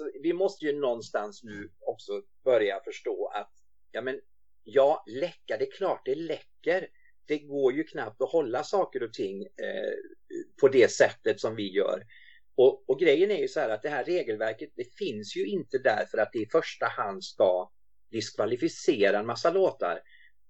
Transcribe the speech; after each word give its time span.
alltså, 0.00 0.18
vi 0.22 0.32
måste 0.32 0.64
ju 0.64 0.80
någonstans 0.80 1.42
nu 1.42 1.70
också 1.80 2.22
börja 2.44 2.80
förstå 2.80 3.26
att 3.34 3.52
ja, 3.90 4.00
men, 4.00 4.20
ja, 4.64 5.04
läcka, 5.06 5.56
det 5.56 5.68
är 5.68 5.72
klart 5.72 6.02
det 6.04 6.14
läcker. 6.14 6.88
Det 7.26 7.38
går 7.38 7.72
ju 7.72 7.84
knappt 7.84 8.22
att 8.22 8.32
hålla 8.32 8.64
saker 8.64 9.02
och 9.02 9.12
ting 9.12 9.42
eh, 9.42 9.92
på 10.60 10.68
det 10.68 10.90
sättet 10.90 11.40
som 11.40 11.56
vi 11.56 11.72
gör. 11.72 12.04
Och, 12.54 12.90
och, 12.90 12.98
grejen 13.00 13.30
är 13.30 13.38
ju 13.38 13.48
så 13.48 13.60
här 13.60 13.68
att 13.68 13.82
det 13.82 13.88
här 13.88 14.04
regelverket 14.04 14.70
det 14.76 14.96
finns 14.96 15.36
ju 15.36 15.46
inte 15.46 15.78
därför 15.78 16.18
att 16.18 16.32
det 16.32 16.38
i 16.38 16.46
första 16.46 16.86
hand 16.86 17.24
ska 17.24 17.70
diskvalificera 18.10 19.18
en 19.18 19.26
massa 19.26 19.50
låtar. 19.50 20.00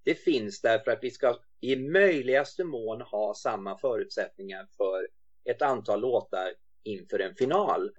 Det 0.03 0.15
finns 0.15 0.61
därför 0.61 0.91
att 0.91 1.03
vi 1.03 1.11
ska 1.11 1.39
i 1.61 1.75
möjligaste 1.75 2.63
mån 2.63 3.01
ha 3.01 3.33
samma 3.35 3.77
förutsättningar 3.77 4.67
för 4.77 5.07
ett 5.45 5.61
antal 5.61 6.01
låtar 6.01 6.53
inför 6.83 7.19
en 7.19 7.35
final. 7.35 7.91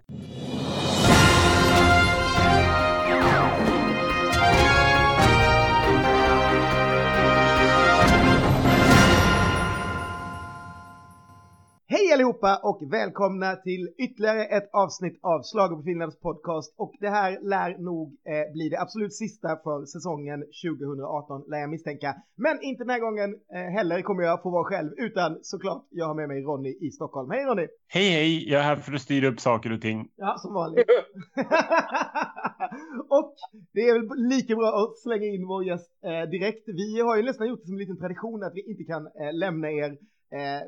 Allihopa 12.14 12.60
och 12.62 12.82
välkomna 12.92 13.56
till 13.56 13.88
ytterligare 13.98 14.44
ett 14.44 14.70
avsnitt 14.72 15.18
av 15.22 15.42
Slager 15.42 15.76
på 15.76 15.82
Finlands 15.82 16.20
podcast 16.20 16.74
och 16.78 16.92
det 17.00 17.08
här 17.08 17.38
lär 17.42 17.78
nog 17.78 18.06
eh, 18.08 18.52
bli 18.52 18.68
det 18.68 18.80
absolut 18.80 19.14
sista 19.14 19.48
för 19.64 19.84
säsongen 19.84 20.40
2018 20.40 21.44
lär 21.50 21.58
jag 21.58 21.70
misstänka. 21.70 22.14
Men 22.36 22.62
inte 22.62 22.84
den 22.84 22.90
här 22.90 23.00
gången 23.00 23.30
eh, 23.54 23.72
heller 23.76 24.02
kommer 24.02 24.22
jag 24.22 24.42
få 24.42 24.50
vara 24.50 24.64
själv 24.64 24.90
utan 24.96 25.38
såklart 25.42 25.86
jag 25.90 26.06
har 26.06 26.14
med 26.14 26.28
mig 26.28 26.42
Ronny 26.42 26.76
i 26.80 26.90
Stockholm. 26.90 27.30
Hej 27.30 27.44
Ronny! 27.44 27.66
Hej 27.88 28.08
hej, 28.10 28.50
jag 28.50 28.60
är 28.60 28.64
här 28.64 28.76
för 28.76 28.92
att 28.92 29.02
styra 29.02 29.28
upp 29.28 29.40
saker 29.40 29.72
och 29.72 29.80
ting. 29.80 30.08
Ja, 30.16 30.36
som 30.38 30.54
vanligt. 30.54 30.86
och 33.08 33.34
det 33.72 33.80
är 33.80 33.94
väl 33.94 34.28
lika 34.28 34.56
bra 34.56 34.68
att 34.82 34.98
slänga 34.98 35.26
in 35.26 35.46
vår 35.46 35.64
gäst 35.64 35.90
eh, 36.04 36.30
direkt. 36.30 36.64
Vi 36.66 37.00
har 37.00 37.16
ju 37.16 37.22
nästan 37.22 37.48
gjort 37.48 37.60
det 37.60 37.66
som 37.66 37.74
en 37.74 37.80
liten 37.80 37.98
tradition 37.98 38.42
att 38.42 38.54
vi 38.54 38.70
inte 38.70 38.84
kan 38.84 39.06
eh, 39.06 39.32
lämna 39.32 39.70
er 39.70 39.96
eh, 40.38 40.62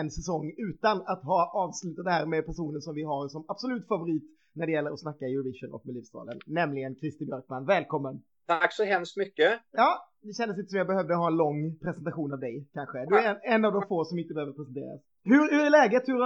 en 0.00 0.10
säsong 0.10 0.54
utan 0.70 0.96
att 1.12 1.22
ha 1.24 1.40
avslutat 1.64 2.04
det 2.04 2.10
här 2.10 2.26
med 2.26 2.46
personen 2.46 2.80
som 2.80 2.94
vi 2.94 3.02
har 3.02 3.28
som 3.28 3.44
absolut 3.48 3.88
favorit 3.88 4.24
när 4.52 4.66
det 4.66 4.72
gäller 4.72 4.90
att 4.90 5.00
snacka 5.00 5.24
Eurovision 5.24 5.72
och 5.72 5.86
Melodifestivalen, 5.86 6.38
nämligen 6.46 6.96
Christer 6.96 7.24
Björkman. 7.26 7.66
Välkommen! 7.66 8.22
Tack 8.46 8.72
så 8.72 8.84
hemskt 8.84 9.16
mycket! 9.16 9.60
Ja, 9.72 9.90
det 10.22 10.32
kändes 10.32 10.58
inte 10.58 10.70
som 10.70 10.78
jag 10.78 10.86
behövde 10.86 11.14
ha 11.14 11.26
en 11.26 11.36
lång 11.36 11.78
presentation 11.78 12.32
av 12.32 12.40
dig 12.40 12.68
kanske. 12.72 12.98
Du 13.08 13.18
är 13.18 13.30
en, 13.30 13.40
en 13.54 13.64
av 13.64 13.72
de 13.72 13.82
få 13.88 14.04
som 14.04 14.18
inte 14.18 14.34
behöver 14.34 14.52
presenteras. 14.52 15.00
Hur, 15.24 15.50
hur 15.52 15.66
är 15.66 15.70
läget? 15.70 16.08
Hur, 16.08 16.18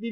vi, 0.00 0.08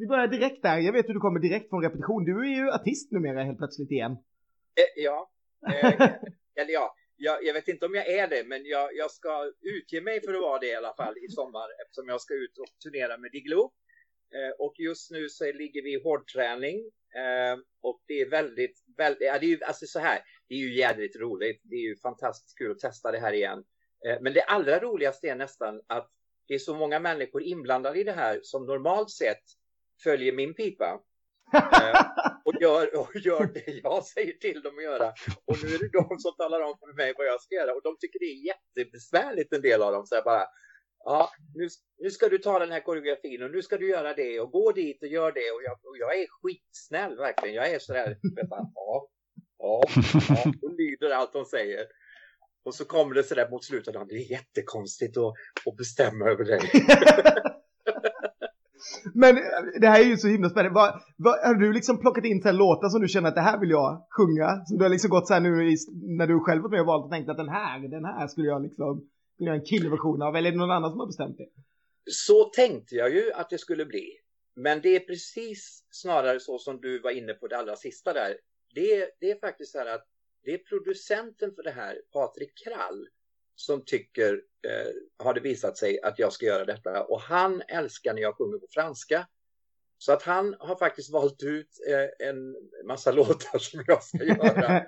vi 0.00 0.06
börjar 0.06 0.28
direkt 0.28 0.62
där. 0.62 0.78
Jag 0.78 0.92
vet 0.92 1.08
hur 1.08 1.14
du 1.14 1.20
kommer 1.20 1.40
direkt 1.40 1.68
från 1.70 1.82
repetition. 1.82 2.24
Du 2.24 2.40
är 2.40 2.54
ju 2.60 2.70
artist 2.70 3.12
numera 3.12 3.42
helt 3.42 3.58
plötsligt 3.58 3.90
igen. 3.90 4.12
Eh, 4.12 5.02
ja, 5.04 5.30
eh, 5.66 6.00
eller 6.60 6.72
ja, 6.72 6.94
jag, 7.20 7.44
jag, 7.44 7.54
vet 7.54 7.68
inte 7.68 7.86
om 7.86 7.94
jag 7.94 8.08
är 8.08 8.28
det, 8.28 8.44
men 8.44 8.64
jag, 8.64 8.96
jag, 8.96 9.10
ska 9.10 9.52
utge 9.60 10.00
mig 10.00 10.20
för 10.20 10.34
att 10.34 10.40
vara 10.40 10.58
det 10.58 10.66
i 10.66 10.74
alla 10.74 10.94
fall 10.94 11.14
i 11.18 11.28
sommar 11.28 11.68
eftersom 11.82 12.08
jag 12.08 12.20
ska 12.20 12.34
ut 12.34 12.58
och 12.58 12.78
turnera 12.82 13.18
med 13.18 13.32
Diglo. 13.32 13.72
Eh, 14.34 14.54
och 14.58 14.74
just 14.78 15.10
nu 15.10 15.28
så 15.28 15.52
ligger 15.52 15.82
vi 15.82 15.94
i 15.94 16.02
hårdträning 16.02 16.78
eh, 17.14 17.58
och 17.82 18.02
det 18.06 18.20
är 18.20 18.30
väldigt, 18.30 18.84
väldigt, 18.96 19.28
ja, 19.28 19.38
det 19.38 19.46
är 19.46 19.50
ju 19.50 19.64
alltså 19.64 19.86
så 19.86 19.98
här, 19.98 20.20
det 20.48 20.54
är 20.54 20.58
ju 20.58 20.74
jädrigt 20.74 21.16
roligt. 21.16 21.60
Det 21.64 21.74
är 21.74 21.88
ju 21.88 21.96
fantastiskt 21.96 22.58
kul 22.58 22.70
att 22.70 22.78
testa 22.78 23.12
det 23.12 23.18
här 23.18 23.32
igen. 23.32 23.64
Eh, 24.06 24.20
men 24.20 24.32
det 24.32 24.42
allra 24.42 24.80
roligaste 24.80 25.28
är 25.28 25.36
nästan 25.36 25.80
att 25.86 26.10
det 26.48 26.54
är 26.54 26.58
så 26.58 26.74
många 26.74 27.00
människor 27.00 27.42
inblandade 27.42 28.00
i 28.00 28.04
det 28.04 28.12
här 28.12 28.40
som 28.42 28.66
normalt 28.66 29.10
sett 29.10 29.44
följer 30.02 30.32
min 30.32 30.54
pipa. 30.54 31.00
Eh, 31.54 32.00
och, 32.44 32.54
gör, 32.60 32.98
och 32.98 33.16
gör 33.16 33.46
det 33.54 33.80
jag 33.82 34.04
säger 34.04 34.32
till 34.32 34.62
dem 34.62 34.78
att 34.78 34.84
göra. 34.84 35.08
Och 35.44 35.56
nu 35.62 35.74
är 35.74 35.78
det 35.78 35.88
de 35.92 36.18
som 36.18 36.34
talar 36.36 36.60
om 36.60 36.78
för 36.78 36.96
mig 36.96 37.14
vad 37.16 37.26
jag 37.26 37.40
ska 37.40 37.54
göra. 37.54 37.74
Och 37.74 37.82
de 37.82 37.96
tycker 38.00 38.18
det 38.18 38.24
är 38.24 38.46
jättebesvärligt 38.46 39.52
en 39.52 39.62
del 39.62 39.82
av 39.82 39.92
dem. 39.92 40.06
Så 40.06 40.14
jag 40.14 40.24
bara, 40.24 40.46
ja, 41.04 41.30
nu, 41.54 41.68
nu 41.98 42.10
ska 42.10 42.28
du 42.28 42.38
ta 42.38 42.58
den 42.58 42.72
här 42.72 42.80
koreografin 42.80 43.42
och 43.42 43.50
nu 43.50 43.62
ska 43.62 43.76
du 43.76 43.88
göra 43.88 44.14
det 44.14 44.40
och 44.40 44.50
gå 44.50 44.72
dit 44.72 45.02
och 45.02 45.08
gör 45.08 45.32
det. 45.32 45.50
Och 45.50 45.62
jag, 45.64 45.72
och 45.72 45.98
jag 45.98 46.20
är 46.20 46.26
skitsnäll 46.28 47.16
verkligen. 47.16 47.54
Jag 47.54 47.70
är 47.70 47.78
sådär, 47.78 48.16
ja, 48.50 48.70
ja, 48.74 49.08
ja, 49.58 49.84
och 50.62 50.72
lyder 50.78 51.10
allt 51.10 51.32
de 51.32 51.44
säger. 51.44 51.86
Och 52.64 52.74
så 52.74 52.84
kommer 52.84 53.14
det 53.14 53.22
sådär 53.22 53.50
mot 53.50 53.64
slutet, 53.64 53.94
det 54.08 54.14
är 54.14 54.30
jättekonstigt 54.30 55.16
att, 55.16 55.34
att 55.66 55.76
bestämma 55.76 56.24
över 56.24 56.44
dig. 56.44 56.60
Men 59.14 59.36
eh, 59.36 59.42
det 59.80 59.88
här 59.88 60.00
är 60.00 60.04
ju 60.04 60.16
så 60.16 60.28
himla 60.28 60.50
spännande. 60.50 60.74
Var, 60.74 61.02
var, 61.16 61.46
har 61.46 61.54
du 61.54 61.72
liksom 61.72 62.00
plockat 62.00 62.24
in 62.24 62.42
så 62.42 62.52
låtar 62.52 62.88
som 62.88 63.00
du 63.00 63.08
känner 63.08 63.28
att 63.28 63.34
det 63.34 63.40
här 63.40 63.60
vill 63.60 63.70
jag 63.70 64.06
sjunga? 64.10 64.64
Som 64.66 64.78
du 64.78 64.84
har 64.84 64.90
liksom 64.90 65.10
gått 65.10 65.28
så 65.28 65.34
här 65.34 65.40
nu 65.40 65.70
i, 65.70 65.76
när 66.18 66.26
du 66.26 66.40
själv 66.40 66.62
varit 66.62 66.70
med 66.70 66.80
och 66.80 66.86
valt 66.86 67.04
och 67.04 67.10
tänkt 67.10 67.30
att 67.30 67.36
den 67.36 67.48
här, 67.48 67.88
den 67.88 68.04
här 68.04 68.26
skulle 68.26 68.46
jag 68.46 68.62
liksom 68.62 69.08
vill 69.38 69.46
göra 69.46 69.56
en 69.56 69.64
killversion 69.64 70.22
av. 70.22 70.36
Eller 70.36 70.48
är 70.48 70.52
det 70.52 70.58
någon 70.58 70.70
annan 70.70 70.90
som 70.90 71.00
har 71.00 71.06
bestämt 71.06 71.38
det? 71.38 71.48
Så 72.04 72.44
tänkte 72.44 72.94
jag 72.94 73.10
ju 73.14 73.32
att 73.32 73.50
det 73.50 73.58
skulle 73.58 73.86
bli. 73.86 74.16
Men 74.54 74.80
det 74.80 74.96
är 74.96 75.00
precis 75.00 75.84
snarare 75.90 76.40
så 76.40 76.58
som 76.58 76.80
du 76.80 77.00
var 77.00 77.10
inne 77.10 77.34
på 77.34 77.46
det 77.48 77.58
allra 77.58 77.76
sista 77.76 78.12
där. 78.12 78.36
Det, 78.74 79.10
det 79.20 79.30
är 79.30 79.40
faktiskt 79.40 79.72
så 79.72 79.78
här 79.78 79.94
att 79.94 80.06
det 80.44 80.50
är 80.50 80.58
producenten 80.58 81.54
för 81.54 81.62
det 81.62 81.70
här, 81.70 82.00
Patrik 82.12 82.52
Krall, 82.64 83.08
som 83.60 83.84
tycker, 83.84 84.42
eh, 84.68 85.24
har 85.24 85.34
det 85.34 85.40
visat 85.40 85.78
sig 85.78 86.00
att 86.00 86.18
jag 86.18 86.32
ska 86.32 86.46
göra 86.46 86.64
detta. 86.64 87.04
Och 87.04 87.20
han 87.20 87.62
älskar 87.68 88.14
när 88.14 88.22
jag 88.22 88.36
sjunger 88.36 88.58
på 88.58 88.66
franska. 88.70 89.26
Så 89.98 90.12
att 90.12 90.22
han 90.22 90.56
har 90.58 90.76
faktiskt 90.76 91.10
valt 91.10 91.42
ut 91.42 91.68
eh, 91.88 92.28
en 92.28 92.56
massa 92.84 93.12
låtar 93.20 93.58
som 93.58 93.84
jag 93.86 94.02
ska 94.02 94.24
göra. 94.24 94.86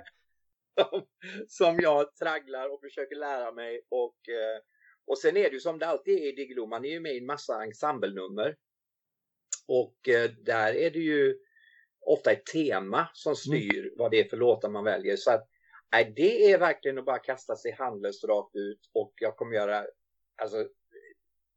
som 1.49 1.81
jag 1.81 2.16
tragglar 2.16 2.72
och 2.75 2.81
försöker 2.81 3.16
lära 3.16 3.53
mig. 3.53 3.87
Och, 3.88 4.28
eh, 4.28 4.61
och 5.06 5.19
sen 5.19 5.37
är 5.37 5.43
det 5.43 5.55
ju 5.55 5.61
som 5.61 5.78
det 5.78 5.87
alltid 5.87 6.19
är 6.19 6.28
i 6.28 6.32
Diggiloo, 6.32 6.66
man 6.66 6.84
är 6.84 6.91
ju 6.91 7.00
med 7.00 7.15
i 7.15 7.19
en 7.19 7.27
massa 7.27 7.65
ensemblenummer. 7.65 8.56
Och 9.66 10.09
eh, 10.09 10.31
där 10.31 10.75
är 10.75 10.91
det 10.91 10.99
ju 10.99 11.38
ofta 12.00 12.32
ett 12.32 12.47
tema 12.47 13.09
som 13.12 13.31
mm. 13.31 13.37
styr 13.37 13.81
mm. 13.81 13.94
vad 13.97 14.11
det 14.11 14.21
är 14.21 14.28
för 14.28 14.37
låtar 14.37 14.69
man 14.69 14.84
väljer. 14.84 15.16
Så 15.16 15.31
att 15.31 15.49
Nej, 15.92 16.12
det 16.16 16.53
är 16.53 16.58
verkligen 16.58 16.98
att 16.98 17.04
bara 17.04 17.19
kasta 17.19 17.56
sig 17.56 17.72
handlöst 17.78 18.25
rakt 18.25 18.56
ut 18.56 18.91
och 18.94 19.12
jag 19.16 19.36
kommer 19.36 19.54
göra, 19.54 19.84
alltså, 20.42 20.66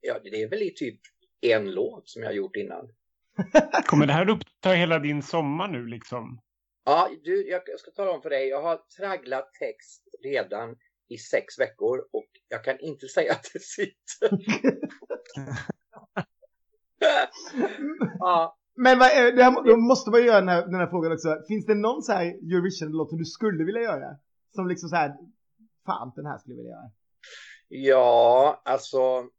ja, 0.01 0.19
det 0.23 0.43
är 0.43 0.49
väl 0.49 0.61
i 0.61 0.73
typ 0.75 0.99
en 1.41 1.71
låt 1.71 2.09
som 2.09 2.21
jag 2.21 2.29
har 2.29 2.35
gjort 2.35 2.55
innan. 2.55 2.89
kommer 3.85 4.07
det 4.07 4.13
här 4.13 4.29
uppta 4.29 4.69
hela 4.69 4.99
din 4.99 5.23
sommar 5.23 5.67
nu 5.67 5.85
liksom? 5.85 6.41
Ja, 6.85 7.09
du, 7.23 7.49
jag 7.49 7.79
ska 7.79 7.91
tala 7.91 8.11
om 8.11 8.21
för 8.21 8.29
dig, 8.29 8.47
jag 8.47 8.61
har 8.61 8.79
tragglat 8.97 9.53
text 9.53 10.03
redan 10.23 10.75
i 11.09 11.17
sex 11.17 11.59
veckor 11.59 11.99
och 12.11 12.29
jag 12.47 12.63
kan 12.63 12.79
inte 12.79 13.07
säga 13.15 13.31
att 13.31 13.49
det 13.53 13.61
sitter. 13.61 14.29
ja. 18.19 18.57
Men 18.77 18.99
vad 18.99 19.07
det 19.09 19.43
här, 19.43 19.63
då 19.63 19.77
måste 19.77 20.11
man 20.11 20.25
göra 20.25 20.39
den 20.39 20.49
här, 20.49 20.61
den 20.61 20.75
här 20.75 20.87
frågan 20.87 21.11
också. 21.11 21.27
Finns 21.47 21.65
det 21.65 21.75
någon 21.75 22.01
så 22.01 22.11
här 22.11 22.25
Eurovision-låt 22.25 23.09
som 23.09 23.17
du 23.17 23.25
skulle 23.25 23.63
vilja 23.63 23.81
göra? 23.81 24.17
Som 24.55 24.67
liksom 24.67 24.89
så 24.89 24.95
här, 24.95 25.17
fan 25.85 26.11
den 26.15 26.25
här 26.25 26.37
skulle 26.37 26.55
jag 26.55 26.57
vilja 26.57 26.71
göra. 26.71 26.91
Ja, 27.67 28.61
alltså. 28.65 29.29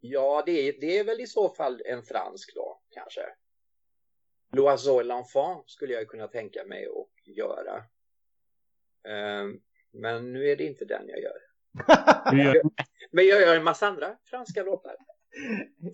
Ja, 0.00 0.42
det 0.46 0.68
är, 0.68 0.80
det 0.80 0.98
är 0.98 1.04
väl 1.04 1.20
i 1.20 1.26
så 1.26 1.48
fall 1.48 1.82
en 1.84 2.02
fransk 2.02 2.54
då, 2.54 2.80
kanske. 2.90 3.20
L'Oiseau 4.52 5.00
et 5.00 5.06
l'Enfant 5.06 5.62
skulle 5.66 5.94
jag 5.94 6.08
kunna 6.08 6.28
tänka 6.28 6.64
mig 6.64 6.86
att 6.86 7.36
göra. 7.36 7.76
Um, 9.42 9.60
men 9.92 10.32
nu 10.32 10.50
är 10.50 10.56
det 10.56 10.64
inte 10.64 10.84
den 10.84 11.08
jag 11.08 11.20
gör. 11.20 11.38
men 13.10 13.26
jag 13.26 13.40
gör 13.40 13.56
en 13.56 13.64
massa 13.64 13.86
andra 13.86 14.16
franska 14.24 14.62
låtar. 14.62 14.96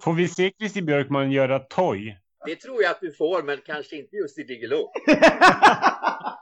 Får 0.03 0.13
vi 0.13 0.29
se 0.29 0.53
Christer 0.59 0.83
Björkman 0.83 1.33
göra 1.33 1.59
Toy? 1.59 2.19
Det 2.47 2.57
tror 2.57 2.83
jag 2.83 2.91
att 2.91 3.01
du 3.01 3.13
får, 3.13 3.43
men 3.43 3.59
kanske 3.67 3.97
inte 3.97 4.17
just 4.17 4.39
i 4.39 4.43
Diggiloo. 4.43 4.89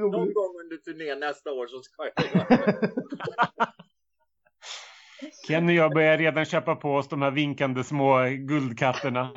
Någon 0.00 0.32
gång 0.34 0.52
under 0.62 0.76
turnén 0.76 1.20
nästa 1.20 1.52
år 1.52 1.66
så 1.66 1.80
ska 1.80 2.02
jag 2.14 2.26
göra 2.34 2.66
det. 2.66 2.90
Ken 5.46 5.66
och 5.66 5.72
jag 5.72 5.94
börjar 5.94 6.18
redan 6.18 6.44
köpa 6.44 6.76
på 6.76 6.94
oss 6.94 7.08
de 7.08 7.22
här 7.22 7.30
vinkande 7.30 7.84
små 7.84 8.18
guldkatterna. 8.38 9.30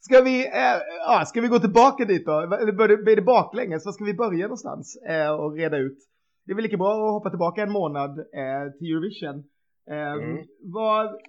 ska, 0.00 0.20
vi, 0.20 0.46
äh, 0.46 0.80
ja, 1.06 1.24
ska 1.26 1.40
vi 1.40 1.48
gå 1.48 1.58
tillbaka 1.58 2.04
dit 2.04 2.26
då? 2.26 2.40
Eller 2.40 3.02
blir 3.02 3.16
det 3.16 3.22
baklänges? 3.22 3.86
Var 3.86 3.92
ska 3.92 4.04
vi 4.04 4.14
börja 4.14 4.42
någonstans 4.42 4.96
äh, 5.08 5.30
och 5.30 5.56
reda 5.56 5.76
ut? 5.76 5.98
Det 6.46 6.52
är 6.52 6.56
väl 6.56 6.62
lika 6.62 6.76
bra 6.76 6.92
att 6.92 7.12
hoppa 7.12 7.30
tillbaka 7.30 7.62
en 7.62 7.72
månad 7.72 8.18
äh, 8.18 8.72
till 8.78 8.92
Eurovision. 8.92 9.44
Mm. 9.90 10.46
Vad, 10.60 11.20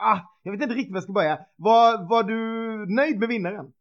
ah, 0.00 0.18
jag 0.42 0.52
vet 0.52 0.62
inte 0.62 0.74
riktigt 0.74 0.92
var 0.92 0.96
jag 0.96 1.02
ska 1.02 1.12
börja. 1.12 1.46
Var, 1.56 2.08
var 2.08 2.22
du 2.22 2.36
nöjd 2.94 3.18
med 3.18 3.28
vinnaren? 3.28 3.72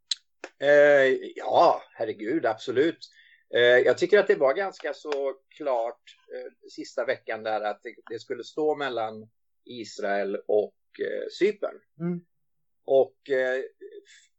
Eh, 0.59 1.17
ja, 1.35 1.81
herregud, 1.93 2.45
absolut. 2.45 2.99
Eh, 3.55 3.61
jag 3.61 3.97
tycker 3.97 4.19
att 4.19 4.27
det 4.27 4.35
var 4.35 4.53
ganska 4.53 4.93
så 4.93 5.35
klart 5.57 6.01
eh, 6.35 6.69
sista 6.69 7.05
veckan 7.05 7.43
där 7.43 7.61
att 7.61 7.83
det, 7.83 7.95
det 8.09 8.19
skulle 8.19 8.43
stå 8.43 8.75
mellan 8.75 9.29
Israel 9.65 10.35
och 10.47 10.75
eh, 10.99 11.27
Cypern. 11.39 11.79
Mm. 11.99 12.21
Och 12.85 13.29
eh, 13.29 13.63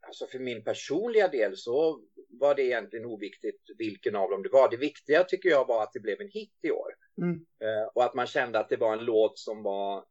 alltså 0.06 0.26
för 0.26 0.38
min 0.38 0.64
personliga 0.64 1.28
del 1.28 1.56
så 1.56 2.00
var 2.28 2.54
det 2.54 2.62
egentligen 2.62 3.06
oviktigt 3.06 3.62
vilken 3.78 4.16
av 4.16 4.30
dem 4.30 4.42
det 4.42 4.48
var. 4.48 4.70
Det 4.70 4.76
viktiga 4.76 5.24
tycker 5.24 5.48
jag 5.48 5.66
var 5.66 5.82
att 5.82 5.92
det 5.92 6.00
blev 6.00 6.20
en 6.20 6.30
hit 6.30 6.58
i 6.62 6.70
år. 6.70 6.94
Mm. 7.22 7.34
Eh, 7.34 7.88
och 7.94 8.04
att 8.04 8.14
man 8.14 8.26
kände 8.26 8.58
att 8.58 8.68
det 8.68 8.76
var 8.76 8.92
en 8.92 9.04
låt 9.04 9.38
som 9.38 9.62
var 9.62 10.04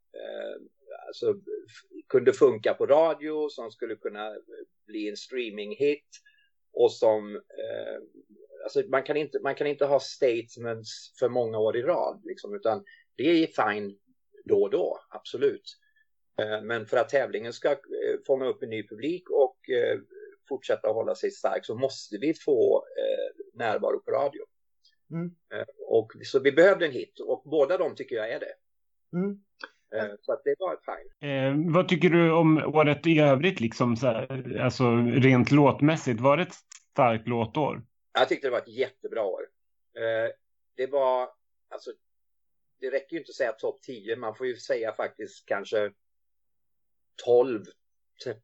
alltså, 1.10 1.36
kunde 2.10 2.34
funka 2.34 2.74
på 2.74 2.86
radio, 2.86 3.50
som 3.50 3.72
skulle 3.72 3.96
kunna 3.96 4.36
bli 4.88 5.10
en 5.10 5.16
streaming-hit 5.16 6.08
och 6.74 6.92
som 6.92 7.36
eh, 7.36 7.98
alltså 8.64 8.84
man 8.90 9.04
kan, 9.04 9.18
inte, 9.18 9.40
man 9.40 9.56
kan 9.56 9.68
inte 9.68 9.86
ha 9.86 10.00
statements 10.00 11.14
för 11.20 11.30
många 11.30 11.58
år 11.58 11.78
i 11.78 11.82
rad, 11.82 12.22
liksom, 12.24 12.56
utan 12.56 12.84
det 13.16 13.24
är 13.24 13.74
fine 13.74 13.98
då 14.46 14.64
och 14.64 14.70
då, 14.70 15.00
absolut. 15.10 15.78
Eh, 16.42 16.62
men 16.62 16.86
för 16.86 16.98
att 16.98 17.10
tävlingen 17.10 17.54
ska 17.54 17.72
eh, 17.72 17.78
fånga 18.28 18.46
upp 18.46 18.64
en 18.64 18.70
ny 18.70 18.88
publik 18.88 19.30
och 19.30 19.70
eh, 19.70 20.00
fortsätta 20.50 20.88
hålla 20.88 21.16
sig 21.16 21.32
stark 21.32 21.66
så 21.66 21.76
måste 21.76 22.18
vi 22.18 22.34
få 22.34 22.86
närvaro 23.54 24.00
på 24.00 24.12
radio. 24.12 24.42
Mm. 25.12 25.36
Och, 25.88 26.12
så 26.24 26.40
vi 26.40 26.52
behövde 26.52 26.86
en 26.86 26.92
hit 26.92 27.20
och 27.20 27.44
båda 27.46 27.78
de 27.78 27.96
tycker 27.96 28.16
jag 28.16 28.32
är 28.32 28.40
det. 28.40 28.54
Mm. 29.18 29.44
Så 30.22 30.34
att 30.34 30.42
det 30.44 30.56
var 30.60 30.78
fine. 30.86 31.30
Eh, 31.30 31.74
vad 31.74 31.88
tycker 31.88 32.10
du 32.10 32.32
om 32.32 32.58
året 32.58 33.08
i 33.08 33.20
övrigt, 33.20 33.60
liksom, 33.60 33.96
så 33.96 34.08
här, 34.08 34.58
alltså 34.62 34.96
rent 34.98 35.52
låtmässigt? 35.52 36.22
Var 36.22 36.38
det 36.38 36.44
ett 36.44 36.56
starkt 36.92 37.28
låtår? 37.28 37.82
Jag 38.14 38.30
tyckte 38.30 38.48
det 38.48 38.52
var 38.52 38.58
ett 38.58 38.68
jättebra 38.68 39.24
år. 39.24 39.42
Eh, 39.96 40.32
det 40.76 40.88
var, 40.88 41.30
alltså, 41.70 41.92
det 42.80 42.92
räcker 42.92 43.14
ju 43.14 43.20
inte 43.20 43.30
att 43.30 43.36
säga 43.36 43.52
topp 43.52 43.82
10, 43.82 44.16
man 44.16 44.36
får 44.36 44.48
ju 44.48 44.56
säga 44.56 44.94
faktiskt 44.94 45.46
kanske 45.46 45.92
12, 47.26 47.66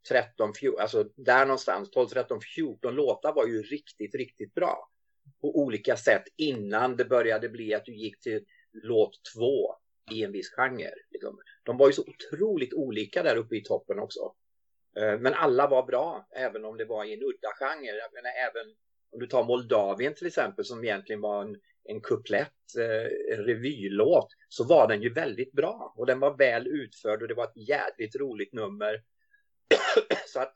13, 0.09 0.53
14, 0.53 0.81
alltså 0.81 1.03
där 1.15 1.45
någonstans, 1.45 1.91
12, 1.91 2.07
13, 2.07 2.39
14 2.55 2.95
låtar 2.95 3.33
var 3.33 3.47
ju 3.47 3.61
riktigt, 3.61 4.15
riktigt 4.15 4.53
bra. 4.53 4.89
På 5.41 5.59
olika 5.59 5.97
sätt 5.97 6.23
innan 6.35 6.95
det 6.95 7.05
började 7.05 7.49
bli 7.49 7.73
att 7.73 7.85
du 7.85 7.95
gick 7.95 8.19
till 8.19 8.45
låt 8.71 9.13
två 9.35 9.75
i 10.11 10.23
en 10.23 10.31
viss 10.31 10.49
genre. 10.49 10.93
Liksom. 11.11 11.39
De 11.63 11.77
var 11.77 11.87
ju 11.87 11.93
så 11.93 12.01
otroligt 12.01 12.73
olika 12.73 13.23
där 13.23 13.35
uppe 13.35 13.55
i 13.55 13.63
toppen 13.63 13.99
också. 13.99 14.35
Eh, 14.97 15.19
men 15.19 15.33
alla 15.33 15.67
var 15.67 15.83
bra, 15.83 16.27
även 16.31 16.65
om 16.65 16.77
det 16.77 16.85
var 16.85 17.05
i 17.05 17.13
en 17.13 17.23
udda 17.23 17.51
genre. 17.59 17.97
Jag 17.97 18.13
menar, 18.13 18.31
även 18.49 18.75
om 19.11 19.19
du 19.19 19.27
tar 19.27 19.43
Moldavien 19.43 20.13
till 20.13 20.27
exempel, 20.27 20.65
som 20.65 20.83
egentligen 20.83 21.21
var 21.21 21.41
en, 21.41 21.61
en 21.83 22.01
kuplett, 22.01 22.75
eh, 22.79 23.37
en 23.37 23.45
revylåt, 23.45 24.27
så 24.49 24.63
var 24.63 24.87
den 24.87 25.01
ju 25.01 25.13
väldigt 25.13 25.51
bra. 25.51 25.93
Och 25.97 26.05
den 26.05 26.19
var 26.19 26.37
väl 26.37 26.67
utförd 26.67 27.21
och 27.21 27.27
det 27.27 27.33
var 27.33 27.45
ett 27.45 27.67
jädrigt 27.69 28.15
roligt 28.15 28.53
nummer. 28.53 29.03
så 30.27 30.39
att 30.39 30.55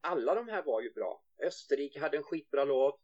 alla 0.00 0.34
de 0.34 0.48
här 0.48 0.62
var 0.62 0.80
ju 0.80 0.92
bra. 0.92 1.22
Österrike 1.42 2.00
hade 2.00 2.16
en 2.16 2.22
skitbra 2.22 2.64
låt. 2.64 3.00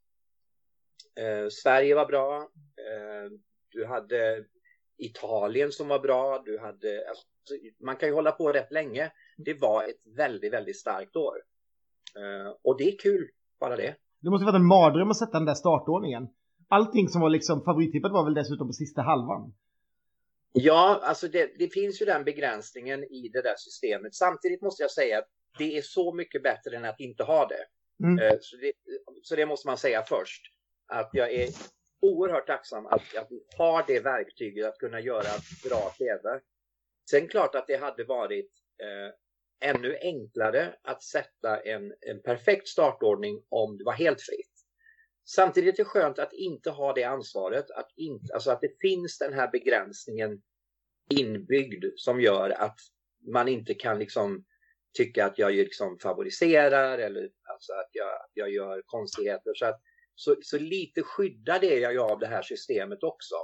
Eh, 1.16 1.48
Sverige 1.48 1.94
var 1.94 2.06
bra. 2.06 2.50
Eh, 2.76 3.30
du 3.68 3.84
hade 3.84 4.44
Italien 4.98 5.72
som 5.72 5.88
var 5.88 5.98
bra. 5.98 6.42
Du 6.44 6.58
hade, 6.58 7.08
alltså, 7.08 7.24
man 7.84 7.96
kan 7.96 8.08
ju 8.08 8.14
hålla 8.14 8.32
på 8.32 8.52
rätt 8.52 8.72
länge. 8.72 9.12
Det 9.36 9.54
var 9.60 9.84
ett 9.84 10.16
väldigt, 10.16 10.52
väldigt 10.52 10.78
starkt 10.78 11.16
år. 11.16 11.36
Eh, 12.16 12.52
och 12.62 12.78
det 12.78 12.84
är 12.84 12.98
kul, 12.98 13.28
bara 13.60 13.76
det. 13.76 13.96
Det 14.20 14.30
måste 14.30 14.44
varit 14.44 14.54
en 14.54 14.66
mardröm 14.66 15.10
att 15.10 15.18
sätta 15.18 15.38
den 15.38 15.44
där 15.44 15.54
startordningen. 15.54 16.28
Allting 16.68 17.08
som 17.08 17.20
var 17.20 17.30
liksom 17.30 17.64
favorittippat 17.64 18.12
var 18.12 18.24
väl 18.24 18.34
dessutom 18.34 18.66
på 18.66 18.72
sista 18.72 19.02
halvan. 19.02 19.54
Ja, 20.52 21.00
alltså 21.02 21.28
det, 21.28 21.58
det, 21.58 21.68
finns 21.68 22.02
ju 22.02 22.06
den 22.06 22.24
begränsningen 22.24 23.04
i 23.04 23.28
det 23.32 23.42
där 23.42 23.54
systemet. 23.56 24.14
Samtidigt 24.14 24.62
måste 24.62 24.82
jag 24.82 24.90
säga 24.90 25.18
att 25.18 25.28
det 25.58 25.76
är 25.78 25.82
så 25.82 26.14
mycket 26.14 26.42
bättre 26.42 26.76
än 26.76 26.84
att 26.84 27.00
inte 27.00 27.22
ha 27.22 27.46
det. 27.46 27.64
Mm. 28.06 28.18
Eh, 28.18 28.38
så, 28.40 28.56
det 28.56 28.72
så 29.22 29.36
det 29.36 29.46
måste 29.46 29.68
man 29.68 29.76
säga 29.76 30.02
först. 30.02 30.42
Att 30.86 31.10
jag 31.12 31.32
är 31.32 31.48
oerhört 32.00 32.46
tacksam 32.46 32.86
att, 32.86 33.16
att 33.16 33.26
vi 33.30 33.44
har 33.56 33.84
det 33.86 34.00
verktyget 34.00 34.66
att 34.66 34.78
kunna 34.78 35.00
göra 35.00 35.30
bra 35.68 35.94
tv. 35.98 36.40
Sen 37.10 37.28
klart 37.28 37.54
att 37.54 37.66
det 37.66 37.76
hade 37.76 38.04
varit 38.04 38.50
eh, 38.82 39.70
ännu 39.70 39.96
enklare 40.00 40.74
att 40.82 41.02
sätta 41.02 41.60
en, 41.60 41.94
en 42.00 42.22
perfekt 42.22 42.68
startordning 42.68 43.42
om 43.48 43.78
det 43.78 43.84
var 43.84 43.92
helt 43.92 44.20
fritt. 44.20 44.52
Samtidigt 45.28 45.78
är 45.78 45.84
det 45.84 45.88
skönt 45.88 46.18
att 46.18 46.32
inte 46.32 46.70
ha 46.70 46.92
det 46.92 47.04
ansvaret, 47.04 47.70
att, 47.70 47.88
inte, 47.96 48.34
alltså 48.34 48.50
att 48.50 48.60
det 48.60 48.80
finns 48.80 49.18
den 49.18 49.32
här 49.32 49.50
begränsningen 49.50 50.42
inbyggd 51.10 51.84
som 51.96 52.20
gör 52.20 52.50
att 52.50 52.78
man 53.32 53.48
inte 53.48 53.74
kan 53.74 53.98
liksom 53.98 54.44
tycka 54.96 55.26
att 55.26 55.38
jag 55.38 55.52
liksom 55.52 55.98
favoriserar 55.98 56.98
eller 56.98 57.30
alltså 57.42 57.72
att 57.72 57.88
jag, 57.92 58.18
jag 58.34 58.50
gör 58.50 58.82
konstigheter. 58.86 59.52
Så, 59.54 59.66
att, 59.66 59.80
så, 60.18 60.36
så 60.42 60.58
lite 60.58 61.02
skyddar 61.02 61.60
det 61.60 61.78
jag 61.78 62.10
av 62.10 62.18
det 62.18 62.26
här 62.26 62.42
systemet 62.42 63.02
också. 63.02 63.34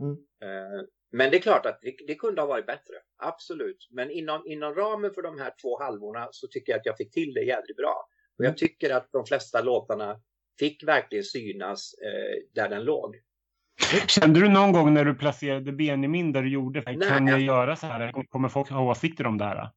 Mm. 0.00 0.12
Eh, 0.42 0.84
men 1.12 1.30
det 1.30 1.36
är 1.36 1.40
klart 1.40 1.66
att 1.66 1.78
det, 1.82 1.94
det, 2.06 2.14
kunde 2.14 2.40
ha 2.40 2.46
varit 2.46 2.66
bättre, 2.66 2.94
absolut. 3.16 3.88
Men 3.90 4.10
inom, 4.10 4.46
inom 4.46 4.74
ramen 4.74 5.14
för 5.14 5.22
de 5.22 5.38
här 5.38 5.54
två 5.62 5.78
halvorna 5.78 6.28
så 6.30 6.48
tycker 6.48 6.72
jag 6.72 6.78
att 6.78 6.86
jag 6.86 6.96
fick 6.96 7.12
till 7.12 7.34
det 7.34 7.40
jädrigt 7.40 7.76
bra. 7.76 8.06
Och 8.38 8.44
jag 8.44 8.48
mm. 8.48 8.56
tycker 8.56 8.90
att 8.90 9.08
de 9.12 9.26
flesta 9.26 9.62
låtarna 9.62 10.20
fick 10.58 10.82
verkligen 10.82 11.24
synas 11.24 11.94
eh, 11.94 12.42
där 12.54 12.68
den 12.68 12.84
låg. 12.84 13.16
Kände 14.06 14.40
du 14.40 14.48
någon 14.48 14.72
gång 14.72 14.94
när 14.94 15.04
du 15.04 15.14
placerade 15.14 15.72
Benjamin 15.72 16.32
där 16.32 16.42
du 16.42 16.52
gjorde, 16.52 16.82
Nej, 16.86 17.08
kan 17.08 17.26
jag 17.26 17.40
göra 17.40 17.76
så 17.76 17.86
här? 17.86 18.12
Kommer 18.28 18.48
folk 18.48 18.70
ha 18.70 18.90
åsikter 18.90 19.26
om 19.26 19.38
det 19.38 19.44
här? 19.44 19.70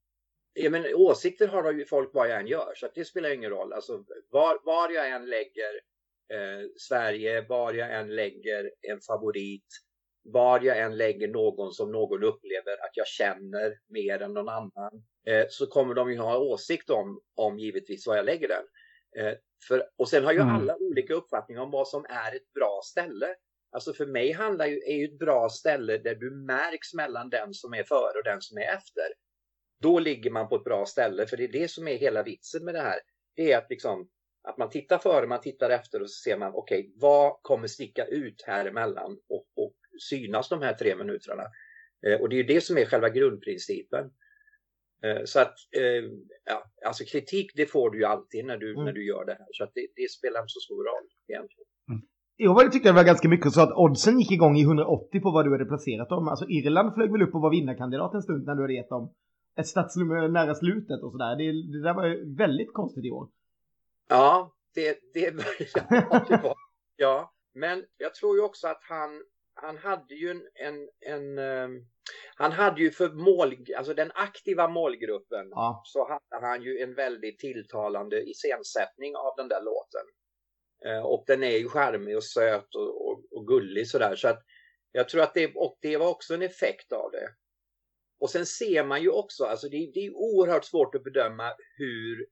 Ja, 0.54 0.70
men 0.70 0.86
åsikter 0.96 1.48
har 1.48 1.72
ju 1.72 1.86
folk 1.86 2.10
vad 2.14 2.30
jag 2.30 2.40
än 2.40 2.48
gör, 2.48 2.74
så 2.76 2.88
det 2.96 3.06
spelar 3.06 3.30
ingen 3.30 3.50
roll. 3.50 3.74
Alltså, 3.74 4.04
var, 4.30 4.60
var 4.64 4.90
jag 4.90 5.10
än 5.10 5.26
lägger 5.26 5.95
eh, 6.34 6.68
Sverige, 6.78 7.42
var 7.42 7.74
jag 7.74 7.96
än 7.96 8.16
lägger 8.16 8.72
en 8.82 9.02
favorit, 9.02 9.66
var 10.24 10.62
jag 10.62 10.80
än 10.80 10.98
lägger 10.98 11.28
någon 11.28 11.72
som 11.72 11.92
någon 11.92 12.24
upplever 12.24 12.74
att 12.74 12.92
jag 12.94 13.08
känner 13.08 13.78
mer 13.90 14.22
än 14.22 14.34
någon 14.34 14.50
annan, 14.50 15.04
eh, 15.28 15.46
så 15.50 15.68
kommer 15.68 15.94
de 15.96 16.12
ju 16.12 16.18
ha 16.18 16.38
åsikt 16.38 16.90
om, 16.90 17.22
om 17.36 17.60
givetvis 17.60 18.08
var 18.08 18.16
jag 18.16 18.26
lägger 18.26 18.48
den. 18.48 18.66
Eh, 19.18 19.38
för, 19.68 19.90
och 19.96 20.10
sen 20.10 20.26
har 20.26 20.34
ju 20.34 20.40
mm. 20.40 20.56
alla 20.56 20.78
olika 20.78 21.14
uppfattningar 21.14 21.62
om 21.62 21.72
vad 21.72 21.88
som 21.88 22.06
är 22.10 22.36
ett 22.36 22.54
bra 22.54 22.80
ställe. 22.84 23.36
Alltså 23.72 23.94
för 23.94 24.06
mig 24.06 24.32
handlar 24.32 24.66
ju, 24.66 24.80
är 24.86 24.96
ju 24.96 25.06
ett 25.06 25.20
bra 25.20 25.50
ställe 25.50 25.98
där 25.98 26.16
du 26.16 26.32
märks 26.32 26.94
mellan 26.94 27.30
den 27.30 27.54
som 27.54 27.74
är 27.74 27.84
före 27.84 28.18
och 28.18 28.24
den 28.24 28.42
som 28.42 28.58
är 28.58 28.74
efter. 28.74 29.08
Då 29.82 30.00
ligger 30.00 30.32
man 30.32 30.50
på 30.50 30.56
ett 30.56 30.64
bra 30.64 30.86
ställe, 30.86 31.28
för 31.28 31.38
det 31.38 31.44
är 31.44 31.52
det 31.52 31.72
som 31.72 31.88
är 31.88 31.96
hela 31.96 32.24
vitsen 32.24 32.66
med 32.66 32.74
det 32.74 32.82
här. 32.82 33.00
Det 33.36 33.52
är 33.52 33.58
att 33.58 33.70
liksom 33.70 34.10
att 34.46 34.58
man 34.58 34.70
tittar 34.70 34.98
före, 34.98 35.28
man 35.28 35.42
tittar 35.42 35.70
efter 35.70 36.02
och 36.02 36.10
så 36.10 36.30
ser 36.30 36.38
man 36.38 36.52
okej, 36.56 36.80
okay, 36.80 36.92
vad 36.96 37.38
kommer 37.42 37.68
sticka 37.68 38.06
ut 38.06 38.44
här 38.48 38.66
emellan 38.66 39.12
och, 39.30 39.46
och 39.64 39.76
synas 40.10 40.50
de 40.50 40.62
här 40.62 40.74
tre 40.74 40.96
minuterna? 40.96 41.44
Eh, 42.08 42.22
och 42.22 42.30
det 42.30 42.36
är 42.36 42.38
ju 42.38 42.54
det 42.54 42.62
som 42.62 42.78
är 42.78 42.86
själva 42.86 43.10
grundprincipen. 43.10 44.06
Eh, 45.04 45.22
så 45.26 45.40
att, 45.40 45.56
eh, 45.82 46.04
ja, 46.46 46.64
alltså 46.86 47.04
kritik 47.04 47.52
det 47.56 47.66
får 47.66 47.90
du 47.90 47.98
ju 48.00 48.06
alltid 48.06 48.46
när 48.46 48.58
du, 48.58 48.74
mm. 48.74 48.86
när 48.86 48.94
du 48.94 49.08
gör 49.08 49.26
det 49.26 49.38
här. 49.40 49.48
Så 49.52 49.64
att 49.64 49.72
det, 49.76 49.88
det 49.96 50.12
spelar 50.18 50.40
inte 50.42 50.56
så 50.58 50.60
stor 50.68 50.84
roll 50.90 51.08
egentligen. 51.28 51.70
Mm. 51.92 52.02
Jag 52.38 52.72
tyckte 52.72 52.90
det 52.90 53.00
var 53.02 53.12
ganska 53.14 53.30
mycket 53.30 53.52
så 53.52 53.62
att 53.62 53.78
oddsen 53.84 54.20
gick 54.20 54.32
igång 54.32 54.56
i 54.58 54.64
180 54.64 55.20
på 55.22 55.32
vad 55.32 55.46
du 55.46 55.52
hade 55.52 55.66
placerat 55.66 56.10
dem. 56.10 56.28
Alltså 56.28 56.46
Irland 56.50 56.94
flög 56.94 57.12
väl 57.12 57.22
upp 57.22 57.36
och 57.36 57.42
var 57.42 57.52
vinnarkandidat 57.52 58.14
en 58.14 58.22
stund 58.22 58.46
när 58.46 58.56
du 58.56 58.62
hade 58.62 58.74
gett 58.74 58.90
dem 58.90 59.14
ett 59.60 59.68
stadsnummer 59.68 60.28
nära 60.28 60.56
slutet 60.56 61.00
och 61.04 61.12
sådär. 61.12 61.36
Det, 61.40 61.46
det 61.74 61.82
där 61.88 61.94
var 61.94 62.38
väldigt 62.38 62.74
konstigt 62.74 63.06
i 63.06 63.12
år. 63.12 63.28
Ja, 64.08 64.56
det, 64.74 65.00
det, 65.14 65.34
ja, 65.76 66.26
det 66.30 66.40
var 66.44 66.56
Ja, 66.96 67.34
men 67.54 67.86
jag 67.98 68.16
tror 68.16 68.38
ju 68.38 68.44
också 68.44 68.68
att 68.68 68.84
han, 68.84 69.24
han 69.54 69.78
hade 69.78 70.16
ju 70.16 70.32
en, 70.32 70.48
en, 70.54 70.90
en 71.00 71.40
um, 71.40 71.88
han 72.36 72.52
hade 72.52 72.82
ju 72.82 72.92
för 72.92 73.10
mål, 73.10 73.56
alltså 73.78 73.94
den 73.94 74.12
aktiva 74.16 74.68
målgruppen 74.68 75.48
ja. 75.52 75.82
så 75.86 76.08
hade 76.08 76.46
han 76.46 76.62
ju 76.62 76.80
en 76.80 76.96
väldigt 76.96 77.40
tilltalande 77.40 78.22
iscensättning 78.22 79.16
av 79.16 79.34
den 79.38 79.48
där 79.48 79.62
låten. 79.62 80.06
Eh, 80.86 81.06
och 81.06 81.24
den 81.28 81.44
är 81.44 81.58
ju 81.58 81.70
charmig 81.70 82.18
och 82.18 82.24
söt 82.24 82.76
och, 82.76 83.08
och, 83.08 83.24
och 83.32 83.48
gullig 83.48 83.88
sådär 83.88 84.16
så 84.16 84.28
att 84.28 84.44
jag 84.92 85.10
tror 85.10 85.22
att 85.22 85.34
det, 85.34 85.56
och 85.56 85.78
det 85.82 85.98
var 85.98 86.10
också 86.10 86.34
en 86.34 86.42
effekt 86.42 86.92
av 86.92 87.12
det. 87.12 87.30
Och 88.20 88.30
sen 88.30 88.46
ser 88.46 88.84
man 88.84 89.02
ju 89.02 89.10
också, 89.10 89.46
alltså 89.46 89.70
det, 89.70 89.92
det 89.94 90.06
är 90.06 90.16
oerhört 90.16 90.66
svårt 90.66 90.96
att 90.96 91.04
bedöma 91.04 91.54
hur 91.78 92.28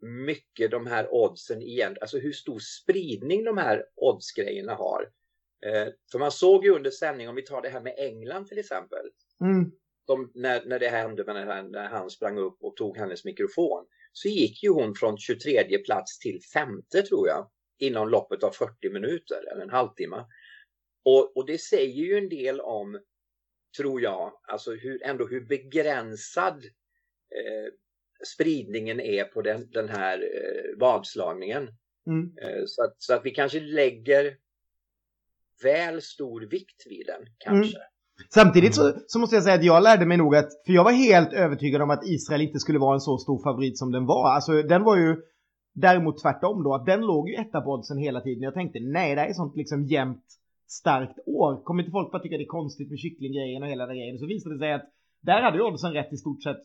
mycket 0.00 0.70
de 0.70 0.86
här 0.86 1.14
oddsen 1.14 1.62
igen, 1.62 1.96
alltså 2.00 2.18
hur 2.18 2.32
stor 2.32 2.58
spridning 2.58 3.44
de 3.44 3.58
här 3.58 3.84
oddsgrejerna 3.96 4.74
har. 4.74 5.10
Eh, 5.66 5.88
för 6.12 6.18
man 6.18 6.32
såg 6.32 6.64
ju 6.64 6.70
under 6.70 6.90
sändning, 6.90 7.28
om 7.28 7.34
vi 7.34 7.42
tar 7.42 7.62
det 7.62 7.68
här 7.68 7.80
med 7.80 7.94
England 7.98 8.46
till 8.46 8.58
exempel. 8.58 9.10
Mm. 9.40 9.72
De, 10.06 10.32
när, 10.34 10.64
när 10.64 10.78
det 10.78 10.88
hände 10.88 11.24
när, 11.24 11.62
när 11.62 11.88
han 11.88 12.10
sprang 12.10 12.38
upp 12.38 12.56
och 12.60 12.76
tog 12.76 12.96
hennes 12.96 13.24
mikrofon. 13.24 13.86
Så 14.12 14.28
gick 14.28 14.62
ju 14.62 14.70
hon 14.70 14.94
från 14.94 15.18
23 15.18 15.78
plats 15.78 16.18
till 16.18 16.40
femte 16.54 17.02
tror 17.02 17.28
jag. 17.28 17.50
inom 17.78 18.08
loppet 18.08 18.42
av 18.42 18.50
40 18.50 18.90
minuter 18.90 19.52
eller 19.52 19.62
en 19.62 19.70
halvtimme. 19.70 20.24
Och, 21.04 21.36
och 21.36 21.46
det 21.46 21.58
säger 21.58 22.04
ju 22.04 22.18
en 22.18 22.28
del 22.28 22.60
om, 22.60 23.00
tror 23.76 24.02
jag, 24.02 24.40
alltså 24.42 24.72
hur, 24.72 25.02
ändå 25.02 25.26
hur 25.26 25.40
begränsad 25.40 26.64
eh, 27.34 27.72
spridningen 28.34 29.00
är 29.00 29.24
på 29.24 29.42
den, 29.42 29.70
den 29.72 29.88
här 29.88 30.18
eh, 30.18 30.78
vadslagningen. 30.78 31.68
Mm. 32.06 32.32
Eh, 32.42 32.62
så, 32.66 32.84
att, 32.84 32.94
så 32.98 33.14
att 33.14 33.24
vi 33.24 33.30
kanske 33.30 33.60
lägger 33.60 34.36
väl 35.62 36.02
stor 36.02 36.40
vikt 36.40 36.86
vid 36.86 37.06
den, 37.06 37.26
kanske. 37.38 37.76
Mm. 37.76 37.86
Samtidigt 38.34 38.74
så, 38.74 38.94
så, 39.06 39.18
måste 39.18 39.36
jag 39.36 39.42
säga 39.42 39.54
att 39.54 39.64
jag 39.64 39.82
lärde 39.82 40.06
mig 40.06 40.16
nog 40.16 40.36
att, 40.36 40.48
för 40.66 40.72
jag 40.72 40.84
var 40.84 40.92
helt 40.92 41.32
övertygad 41.32 41.82
om 41.82 41.90
att 41.90 42.06
Israel 42.06 42.40
inte 42.40 42.58
skulle 42.58 42.78
vara 42.78 42.94
en 42.94 43.00
så 43.00 43.18
stor 43.18 43.42
favorit 43.42 43.78
som 43.78 43.92
den 43.92 44.06
var. 44.06 44.34
Alltså 44.34 44.62
den 44.62 44.82
var 44.82 44.96
ju 44.96 45.16
däremot 45.74 46.22
tvärtom 46.22 46.62
då, 46.62 46.74
att 46.74 46.86
den 46.86 47.00
låg 47.00 47.28
ju 47.28 47.34
etta 47.34 47.60
på 47.60 47.70
oddsen 47.70 47.98
hela 47.98 48.20
tiden. 48.20 48.42
Jag 48.42 48.54
tänkte 48.54 48.78
nej, 48.80 49.14
det 49.14 49.20
här 49.20 49.28
är 49.28 49.32
sånt 49.32 49.56
liksom 49.56 49.84
jämnt 49.84 50.24
starkt 50.68 51.18
år. 51.26 51.64
Kommer 51.64 51.82
inte 51.82 51.90
folk 51.90 52.12
bara 52.12 52.22
tycka 52.22 52.36
det 52.36 52.44
är 52.44 52.58
konstigt 52.60 52.90
med 52.90 52.98
kycklinggrejen 52.98 53.62
och 53.62 53.68
hela 53.68 53.86
den 53.86 53.96
grejen? 53.96 54.18
Så 54.18 54.26
visade 54.26 54.54
det 54.54 54.58
sig 54.58 54.72
att 54.72 54.90
där 55.20 55.42
hade 55.42 55.56
ju 55.56 55.62
oddsen 55.62 55.92
rätt 55.92 56.12
i 56.12 56.16
stort 56.16 56.42
sett 56.42 56.56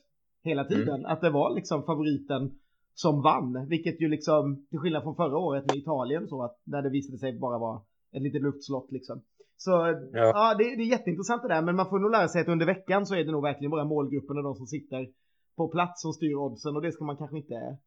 hela 0.44 0.66
tiden. 0.66 1.00
Mm. 1.00 1.06
Att 1.06 1.22
det 1.22 1.30
var 1.30 1.56
liksom 1.56 1.84
favoriten 1.84 2.60
som 2.94 3.22
vann, 3.22 3.68
vilket 3.70 4.02
ju 4.02 4.08
liksom 4.10 4.66
till 4.70 4.80
skillnad 4.80 5.04
från 5.04 5.16
förra 5.16 5.38
året 5.38 5.66
med 5.68 5.78
Italien 5.78 6.28
så 6.28 6.44
att 6.44 6.62
där 6.64 6.82
det 6.82 6.90
visade 6.90 7.18
sig 7.18 7.40
bara 7.40 7.58
vara 7.58 7.82
ett 8.12 8.22
litet 8.22 8.42
luftslott 8.42 8.92
liksom. 8.92 9.22
Så 9.58 9.72
ja, 9.72 10.08
ja 10.14 10.56
det, 10.58 10.64
det, 10.64 10.84
är 10.84 10.86
jätteintressant 10.86 11.42
det 11.42 11.48
där, 11.48 11.62
men 11.62 11.76
man 11.76 11.90
får 11.90 12.00
nog 12.00 12.12
lära 12.12 12.28
sig 12.28 12.42
att 12.42 12.48
under 12.48 12.66
veckan 12.66 13.06
så 13.06 13.16
är 13.16 13.24
det 13.24 13.32
nog 13.32 13.44
verkligen 13.44 13.72
bara 13.72 13.86
målgruppen 13.86 14.38
och 14.38 14.44
de 14.44 14.56
som 14.56 14.68
sitter 14.68 15.10
på 15.56 15.68
plats 15.68 16.02
som 16.02 16.14
styr 16.14 16.36
oddsen 16.36 16.76
och 16.76 16.82
det 16.82 16.92
ska 16.92 17.04
man 17.04 17.18
kanske 17.18 17.38
inte 17.38 17.78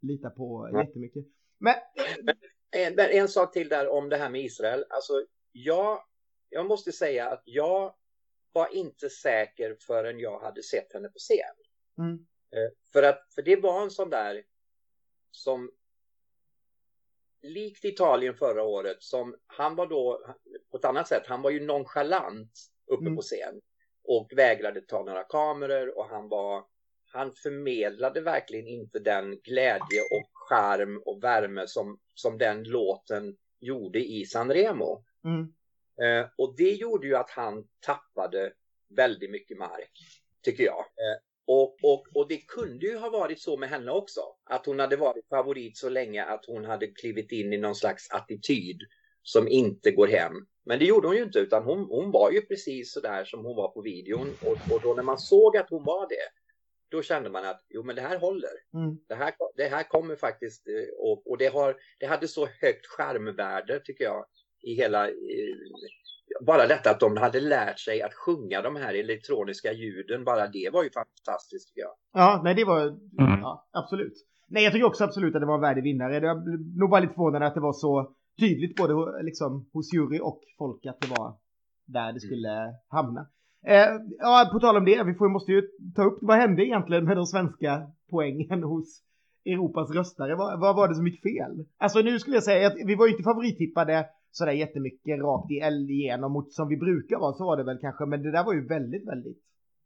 lita 0.00 0.30
på 0.30 0.68
ja. 0.72 0.84
jättemycket. 0.84 1.24
Men... 1.58 1.74
En, 2.70 2.98
en 2.98 3.28
sak 3.28 3.52
till 3.52 3.68
där 3.68 3.88
om 3.88 4.08
det 4.08 4.16
här 4.16 4.30
med 4.30 4.40
Israel. 4.40 4.84
Alltså, 4.90 5.12
jag, 5.52 5.98
jag 6.50 6.66
måste 6.66 6.92
säga 6.92 7.28
att 7.28 7.42
jag 7.44 7.94
var 8.52 8.74
inte 8.74 9.08
säker 9.08 9.76
förrän 9.86 10.18
jag 10.18 10.40
hade 10.40 10.62
sett 10.62 10.92
henne 10.92 11.08
på 11.08 11.18
scen. 11.18 11.65
Mm. 11.98 12.26
Eh, 12.50 12.72
för, 12.92 13.02
att, 13.02 13.26
för 13.34 13.42
det 13.42 13.56
var 13.56 13.82
en 13.82 13.90
sån 13.90 14.10
där 14.10 14.42
som 15.30 15.70
likt 17.42 17.84
Italien 17.84 18.34
förra 18.34 18.62
året 18.62 19.02
som 19.02 19.36
han 19.46 19.76
var 19.76 19.86
då 19.86 20.34
på 20.70 20.76
ett 20.76 20.84
annat 20.84 21.08
sätt. 21.08 21.22
Han 21.26 21.42
var 21.42 21.50
ju 21.50 21.60
nonchalant 21.60 22.52
uppe 22.86 23.04
mm. 23.04 23.16
på 23.16 23.22
scen 23.22 23.60
och 24.04 24.32
vägrade 24.36 24.80
ta 24.80 25.04
några 25.04 25.24
kameror 25.24 25.98
och 25.98 26.08
han 26.08 26.28
var 26.28 26.64
han 27.16 27.32
förmedlade 27.32 28.20
verkligen 28.20 28.66
inte 28.66 28.98
den 28.98 29.40
glädje 29.40 30.00
och 30.10 30.30
charm 30.32 31.02
och 31.06 31.24
värme 31.24 31.66
som, 31.66 32.00
som 32.14 32.38
den 32.38 32.62
låten 32.62 33.36
gjorde 33.60 33.98
i 33.98 34.26
Sanremo. 34.26 35.04
Mm. 35.24 35.52
Eh, 36.02 36.28
och 36.36 36.54
det 36.56 36.70
gjorde 36.70 37.06
ju 37.06 37.16
att 37.16 37.30
han 37.30 37.68
tappade 37.80 38.52
väldigt 38.88 39.30
mycket 39.30 39.58
mark, 39.58 39.92
tycker 40.42 40.64
jag. 40.64 40.78
Eh, 40.78 41.20
och, 41.46 41.76
och, 41.82 42.06
och 42.14 42.28
det 42.28 42.36
kunde 42.36 42.86
ju 42.86 42.96
ha 42.96 43.10
varit 43.10 43.40
så 43.40 43.56
med 43.56 43.68
henne 43.68 43.90
också. 43.90 44.20
Att 44.44 44.66
hon 44.66 44.80
hade 44.80 44.96
varit 44.96 45.28
favorit 45.28 45.76
så 45.76 45.88
länge 45.88 46.24
att 46.24 46.44
hon 46.46 46.64
hade 46.64 46.86
klivit 46.86 47.32
in 47.32 47.52
i 47.52 47.58
någon 47.58 47.74
slags 47.74 48.10
attityd 48.10 48.80
som 49.22 49.48
inte 49.48 49.90
går 49.90 50.06
hem. 50.06 50.32
Men 50.64 50.78
det 50.78 50.84
gjorde 50.84 51.08
hon 51.08 51.16
ju 51.16 51.22
inte 51.22 51.38
utan 51.38 51.64
hon, 51.64 51.84
hon 51.84 52.10
var 52.10 52.30
ju 52.30 52.40
precis 52.40 52.92
så 52.92 53.00
där 53.00 53.24
som 53.24 53.44
hon 53.44 53.56
var 53.56 53.68
på 53.68 53.82
videon. 53.82 54.28
Och, 54.42 54.74
och 54.74 54.80
då 54.82 54.94
när 54.94 55.02
man 55.02 55.18
såg 55.18 55.56
att 55.56 55.70
hon 55.70 55.84
var 55.84 56.08
det 56.08 56.28
då 56.88 57.02
kände 57.02 57.30
man 57.30 57.44
att 57.44 57.64
jo 57.68 57.82
men 57.82 57.96
det 57.96 58.02
här 58.02 58.18
håller. 58.18 58.50
Mm. 58.74 58.98
Det, 59.08 59.14
här, 59.14 59.34
det 59.56 59.68
här 59.68 59.82
kommer 59.82 60.16
faktiskt 60.16 60.68
eh, 60.68 60.94
och, 60.98 61.30
och 61.30 61.38
det, 61.38 61.46
har, 61.46 61.76
det 61.98 62.06
hade 62.06 62.28
så 62.28 62.46
högt 62.46 62.86
skärmvärde 62.86 63.80
tycker 63.80 64.04
jag 64.04 64.26
i 64.62 64.74
hela 64.74 65.10
bara 66.46 66.66
detta 66.66 66.90
att 66.90 67.00
de 67.00 67.16
hade 67.16 67.40
lärt 67.40 67.78
sig 67.78 68.02
att 68.02 68.14
sjunga 68.14 68.62
de 68.62 68.76
här 68.76 68.94
elektroniska 68.94 69.72
ljuden, 69.72 70.24
bara 70.24 70.46
det 70.46 70.70
var 70.72 70.82
ju 70.82 70.90
fantastiskt 70.90 71.68
tycker 71.68 71.80
jag. 71.80 71.94
Ja, 72.12 72.40
nej 72.44 72.54
det 72.54 72.64
var, 72.64 72.80
mm. 72.80 73.40
ja, 73.40 73.68
absolut. 73.72 74.14
Nej, 74.48 74.64
jag 74.64 74.72
tycker 74.72 74.86
också 74.86 75.04
absolut 75.04 75.34
att 75.34 75.40
det 75.40 75.46
var 75.46 75.54
en 75.54 75.60
värdig 75.60 75.82
vinnare. 75.82 76.20
Det 76.20 76.26
var 76.26 76.78
nog 76.80 76.90
bara 76.90 77.00
lite 77.00 77.14
förvånande 77.14 77.46
att 77.46 77.54
det 77.54 77.60
var 77.60 77.72
så 77.72 78.12
tydligt 78.40 78.76
både 78.76 79.22
liksom, 79.22 79.68
hos 79.72 79.94
jury 79.94 80.20
och 80.20 80.40
folk 80.58 80.86
att 80.86 81.00
det 81.00 81.08
var 81.08 81.34
där 81.86 82.12
det 82.12 82.20
skulle 82.20 82.62
mm. 82.62 82.74
hamna. 82.88 83.26
Eh, 83.66 83.88
ja, 84.18 84.50
på 84.52 84.60
tal 84.60 84.76
om 84.76 84.84
det, 84.84 85.02
vi 85.02 85.14
får, 85.14 85.28
måste 85.28 85.52
ju 85.52 85.62
ta 85.96 86.04
upp 86.04 86.18
vad 86.22 86.36
hände 86.36 86.66
egentligen 86.66 87.04
med 87.04 87.16
de 87.16 87.26
svenska 87.26 87.90
poängen 88.10 88.62
hos 88.62 89.02
Europas 89.44 89.90
röstare? 89.90 90.34
Vad, 90.34 90.60
vad 90.60 90.76
var 90.76 90.88
det 90.88 90.94
som 90.94 91.06
gick 91.06 91.22
fel? 91.22 91.64
Alltså 91.78 91.98
nu 92.00 92.18
skulle 92.18 92.36
jag 92.36 92.44
säga 92.44 92.66
att 92.66 92.74
vi 92.86 92.94
var 92.94 93.06
ju 93.06 93.12
inte 93.12 93.22
favorittippade 93.22 94.06
sådär 94.36 94.52
jättemycket 94.52 95.20
rakt 95.20 95.50
i 95.50 95.58
L 95.58 95.90
igenom 95.90 96.32
mot 96.32 96.52
som 96.52 96.68
vi 96.68 96.76
brukar 96.76 97.18
vara, 97.18 97.32
så 97.32 97.44
var 97.44 97.56
det 97.56 97.64
väl 97.64 97.78
kanske, 97.78 98.06
men 98.06 98.22
det 98.22 98.32
där 98.32 98.44
var 98.44 98.54
ju 98.54 98.66
väldigt, 98.66 99.08
väldigt 99.08 99.42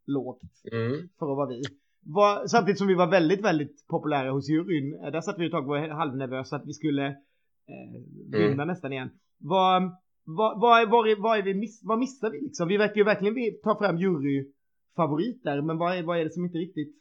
lågt 0.07 0.43
mm. 0.73 1.09
för 1.19 1.33
att 1.33 1.37
vara 1.37 1.49
vi. 1.49 1.63
Var, 2.03 2.47
samtidigt 2.47 2.79
som 2.79 2.87
vi 2.87 2.95
var 2.95 3.11
väldigt, 3.11 3.45
väldigt 3.45 3.87
populära 3.89 4.31
hos 4.31 4.49
juryn. 4.49 4.95
Eh, 5.05 5.11
där 5.13 5.21
satt 5.21 5.39
vi 5.39 5.47
ett 5.47 5.53
tag 5.53 5.63
och 5.63 5.69
var 5.69 5.89
halvnervösa 5.89 6.57
att 6.57 6.67
vi 6.67 6.73
skulle 6.73 7.07
eh, 7.07 8.01
vinna 8.33 8.63
mm. 8.63 8.69
nästan 8.69 8.93
igen. 8.93 9.11
Vad, 9.39 9.83
vad, 10.25 10.61
vad, 10.61 10.91
vad, 10.91 11.19
vad, 11.19 11.39
är 11.39 11.43
vi 11.43 11.55
miss, 11.55 11.81
vad 11.85 11.99
missar 11.99 12.31
vi 12.31 12.41
liksom? 12.41 12.69
Vi 12.69 12.77
verkar 12.77 12.97
ju 12.97 13.05
verkligen 13.05 13.61
ta 13.63 13.79
fram 13.79 13.97
juryfavoriter, 13.97 15.61
men 15.61 15.79
vad 15.79 15.99
är, 15.99 16.03
vad 16.03 16.19
är 16.19 16.25
det 16.25 16.31
som 16.31 16.45
inte 16.45 16.59
riktigt 16.59 16.95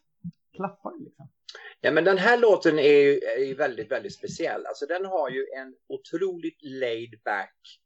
klaffar 0.56 0.94
liksom? 1.00 1.28
Ja, 1.82 1.92
men 1.92 2.04
den 2.04 2.18
här 2.18 2.38
låten 2.38 2.80
är 2.80 3.00
ju, 3.02 3.20
är 3.20 3.56
väldigt, 3.56 3.92
väldigt 3.92 4.14
speciell. 4.14 4.66
Alltså 4.66 4.86
den 4.86 5.06
har 5.06 5.30
ju 5.30 5.46
en 5.58 5.76
otroligt 5.88 6.58
laid 6.62 7.22
back, 7.24 7.80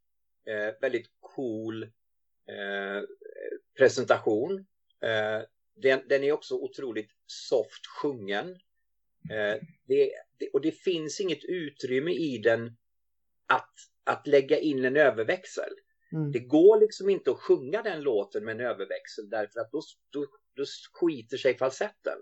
eh, 0.46 0.74
väldigt 0.82 1.08
cool 1.20 1.84
eh, 1.84 3.04
presentation. 3.78 4.66
Eh, 5.02 5.42
den, 5.76 6.02
den, 6.08 6.24
är 6.24 6.32
också 6.32 6.56
otroligt 6.56 7.10
soft 7.26 7.88
sjungen. 7.88 8.50
Eh, 9.32 9.62
det, 9.88 10.12
det, 10.38 10.50
och 10.54 10.62
det 10.62 10.72
finns 10.72 11.20
inget 11.20 11.44
utrymme 11.44 12.12
i 12.12 12.38
den 12.38 12.78
att, 13.48 13.74
att 14.04 14.28
lägga 14.28 14.60
in 14.60 14.86
en 14.86 14.98
överväxel. 14.98 15.74
Mm. 16.14 16.32
Det 16.32 16.40
går 16.40 16.80
liksom 16.80 17.10
inte 17.10 17.32
att 17.32 17.40
sjunga 17.40 17.82
den 17.82 18.02
låten 18.02 18.46
med 18.46 18.56
en 18.56 18.66
överväxel 18.66 19.30
därför 19.30 19.60
att 19.60 19.72
då, 19.72 19.82
då, 20.10 20.26
då 20.56 20.64
skiter 20.94 21.38
sig 21.38 21.58
falsetten. 21.58 22.18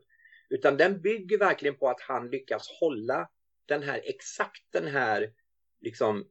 Utan 0.51 0.77
den 0.77 1.01
bygger 1.01 1.37
verkligen 1.37 1.77
på 1.77 1.89
att 1.89 2.01
han 2.01 2.29
lyckas 2.29 2.67
hålla 2.79 3.29
den 3.65 3.83
här 3.83 4.01
exakt 4.03 4.63
den 4.71 4.87
här 4.87 5.33
liksom 5.81 6.27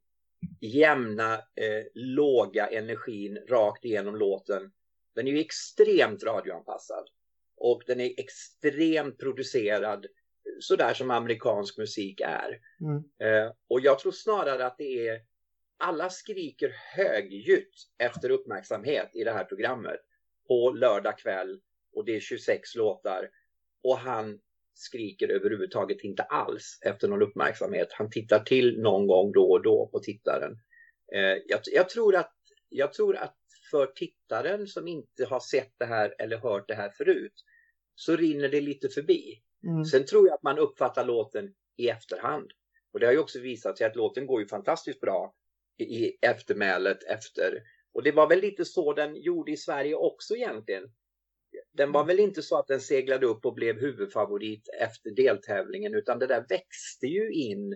jämna 0.61 1.35
eh, 1.35 1.85
låga 1.95 2.67
energin 2.67 3.39
rakt 3.49 3.85
igenom 3.85 4.17
låten. 4.17 4.73
Den 5.15 5.29
är 5.29 5.33
ju 5.33 5.41
extremt 5.41 6.23
radioanpassad 6.23 7.05
och 7.57 7.83
den 7.87 8.01
är 8.01 8.15
extremt 8.21 9.19
producerad 9.19 10.07
sådär 10.61 10.95
som 10.95 11.11
amerikansk 11.11 11.79
musik 11.79 12.21
är. 12.21 12.59
Mm. 12.81 12.97
Eh, 13.19 13.53
och 13.69 13.81
jag 13.81 13.99
tror 13.99 14.13
snarare 14.13 14.67
att 14.67 14.79
det 14.79 15.09
är 15.09 15.21
alla 15.79 16.11
skriker 16.11 16.75
högljutt 16.97 17.75
efter 17.99 18.31
uppmärksamhet 18.31 19.11
i 19.13 19.25
det 19.25 19.33
här 19.33 19.45
programmet 19.45 20.01
på 20.49 20.71
lördag 20.71 21.19
kväll 21.19 21.61
och 21.95 22.05
det 22.05 22.17
är 22.17 22.21
26 22.21 22.75
låtar 22.75 23.31
och 23.83 23.99
han 23.99 24.41
skriker 24.75 25.29
överhuvudtaget 25.29 26.05
inte 26.05 26.23
alls 26.23 26.79
efter 26.83 27.09
någon 27.09 27.23
uppmärksamhet. 27.23 27.89
Han 27.93 28.11
tittar 28.11 28.39
till 28.39 28.81
någon 28.81 29.07
gång 29.07 29.33
då 29.33 29.51
och 29.51 29.63
då 29.63 29.89
på 29.93 29.99
tittaren. 29.99 30.53
Eh, 31.15 31.43
jag, 31.47 31.61
jag, 31.65 31.89
tror 31.89 32.17
att, 32.17 32.35
jag 32.69 32.93
tror 32.93 33.17
att 33.17 33.37
för 33.71 33.87
tittaren 33.87 34.67
som 34.67 34.89
inte 34.89 35.25
har 35.25 35.41
sett 35.41 35.73
det 35.79 35.85
här 35.85 36.15
eller 36.19 36.39
hört 36.39 36.69
det 36.69 36.75
här 36.75 36.91
förut 36.91 37.35
så 37.95 38.17
rinner 38.17 38.49
det 38.49 38.61
lite 38.61 38.89
förbi. 38.89 39.43
Mm. 39.67 39.85
Sen 39.85 40.07
tror 40.07 40.27
jag 40.27 40.35
att 40.35 40.43
man 40.43 40.59
uppfattar 40.59 41.05
låten 41.05 41.55
i 41.77 41.89
efterhand. 41.89 42.51
Och 42.93 43.01
det 43.01 43.07
har 43.07 43.13
ju 43.13 43.19
också 43.19 43.41
visat 43.41 43.79
sig 43.79 43.87
att 43.87 43.97
låten 43.97 44.27
går 44.27 44.41
ju 44.41 44.49
fantastiskt 44.49 45.01
bra 45.01 45.35
i, 45.79 45.85
i 45.85 46.19
eftermälet 46.23 47.03
efter. 47.03 47.63
Och 47.93 48.03
det 48.03 48.13
var 48.13 48.29
väl 48.29 48.41
lite 48.41 48.65
så 48.65 48.93
den 48.93 49.17
gjorde 49.17 49.53
i 49.53 49.57
Sverige 49.57 49.95
också 49.95 50.37
egentligen 50.37 50.93
den 51.73 51.93
var 51.93 52.05
väl 52.05 52.21
inte 52.21 52.43
så 52.43 52.59
att 52.59 52.67
den 52.67 52.81
seglade 52.81 53.27
upp 53.27 53.47
och 53.47 53.55
blev 53.55 53.81
huvudfavorit 53.81 54.69
efter 54.81 55.11
deltävlingen 55.11 55.95
utan 55.95 56.19
det 56.19 56.27
där 56.27 56.45
växte 56.49 57.07
ju 57.07 57.33
in 57.33 57.73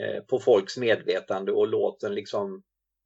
eh, 0.00 0.22
på 0.22 0.38
folks 0.38 0.76
medvetande 0.76 1.52
och 1.52 1.68
låten 1.68 2.14
liksom 2.14 2.62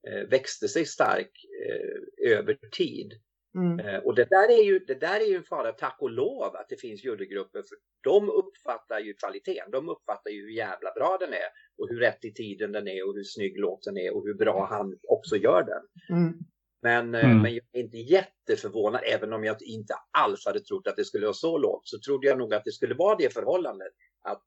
eh, 0.08 0.28
växte 0.28 0.68
sig 0.68 0.86
stark 0.86 1.30
eh, 1.66 2.32
över 2.38 2.58
tid. 2.72 3.12
Mm. 3.56 4.02
och 4.04 4.14
det 4.14 4.24
där, 4.30 4.48
är 4.48 4.62
ju, 4.62 4.78
det 4.78 5.00
där 5.00 5.20
är 5.20 5.24
ju 5.24 5.36
en 5.36 5.44
fara, 5.44 5.72
tack 5.72 5.96
och 6.00 6.10
lov 6.10 6.56
att 6.56 6.68
det 6.68 6.80
finns 6.80 7.04
jurygrupper 7.04 7.62
för 7.62 7.76
de 8.04 8.30
uppfattar 8.30 9.00
ju 9.00 9.14
kvaliteten, 9.14 9.70
de 9.70 9.88
uppfattar 9.88 10.30
ju 10.30 10.40
hur 10.40 10.50
jävla 10.56 10.92
bra 10.96 11.16
den 11.20 11.32
är 11.32 11.48
och 11.78 11.88
hur 11.88 12.00
rätt 12.00 12.24
i 12.24 12.32
tiden 12.32 12.72
den 12.72 12.88
är 12.88 13.08
och 13.08 13.14
hur 13.14 13.24
snygg 13.24 13.58
låten 13.58 13.96
är 13.96 14.16
och 14.16 14.26
hur 14.26 14.34
bra 14.34 14.66
han 14.70 14.98
också 15.02 15.36
gör 15.36 15.62
den. 15.62 16.16
Mm. 16.18 16.38
Men, 16.84 17.14
eh, 17.14 17.24
mm. 17.24 17.42
men 17.42 17.54
jag 17.54 17.62
är 17.72 17.80
inte 17.80 17.96
jätteförvånad, 17.96 19.00
även 19.14 19.32
om 19.32 19.44
jag 19.44 19.56
inte 19.62 19.94
alls 20.18 20.46
hade 20.46 20.60
trott 20.60 20.86
att 20.86 20.96
det 20.96 21.04
skulle 21.04 21.26
vara 21.26 21.34
så 21.34 21.58
lågt, 21.58 21.88
så 21.88 21.98
trodde 22.06 22.26
jag 22.26 22.38
nog 22.38 22.54
att 22.54 22.64
det 22.64 22.72
skulle 22.72 22.94
vara 22.94 23.16
det 23.16 23.32
förhållandet. 23.32 23.92
Att, 24.24 24.42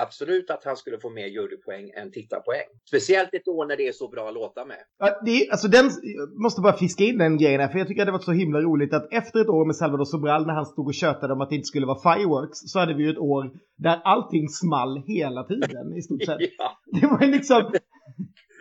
absolut 0.00 0.50
att 0.50 0.64
han 0.64 0.76
skulle 0.76 0.98
få 0.98 1.10
mer 1.10 1.26
jurypoäng 1.26 1.90
än 1.90 2.12
tittarpoäng. 2.12 2.68
Speciellt 2.88 3.34
ett 3.34 3.48
år 3.48 3.66
när 3.66 3.76
det 3.76 3.88
är 3.88 3.92
så 3.92 4.08
bra 4.08 4.30
låtar 4.30 4.66
med. 4.66 4.82
Ja, 4.98 5.20
det 5.24 5.50
alltså 5.50 5.68
den, 5.68 5.84
jag 6.02 6.42
måste 6.42 6.60
bara 6.60 6.72
fiska 6.72 7.04
in 7.04 7.18
den 7.18 7.38
grejen 7.38 7.60
här, 7.60 7.68
för 7.68 7.78
jag 7.78 7.88
tycker 7.88 8.02
att 8.02 8.08
det 8.08 8.12
var 8.12 8.18
så 8.18 8.32
himla 8.32 8.60
roligt 8.60 8.94
att 8.94 9.12
efter 9.12 9.40
ett 9.40 9.48
år 9.48 9.64
med 9.64 9.76
Salvador 9.76 10.04
Sobral 10.04 10.46
när 10.46 10.54
han 10.54 10.66
stod 10.66 10.86
och 10.86 10.94
tjötade 10.94 11.32
om 11.32 11.40
att 11.40 11.48
det 11.50 11.54
inte 11.54 11.66
skulle 11.66 11.86
vara 11.86 12.00
fireworks 12.06 12.58
så 12.72 12.78
hade 12.78 12.94
vi 12.94 13.02
ju 13.02 13.10
ett 13.10 13.18
år 13.18 13.50
där 13.76 14.00
allting 14.04 14.48
small 14.48 15.02
hela 15.06 15.44
tiden 15.44 15.96
i 15.96 16.02
stort 16.02 16.24
sett. 16.24 16.38
ja. 16.58 16.78
Det 17.00 17.06
var 17.06 17.26
liksom... 17.26 17.72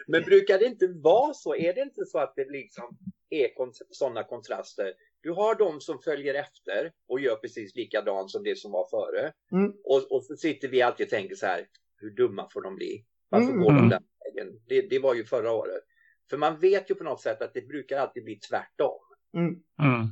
Men 0.07 0.23
brukar 0.23 0.59
det 0.59 0.65
inte 0.65 0.87
vara 0.87 1.33
så? 1.33 1.55
Är 1.55 1.73
det 1.73 1.81
inte 1.81 2.05
så 2.05 2.19
att 2.19 2.33
det 2.35 2.49
liksom 2.49 2.97
är 3.29 3.49
sådana 3.91 4.23
kontraster? 4.23 4.93
Du 5.21 5.31
har 5.31 5.55
de 5.55 5.81
som 5.81 5.99
följer 6.01 6.33
efter 6.33 6.91
och 7.07 7.19
gör 7.19 7.35
precis 7.35 7.75
likadant 7.75 8.31
som 8.31 8.43
det 8.43 8.57
som 8.57 8.71
var 8.71 8.87
före. 8.89 9.31
Mm. 9.51 9.71
Och, 9.83 10.11
och 10.11 10.23
så 10.23 10.35
sitter 10.35 10.67
vi 10.67 10.81
alltid 10.81 11.05
och 11.05 11.09
tänker 11.09 11.35
så 11.35 11.45
här, 11.45 11.67
hur 11.97 12.09
dumma 12.09 12.49
får 12.53 12.61
de 12.61 12.75
bli? 12.75 13.05
Varför 13.29 13.49
Mm. 13.49 13.59
går 13.63 13.71
de 13.71 13.89
den 13.89 14.03
vägen? 14.25 14.59
Det, 14.67 14.81
det 14.81 14.99
var 14.99 15.13
ju 15.13 15.23
förra 15.25 15.51
året. 15.51 15.83
För 16.29 16.37
man 16.37 16.59
vet 16.59 16.91
ju 16.91 16.95
på 16.95 17.03
något 17.03 17.21
sätt 17.21 17.41
att 17.41 17.53
det 17.53 17.67
brukar 17.67 17.99
alltid 17.99 18.23
bli 18.23 18.35
tvärtom. 18.39 18.99
Mm. 19.37 19.53
Mm. 19.81 20.07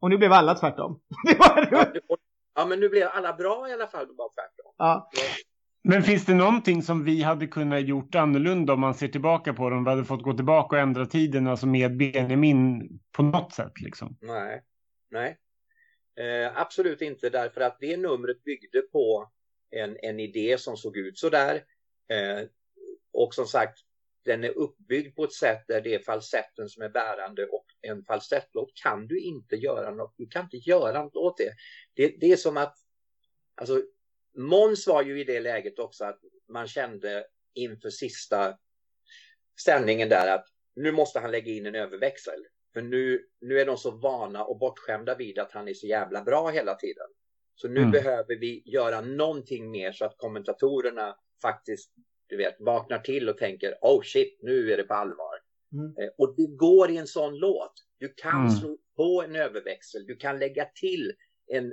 Och 0.00 0.10
nu 0.10 0.18
blev 0.18 0.32
alla 0.32 0.54
tvärtom. 0.54 1.00
Det 1.26 1.38
var, 1.38 1.92
det 1.94 2.00
Ja, 2.54 2.66
men 2.66 2.80
nu 2.80 2.88
blev 2.88 3.08
alla 3.08 3.32
bra 3.32 3.68
i 3.68 3.72
alla 3.72 3.86
fall, 3.86 4.06
var 4.06 4.30
tvärtom. 4.34 4.74
ja. 4.78 5.10
Men 5.84 6.02
finns 6.02 6.26
det 6.26 6.34
någonting 6.34 6.82
som 6.82 7.04
vi 7.04 7.22
hade 7.22 7.46
kunnat 7.46 7.82
gjort 7.82 8.14
annorlunda 8.14 8.72
om 8.72 8.80
man 8.80 8.94
ser 8.94 9.08
tillbaka 9.08 9.54
på 9.54 9.70
det? 9.70 9.76
Om 9.76 9.84
vi 9.84 9.90
hade 9.90 10.04
fått 10.04 10.22
gå 10.22 10.32
tillbaka 10.32 10.76
och 10.76 10.82
ändra 10.82 11.06
tiden, 11.06 11.46
alltså 11.46 11.66
med 11.66 11.96
Benjamin 11.96 12.88
på 13.12 13.22
något 13.22 13.52
sätt 13.52 13.80
liksom? 13.80 14.16
Nej, 14.20 14.62
nej. 15.10 15.38
Eh, 16.16 16.56
absolut 16.56 17.00
inte 17.00 17.30
därför 17.30 17.60
att 17.60 17.76
det 17.80 17.96
numret 17.96 18.44
byggde 18.44 18.82
på 18.82 19.30
en, 19.70 19.96
en 20.02 20.20
idé 20.20 20.58
som 20.58 20.76
såg 20.76 20.96
ut 20.96 21.18
så 21.18 21.30
där. 21.30 21.54
Eh, 22.08 22.46
och 23.12 23.34
som 23.34 23.46
sagt, 23.46 23.78
den 24.24 24.44
är 24.44 24.58
uppbyggd 24.58 25.16
på 25.16 25.24
ett 25.24 25.32
sätt 25.32 25.64
där 25.68 25.80
det 25.80 25.94
är 25.94 25.98
falsetten 25.98 26.68
som 26.68 26.82
är 26.82 26.88
bärande 26.88 27.46
och 27.46 27.66
en 27.80 28.04
falsettlåt 28.04 28.72
kan 28.82 29.06
du 29.06 29.20
inte 29.20 29.56
göra 29.56 29.90
något. 29.90 30.14
Du 30.16 30.26
kan 30.26 30.44
inte 30.44 30.56
göra 30.56 31.02
något 31.02 31.16
åt 31.16 31.36
det. 31.36 31.52
Det, 31.94 32.16
det 32.20 32.32
är 32.32 32.36
som 32.36 32.56
att, 32.56 32.74
alltså 33.54 33.82
Måns 34.34 34.86
var 34.86 35.02
ju 35.02 35.20
i 35.20 35.24
det 35.24 35.40
läget 35.40 35.78
också 35.78 36.04
att 36.04 36.20
man 36.48 36.68
kände 36.68 37.26
inför 37.54 37.90
sista 37.90 38.58
ställningen 39.60 40.08
där 40.08 40.34
att 40.34 40.46
nu 40.76 40.92
måste 40.92 41.20
han 41.20 41.30
lägga 41.30 41.52
in 41.52 41.66
en 41.66 41.74
överväxel. 41.74 42.46
För 42.74 42.82
nu, 42.82 43.26
nu 43.40 43.60
är 43.60 43.66
de 43.66 43.76
så 43.76 43.90
vana 43.90 44.44
och 44.44 44.58
bortskämda 44.58 45.14
vid 45.16 45.38
att 45.38 45.52
han 45.52 45.68
är 45.68 45.74
så 45.74 45.86
jävla 45.86 46.22
bra 46.22 46.50
hela 46.50 46.74
tiden. 46.74 47.06
Så 47.54 47.68
nu 47.68 47.80
Mm. 47.80 47.90
behöver 47.90 48.36
vi 48.36 48.62
göra 48.66 49.00
någonting 49.00 49.70
mer 49.70 49.92
så 49.92 50.04
att 50.04 50.16
kommentatorerna 50.18 51.16
faktiskt 51.42 51.92
du 52.26 52.36
vet, 52.36 52.56
vaknar 52.58 52.98
till 52.98 53.28
och 53.28 53.38
tänker 53.38 53.74
oh 53.80 54.02
shit, 54.02 54.38
nu 54.42 54.72
är 54.72 54.76
det 54.76 54.82
på 54.84 54.94
allvar. 54.94 55.34
Mm. 55.72 55.96
Eh, 55.96 56.10
Och 56.18 56.34
det 56.36 56.46
går 56.46 56.90
i 56.90 56.96
en 56.96 57.06
sån 57.06 57.38
låt. 57.38 57.72
Du 57.98 58.08
kan 58.16 58.40
Mm. 58.40 58.50
slå 58.50 58.78
på 58.96 59.22
en 59.22 59.36
överväxel, 59.36 60.06
du 60.06 60.16
kan 60.16 60.38
lägga 60.38 60.64
till 60.64 61.12
en 61.46 61.72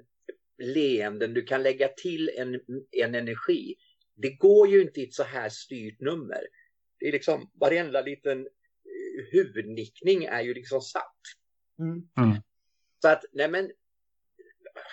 leenden, 0.60 1.34
du 1.34 1.42
kan 1.42 1.64
lägga 1.64 1.88
till 1.88 2.30
en, 2.38 2.60
en 2.92 3.16
energi. 3.16 3.76
Det 4.16 4.30
går 4.30 4.68
ju 4.68 4.82
inte 4.82 5.02
i 5.02 5.04
ett 5.04 5.14
så 5.14 5.24
här 5.24 5.50
styrt 5.50 6.00
nummer. 6.02 6.40
Det 7.00 7.08
är 7.08 7.12
liksom 7.12 7.50
varenda 7.60 8.02
liten 8.02 8.40
eh, 8.40 9.24
huvudnickning 9.32 10.24
är 10.24 10.42
ju 10.42 10.54
liksom 10.54 10.82
satt. 10.82 11.20
Mm. 11.80 12.36
Så 13.02 13.08
att, 13.08 13.24
nej 13.34 13.50
men, 13.50 13.70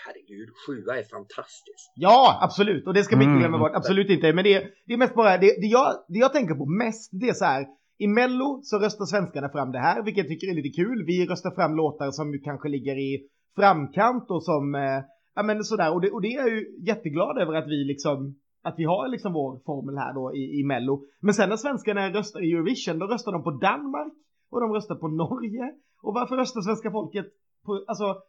herregud, 0.05 0.49
sjua 0.67 0.99
är 0.99 1.03
fantastiskt. 1.03 1.93
Ja, 1.95 2.39
absolut. 2.43 2.87
Och 2.87 2.95
det 2.95 3.05
ska 3.05 3.17
vi 3.17 3.25
inte 3.25 3.31
Mm. 3.31 3.41
glömma 3.41 3.59
bort. 3.59 3.73
Absolut 3.75 4.11
inte. 4.11 4.33
Men 4.33 4.45
det, 4.45 4.67
det 4.87 4.93
är 4.95 4.99
mest 4.99 5.15
bara, 5.15 5.39
det, 5.39 5.47
det, 5.47 5.67
jag, 5.67 6.05
det 6.09 6.19
jag 6.19 6.33
tänker 6.33 6.55
på 6.55 6.67
mest, 6.67 7.11
det 7.13 7.29
är 7.29 7.35
så 7.35 7.45
här. 7.45 7.67
I 7.99 8.07
Mello 8.07 8.61
så 8.63 8.79
röstar 8.79 9.05
svenskarna 9.05 9.49
fram 9.49 9.73
det 9.73 9.79
här, 9.79 10.03
vilket 10.05 10.25
jag 10.25 10.29
tycker 10.29 10.47
är 10.51 10.55
lite 10.55 10.83
kul. 10.83 11.05
Vi 11.07 11.27
röstar 11.27 11.55
fram 11.55 11.77
låtar 11.77 12.11
som 12.11 12.41
kanske 12.45 12.69
ligger 12.69 12.97
i 12.99 13.29
framkant 13.57 14.31
och 14.31 14.45
som, 14.45 14.75
eh, 14.75 15.03
ja 15.37 15.43
men 15.43 15.64
sådär. 15.64 15.95
Och 15.95 16.00
det, 16.00 16.11
och 16.11 16.23
det 16.23 16.28
är 16.28 16.38
jag 16.38 16.49
ju 16.49 16.61
jätteglad 16.90 17.38
över 17.38 17.55
att 17.55 17.69
vi 17.69 17.85
liksom, 17.85 18.37
att 18.63 18.75
vi 18.78 18.84
har 18.84 19.08
liksom 19.08 19.32
vår 19.32 19.61
formel 19.67 19.97
här 19.97 20.15
då 20.15 20.34
i, 20.34 20.61
i 20.61 20.65
Mello. 20.65 21.04
Men 21.21 21.34
sen 21.34 21.49
när 21.49 21.56
svenskarna 21.56 22.11
röstar 22.11 22.41
i 22.45 22.52
Eurovision, 22.52 22.99
då 22.99 23.06
röstar 23.06 23.32
de 23.32 23.43
på 23.43 23.50
Danmark 23.50 24.13
och 24.50 24.61
de 24.61 24.73
röstar 24.73 24.95
på 24.95 25.08
Norge. 25.08 25.75
Och 26.02 26.15
varför 26.15 26.37
röstar 26.37 26.61
svenska 26.61 26.91
folket 26.91 27.26
på, 27.65 27.84
alltså, 27.87 28.23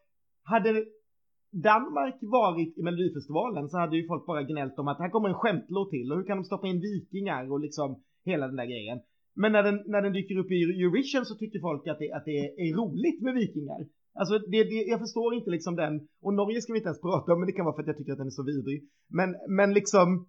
hade 0.43 0.85
Danmark 1.51 2.17
varit 2.21 2.77
i 2.77 2.83
Melodifestivalen 2.83 3.69
så 3.69 3.77
hade 3.77 3.97
ju 3.97 4.07
folk 4.07 4.25
bara 4.25 4.43
gnällt 4.43 4.79
om 4.79 4.87
att 4.87 4.99
här 4.99 5.09
kommer 5.09 5.29
en 5.29 5.35
skämtlåt 5.35 5.89
till 5.89 6.11
och 6.11 6.17
hur 6.17 6.25
kan 6.25 6.37
de 6.37 6.43
stoppa 6.43 6.67
in 6.67 6.81
vikingar 6.81 7.51
och 7.51 7.59
liksom 7.59 8.03
hela 8.25 8.47
den 8.47 8.55
där 8.55 8.65
grejen. 8.65 8.99
Men 9.33 9.51
när 9.51 9.63
den, 9.63 9.83
när 9.85 10.01
den 10.01 10.13
dyker 10.13 10.37
upp 10.37 10.51
i 10.51 10.63
Eurovision 10.63 11.25
så 11.25 11.35
tycker 11.35 11.59
folk 11.59 11.87
att 11.87 11.99
det, 11.99 12.11
att 12.11 12.25
det 12.25 12.37
är 12.65 12.75
roligt 12.75 13.21
med 13.21 13.33
vikingar. 13.33 13.79
Alltså 14.19 14.37
det, 14.37 14.63
det, 14.63 14.75
jag 14.93 14.99
förstår 14.99 15.33
inte 15.33 15.49
liksom 15.49 15.75
den, 15.75 16.07
och 16.21 16.33
Norge 16.33 16.61
ska 16.61 16.73
vi 16.73 16.79
inte 16.79 16.87
ens 16.87 17.01
prata 17.01 17.33
om 17.33 17.39
men 17.39 17.47
det 17.47 17.53
kan 17.53 17.65
vara 17.65 17.75
för 17.75 17.81
att 17.81 17.87
jag 17.87 17.97
tycker 17.97 18.11
att 18.11 18.17
den 18.17 18.27
är 18.27 18.39
så 18.41 18.43
vidrig. 18.43 18.83
Men, 19.07 19.35
men 19.47 19.73
liksom, 19.73 20.27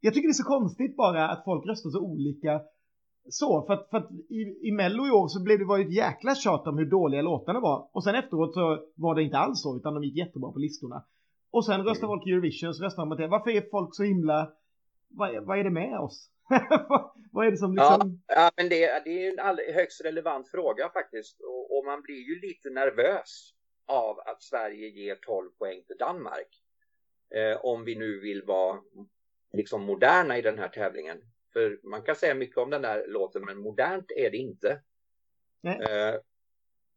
jag 0.00 0.14
tycker 0.14 0.28
det 0.28 0.32
är 0.38 0.44
så 0.44 0.52
konstigt 0.56 0.96
bara 0.96 1.28
att 1.28 1.44
folk 1.44 1.66
röstar 1.66 1.90
så 1.90 2.00
olika 2.00 2.60
så, 3.28 3.66
för 3.66 3.72
att, 3.74 3.90
för 3.90 3.96
att 3.96 4.10
i, 4.28 4.68
i 4.68 4.72
Mello 4.72 5.06
i 5.06 5.10
år 5.10 5.28
så 5.28 5.42
blev 5.42 5.58
det 5.58 5.64
var 5.64 5.78
ju 5.78 5.84
ett 5.84 5.94
jäkla 5.94 6.34
tjat 6.34 6.66
om 6.66 6.78
hur 6.78 6.90
dåliga 6.90 7.22
låtarna 7.22 7.60
var. 7.60 7.88
Och 7.92 8.04
sen 8.04 8.14
efteråt 8.14 8.54
så 8.54 8.78
var 8.94 9.14
det 9.14 9.22
inte 9.22 9.38
alls 9.38 9.62
så, 9.62 9.76
utan 9.76 9.94
de 9.94 10.04
gick 10.04 10.16
jättebra 10.16 10.52
på 10.52 10.58
listorna. 10.58 11.04
Och 11.50 11.64
sen 11.64 11.82
röstar 11.82 12.06
folk 12.06 12.26
i 12.26 12.30
Eurovision, 12.30 12.74
så 12.74 12.84
röstar 12.84 13.02
de 13.02 13.08
på 13.08 13.14
det. 13.14 13.28
Varför 13.28 13.50
är 13.50 13.70
folk 13.70 13.94
så 13.96 14.02
himla... 14.02 14.52
Vad, 15.08 15.44
vad 15.44 15.58
är 15.58 15.64
det 15.64 15.70
med 15.70 15.98
oss? 15.98 16.30
vad, 17.32 17.46
är 17.46 17.50
det 17.50 17.56
som 17.56 17.74
liksom... 17.74 18.22
Ja, 18.26 18.50
men 18.56 18.68
det, 18.68 19.02
det 19.04 19.26
är 19.26 19.32
en 19.32 19.38
all, 19.38 19.60
högst 19.74 20.04
relevant 20.04 20.48
fråga 20.48 20.88
faktiskt. 20.88 21.40
Och, 21.40 21.78
och 21.78 21.84
man 21.84 22.02
blir 22.02 22.20
ju 22.20 22.40
lite 22.40 22.70
nervös 22.70 23.54
av 23.86 24.18
att 24.18 24.42
Sverige 24.42 24.88
ger 24.88 25.14
12 25.14 25.50
poäng 25.50 25.82
till 25.86 25.96
Danmark. 25.98 26.62
Eh, 27.34 27.64
om 27.64 27.84
vi 27.84 27.94
nu 27.94 28.20
vill 28.20 28.42
vara 28.42 28.80
liksom 29.52 29.82
moderna 29.82 30.38
i 30.38 30.42
den 30.42 30.58
här 30.58 30.68
tävlingen. 30.68 31.18
För 31.52 31.80
man 31.82 32.02
kan 32.02 32.16
säga 32.16 32.34
mycket 32.34 32.56
om 32.56 32.70
den 32.70 32.82
där 32.82 33.06
låten, 33.06 33.44
men 33.44 33.58
modernt 33.58 34.10
är 34.16 34.30
det 34.30 34.36
inte. 34.36 34.80
Eh, 35.64 36.14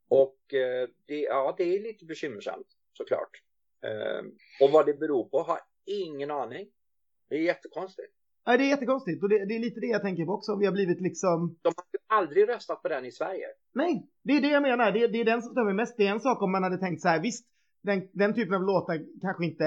och 0.08 0.54
eh, 0.54 0.90
det, 1.06 1.22
ja, 1.22 1.56
det 1.58 1.64
är 1.64 1.80
lite 1.80 2.06
bekymmersamt 2.06 2.68
såklart. 2.94 3.42
Eh, 3.82 4.24
och 4.62 4.72
vad 4.72 4.86
det 4.86 4.94
beror 4.94 5.30
på 5.30 5.42
har 5.42 5.60
ingen 5.86 6.32
aning. 6.32 6.72
Det 7.30 7.36
är 7.36 7.40
jättekonstigt. 7.40 8.15
Nej, 8.46 8.58
det 8.58 8.64
är 8.64 8.70
jättekonstigt. 8.70 9.24
Och 9.24 9.30
det, 9.30 9.46
det 9.46 9.56
är 9.56 9.60
lite 9.60 9.80
det 9.80 9.88
jag 9.88 10.02
tänker 10.02 10.26
på 10.26 10.32
också. 10.32 10.56
Vi 10.56 10.66
har 10.66 10.74
blivit 10.74 11.02
liksom... 11.02 11.58
De 11.62 11.74
har 12.08 12.18
aldrig 12.18 12.50
röstat 12.50 12.82
på 12.82 12.88
den 12.88 13.06
i 13.06 13.12
Sverige. 13.12 13.46
Nej, 13.74 14.10
det 14.24 14.34
är 14.38 14.42
det 14.42 14.48
jag 14.48 14.62
menar. 14.62 14.92
Det, 14.92 15.08
det 15.08 15.22
är 15.22 15.26
den 15.26 15.42
som 15.42 15.66
mig 15.66 15.74
mest. 15.74 15.98
Det 15.98 16.08
är 16.08 16.12
en 16.12 16.20
sak 16.20 16.42
om 16.42 16.52
man 16.52 16.64
hade 16.64 16.78
tänkt 16.78 17.02
så 17.02 17.08
här, 17.08 17.22
visst, 17.22 17.46
den, 17.84 18.08
den 18.14 18.34
typen 18.34 18.56
av 18.56 18.64
låtar 18.64 19.00
kanske 19.22 19.46
inte 19.46 19.66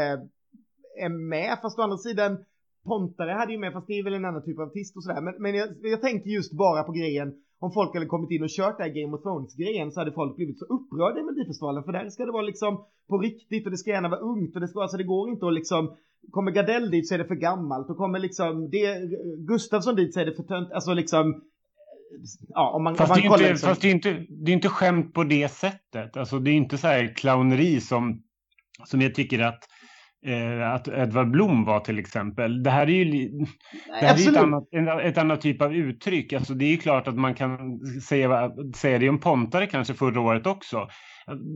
är 0.99 1.09
med, 1.09 1.59
fast 1.63 1.79
å 1.79 1.83
andra 1.83 1.97
sidan, 1.97 2.45
Pontare 2.85 3.33
hade 3.33 3.53
ju 3.53 3.59
med, 3.59 3.73
fast 3.73 3.87
det 3.87 3.99
är 3.99 4.05
väl 4.05 4.15
en 4.15 4.25
annan 4.25 4.45
typ 4.45 4.59
av 4.59 4.69
artist 4.69 4.97
och 4.97 5.03
sådär. 5.05 5.21
Men, 5.21 5.35
men 5.39 5.55
jag, 5.55 5.69
jag 5.83 6.01
tänker 6.01 6.31
just 6.31 6.53
bara 6.53 6.83
på 6.83 6.93
grejen, 6.93 7.35
om 7.59 7.73
folk 7.73 7.95
hade 7.95 8.07
kommit 8.07 8.31
in 8.31 8.43
och 8.43 8.51
kört 8.51 8.79
det 8.79 8.83
här 8.85 8.91
Game 8.91 9.17
of 9.17 9.23
Thrones-grejen 9.23 9.93
så 9.93 10.01
hade 10.01 10.13
folk 10.13 10.37
blivit 10.37 10.59
så 10.59 10.65
upprörda 10.65 11.21
i 11.21 11.23
Melodifestivalen, 11.23 11.85
för 11.85 11.93
där 11.93 12.11
ska 12.11 12.25
det 12.25 12.33
vara 12.33 12.43
liksom 12.43 12.85
på 13.09 13.19
riktigt 13.19 13.65
och 13.65 13.71
det 13.71 13.77
ska 13.77 13.91
gärna 13.91 14.09
vara 14.09 14.21
ungt 14.21 14.55
och 14.55 14.61
det 14.61 14.69
ska, 14.69 14.83
alltså 14.83 14.97
det 14.97 15.05
går 15.05 15.31
inte 15.31 15.47
att 15.47 15.55
liksom, 15.55 15.97
kommer 16.31 16.51
Gardell 16.51 16.91
dit 16.91 17.09
så 17.09 17.15
är 17.15 17.19
det 17.19 17.25
för 17.25 17.35
gammalt 17.35 17.91
och 17.91 17.97
kommer 17.97 18.19
liksom, 18.19 18.71
det, 18.71 19.11
Gustafsson 19.39 19.97
dit 19.97 20.15
så 20.15 20.21
är 20.21 20.27
det 20.27 20.35
för 20.35 20.43
tönt, 20.43 20.73
alltså 20.73 20.95
liksom, 20.95 21.43
ja 22.49 22.71
om 22.71 22.85
man, 22.85 22.97
Fast, 22.97 23.11
om 23.11 23.17
det 23.17 23.29
man 23.29 23.29
kollar 23.29 23.43
inte, 23.43 23.53
liksom, 23.53 23.69
fast 23.69 23.83
det, 23.83 23.89
är 23.89 23.93
inte, 23.93 24.27
det 24.29 24.53
är 24.53 24.55
inte 24.55 24.69
skämt 24.69 25.15
på 25.15 25.25
det 25.25 25.49
sättet. 25.49 26.17
Alltså, 26.17 26.39
det 26.39 26.51
är 26.51 26.55
inte 26.55 26.79
så 26.79 26.87
här 26.87 27.15
clowneri 27.15 27.81
som, 27.81 28.23
som 28.85 29.01
jag 29.01 29.15
tycker 29.15 29.39
att, 29.39 29.65
eh, 30.27 30.73
att 30.73 30.89
Edvard 30.89 31.31
Blom 31.31 31.65
var 31.65 31.81
till 31.81 31.99
exempel. 31.99 32.63
Det 32.63 32.71
här 32.71 32.87
är 32.87 32.91
ju, 32.93 33.29
det 34.01 34.07
här 34.07 34.27
är 34.27 34.31
ett, 34.31 34.37
annat, 34.37 34.69
ett 35.03 35.19
annat 35.19 35.41
typ 35.41 35.63
av 35.63 35.75
uttryck. 35.75 36.33
Alltså, 36.33 36.55
det 36.55 36.65
är 36.65 36.71
ju 36.71 36.77
klart 36.77 37.09
att 37.09 37.19
man 37.19 37.35
kan 37.35 37.81
säga, 38.09 38.53
säga 38.77 38.99
det 38.99 39.09
om 39.09 39.21
Pontare 39.21 39.67
kanske 39.67 39.95
förra 39.95 40.21
året 40.21 40.47
också. 40.47 40.89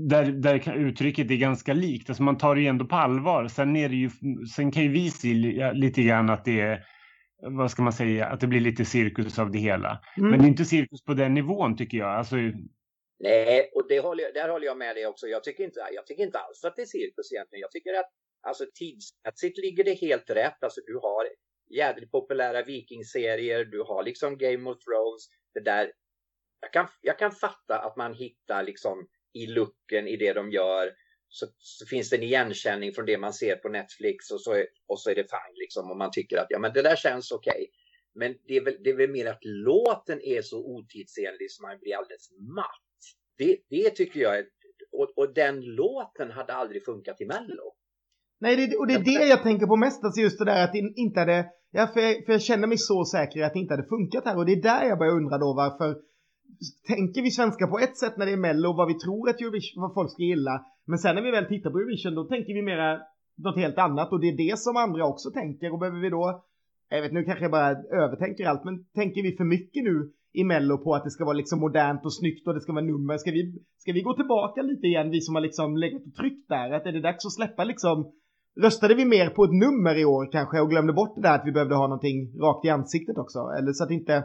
Där, 0.08 0.24
där 0.24 0.76
uttrycket 0.76 1.30
är 1.30 1.36
ganska 1.36 1.72
likt. 1.74 2.10
Alltså, 2.10 2.22
man 2.22 2.38
tar 2.38 2.54
det 2.54 2.60
ju 2.60 2.66
ändå 2.66 2.84
på 2.84 2.96
allvar. 2.96 3.48
Sen, 3.48 3.76
är 3.76 3.88
det 3.88 3.96
ju, 3.96 4.10
sen 4.56 4.72
kan 4.72 4.82
ju 4.82 4.88
vi 4.88 5.10
se 5.10 5.28
li- 5.28 5.70
lite 5.74 6.02
grann 6.02 6.30
att 6.30 6.44
det 6.44 6.60
är 6.60 6.84
vad 7.44 7.70
ska 7.70 7.82
man 7.82 7.92
säga, 7.92 8.26
att 8.26 8.40
det 8.40 8.46
blir 8.46 8.60
lite 8.60 8.84
cirkus 8.84 9.38
av 9.38 9.50
det 9.50 9.58
hela. 9.58 10.00
Mm. 10.16 10.30
Men 10.30 10.40
det 10.40 10.46
är 10.46 10.48
inte 10.48 10.64
cirkus 10.64 11.04
på 11.04 11.14
den 11.14 11.34
nivån 11.34 11.76
tycker 11.76 11.98
jag. 11.98 12.08
Alltså, 12.10 12.36
Nej, 13.20 13.70
och 13.74 13.86
det 13.88 14.00
håller, 14.00 14.22
jag- 14.24 14.34
där 14.34 14.48
håller 14.48 14.66
jag 14.66 14.78
med 14.78 14.96
dig 14.96 15.06
också. 15.06 15.26
Jag 15.26 15.44
tycker, 15.44 15.64
inte, 15.64 15.80
jag 15.94 16.06
tycker 16.06 16.22
inte 16.22 16.38
alls 16.38 16.64
att 16.64 16.76
det 16.76 16.82
är 16.82 16.86
cirkus 16.86 17.32
egentligen. 17.32 17.60
Jag 17.60 17.70
tycker 17.70 17.90
att 17.90 18.10
alltså, 18.42 18.66
tidsmässigt 18.74 19.58
ligger 19.58 19.84
det 19.84 19.94
helt 19.94 20.30
rätt. 20.30 20.62
Alltså, 20.64 20.80
du 20.86 20.94
har 20.94 21.28
jävligt 21.70 22.10
populära 22.10 22.62
vikingserier, 22.62 23.64
du 23.64 23.82
har 23.82 24.02
liksom 24.02 24.38
Game 24.38 24.70
of 24.70 24.78
Thrones. 24.78 25.28
Det 25.54 25.60
där, 25.60 25.92
jag, 26.60 26.72
kan, 26.72 26.86
jag 27.00 27.18
kan 27.18 27.32
fatta 27.32 27.78
att 27.78 27.96
man 27.96 28.14
hittar 28.14 28.62
liksom 28.62 29.08
i 29.32 29.46
looken 29.46 30.08
i 30.08 30.16
det 30.16 30.32
de 30.32 30.52
gör 30.52 30.92
så, 31.32 31.46
så, 31.58 31.86
finns 31.86 32.10
det 32.10 32.16
en 32.16 32.22
igenkänning 32.22 32.92
från 32.92 33.06
det 33.06 33.18
man 33.18 33.32
ser 33.32 33.56
på 33.56 33.68
Netflix 33.68 34.30
och 34.30 34.40
så 34.40 34.52
är, 34.52 34.66
och 34.86 35.00
så 35.00 35.10
är 35.10 35.14
det 35.14 35.22
fine 35.22 35.54
liksom. 35.54 35.90
Och 35.90 35.96
man 35.96 36.10
tycker 36.10 36.38
att 36.38 36.46
ja, 36.48 36.58
men 36.58 36.72
det 36.72 36.82
där 36.82 36.96
känns 36.96 37.32
okej. 37.32 37.52
Okay. 37.52 37.66
Men 38.14 38.36
det 38.46 38.56
är, 38.56 38.60
väl, 38.60 38.76
det 38.84 38.90
är 38.90 38.96
väl 38.96 39.10
mer 39.10 39.26
att 39.26 39.44
låten 39.44 40.20
är 40.22 40.42
så 40.42 40.64
otidsenlig 40.66 41.50
så 41.50 41.62
man 41.62 41.78
blir 41.78 41.96
alldeles 41.96 42.30
matt. 42.56 42.82
Det, 43.38 43.58
det 43.68 43.90
tycker 43.90 44.20
jag 44.20 44.38
är, 44.38 44.46
och, 44.92 45.18
och 45.18 45.34
den 45.34 45.60
låten 45.60 46.30
hade 46.30 46.52
aldrig 46.52 46.84
funkat 46.84 47.20
i 47.20 47.26
Mello. 47.26 47.76
Nej, 48.42 48.56
det, 48.56 48.76
och 48.76 48.86
det 48.86 48.94
är 48.94 49.04
det 49.04 49.26
jag 49.34 49.42
tänker 49.42 49.66
på 49.66 49.76
mest, 49.76 50.04
alltså 50.04 50.20
just 50.20 50.38
det 50.38 50.44
där 50.44 50.64
att 50.64 50.72
det 50.72 50.78
inte 50.96 51.20
hade, 51.20 51.46
ja, 51.70 51.86
för, 51.86 52.00
jag, 52.00 52.24
för 52.24 52.32
jag 52.32 52.42
känner 52.42 52.66
mig 52.66 52.78
så 52.78 53.04
säker 53.04 53.44
att 53.44 53.52
det 53.52 53.58
inte 53.58 53.74
hade 53.74 53.88
funkat 53.88 54.24
här 54.24 54.36
och 54.36 54.46
det 54.46 54.52
är 54.52 54.62
där 54.62 54.84
jag 54.84 54.98
börjar 54.98 55.12
undra 55.20 55.38
då 55.38 55.54
varför 55.54 55.96
tänker 56.86 57.22
vi 57.22 57.30
svenskar 57.30 57.66
på 57.66 57.78
ett 57.78 57.96
sätt 57.96 58.16
när 58.16 58.26
det 58.26 58.32
är 58.32 58.36
Mello, 58.36 58.72
vad 58.72 58.88
vi 58.88 58.94
tror 58.94 59.28
att 59.28 59.40
Eurovision, 59.40 59.82
vad 59.82 59.94
folk 59.94 60.10
ska 60.10 60.22
gilla, 60.22 60.64
men 60.86 60.98
sen 60.98 61.14
när 61.14 61.22
vi 61.22 61.30
väl 61.30 61.44
tittar 61.44 61.70
på 61.70 61.78
Eurovision 61.78 62.14
då 62.14 62.24
tänker 62.24 62.54
vi 62.54 62.62
mera 62.62 63.00
något 63.44 63.56
helt 63.56 63.78
annat 63.78 64.12
och 64.12 64.20
det 64.20 64.28
är 64.28 64.36
det 64.36 64.58
som 64.58 64.76
andra 64.76 65.06
också 65.06 65.30
tänker 65.30 65.72
och 65.72 65.78
behöver 65.78 66.00
vi 66.00 66.10
då, 66.10 66.44
jag 66.88 67.02
vet 67.02 67.12
nu 67.12 67.24
kanske 67.24 67.44
jag 67.44 67.50
bara 67.50 67.70
övertänker 68.04 68.46
allt, 68.46 68.64
men 68.64 68.84
tänker 68.84 69.22
vi 69.22 69.36
för 69.36 69.44
mycket 69.44 69.84
nu 69.84 70.10
i 70.32 70.44
Mello 70.44 70.78
på 70.78 70.94
att 70.94 71.04
det 71.04 71.10
ska 71.10 71.24
vara 71.24 71.36
liksom 71.36 71.60
modernt 71.60 72.04
och 72.04 72.14
snyggt 72.14 72.46
och 72.46 72.54
det 72.54 72.60
ska 72.60 72.72
vara 72.72 72.84
nummer. 72.84 73.16
Ska 73.18 73.30
vi, 73.30 73.42
ska 73.78 73.92
vi 73.92 74.02
gå 74.02 74.14
tillbaka 74.14 74.62
lite 74.62 74.86
igen, 74.86 75.10
vi 75.10 75.20
som 75.20 75.34
har 75.34 75.42
liksom 75.42 75.76
legat 75.76 76.02
och 76.06 76.14
tryckt 76.14 76.48
där? 76.48 76.70
Att 76.70 76.86
är 76.86 76.92
det 76.92 77.00
dags 77.00 77.26
att 77.26 77.32
släppa 77.32 77.64
liksom 77.64 78.12
Röstade 78.60 78.94
vi 78.94 79.04
mer 79.04 79.30
på 79.30 79.44
ett 79.44 79.52
nummer 79.52 79.98
i 79.98 80.04
år 80.04 80.32
kanske 80.32 80.60
och 80.60 80.70
glömde 80.70 80.92
bort 80.92 81.14
det 81.16 81.22
där 81.22 81.34
att 81.34 81.46
vi 81.46 81.52
behövde 81.52 81.74
ha 81.74 81.86
någonting 81.86 82.40
rakt 82.40 82.64
i 82.64 82.68
ansiktet 82.68 83.18
också? 83.18 83.38
Eller 83.58 83.72
så 83.72 83.84
att 83.84 83.90
inte... 83.90 84.24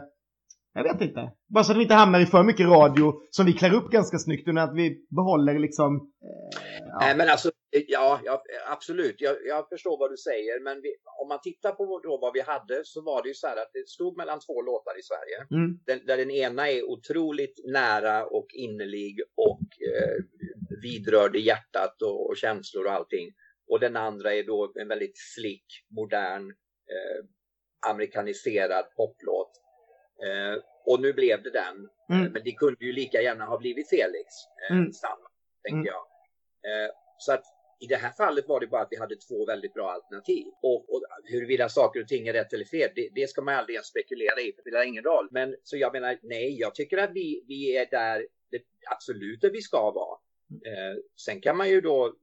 Jag 0.74 0.82
vet 0.82 1.00
inte. 1.00 1.32
Bara 1.54 1.64
så 1.64 1.72
att 1.72 1.78
vi 1.78 1.82
inte 1.82 1.94
hamnar 1.94 2.20
i 2.20 2.26
för 2.26 2.42
mycket 2.42 2.66
radio 2.66 3.12
som 3.30 3.46
vi 3.46 3.52
klär 3.52 3.74
upp 3.74 3.90
ganska 3.90 4.18
snyggt 4.18 4.48
utan 4.48 4.58
att 4.58 4.74
vi 4.74 5.06
behåller 5.16 5.58
liksom... 5.58 5.96
Eh, 5.96 6.78
ja. 6.86 6.98
Nej 7.00 7.16
men 7.16 7.28
alltså, 7.28 7.50
ja, 7.70 8.20
ja 8.24 8.42
absolut. 8.70 9.16
Jag, 9.18 9.36
jag, 9.46 9.68
förstår 9.68 9.98
vad 9.98 10.10
du 10.10 10.16
säger. 10.16 10.64
Men 10.64 10.80
vi, 10.82 10.88
om 11.22 11.28
man 11.28 11.40
tittar 11.42 11.72
på 11.72 12.00
då 12.02 12.18
vad 12.20 12.32
vi 12.34 12.40
hade 12.40 12.80
så 12.84 13.02
var 13.02 13.22
det 13.22 13.28
ju 13.28 13.34
så 13.34 13.46
här 13.46 13.56
att 13.56 13.70
det 13.72 13.88
stod 13.88 14.16
mellan 14.16 14.40
två 14.46 14.62
låtar 14.62 14.98
i 14.98 15.02
Sverige. 15.10 15.38
Mm. 15.50 15.78
Den, 15.86 16.06
där 16.06 16.16
den 16.16 16.30
ena 16.30 16.70
är 16.70 16.90
otroligt 16.90 17.56
nära 17.64 18.26
och 18.26 18.46
innerlig 18.54 19.14
och 19.36 19.66
eh, 19.90 20.16
vidrörd 20.82 21.36
i 21.36 21.40
hjärtat 21.40 22.02
och, 22.02 22.28
och 22.28 22.36
känslor 22.36 22.84
och 22.86 22.92
allting. 22.92 23.26
Och 23.68 23.80
den 23.80 23.96
andra 23.96 24.34
är 24.34 24.42
då 24.42 24.72
en 24.74 24.88
väldigt 24.88 25.18
slick, 25.18 25.66
modern, 25.88 26.50
eh, 26.90 27.24
amerikaniserad 27.90 28.84
poplåt. 28.96 29.50
Eh, 30.26 30.62
och 30.86 31.00
nu 31.00 31.12
blev 31.12 31.42
det 31.42 31.50
den. 31.50 31.88
Eh, 32.10 32.20
mm. 32.20 32.32
men 32.32 32.42
det 32.44 32.52
kunde 32.52 32.84
ju 32.84 32.92
lika 32.92 33.22
gärna 33.22 33.44
ha 33.44 33.58
blivit 33.58 33.88
Felix 33.88 34.26
eh, 34.70 34.76
mm. 34.76 34.92
standard, 34.92 35.32
tänker 35.62 35.90
mm. 35.90 35.92
jag. 35.94 36.04
Eh, 36.68 36.90
så 37.18 37.32
att 37.32 37.44
i 37.80 37.86
det 37.86 37.96
här 37.96 38.12
fallet 38.12 38.48
var 38.48 38.60
det 38.60 38.66
bara 38.66 38.82
att 38.82 38.88
vi 38.90 38.96
hade 38.96 39.16
två 39.16 39.46
väldigt 39.46 39.74
bra 39.74 39.90
alternativ. 39.90 40.46
Och, 40.62 40.94
och 40.94 41.02
huruvida 41.24 41.68
saker 41.68 42.02
och 42.02 42.08
ting 42.08 42.28
är 42.28 42.32
rätt 42.32 42.52
eller 42.52 42.64
fel, 42.64 42.90
det, 42.94 43.08
det 43.14 43.30
ska 43.30 43.42
man 43.42 43.54
aldrig 43.54 43.74
ens 43.74 43.86
spekulera 43.86 44.40
i, 44.40 44.52
för 44.52 44.56
det 44.56 44.60
spelar 44.62 44.82
ingen 44.82 45.04
roll. 45.04 45.28
Men 45.30 45.56
så 45.62 45.76
jag 45.76 45.92
menar, 45.92 46.18
nej, 46.22 46.60
jag 46.60 46.74
tycker 46.74 46.98
att 46.98 47.10
vi, 47.14 47.44
vi 47.48 47.76
är 47.76 47.86
där 47.90 48.26
det, 48.50 48.62
absolut 48.90 49.40
där 49.40 49.50
vi 49.50 49.60
ska 49.60 49.90
vara. 49.90 50.18
Eh, 50.66 50.96
sen 51.26 51.40
kan 51.40 51.56
man 51.56 51.68
ju 51.68 51.80
då 51.80 52.16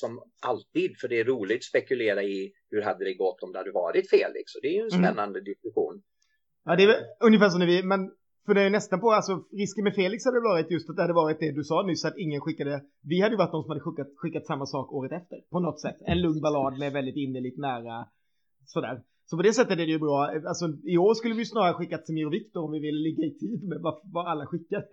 som 0.00 0.22
alltid, 0.42 0.98
för 1.00 1.08
det 1.08 1.20
är 1.20 1.24
roligt, 1.24 1.64
spekulera 1.64 2.22
i 2.22 2.52
hur 2.70 2.82
hade 2.82 3.04
det 3.04 3.14
gått 3.14 3.42
om 3.42 3.52
det 3.52 3.58
hade 3.58 3.72
varit 3.72 4.10
Felix. 4.10 4.54
Och 4.54 4.62
det 4.62 4.68
är 4.68 4.72
ju 4.72 4.86
en 4.88 4.94
mm. 4.94 5.04
spännande 5.04 5.38
mm. 5.38 5.44
diskussion. 5.44 6.02
Ja, 6.64 6.76
det 6.76 6.82
är 6.82 6.96
ungefär 7.20 7.48
som 7.48 7.58
när 7.60 7.66
vi, 7.66 7.82
men 7.82 8.10
för 8.46 8.54
det 8.54 8.62
är 8.62 8.70
nästan 8.70 9.00
på, 9.00 9.10
alltså 9.10 9.44
risken 9.52 9.84
med 9.84 9.94
Felix 9.94 10.24
hade 10.24 10.40
varit 10.40 10.70
just 10.70 10.90
att 10.90 10.96
det 10.96 11.02
hade 11.02 11.14
varit 11.14 11.40
det 11.40 11.52
du 11.52 11.64
sa 11.64 11.82
nyss, 11.82 12.04
att 12.04 12.18
ingen 12.18 12.40
skickade, 12.40 12.82
vi 13.02 13.20
hade 13.20 13.32
ju 13.34 13.38
varit 13.38 13.52
de 13.52 13.62
som 13.62 13.70
hade 13.70 13.80
skickat, 13.80 14.08
skickat 14.16 14.46
samma 14.46 14.66
sak 14.66 14.92
året 14.92 15.12
efter, 15.12 15.38
på 15.50 15.60
något 15.60 15.80
sätt. 15.80 15.96
En 16.00 16.20
lugn 16.20 16.40
ballad 16.40 16.78
med 16.78 16.92
väldigt 16.92 17.16
innerligt 17.16 17.58
nära, 17.58 18.06
sådär. 18.64 19.02
Så 19.28 19.36
på 19.36 19.42
det 19.42 19.52
sättet 19.52 19.72
är 19.72 19.86
det 19.86 19.92
ju 19.96 19.98
bra. 19.98 20.18
Alltså 20.50 20.66
i 20.84 20.98
år 20.98 21.14
skulle 21.14 21.34
vi 21.34 21.44
snarare 21.46 21.74
skickat 21.74 22.06
Semir 22.06 22.26
och 22.26 22.32
Viktor 22.32 22.64
om 22.64 22.72
vi 22.72 22.78
ville 22.80 23.00
ligga 23.08 23.24
i 23.24 23.38
tid 23.38 23.68
med 23.68 23.78
vad, 23.80 24.00
vad 24.04 24.26
alla 24.26 24.46
skickade. 24.46 24.86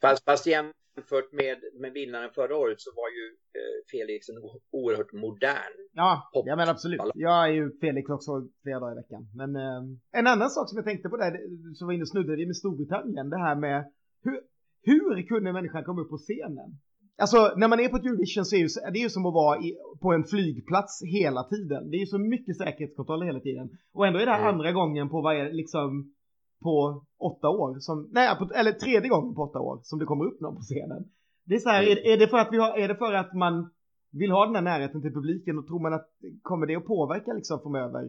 Fast, 0.00 0.24
fast 0.24 0.46
jämfört 0.46 1.32
med, 1.32 1.56
med 1.80 1.92
vinnaren 1.92 2.30
förra 2.34 2.56
året 2.56 2.80
så 2.80 2.90
var 3.00 3.08
ju 3.18 3.24
eh, 3.58 3.78
Felix 3.90 4.28
en 4.28 4.38
oerhört 4.70 5.12
modern 5.12 5.72
Ja, 5.92 6.30
pop. 6.34 6.44
ja 6.46 6.56
men 6.56 6.68
absolut. 6.68 7.00
Jag 7.14 7.44
är 7.48 7.52
ju 7.52 7.78
Felix 7.80 8.10
också 8.10 8.32
flera 8.62 8.80
dagar 8.80 8.92
i 8.92 9.00
veckan. 9.02 9.22
Men 9.34 9.56
eh, 9.56 9.82
en 10.12 10.26
annan 10.26 10.50
sak 10.50 10.68
som 10.68 10.76
jag 10.76 10.84
tänkte 10.84 11.08
på 11.08 11.16
där, 11.16 11.32
som 11.74 11.86
var 11.86 11.94
inne 11.94 12.02
och 12.02 12.08
snuddade 12.08 12.46
med 12.46 12.56
Storbritannien, 12.56 13.30
det 13.30 13.38
här 13.38 13.56
med 13.56 13.92
hur, 14.24 14.40
hur 14.82 15.22
kunde 15.26 15.52
människan 15.52 15.84
komma 15.84 16.00
upp 16.02 16.10
på 16.10 16.16
scenen? 16.18 16.70
Alltså 17.18 17.52
när 17.56 17.68
man 17.68 17.80
är 17.80 17.88
på 17.88 17.96
ett 17.96 18.04
Eurovision 18.04 18.44
så 18.44 18.56
är 18.56 18.62
det, 18.62 18.90
det 18.92 18.98
är 18.98 19.02
ju 19.02 19.10
som 19.10 19.26
att 19.26 19.34
vara 19.34 19.60
i, 19.60 19.76
på 20.00 20.12
en 20.12 20.24
flygplats 20.24 21.02
hela 21.02 21.44
tiden. 21.44 21.90
Det 21.90 21.96
är 21.96 22.00
ju 22.00 22.06
så 22.06 22.18
mycket 22.18 22.56
säkerhetskontroller 22.56 23.26
hela 23.26 23.40
tiden. 23.40 23.70
Och 23.92 24.06
ändå 24.06 24.18
är 24.18 24.26
det 24.26 24.32
här 24.32 24.40
mm. 24.40 24.54
andra 24.54 24.72
gången 24.72 25.08
på 25.08 25.20
vad 25.20 25.36
är 25.36 25.52
liksom 25.52 26.14
på 26.62 27.04
åtta 27.18 27.48
år, 27.48 27.78
som, 27.78 28.08
nej, 28.12 28.36
på, 28.38 28.50
eller 28.54 28.72
tredje 28.72 29.08
gången 29.08 29.34
på 29.34 29.42
åtta 29.42 29.58
år 29.58 29.80
som 29.82 29.98
det 29.98 30.04
kommer 30.04 30.24
upp 30.24 30.40
någon 30.40 30.56
på 30.56 30.62
scenen. 30.62 31.04
Det 31.44 31.54
är 31.54 31.58
så 31.58 31.68
här, 31.68 31.82
mm. 31.82 31.92
är, 31.92 32.06
är, 32.12 32.18
det 32.18 32.28
för 32.28 32.36
att 32.36 32.52
vi 32.52 32.58
har, 32.58 32.78
är 32.78 32.88
det 32.88 32.96
för 32.96 33.12
att 33.12 33.34
man 33.34 33.70
vill 34.10 34.30
ha 34.30 34.46
den 34.46 34.54
här 34.54 34.62
närheten 34.62 35.02
till 35.02 35.12
publiken 35.12 35.58
och 35.58 35.66
tror 35.66 35.80
man 35.80 35.94
att 35.94 36.08
kommer 36.42 36.66
det 36.66 36.76
att 36.76 36.86
påverka 36.86 37.32
liksom 37.32 37.60
framöver 37.62 38.04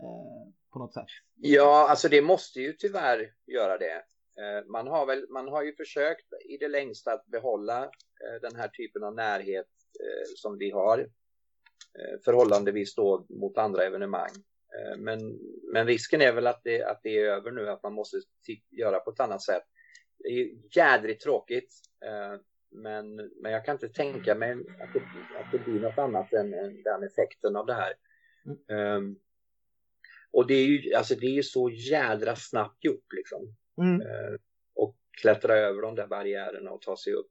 eh, 0.00 0.52
på 0.72 0.78
något 0.78 0.94
sätt? 0.94 1.06
Ja, 1.36 1.86
alltså 1.90 2.08
det 2.08 2.22
måste 2.22 2.60
ju 2.60 2.72
tyvärr 2.72 3.18
göra 3.46 3.78
det. 3.78 4.02
Eh, 4.38 4.66
man 4.66 4.86
har 4.86 5.06
väl, 5.06 5.26
man 5.30 5.48
har 5.48 5.62
ju 5.62 5.76
försökt 5.76 6.26
i 6.48 6.56
det 6.56 6.68
längsta 6.68 7.12
att 7.12 7.26
behålla 7.26 7.84
eh, 7.84 8.40
den 8.42 8.56
här 8.56 8.68
typen 8.68 9.04
av 9.04 9.14
närhet 9.14 9.66
eh, 10.00 10.28
som 10.36 10.58
vi 10.58 10.70
har 10.70 11.08
förhållandevis 12.24 12.94
då 12.94 13.26
mot 13.28 13.58
andra 13.58 13.84
evenemang. 13.84 14.30
Men, 14.98 15.38
men 15.72 15.86
risken 15.86 16.20
är 16.20 16.32
väl 16.32 16.46
att 16.46 16.60
det, 16.64 16.82
att 16.82 17.00
det 17.02 17.18
är 17.18 17.24
över 17.24 17.50
nu, 17.50 17.68
att 17.68 17.82
man 17.82 17.92
måste 17.92 18.16
göra 18.70 19.00
på 19.00 19.10
ett 19.10 19.20
annat 19.20 19.42
sätt. 19.42 19.62
Det 20.18 20.28
är 20.28 20.50
jädrigt 20.76 21.22
tråkigt, 21.22 21.72
men, 22.70 23.16
men 23.16 23.52
jag 23.52 23.64
kan 23.64 23.74
inte 23.74 23.88
tänka 23.88 24.34
mig 24.34 24.52
att 24.52 24.92
det, 24.92 25.00
att 25.40 25.52
det 25.52 25.58
blir 25.58 25.80
något 25.80 25.98
annat 25.98 26.32
än, 26.32 26.54
än 26.54 26.82
den 26.82 27.02
effekten 27.02 27.56
av 27.56 27.66
det 27.66 27.74
här. 27.74 27.94
Mm. 28.68 28.96
Um, 28.96 29.18
och 30.30 30.46
det 30.46 30.54
är 30.54 30.66
ju 30.66 30.94
alltså 30.94 31.14
det 31.14 31.26
är 31.26 31.34
ju 31.34 31.42
så 31.42 31.70
jädra 31.70 32.36
snabbt 32.36 32.84
gjort 32.84 33.12
liksom. 33.12 33.56
Mm. 33.78 34.00
Uh, 34.00 34.38
och 34.74 34.96
klättra 35.20 35.56
över 35.56 35.82
de 35.82 35.94
där 35.94 36.06
barriärerna 36.06 36.70
och 36.70 36.82
ta 36.82 36.96
sig 36.96 37.12
upp. 37.12 37.30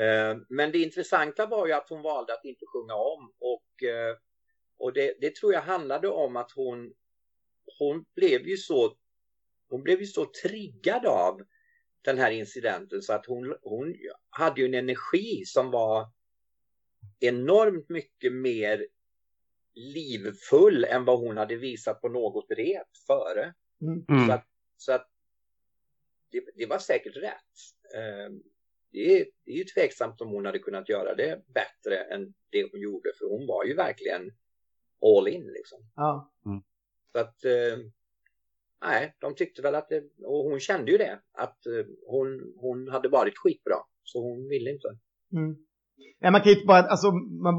Uh, 0.00 0.42
men 0.48 0.72
det 0.72 0.78
intressanta 0.78 1.46
var 1.46 1.66
ju 1.66 1.72
att 1.72 1.88
hon 1.88 2.02
valde 2.02 2.32
att 2.32 2.44
inte 2.44 2.66
sjunga 2.66 2.94
om 2.94 3.32
och, 3.38 3.66
uh, 3.82 4.16
och 4.78 4.92
det, 4.92 5.16
det, 5.20 5.36
tror 5.36 5.52
jag 5.52 5.62
handlade 5.62 6.08
om 6.08 6.36
att 6.36 6.52
hon, 6.52 6.92
hon 7.78 8.04
blev 8.14 8.48
ju 8.48 8.56
så 8.56 8.96
hon 9.68 9.82
blev 9.82 10.00
ju 10.00 10.06
så 10.06 10.26
triggad 10.42 11.06
av 11.06 11.42
den 12.02 12.18
här 12.18 12.30
incidenten 12.30 13.02
så 13.02 13.12
att 13.12 13.26
hon, 13.26 13.56
hon 13.62 13.94
hade 14.30 14.60
ju 14.60 14.66
en 14.66 14.74
energi 14.74 15.44
som 15.44 15.70
var 15.70 16.10
enormt 17.20 17.88
mycket 17.88 18.32
mer 18.32 18.86
livfull 19.74 20.84
än 20.84 21.04
vad 21.04 21.18
hon 21.18 21.36
hade 21.36 21.56
visat 21.56 22.00
på 22.00 22.08
något 22.08 22.46
rep 22.50 22.96
före. 23.06 23.54
Mm. 23.80 24.26
Så 24.26 24.32
att, 24.32 24.46
så 24.76 24.92
att 24.92 25.08
det, 26.40 26.52
det, 26.56 26.66
var 26.66 26.78
säkert 26.78 27.16
rätt. 27.16 27.54
Ehm, 27.96 28.42
det 28.92 29.20
är, 29.20 29.26
det 29.44 29.52
är 29.52 29.56
ju 29.56 29.64
tveksamt 29.64 30.20
om 30.20 30.28
hon 30.28 30.46
hade 30.46 30.58
kunnat 30.58 30.88
göra 30.88 31.14
det 31.14 31.42
bättre 31.54 31.96
än 32.14 32.34
det 32.50 32.68
hon 32.72 32.80
gjorde, 32.80 33.10
för 33.18 33.26
hon 33.26 33.46
var 33.46 33.64
ju 33.64 33.74
verkligen 33.74 34.30
all 35.02 35.28
in 35.28 35.46
liksom. 35.46 35.78
Ja. 35.96 36.32
Mm. 36.46 36.62
Så 37.12 37.18
att 37.18 37.44
ehm, 37.44 37.92
nej, 38.80 39.16
de 39.20 39.34
tyckte 39.34 39.62
väl 39.62 39.74
att 39.74 39.88
det, 39.88 40.02
och 40.24 40.44
hon 40.50 40.60
kände 40.60 40.92
ju 40.92 40.98
det, 40.98 41.20
att 41.32 41.66
eh, 41.66 41.86
hon, 42.06 42.54
hon 42.56 42.88
hade 42.88 43.08
varit 43.08 43.38
skitbra, 43.38 43.76
så 44.04 44.22
hon 44.22 44.48
ville 44.48 44.70
inte. 44.70 44.88
Mm. 45.32 45.56
Ja, 46.18 46.30
man 46.30 46.40
kan 46.40 46.50
ju 46.50 46.54
inte 46.54 46.66
bara, 46.66 46.82
alltså, 46.82 47.12
man, 47.12 47.54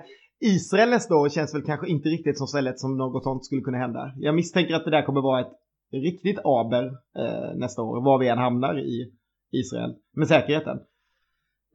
Israel 0.40 0.90
nästa 0.90 1.14
år 1.14 1.28
känns 1.28 1.54
väl 1.54 1.62
kanske 1.62 1.88
inte 1.88 2.08
riktigt 2.08 2.38
som 2.38 2.46
stället 2.46 2.78
som 2.78 2.96
något 2.96 3.24
sånt 3.24 3.44
skulle 3.44 3.60
kunna 3.60 3.78
hända. 3.78 4.12
Jag 4.16 4.34
misstänker 4.34 4.74
att 4.74 4.84
det 4.84 4.90
där 4.90 5.06
kommer 5.06 5.22
vara 5.22 5.40
ett 5.40 5.52
riktigt 5.92 6.38
aber 6.44 6.84
eh, 7.18 7.54
nästa 7.56 7.82
år, 7.82 8.04
var 8.04 8.18
vi 8.18 8.28
än 8.28 8.38
hamnar 8.38 8.78
i 8.78 9.12
Israel, 9.52 9.96
med 10.12 10.28
säkerheten. 10.28 10.78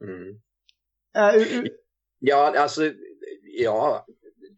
Mm. 0.00 0.28
Uh, 1.18 1.36
uh, 1.36 1.58
uh. 1.58 1.66
Ja, 2.18 2.54
alltså, 2.58 2.92
ja, 3.42 4.06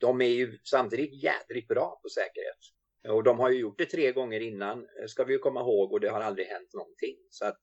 de 0.00 0.20
är 0.20 0.28
ju 0.28 0.58
samtidigt 0.64 1.22
jädrigt 1.22 1.68
bra 1.68 2.00
på 2.02 2.08
säkerhet. 2.08 2.62
Och 3.08 3.24
de 3.24 3.38
har 3.38 3.50
ju 3.50 3.58
gjort 3.58 3.78
det 3.78 3.86
tre 3.86 4.12
gånger 4.12 4.40
innan, 4.40 4.86
ska 5.06 5.24
vi 5.24 5.32
ju 5.32 5.38
komma 5.38 5.60
ihåg, 5.60 5.92
och 5.92 6.00
det 6.00 6.08
har 6.08 6.20
aldrig 6.20 6.46
hänt 6.46 6.74
någonting. 6.74 7.16
Så 7.30 7.44
att 7.44 7.60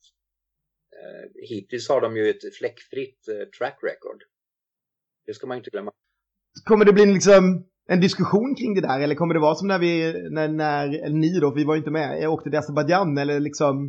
eh, 0.95 1.29
hittills 1.49 1.89
har 1.89 2.01
de 2.01 2.17
ju 2.17 2.29
ett 2.29 2.56
fläckfritt 2.58 3.27
eh, 3.27 3.47
track 3.58 3.79
record. 3.84 4.23
Det 5.25 5.34
ska 5.34 5.47
man 5.47 5.58
inte 5.58 5.69
glömma. 5.69 5.91
Kommer 6.65 6.86
det 6.86 6.93
bli 6.93 7.06
liksom 7.06 7.69
en 7.87 8.01
diskussion 8.01 8.55
kring 8.55 8.73
det 8.73 8.81
där 8.81 8.99
eller 8.99 9.15
kommer 9.15 9.33
det 9.33 9.39
vara 9.39 9.55
som 9.55 9.67
när 9.67 9.79
vi, 9.79 10.13
när, 10.29 10.47
när 10.47 11.09
ni 11.09 11.39
då, 11.39 11.51
för 11.51 11.55
vi 11.55 11.63
var 11.63 11.75
ju 11.75 11.79
inte 11.79 11.91
med, 11.91 12.21
jag 12.21 12.33
åkte 12.33 12.49
till 12.49 12.59
Azerbajdzjan 12.59 13.17
eller 13.17 13.39
liksom 13.39 13.85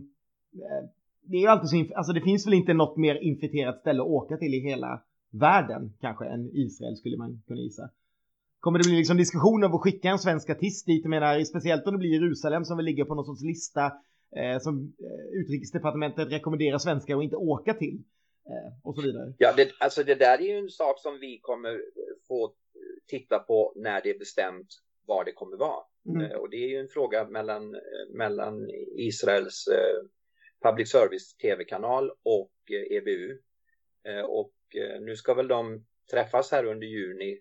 eh, 0.55 0.89
det 1.27 1.37
är 1.37 1.41
ju 1.41 1.47
alltid 1.47 1.71
så, 1.71 1.97
alltså 1.97 2.13
det 2.13 2.21
finns 2.21 2.47
väl 2.47 2.55
inte 2.55 2.75
något 2.75 2.97
mer 2.97 3.15
infekterat 3.15 3.81
ställe 3.81 4.03
att 4.03 4.09
åka 4.09 4.37
till 4.37 4.55
i 4.55 4.61
hela 4.61 5.03
världen 5.31 5.93
kanske 6.01 6.25
än 6.25 6.51
Israel 6.53 6.97
skulle 6.97 7.17
man 7.17 7.43
kunna 7.47 7.61
gissa. 7.61 7.91
Kommer 8.61 8.79
det 8.79 8.89
bli 8.89 8.97
liksom 8.97 9.17
diskussion 9.17 9.65
om 9.65 9.75
att 9.75 9.81
skicka 9.81 10.09
en 10.09 10.19
svensk 10.19 10.51
artist 10.51 10.87
dit? 10.87 11.03
Jag 11.03 11.11
menar, 11.11 11.45
speciellt 11.45 11.87
om 11.87 11.93
det 11.93 11.99
blir 11.99 12.15
Jerusalem 12.15 12.65
som 12.65 12.77
väl 12.77 12.87
ligger 12.87 13.05
på 13.05 13.15
någon 13.15 13.25
sorts 13.25 13.43
lista 13.43 13.85
eh, 14.37 14.59
som 14.61 14.95
eh, 15.01 15.41
utrikesdepartementet 15.41 16.33
rekommenderar 16.33 16.79
svenskar 16.79 17.17
att 17.17 17.25
inte 17.25 17.37
åka 17.37 17.75
till. 17.75 18.03
Eh, 18.47 18.73
och 18.83 18.95
så 18.95 19.03
vidare. 19.03 19.33
Ja, 19.39 19.53
det, 19.57 19.69
alltså 19.81 20.03
det 20.03 20.15
där 20.15 20.39
är 20.41 20.47
ju 20.53 20.59
en 20.59 20.71
sak 20.71 20.99
som 20.99 21.19
vi 21.21 21.39
kommer 21.43 21.81
få 22.29 22.53
titta 23.07 23.39
på 23.39 23.73
när 23.77 24.01
det 24.03 24.11
är 24.11 24.19
bestämt 24.19 24.69
var 25.07 25.25
det 25.25 25.33
kommer 25.33 25.57
vara. 25.57 25.85
Mm. 26.09 26.31
Eh, 26.31 26.37
och 26.37 26.51
det 26.51 26.57
är 26.57 26.69
ju 26.69 26.79
en 26.79 26.89
fråga 26.89 27.29
mellan, 27.29 27.77
mellan 28.09 28.71
Israels 28.97 29.67
eh, 29.67 30.03
public 30.63 30.91
service 30.91 31.37
tv-kanal 31.37 32.11
och 32.23 32.53
EBU. 32.91 33.39
E 34.09 34.23
och 34.23 34.53
nu 35.01 35.17
ska 35.17 35.35
väl 35.35 35.49
de 35.49 35.87
träffas 36.11 36.51
här 36.51 36.65
under 36.65 36.87
juni 36.87 37.41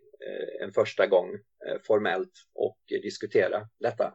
en 0.62 0.72
första 0.72 1.08
gång 1.08 1.40
formellt 1.88 2.32
och 2.54 2.80
diskutera 2.88 3.70
detta. 3.80 4.14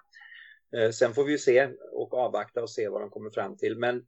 Sen 0.92 1.14
får 1.14 1.24
vi 1.24 1.32
ju 1.32 1.38
se 1.38 1.68
och 1.92 2.14
avvakta 2.14 2.62
och 2.62 2.70
se 2.70 2.88
vad 2.88 3.00
de 3.00 3.10
kommer 3.10 3.30
fram 3.30 3.56
till. 3.56 3.78
Men 3.78 4.06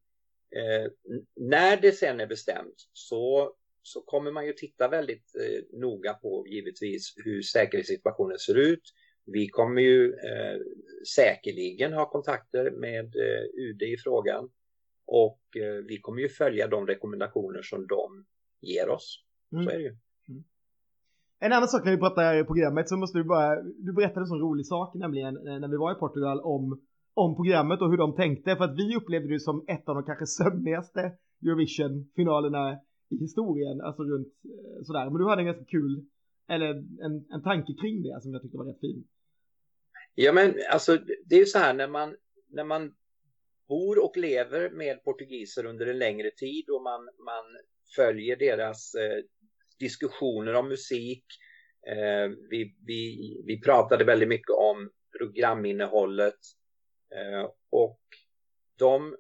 Eh, 0.57 0.91
när 1.37 1.77
det 1.77 1.93
sen 1.93 2.21
är 2.21 2.27
bestämt 2.27 2.75
så, 2.93 3.55
så 3.83 4.01
kommer 4.01 4.33
man 4.33 4.47
ju 4.47 4.53
titta 4.53 4.89
väldigt 4.89 5.35
eh, 5.35 5.79
noga 5.81 6.15
på 6.15 6.47
givetvis 6.49 7.15
hur 7.25 7.43
säkerhetssituationen 7.43 8.39
ser 8.39 8.59
ut. 8.59 8.83
Vi 9.27 9.49
kommer 9.49 9.83
ju 9.83 10.13
eh, 10.13 10.59
säkerligen 11.15 11.93
ha 11.93 12.11
kontakter 12.11 12.71
med 12.71 13.05
eh, 13.05 13.65
UD 13.65 13.83
i 13.83 13.97
frågan 14.05 14.51
och 15.07 15.41
eh, 15.57 15.85
vi 15.89 16.01
kommer 16.01 16.23
ju 16.23 16.29
följa 16.29 16.67
de 16.67 16.87
rekommendationer 16.87 17.63
som 17.63 17.87
de 17.87 18.25
ger 18.61 18.89
oss. 18.89 19.25
Mm. 19.53 19.65
Så 19.65 19.71
är 19.71 19.79
det 19.79 19.85
ju. 19.85 19.97
Mm. 20.29 20.45
En 21.39 21.53
annan 21.53 21.69
sak 21.69 21.85
när 21.85 21.93
vi 21.93 21.99
pratar 21.99 22.41
i 22.41 22.45
programmet 22.45 22.89
så 22.89 22.97
måste 22.97 23.19
du 23.19 23.25
bara, 23.25 23.63
du 23.63 23.93
berättade 23.93 24.21
en 24.21 24.27
sån 24.27 24.41
rolig 24.41 24.67
sak 24.67 24.95
nämligen 24.95 25.35
när 25.35 25.69
vi 25.69 25.77
var 25.77 25.93
i 25.93 25.95
Portugal 25.95 26.41
om 26.41 26.81
om 27.15 27.37
programmet 27.37 27.81
och 27.81 27.91
hur 27.91 27.97
de 27.97 28.15
tänkte. 28.15 28.57
För 28.57 28.65
att 28.65 28.79
vi 28.79 28.97
upplevde 28.97 29.29
det 29.29 29.41
som 29.41 29.65
ett 29.69 29.89
av 29.89 29.95
de 29.95 30.05
kanske 30.05 30.27
sömnigaste 30.27 31.13
Eurovision-finalerna 31.43 32.79
historien. 33.19 33.81
Alltså 33.81 34.03
runt 34.03 34.35
eh, 34.45 34.83
sådär. 34.83 35.11
Men 35.11 35.19
du 35.19 35.25
hade 35.29 35.43
en 35.43 35.47
ganska 35.47 35.65
kul, 35.65 36.07
eller 36.49 36.71
en, 37.05 37.27
en 37.31 37.43
tanke 37.43 37.75
kring 37.81 38.03
det 38.03 38.23
som 38.23 38.33
jag 38.33 38.43
tyckte 38.43 38.59
var 38.59 38.65
rätt 38.65 38.81
fin. 38.81 39.05
Ja 40.15 40.33
men 40.33 40.55
alltså 40.73 40.99
det 41.27 41.35
är 41.35 41.39
ju 41.39 41.47
så 41.47 41.59
här 41.59 41.75
när 41.75 41.89
man, 41.89 42.17
när 42.49 42.65
man 42.65 42.95
bor 43.69 44.05
och 44.05 44.17
lever 44.17 44.71
med 44.71 45.05
portugiser 45.05 45.67
under 45.67 45.87
en 45.87 45.99
längre 45.99 46.31
tid 46.31 46.71
och 46.71 46.83
man, 46.83 47.05
man 47.05 47.45
följer 47.97 48.37
deras 48.37 48.95
eh, 48.95 49.25
diskussioner 49.79 50.55
om 50.55 50.69
musik. 50.69 51.25
Eh, 51.87 52.31
vi, 52.51 52.77
vi, 52.87 53.43
vi 53.47 53.61
pratade 53.61 54.05
väldigt 54.05 54.29
mycket 54.29 54.51
om 54.51 54.91
programinnehållet. 55.19 56.39
Eh, 57.15 57.51
och 57.71 58.01
de, 58.79 59.17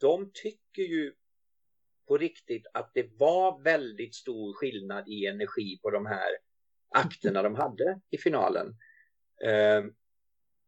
de 0.00 0.30
tycker 0.34 0.82
ju 0.82 1.12
på 2.06 2.16
riktigt 2.18 2.66
att 2.74 2.90
det 2.94 3.10
var 3.18 3.62
väldigt 3.62 4.14
stor 4.14 4.54
skillnad 4.54 5.08
i 5.08 5.26
energi 5.26 5.78
på 5.82 5.90
de 5.90 6.06
här 6.06 6.28
akterna 6.88 7.42
de 7.42 7.54
hade 7.54 8.00
i 8.10 8.18
finalen. 8.18 8.76
Eh, 9.44 9.84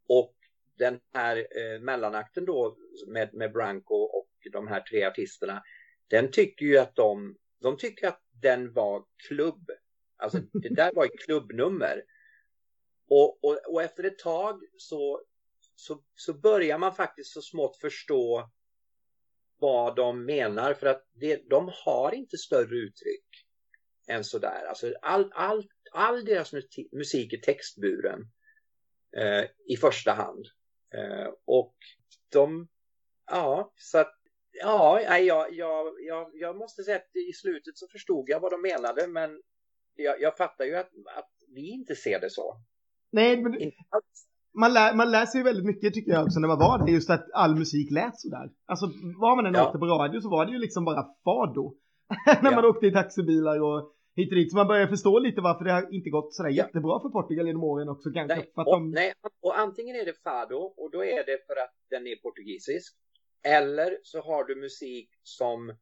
och 0.08 0.34
den 0.78 1.00
här 1.14 1.36
eh, 1.36 1.80
mellanakten 1.80 2.44
då 2.44 2.76
med, 3.06 3.34
med 3.34 3.52
Branko 3.52 3.94
och 3.94 4.30
de 4.52 4.68
här 4.68 4.80
tre 4.80 5.04
artisterna, 5.04 5.62
den 6.06 6.30
tycker 6.30 6.66
ju 6.66 6.78
att 6.78 6.96
de, 6.96 7.36
de 7.60 7.76
tycker 7.76 8.08
att 8.08 8.22
den 8.30 8.72
var 8.72 9.04
klubb. 9.28 9.70
Alltså 10.16 10.38
det 10.52 10.74
där 10.74 10.92
var 10.94 11.04
ett 11.04 11.20
klubbnummer. 11.24 12.04
Och, 13.08 13.44
och, 13.44 13.58
och 13.68 13.82
efter 13.82 14.04
ett 14.04 14.18
tag 14.18 14.62
så 14.76 15.22
så, 15.80 16.02
så 16.14 16.34
börjar 16.34 16.78
man 16.78 16.94
faktiskt 16.94 17.32
så 17.32 17.42
smått 17.42 17.76
förstå 17.76 18.50
vad 19.58 19.96
de 19.96 20.24
menar 20.24 20.74
för 20.74 20.86
att 20.86 21.06
det, 21.12 21.50
de 21.50 21.70
har 21.84 22.14
inte 22.14 22.36
större 22.36 22.76
uttryck 22.76 23.46
än 24.08 24.24
sådär. 24.24 24.64
Alltså 24.68 24.94
all, 25.02 25.32
all, 25.34 25.68
all 25.92 26.24
deras 26.24 26.52
musik 26.92 27.32
är 27.32 27.38
textburen 27.38 28.30
eh, 29.16 29.44
i 29.68 29.76
första 29.76 30.12
hand. 30.12 30.46
Eh, 30.94 31.32
och 31.44 31.76
de, 32.28 32.68
ja, 33.26 33.72
så 33.76 33.98
att 33.98 34.14
Ja, 34.60 35.00
jag, 35.20 35.52
jag, 35.52 35.94
jag, 36.00 36.30
jag 36.34 36.56
måste 36.56 36.84
säga 36.84 36.96
att 36.96 37.16
i 37.16 37.32
slutet 37.32 37.78
så 37.78 37.88
förstod 37.88 38.28
jag 38.28 38.40
vad 38.40 38.52
de 38.52 38.62
menade 38.62 39.06
men 39.06 39.42
jag, 39.94 40.20
jag 40.20 40.36
fattar 40.36 40.64
ju 40.64 40.76
att, 40.76 40.90
att 41.16 41.30
vi 41.48 41.70
inte 41.70 41.94
ser 41.94 42.20
det 42.20 42.30
så. 42.30 42.60
Nej, 43.10 43.42
men, 43.42 43.60
inte 43.60 43.76
alls 43.88 44.27
man, 44.54 44.72
lär, 44.72 44.94
man 44.94 45.10
lär 45.10 45.26
sig 45.26 45.42
väldigt 45.42 45.66
mycket 45.66 45.94
tycker 45.94 46.12
jag 46.12 46.24
också 46.24 46.40
när 46.40 46.48
man 46.48 46.58
var 46.58 46.78
där, 46.78 46.92
just 46.92 47.10
att 47.10 47.26
all 47.32 47.54
musik 47.54 47.90
lät 47.90 48.20
sådär. 48.20 48.50
Alltså 48.66 48.86
var 49.20 49.36
man 49.36 49.46
än 49.46 49.54
ja. 49.54 49.66
åkte 49.66 49.78
på 49.78 49.86
radio 49.86 50.20
så 50.20 50.30
var 50.30 50.46
det 50.46 50.52
ju 50.52 50.58
liksom 50.58 50.84
bara 50.84 51.06
fado. 51.24 51.74
när 52.26 52.50
ja. 52.50 52.56
man 52.56 52.64
åkte 52.64 52.86
i 52.86 52.92
taxibilar 52.92 53.60
och 53.60 53.92
hit 54.16 54.32
och 54.32 54.36
dit. 54.36 54.50
Så 54.50 54.56
man 54.56 54.66
börjar 54.66 54.86
förstå 54.86 55.18
lite 55.18 55.40
varför 55.40 55.64
det 55.64 55.72
har 55.72 55.94
inte 55.94 56.10
gått 56.10 56.34
sådär 56.34 56.50
ja. 56.50 56.56
jättebra 56.56 57.00
för 57.00 57.08
Portugal 57.08 57.46
genom 57.46 57.64
åren 57.64 57.88
också 57.88 58.10
kanske. 58.10 58.36
Nej, 58.36 58.50
för 58.54 58.62
att 58.62 58.68
och, 58.68 58.74
de... 58.74 58.90
nej, 58.90 59.12
och 59.40 59.58
antingen 59.58 59.96
är 59.96 60.04
det 60.04 60.22
fado 60.24 60.74
och 60.76 60.90
då 60.90 61.04
är 61.04 61.26
det 61.26 61.46
för 61.46 61.56
att 61.64 61.74
den 61.90 62.06
är 62.06 62.16
portugisisk. 62.16 62.96
Eller 63.42 63.98
så 64.02 64.20
har 64.20 64.44
du 64.44 64.56
musik 64.56 65.10
som 65.22 65.76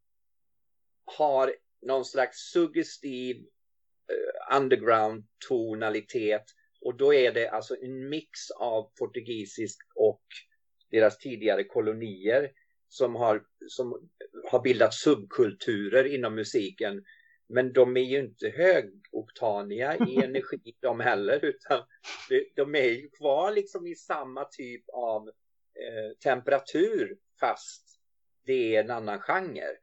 har 1.19 1.53
någon 1.83 2.05
slags 2.05 2.37
suggestiv 2.53 3.37
uh, 3.37 4.57
underground 4.57 5.25
tonalitet 5.49 6.45
och 6.87 6.97
då 6.97 7.15
är 7.15 7.33
det 7.33 7.49
alltså 7.49 7.77
en 7.83 8.09
mix 8.09 8.51
av 8.51 8.91
portugisisk 8.99 9.79
och 9.95 10.23
deras 10.91 11.19
tidigare 11.19 11.65
kolonier 11.65 12.51
som 12.89 13.15
har, 13.15 13.45
som 13.69 14.09
har 14.51 14.61
bildat 14.61 14.95
subkulturer 14.95 16.05
inom 16.05 16.35
musiken. 16.35 17.05
Men 17.49 17.73
de 17.73 17.97
är 17.97 18.01
ju 18.01 18.19
inte 18.19 18.49
högoktaniga 18.49 19.97
i 19.97 20.17
energi 20.25 20.77
de 20.81 21.01
heller 21.01 21.45
utan 21.45 21.83
de 22.57 22.75
är 22.75 22.89
ju 22.89 23.09
kvar 23.11 23.53
liksom 23.53 23.87
i 23.87 23.95
samma 23.95 24.45
typ 24.45 24.85
av 24.93 25.29
eh, 25.29 26.17
temperatur 26.25 27.17
fast 27.41 28.01
det 28.45 28.77
är 28.77 28.85
en 28.85 28.91
annan 28.91 29.21
genre. 29.21 29.77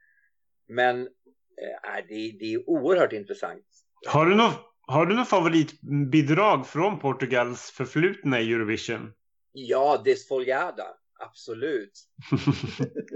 Men 0.68 1.02
eh, 1.02 2.06
det, 2.08 2.32
det 2.40 2.54
är 2.54 2.70
oerhört 2.70 3.14
intressant. 3.14 3.66
Har 4.08 4.26
du 4.26 4.36
något 4.36 4.73
har 4.88 5.06
du 5.06 5.16
något 5.16 5.30
favoritbidrag 5.30 6.68
från 6.68 7.00
Portugals 7.00 7.72
förflutna 7.72 8.42
i 8.42 8.54
Eurovision? 8.54 9.12
Ja, 9.52 10.02
Desfolgada. 10.06 10.84
Absolut. 11.20 11.92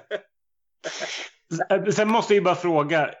Sen 1.94 2.08
måste 2.08 2.34
jag 2.34 2.44
bara 2.44 2.54
fråga. 2.54 3.14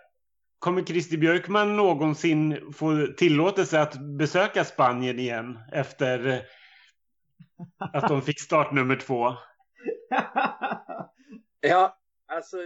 Kommer 0.58 0.82
Christer 0.82 1.16
Björkman 1.16 1.76
någonsin 1.76 2.72
få 2.72 3.06
tillåtelse 3.16 3.80
att 3.80 4.00
besöka 4.18 4.64
Spanien 4.64 5.18
igen 5.18 5.58
efter 5.72 6.26
eh, 6.26 6.38
att 7.78 8.08
de 8.08 8.22
fick 8.22 8.40
start 8.40 8.72
nummer 8.72 8.96
två? 8.96 9.34
Ja, 11.60 11.98
alltså 12.26 12.56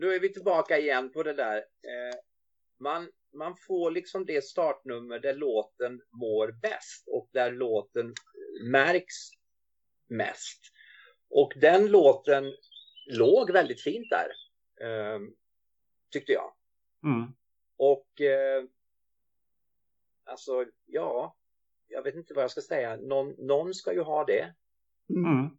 då 0.00 0.08
är 0.08 0.20
vi 0.20 0.32
tillbaka 0.32 0.78
igen 0.78 1.12
på 1.12 1.22
det 1.22 1.32
där. 1.32 1.56
Eh, 1.56 2.18
man, 2.80 3.08
man 3.34 3.56
får 3.66 3.90
liksom 3.90 4.26
det 4.26 4.44
startnummer 4.44 5.18
där 5.18 5.34
låten 5.34 6.00
mår 6.10 6.52
bäst 6.62 7.08
och 7.08 7.28
där 7.32 7.52
låten 7.52 8.14
märks 8.62 9.14
mest. 10.08 10.60
Och 11.30 11.52
den 11.56 11.86
låten 11.86 12.44
låg 13.10 13.50
väldigt 13.50 13.82
fint 13.82 14.06
där. 14.10 14.30
Eh, 14.86 15.20
tyckte 16.10 16.32
jag. 16.32 16.52
Mm. 17.04 17.32
Och 17.76 18.20
eh, 18.20 18.64
alltså, 20.24 20.66
ja, 20.86 21.36
jag 21.88 22.02
vet 22.02 22.14
inte 22.14 22.34
vad 22.34 22.44
jag 22.44 22.50
ska 22.50 22.60
säga. 22.60 22.96
Någon, 22.96 23.34
någon 23.38 23.74
ska 23.74 23.92
ju 23.92 24.00
ha 24.00 24.24
det. 24.24 24.54
Mm. 25.08 25.50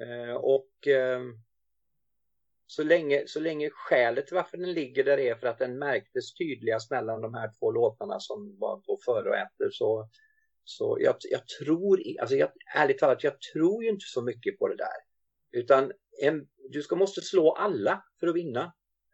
Eh, 0.00 0.34
och 0.34 0.88
eh, 0.88 1.20
så, 2.66 2.82
länge, 2.82 3.22
så 3.26 3.40
länge 3.40 3.70
skälet 3.70 4.26
till 4.26 4.36
varför 4.36 4.56
den 4.56 4.72
ligger 4.72 5.04
där 5.04 5.18
är 5.18 5.34
för 5.34 5.46
att 5.46 5.58
den 5.58 5.78
märktes 5.78 6.34
tydligast 6.34 6.90
mellan 6.90 7.20
de 7.20 7.34
här 7.34 7.50
två 7.58 7.70
låtarna 7.70 8.20
som 8.20 8.58
var 8.58 8.76
på 8.76 8.98
före 9.04 9.28
och 9.28 9.36
efter 9.36 9.70
så, 9.70 10.08
så 10.64 10.98
jag, 11.00 11.16
jag 11.30 11.46
tror, 11.46 12.00
alltså 12.20 12.36
jag, 12.36 12.48
ärligt 12.76 12.98
talat, 12.98 13.24
jag 13.24 13.40
tror 13.40 13.84
ju 13.84 13.90
inte 13.90 14.06
så 14.06 14.22
mycket 14.22 14.58
på 14.58 14.68
det 14.68 14.76
där. 14.76 14.98
Utan 15.60 15.92
en, 16.22 16.46
du 16.70 16.82
ska, 16.82 16.96
måste 16.96 17.20
slå 17.20 17.52
alla 17.52 18.04
för 18.20 18.26
att 18.26 18.36
vinna. 18.36 18.72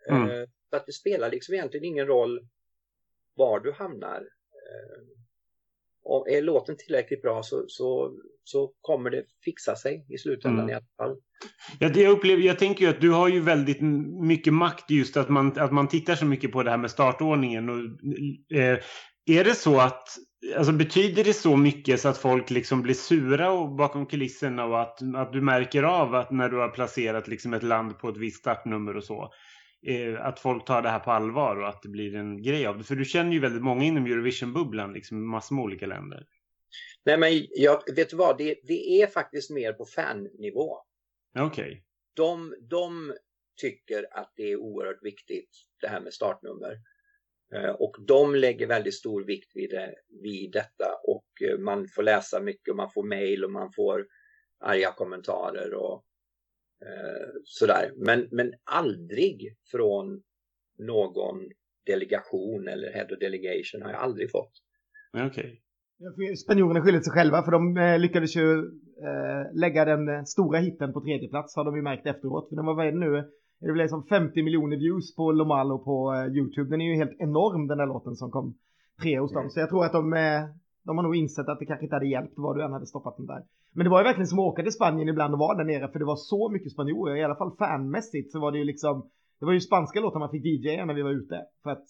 Mm. 0.08 0.30
Eh, 0.30 0.46
så 0.70 0.76
att 0.76 0.87
det 0.87 0.92
spelar 0.92 1.30
liksom 1.30 1.54
egentligen 1.54 1.84
ingen 1.84 2.06
roll 2.06 2.48
var 3.34 3.61
du 3.61 3.72
hamnar. 3.72 4.16
Eh, 4.18 5.02
och 6.02 6.28
är 6.28 6.42
låten 6.42 6.76
tillräckligt 6.76 7.22
bra 7.22 7.42
så, 7.42 7.64
så, 7.68 8.16
så 8.44 8.72
kommer 8.80 9.11
det 9.11 9.24
fixa 9.44 9.76
sig 9.76 10.06
i 10.08 10.18
slutändan 10.18 10.64
mm. 10.64 10.70
i 10.70 10.74
alla 10.74 10.87
fall. 10.96 11.20
Jag, 11.78 11.96
jag, 11.96 12.11
upplever, 12.11 12.42
jag 12.42 12.58
tänker 12.58 12.84
ju 12.84 12.90
att 12.90 13.00
du 13.00 13.11
har 13.11 13.28
ju 13.28 13.40
väldigt 13.40 13.80
mycket 14.20 14.52
makt 14.52 14.90
just 14.90 15.16
att 15.16 15.28
man, 15.28 15.58
att 15.58 15.72
man 15.72 15.88
tittar 15.88 16.14
så 16.14 16.24
mycket 16.24 16.52
på 16.52 16.62
det 16.62 16.70
här 16.70 16.78
med 16.78 16.90
startordningen. 16.90 17.68
Och, 17.68 17.76
eh, 18.58 18.78
är 19.26 19.44
det 19.44 19.54
så 19.54 19.80
att, 19.80 20.08
alltså 20.57 20.72
betyder 20.72 21.24
det 21.24 21.35
så 21.35 21.57
mycket 21.57 22.01
så 22.01 22.09
att 22.09 22.18
folk 22.18 22.51
liksom 22.51 22.83
blir 22.83 22.94
sura 22.94 23.51
och 23.51 23.68
bakom 23.68 24.07
kulisserna 24.07 24.64
och 24.64 24.81
att, 24.81 25.03
att 25.16 25.33
du 25.33 25.40
märker 25.40 25.83
av 25.83 26.14
att 26.14 26.31
när 26.31 26.48
du 26.48 26.57
har 26.57 26.68
placerat 26.68 27.29
liksom 27.29 27.55
ett 27.55 27.62
land 27.62 27.98
på 27.98 28.09
ett 28.09 28.16
visst 28.16 28.38
startnummer 28.38 28.96
och 28.96 29.05
så, 29.05 29.33
eh, 29.87 30.27
att 30.27 30.40
folk 30.40 30.64
tar 30.64 30.83
det 30.83 30.90
här 30.90 30.98
på 30.98 31.11
allvar 31.11 31.57
och 31.57 31.68
att 31.68 31.83
det 31.83 31.88
blir 31.88 32.14
en 32.14 32.42
grej 32.42 32.66
av 32.66 32.79
det? 32.79 32.85
För 32.85 32.94
du 32.94 33.05
känner 33.05 33.33
ju 33.33 33.38
väldigt 33.38 33.62
många 33.62 33.85
inom 33.85 34.07
Eurovision-bubblan, 34.07 34.92
liksom 34.92 35.31
massor 35.31 35.55
med 35.55 35.64
olika 35.64 35.87
länder. 35.87 36.27
Nej, 37.05 37.18
men 37.18 37.46
jag 37.51 37.94
vet 37.96 38.11
du 38.11 38.16
vad, 38.16 38.38
det, 38.38 38.55
det 38.62 39.03
är 39.03 39.07
faktiskt 39.07 39.51
mer 39.51 39.72
på 39.72 39.87
fannivå. 39.87 40.79
Okej. 41.38 41.64
Okay. 41.64 41.83
De, 42.14 42.55
de 42.61 43.12
tycker 43.61 44.07
att 44.11 44.33
det 44.37 44.53
är 44.53 44.57
oerhört 44.57 45.03
viktigt, 45.03 45.51
det 45.81 45.88
här 45.88 46.01
med 46.01 46.12
startnummer. 46.12 46.79
Eh, 47.54 47.70
och 47.70 47.96
de 48.06 48.34
lägger 48.34 48.66
väldigt 48.66 48.94
stor 48.94 49.24
vikt 49.24 49.52
vid, 49.54 49.70
det, 49.70 49.94
vid 50.22 50.52
detta 50.52 50.87
och 51.04 51.26
eh, 51.48 51.58
man 51.58 51.88
får 51.88 52.02
läsa 52.02 52.40
mycket 52.40 52.70
och 52.70 52.76
man 52.76 52.90
får 52.90 53.02
mejl 53.02 53.44
och 53.44 53.52
man 53.52 53.72
får 53.72 54.06
arga 54.61 54.92
kommentarer 54.92 55.74
och 55.74 56.04
eh, 56.87 57.28
sådär. 57.44 57.92
Men, 57.96 58.28
men 58.30 58.52
aldrig 58.64 59.56
från 59.70 60.22
någon 60.78 61.50
delegation 61.87 62.68
eller 62.68 62.92
head 62.92 63.06
of 63.12 63.18
delegation 63.18 63.82
har 63.82 63.90
jag 63.90 64.00
aldrig 64.00 64.30
fått. 64.30 64.52
Okej. 65.12 65.26
Okay. 65.26 66.37
Spanjorerna 66.37 66.82
skyller 66.82 67.00
sig 67.00 67.12
själva 67.12 67.42
för 67.42 67.52
de 67.52 67.76
eh, 67.76 67.98
lyckades 67.98 68.37
ju 68.37 68.58
eh, 69.08 69.54
lägga 69.54 69.84
den 69.84 70.26
stora 70.26 70.58
hitten 70.58 70.92
på 70.92 71.00
tredje 71.00 71.28
plats 71.28 71.56
har 71.56 71.64
de 71.64 71.76
ju 71.76 71.82
märkt 71.82 72.06
efteråt. 72.06 72.48
För 72.48 72.56
den 72.56 72.66
var 72.66 72.74
vad 72.74 72.94
nu? 72.94 73.30
Det 73.66 73.72
blev 73.72 73.88
som 73.88 74.02
50 74.04 74.42
miljoner 74.42 74.76
views 74.76 75.14
på 75.14 75.32
Lomalo 75.32 75.78
på 75.78 76.12
uh, 76.12 76.36
YouTube. 76.36 76.70
Den 76.70 76.80
är 76.80 76.90
ju 76.90 76.96
helt 76.96 77.20
enorm 77.20 77.66
den 77.66 77.78
där 77.78 77.86
låten 77.86 78.16
som 78.16 78.30
kom 78.30 78.54
tre 79.02 79.20
hos 79.20 79.32
dem. 79.32 79.40
Mm. 79.40 79.50
Så 79.50 79.60
jag 79.60 79.68
tror 79.68 79.84
att 79.84 79.92
de, 79.92 80.12
uh, 80.12 80.48
de 80.84 80.96
har 80.98 81.02
nog 81.02 81.16
insett 81.16 81.48
att 81.48 81.58
det 81.58 81.66
kanske 81.66 81.84
inte 81.84 81.96
hade 81.96 82.08
hjälpt 82.08 82.34
vad 82.36 82.56
du 82.56 82.64
än 82.64 82.72
hade 82.72 82.86
stoppat 82.86 83.16
den 83.16 83.26
där. 83.26 83.42
Men 83.72 83.84
det 83.84 83.90
var 83.90 84.00
ju 84.00 84.04
verkligen 84.04 84.26
som 84.26 84.38
att 84.38 84.52
åka 84.52 84.62
till 84.62 84.72
Spanien 84.72 85.08
ibland 85.08 85.34
och 85.34 85.38
vara 85.38 85.58
där 85.58 85.64
nere 85.64 85.88
för 85.88 85.98
det 85.98 86.04
var 86.04 86.16
så 86.16 86.48
mycket 86.48 86.72
spanjorer. 86.72 87.16
I 87.16 87.24
alla 87.24 87.36
fall 87.36 87.56
fanmässigt 87.58 88.32
så 88.32 88.40
var 88.40 88.52
det 88.52 88.58
ju 88.58 88.64
liksom, 88.64 89.10
det 89.38 89.46
var 89.46 89.52
ju 89.52 89.60
spanska 89.60 90.00
låtar 90.00 90.18
man 90.20 90.30
fick 90.30 90.44
DJa 90.44 90.84
när 90.84 90.94
vi 90.94 91.02
var 91.02 91.10
ute. 91.10 91.42
För 91.62 91.70
att 91.70 91.84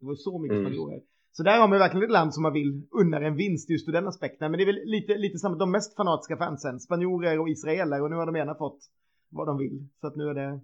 det 0.00 0.06
var 0.06 0.12
ju 0.12 0.16
så 0.16 0.38
mycket 0.38 0.56
mm. 0.58 0.66
spanjorer. 0.66 1.00
Så 1.32 1.42
där 1.42 1.60
har 1.60 1.68
man 1.68 1.78
verkligen 1.78 2.04
ett 2.04 2.10
land 2.10 2.34
som 2.34 2.42
man 2.42 2.52
vill 2.52 2.86
unna 2.90 3.20
en 3.20 3.36
vinst 3.36 3.70
just 3.70 3.88
ur 3.88 3.92
den 3.92 4.08
aspekten. 4.08 4.50
Men 4.50 4.58
det 4.58 4.64
är 4.64 4.72
väl 4.72 4.80
lite, 4.84 5.14
lite 5.14 5.38
samma, 5.38 5.56
de 5.56 5.70
mest 5.70 5.96
fanatiska 5.96 6.36
fansen, 6.36 6.80
spanjorer 6.80 7.38
och 7.38 7.48
israeler 7.48 8.02
och 8.02 8.10
nu 8.10 8.16
har 8.16 8.26
de 8.26 8.36
ena 8.36 8.54
fått 8.54 8.78
vad 9.30 9.46
de 9.46 9.58
vill. 9.58 9.88
Så 10.00 10.06
att 10.06 10.16
nu 10.16 10.28
är 10.28 10.34
det 10.34 10.60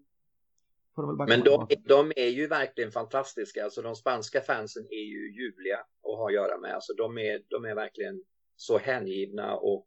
men 1.29 1.41
de, 1.45 1.69
de, 1.85 2.13
är 2.17 2.29
ju 2.29 2.47
verkligen 2.47 2.93
fantastiska. 2.93 3.65
Alltså 3.65 3.83
de 3.83 3.97
spanska 3.97 4.41
fansen 4.41 4.87
är 4.91 5.05
ju 5.05 5.35
ljuvliga 5.35 5.77
att 5.79 6.17
ha 6.17 6.29
att 6.29 6.35
göra 6.35 6.59
med. 6.59 6.75
Alltså 6.75 6.95
de 6.95 7.19
är, 7.19 7.43
de 7.49 7.65
är 7.65 7.75
verkligen 7.75 8.23
så 8.57 8.79
hängivna 8.79 9.57
och 9.57 9.87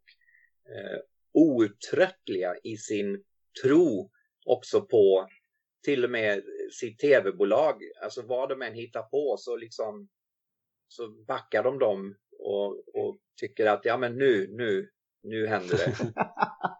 eh, 0.65 0.99
outtröttliga 1.33 2.55
i 2.63 2.77
sin 2.77 3.23
tro 3.63 4.11
också 4.45 4.81
på 4.81 5.27
till 5.83 6.03
och 6.03 6.09
med 6.09 6.43
sitt 6.79 6.99
tv-bolag. 6.99 7.83
Alltså 8.03 8.21
vad 8.21 8.49
de 8.49 8.61
än 8.61 8.73
hittar 8.73 9.01
på 9.03 9.35
så 9.37 9.57
liksom 9.57 10.09
så 10.87 11.07
backar 11.07 11.63
de 11.63 11.79
dem 11.79 12.15
och, 12.39 12.95
och 12.95 13.17
tycker 13.39 13.65
att 13.65 13.85
ja 13.85 13.97
men 13.97 14.17
nu, 14.17 14.47
nu, 14.51 14.89
nu 15.23 15.47
händer 15.47 15.77
det. 15.77 16.13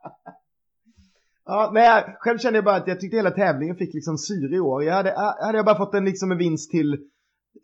Ja, 1.51 1.71
nej, 1.73 2.15
själv 2.19 2.37
kände 2.37 2.57
jag 2.57 2.65
bara 2.65 2.75
att 2.75 2.87
jag 2.87 2.99
tyckte 2.99 3.17
hela 3.17 3.31
tävlingen 3.31 3.75
fick 3.75 3.93
liksom 3.93 4.17
syre 4.17 4.55
i 4.55 4.59
år. 4.59 4.83
Jag 4.83 4.93
hade, 4.93 5.13
hade 5.45 5.57
jag 5.57 5.65
bara 5.65 5.77
fått 5.77 5.93
en, 5.93 6.05
liksom 6.05 6.31
en 6.31 6.37
vinst 6.37 6.71
till, 6.71 6.97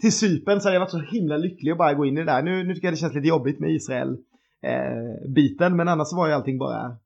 till 0.02 0.12
Sypen 0.12 0.62
så 0.62 0.67
hade 0.67 0.76
jag 0.76 0.80
varit 0.80 0.91
så 0.91 1.00
himla 1.00 1.38
lycklig 1.38 1.71
att 1.71 1.78
bara 1.78 1.93
gå 1.93 2.06
in 2.06 2.17
i 2.17 2.19
det 2.19 2.32
där. 2.32 2.43
Nu, 2.43 2.63
nu 2.63 2.74
tycker 2.74 2.88
jag 2.88 2.93
det 2.93 2.98
känns 2.98 3.13
lite 3.13 3.28
jobbigt 3.28 3.60
med 3.60 3.71
Israel-biten, 3.71 5.71
eh, 5.71 5.76
men 5.76 5.88
annars 5.88 6.13
var 6.13 6.28
ju 6.28 6.34
allting 6.34 6.58
bara 6.58 6.98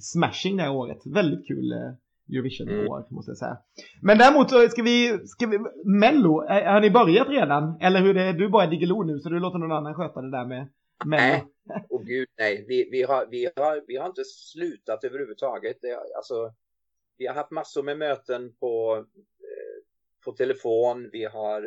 smashing 0.00 0.56
det 0.56 0.62
här 0.62 0.72
året. 0.72 0.98
Väldigt 1.14 1.46
kul 1.46 1.72
eh, 1.72 2.36
Eurovision-år, 2.36 2.98
mm. 2.98 3.08
måste 3.10 3.30
jag 3.30 3.38
säga. 3.38 3.56
Men 4.02 4.18
däremot 4.18 4.50
så 4.50 4.68
ska 4.68 4.82
vi, 4.82 5.18
ska 5.24 5.46
vi, 5.46 5.58
Mello, 5.84 6.46
har 6.48 6.80
ni 6.80 6.90
börjat 6.90 7.28
redan? 7.28 7.76
Eller 7.80 8.00
hur 8.00 8.14
det 8.14 8.22
är, 8.22 8.32
du 8.32 8.44
är 8.44 8.48
bara 8.48 8.66
Diggiloo 8.66 9.02
nu 9.02 9.18
så 9.18 9.28
du 9.28 9.40
låter 9.40 9.58
någon 9.58 9.72
annan 9.72 9.94
sköta 9.94 10.20
det 10.20 10.30
där 10.30 10.46
med 10.46 10.68
Nej, 11.04 11.44
Och 11.88 12.06
gud 12.06 12.28
nej, 12.38 12.64
vi, 12.68 12.88
vi, 12.90 13.02
har, 13.02 13.26
vi, 13.26 13.50
har, 13.56 13.84
vi 13.86 13.96
har 13.96 14.06
inte 14.06 14.24
slutat 14.24 15.04
överhuvudtaget. 15.04 15.76
Det, 15.80 15.96
alltså, 16.16 16.54
vi 17.18 17.26
har 17.26 17.34
haft 17.34 17.50
massor 17.50 17.82
med 17.82 17.98
möten 17.98 18.56
på, 18.56 18.96
eh, 19.40 19.84
på 20.24 20.32
telefon. 20.32 21.10
Vi 21.12 21.24
har 21.24 21.62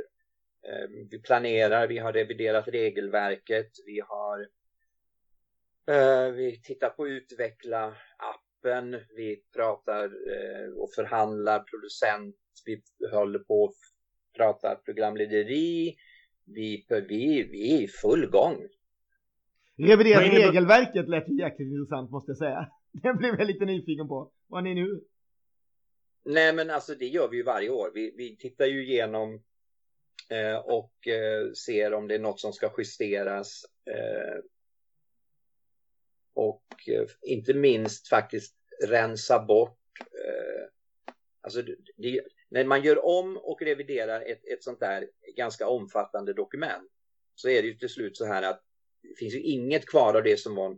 eh, 0.68 0.90
vi 1.10 1.22
planerar, 1.22 1.88
vi 1.88 1.98
har 1.98 2.14
reviderat 2.14 2.68
regelverket. 2.68 3.72
Vi 3.86 4.02
har 4.08 4.48
eh, 5.88 6.32
vi 6.32 6.62
tittar 6.64 6.90
på 6.90 7.04
att 7.04 7.10
utveckla 7.10 7.96
appen. 8.18 9.00
Vi 9.16 9.44
pratar 9.56 10.06
eh, 10.06 10.74
och 10.74 10.94
förhandlar 10.96 11.60
producent. 11.60 12.36
Vi 12.66 12.82
håller 13.12 13.40
på 13.40 13.66
att 13.66 13.76
prata 14.38 14.76
programlederi. 14.76 15.96
Vi, 16.46 16.86
vi, 16.90 17.44
vi 17.44 17.76
är 17.76 17.82
i 17.82 17.88
full 17.88 18.30
gång. 18.30 18.68
Revidera 19.80 20.22
regelverket 20.22 21.10
lät 21.10 21.40
jäkligt 21.40 21.72
intressant 21.72 22.12
måste 22.12 22.32
jag 22.32 22.38
säga. 22.38 22.72
Den 22.92 23.18
blev 23.18 23.40
jag 23.40 23.48
lite 23.48 23.66
nyfiken 23.66 24.08
på. 24.08 24.32
Vad 24.48 24.60
är 24.60 24.64
ni 24.64 24.76
nu? 24.76 25.02
Nej 26.26 26.54
men 26.54 26.70
alltså 26.70 26.96
det 26.96 27.08
gör 27.08 27.28
vi 27.28 27.38
ju 27.38 27.44
varje 27.44 27.70
år. 27.70 27.92
Vi, 27.94 28.14
vi 28.18 28.38
tittar 28.38 28.66
ju 28.66 28.84
igenom 28.84 29.44
eh, 30.30 30.58
och 30.58 31.08
eh, 31.08 31.52
ser 31.52 31.94
om 31.94 32.08
det 32.08 32.16
är 32.16 32.20
något 32.20 32.40
som 32.40 32.54
ska 32.54 32.72
justeras. 32.78 33.66
Eh, 33.86 34.44
och 36.34 36.66
eh, 36.88 37.08
inte 37.22 37.54
minst 37.54 38.08
faktiskt 38.08 38.56
rensa 38.88 39.46
bort. 39.46 39.80
Eh, 40.00 40.66
alltså 41.42 41.62
det, 41.62 41.76
det, 41.98 42.22
när 42.50 42.66
man 42.66 42.84
gör 42.84 43.06
om 43.06 43.38
och 43.38 43.62
reviderar 43.62 44.22
ett, 44.22 44.46
ett 44.46 44.64
sånt 44.64 44.80
där 44.80 45.10
ganska 45.36 45.68
omfattande 45.68 46.34
dokument 46.34 46.92
så 47.36 47.50
är 47.50 47.62
det 47.62 47.68
ju 47.68 47.74
till 47.74 47.90
slut 47.90 48.18
så 48.18 48.26
här 48.26 48.44
att 48.44 48.69
det 49.02 49.16
finns 49.18 49.34
ju 49.34 49.42
inget 49.42 49.86
kvar 49.86 50.14
av 50.14 50.24
det 50.24 50.40
som 50.40 50.56
var 50.56 50.78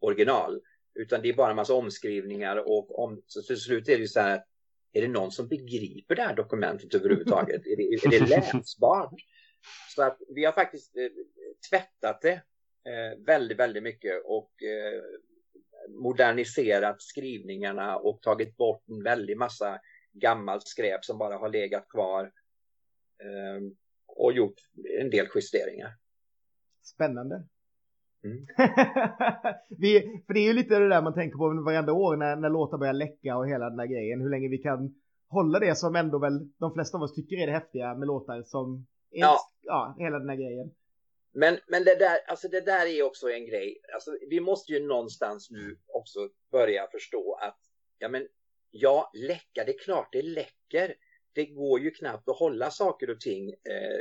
original. 0.00 0.60
Utan 0.94 1.22
det 1.22 1.28
är 1.28 1.34
bara 1.34 1.50
en 1.50 1.56
massa 1.56 1.74
omskrivningar 1.74 2.56
och 2.56 2.98
om, 2.98 3.22
så 3.26 3.42
till 3.42 3.56
slut 3.56 3.88
är 3.88 3.92
det 3.92 4.00
ju 4.02 4.08
så 4.08 4.20
här. 4.20 4.44
Är 4.96 5.02
det 5.02 5.08
någon 5.08 5.32
som 5.32 5.48
begriper 5.48 6.14
det 6.14 6.22
här 6.22 6.36
dokumentet 6.36 6.94
överhuvudtaget? 6.94 7.66
är, 7.66 7.76
det, 7.76 7.82
är 7.82 8.10
det 8.10 8.26
läsbart? 8.26 9.14
Så 9.94 10.02
att 10.02 10.18
vi 10.34 10.44
har 10.44 10.52
faktiskt 10.52 10.96
eh, 10.96 11.08
tvättat 11.70 12.22
det 12.22 12.42
eh, 12.90 13.24
väldigt, 13.26 13.58
väldigt 13.58 13.82
mycket 13.82 14.22
och 14.24 14.62
eh, 14.62 15.02
moderniserat 15.88 17.02
skrivningarna 17.02 17.96
och 17.96 18.22
tagit 18.22 18.56
bort 18.56 18.82
en 18.88 19.02
väldig 19.02 19.36
massa 19.36 19.80
gammalt 20.12 20.68
skräp 20.68 21.04
som 21.04 21.18
bara 21.18 21.36
har 21.36 21.48
legat 21.48 21.88
kvar 21.88 22.32
eh, 23.22 23.62
och 24.06 24.32
gjort 24.32 24.54
en 25.00 25.10
del 25.10 25.26
justeringar. 25.34 25.96
Spännande. 26.84 27.42
Mm. 28.24 28.46
vi, 29.68 30.22
för 30.26 30.34
det 30.34 30.40
är 30.40 30.44
ju 30.44 30.52
lite 30.52 30.78
det 30.78 30.88
där 30.88 31.02
man 31.02 31.14
tänker 31.14 31.36
på 31.36 31.62
varenda 31.64 31.92
år 31.92 32.16
när, 32.16 32.36
när 32.36 32.50
låtar 32.50 32.78
börjar 32.78 32.92
läcka 32.92 33.36
och 33.36 33.48
hela 33.48 33.68
den 33.68 33.76
där 33.76 33.86
grejen. 33.86 34.20
Hur 34.20 34.30
länge 34.30 34.48
vi 34.48 34.58
kan 34.58 34.94
hålla 35.28 35.58
det 35.58 35.78
som 35.78 35.96
ändå 35.96 36.18
väl 36.18 36.48
de 36.58 36.74
flesta 36.74 36.96
av 36.96 37.02
oss 37.02 37.14
tycker 37.14 37.36
är 37.36 37.46
det 37.46 37.52
häftiga 37.52 37.94
med 37.94 38.06
låtar 38.06 38.42
som 38.42 38.86
är, 39.10 39.20
ja. 39.20 39.38
ja, 39.60 39.96
hela 39.98 40.18
den 40.18 40.26
där 40.26 40.34
grejen. 40.34 40.70
Men, 41.32 41.58
men 41.66 41.84
det, 41.84 41.94
där, 41.94 42.18
alltså 42.28 42.48
det 42.48 42.60
där 42.60 42.86
är 42.86 43.02
också 43.02 43.30
en 43.30 43.46
grej. 43.46 43.80
Alltså, 43.94 44.10
vi 44.30 44.40
måste 44.40 44.72
ju 44.72 44.86
någonstans 44.86 45.50
nu 45.50 45.76
också 45.86 46.28
börja 46.52 46.86
förstå 46.92 47.38
att 47.40 47.58
ja, 47.98 48.08
men, 48.08 48.26
ja, 48.70 49.10
läcka, 49.14 49.64
det 49.64 49.74
är 49.74 49.78
klart 49.78 50.08
det 50.12 50.22
läcker. 50.22 50.94
Det 51.32 51.46
går 51.46 51.80
ju 51.80 51.90
knappt 51.90 52.28
att 52.28 52.38
hålla 52.38 52.70
saker 52.70 53.10
och 53.10 53.20
ting 53.20 53.50
eh, 53.50 54.00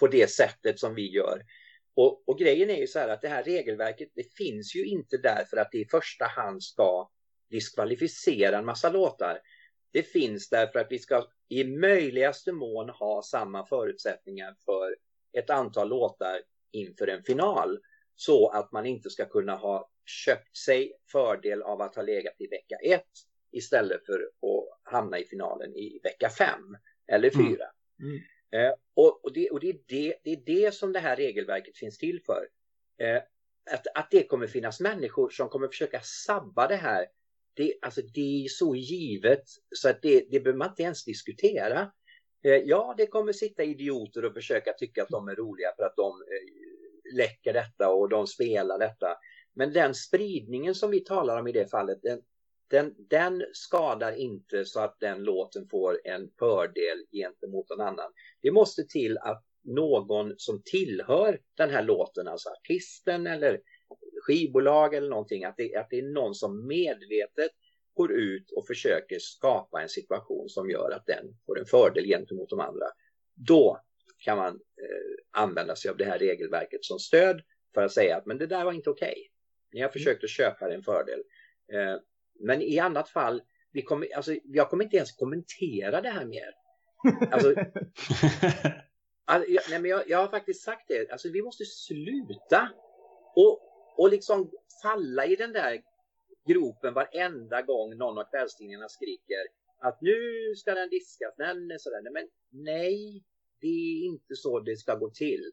på 0.00 0.06
det 0.06 0.30
sättet 0.30 0.78
som 0.78 0.94
vi 0.94 1.12
gör. 1.12 1.42
Och, 1.96 2.28
och, 2.28 2.38
grejen 2.38 2.70
är 2.70 2.76
ju 2.76 2.86
så 2.86 2.98
här 2.98 3.08
att 3.08 3.22
det 3.22 3.28
här 3.28 3.42
regelverket 3.42 4.08
det 4.14 4.34
finns 4.34 4.74
ju 4.74 4.86
inte 4.86 5.16
där 5.16 5.44
för 5.50 5.56
att 5.56 5.72
det 5.72 5.78
i 5.78 5.88
första 5.88 6.24
hand 6.24 6.62
ska 6.62 7.10
diskvalificera 7.50 8.58
en 8.58 8.64
massa 8.64 8.90
låtar. 8.90 9.40
Det 9.92 10.02
finns 10.02 10.48
därför 10.48 10.78
att 10.78 10.86
vi 10.90 10.98
ska 10.98 11.28
i 11.48 11.64
möjligaste 11.64 12.52
mån 12.52 12.88
ha 12.88 13.22
samma 13.22 13.66
förutsättningar 13.66 14.54
för 14.64 14.96
ett 15.32 15.50
antal 15.50 15.88
låtar 15.88 16.40
inför 16.72 17.06
en 17.06 17.22
final. 17.22 17.78
så 18.18 18.48
att 18.48 18.72
man 18.72 18.86
inte 18.86 19.10
ska 19.10 19.24
kunna 19.24 19.56
ha 19.56 19.90
köpt 20.04 20.56
sig 20.56 20.92
fördel 21.12 21.62
av 21.62 21.80
att 21.82 21.94
ha 21.94 22.02
legat 22.02 22.34
i 22.38 22.46
vecka 22.46 22.76
1 22.82 23.02
istället 23.52 24.06
för 24.06 24.20
att 24.20 24.92
hamna 24.92 25.18
i 25.18 25.24
finalen 25.24 25.76
i 25.76 26.00
vecka 26.02 26.30
5 26.30 26.76
eller 27.06 27.30
4. 27.30 27.42
Mm. 27.42 27.56
Mm. 28.00 28.22
Eh, 28.54 28.72
och, 28.94 29.24
och, 29.24 29.32
det, 29.32 29.50
och 29.50 29.60
det, 29.60 29.68
är 29.68 29.78
det, 29.86 30.14
det, 30.24 30.32
är 30.32 30.42
det 30.46 30.74
som 30.74 30.92
det 30.92 31.00
här 31.00 31.16
regelverket 31.16 31.76
finns 31.76 31.98
till 31.98 32.20
för. 32.26 32.48
Eh, 32.98 33.22
att, 33.70 33.86
att 33.94 34.10
det 34.10 34.22
kommer 34.22 34.46
finnas 34.46 34.80
människor 34.80 35.30
som 35.30 35.48
kommer 35.48 35.68
försöka 35.68 36.00
sabba 36.00 36.68
det 36.68 36.76
här. 36.76 37.06
Det, 37.54 37.74
alltså, 37.82 38.02
det 38.02 38.44
är 38.44 38.48
så 38.48 38.76
givet 38.76 39.42
så 39.76 39.88
att 39.88 40.02
det, 40.02 40.26
det 40.30 40.40
behöver 40.40 40.58
man 40.58 40.68
inte 40.68 40.82
ens 40.82 41.04
diskutera. 41.04 41.92
Eh, 42.44 42.56
ja, 42.56 42.94
det 42.96 43.06
kommer 43.06 43.32
sitta 43.32 43.64
idioter 43.64 44.24
och 44.24 44.34
försöka 44.34 44.72
tycka 44.72 45.02
att 45.02 45.08
de 45.08 45.28
är 45.28 45.34
roliga 45.34 45.72
för 45.76 45.84
att 45.84 45.96
de 45.96 46.22
eh, 46.22 47.16
läcker 47.16 47.52
detta 47.52 47.90
och 47.90 48.08
de 48.08 48.26
spelar 48.26 48.78
detta. 48.78 49.16
Men 49.54 49.72
den 49.72 49.94
spridningen 49.94 50.74
som 50.74 50.90
vi 50.90 51.00
talar 51.00 51.40
om 51.40 51.46
i 51.46 51.52
det 51.52 51.70
fallet, 51.70 51.98
den, 52.02 52.22
den, 52.68 52.94
den, 52.98 53.44
skadar 53.52 54.12
inte 54.12 54.64
så 54.64 54.80
att 54.80 55.00
den 55.00 55.22
låten 55.22 55.68
får 55.68 56.00
en 56.04 56.30
fördel 56.38 57.04
gentemot 57.12 57.70
någon 57.70 57.80
annan. 57.80 58.12
Det 58.42 58.50
måste 58.50 58.84
till 58.84 59.18
att 59.18 59.44
någon 59.64 60.34
som 60.36 60.62
tillhör 60.64 61.40
den 61.56 61.70
här 61.70 61.82
låten, 61.82 62.28
alltså 62.28 62.48
artisten 62.48 63.26
eller 63.26 63.60
skivbolag 64.22 64.94
eller 64.94 65.08
någonting, 65.08 65.44
att 65.44 65.56
det, 65.56 65.76
att 65.76 65.90
det 65.90 65.98
är 65.98 66.02
någon 66.02 66.34
som 66.34 66.66
medvetet 66.66 67.50
går 67.94 68.12
ut 68.12 68.50
och 68.50 68.66
försöker 68.66 69.18
skapa 69.18 69.82
en 69.82 69.88
situation 69.88 70.48
som 70.48 70.70
gör 70.70 70.90
att 70.90 71.06
den 71.06 71.36
får 71.46 71.58
en 71.58 71.66
fördel 71.66 72.04
gentemot 72.04 72.50
de 72.50 72.60
andra. 72.60 72.86
Då 73.34 73.80
kan 74.18 74.38
man 74.38 74.54
eh, 74.54 75.40
använda 75.42 75.76
sig 75.76 75.90
av 75.90 75.96
det 75.96 76.04
här 76.04 76.18
regelverket 76.18 76.84
som 76.84 76.98
stöd 76.98 77.42
för 77.74 77.82
att 77.82 77.92
säga 77.92 78.16
att 78.16 78.26
men 78.26 78.38
det 78.38 78.46
där 78.46 78.64
var 78.64 78.72
inte 78.72 78.90
okej. 78.90 79.10
Okay. 79.10 79.28
Ni 79.72 79.80
har 79.80 79.88
försökt 79.88 80.24
att 80.24 80.30
köpa 80.30 80.74
en 80.74 80.82
fördel. 80.82 81.22
Eh, 81.72 81.96
men 82.40 82.62
i 82.62 82.78
annat 82.78 83.08
fall, 83.08 83.42
vi 83.72 83.82
kommer, 83.82 84.16
alltså, 84.16 84.34
jag 84.44 84.70
kommer 84.70 84.84
inte 84.84 84.96
ens 84.96 85.12
kommentera 85.12 86.00
det 86.00 86.10
här 86.10 86.24
mer. 86.24 86.54
Alltså, 87.32 87.54
alltså 89.24 89.50
jag, 89.50 89.62
nej, 89.70 89.80
men 89.80 89.90
jag, 89.90 90.08
jag, 90.08 90.18
har 90.18 90.28
faktiskt 90.28 90.64
sagt 90.64 90.88
det, 90.88 91.10
alltså, 91.10 91.28
vi 91.32 91.42
måste 91.42 91.64
sluta 91.64 92.68
och, 93.36 93.60
och 93.96 94.10
liksom 94.10 94.50
falla 94.82 95.26
i 95.26 95.36
den 95.36 95.52
där 95.52 95.82
gropen 96.48 96.94
varenda 96.94 97.62
gång 97.62 97.96
någon 97.96 98.18
av 98.18 98.24
kvällstidningarna 98.30 98.88
skriker 98.88 99.46
att 99.78 100.00
nu 100.00 100.18
ska 100.56 100.74
den 100.74 100.88
diskas, 100.88 101.34
nej, 101.38 101.78
sådär. 101.78 102.10
men 102.12 102.28
nej, 102.50 103.22
det 103.60 103.66
är 103.66 104.04
inte 104.04 104.36
så 104.36 104.60
det 104.60 104.76
ska 104.76 104.94
gå 104.94 105.10
till. 105.10 105.52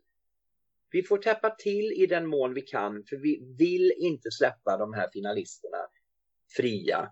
Vi 0.91 1.03
får 1.03 1.17
täppa 1.17 1.49
till 1.49 1.91
i 1.91 2.05
den 2.05 2.27
mån 2.27 2.53
vi 2.53 2.61
kan, 2.61 3.03
för 3.09 3.15
vi 3.15 3.55
vill 3.57 3.93
inte 3.97 4.31
släppa 4.31 4.77
de 4.77 4.93
här 4.93 5.09
finalisterna 5.13 5.77
fria. 6.57 7.09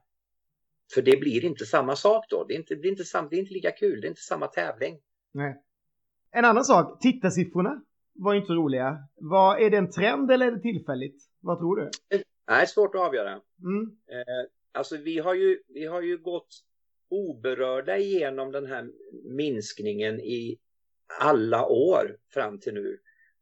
För 0.93 1.01
det 1.01 1.19
blir 1.19 1.45
inte 1.45 1.65
samma 1.65 1.95
sak 1.95 2.25
då. 2.29 2.43
Det, 2.43 2.53
är 2.53 2.57
inte, 2.57 2.75
det, 2.75 2.79
blir 2.79 2.91
inte 2.91 3.03
sam, 3.03 3.27
det 3.29 3.35
är 3.35 3.39
inte 3.39 3.53
lika 3.53 3.71
kul. 3.71 4.01
Det 4.01 4.07
är 4.07 4.09
inte 4.09 4.21
samma 4.21 4.47
tävling. 4.47 4.99
Nej. 5.31 5.63
En 6.31 6.45
annan 6.45 6.65
sak, 6.65 7.01
tittarsiffrorna 7.01 7.81
var 8.13 8.35
inte 8.35 8.47
så 8.47 8.53
roliga. 8.53 8.97
Vad, 9.15 9.61
är 9.61 9.69
det 9.69 9.77
en 9.77 9.91
trend 9.91 10.31
eller 10.31 10.47
är 10.47 10.51
det 10.51 10.61
tillfälligt? 10.61 11.23
Vad 11.39 11.59
tror 11.59 11.75
du? 11.75 11.89
Nej, 12.47 12.67
svårt 12.67 12.95
att 12.95 13.01
avgöra. 13.01 13.31
Mm. 13.63 13.97
Eh, 14.07 14.49
alltså 14.71 14.97
vi 14.97 15.19
har, 15.19 15.33
ju, 15.33 15.61
vi 15.67 15.85
har 15.85 16.01
ju 16.01 16.17
gått 16.17 16.63
oberörda 17.09 17.97
igenom 17.97 18.51
den 18.51 18.65
här 18.65 18.91
minskningen 19.23 20.19
i 20.19 20.59
alla 21.19 21.65
år 21.65 22.17
fram 22.33 22.59
till 22.59 22.73
nu. 22.73 22.99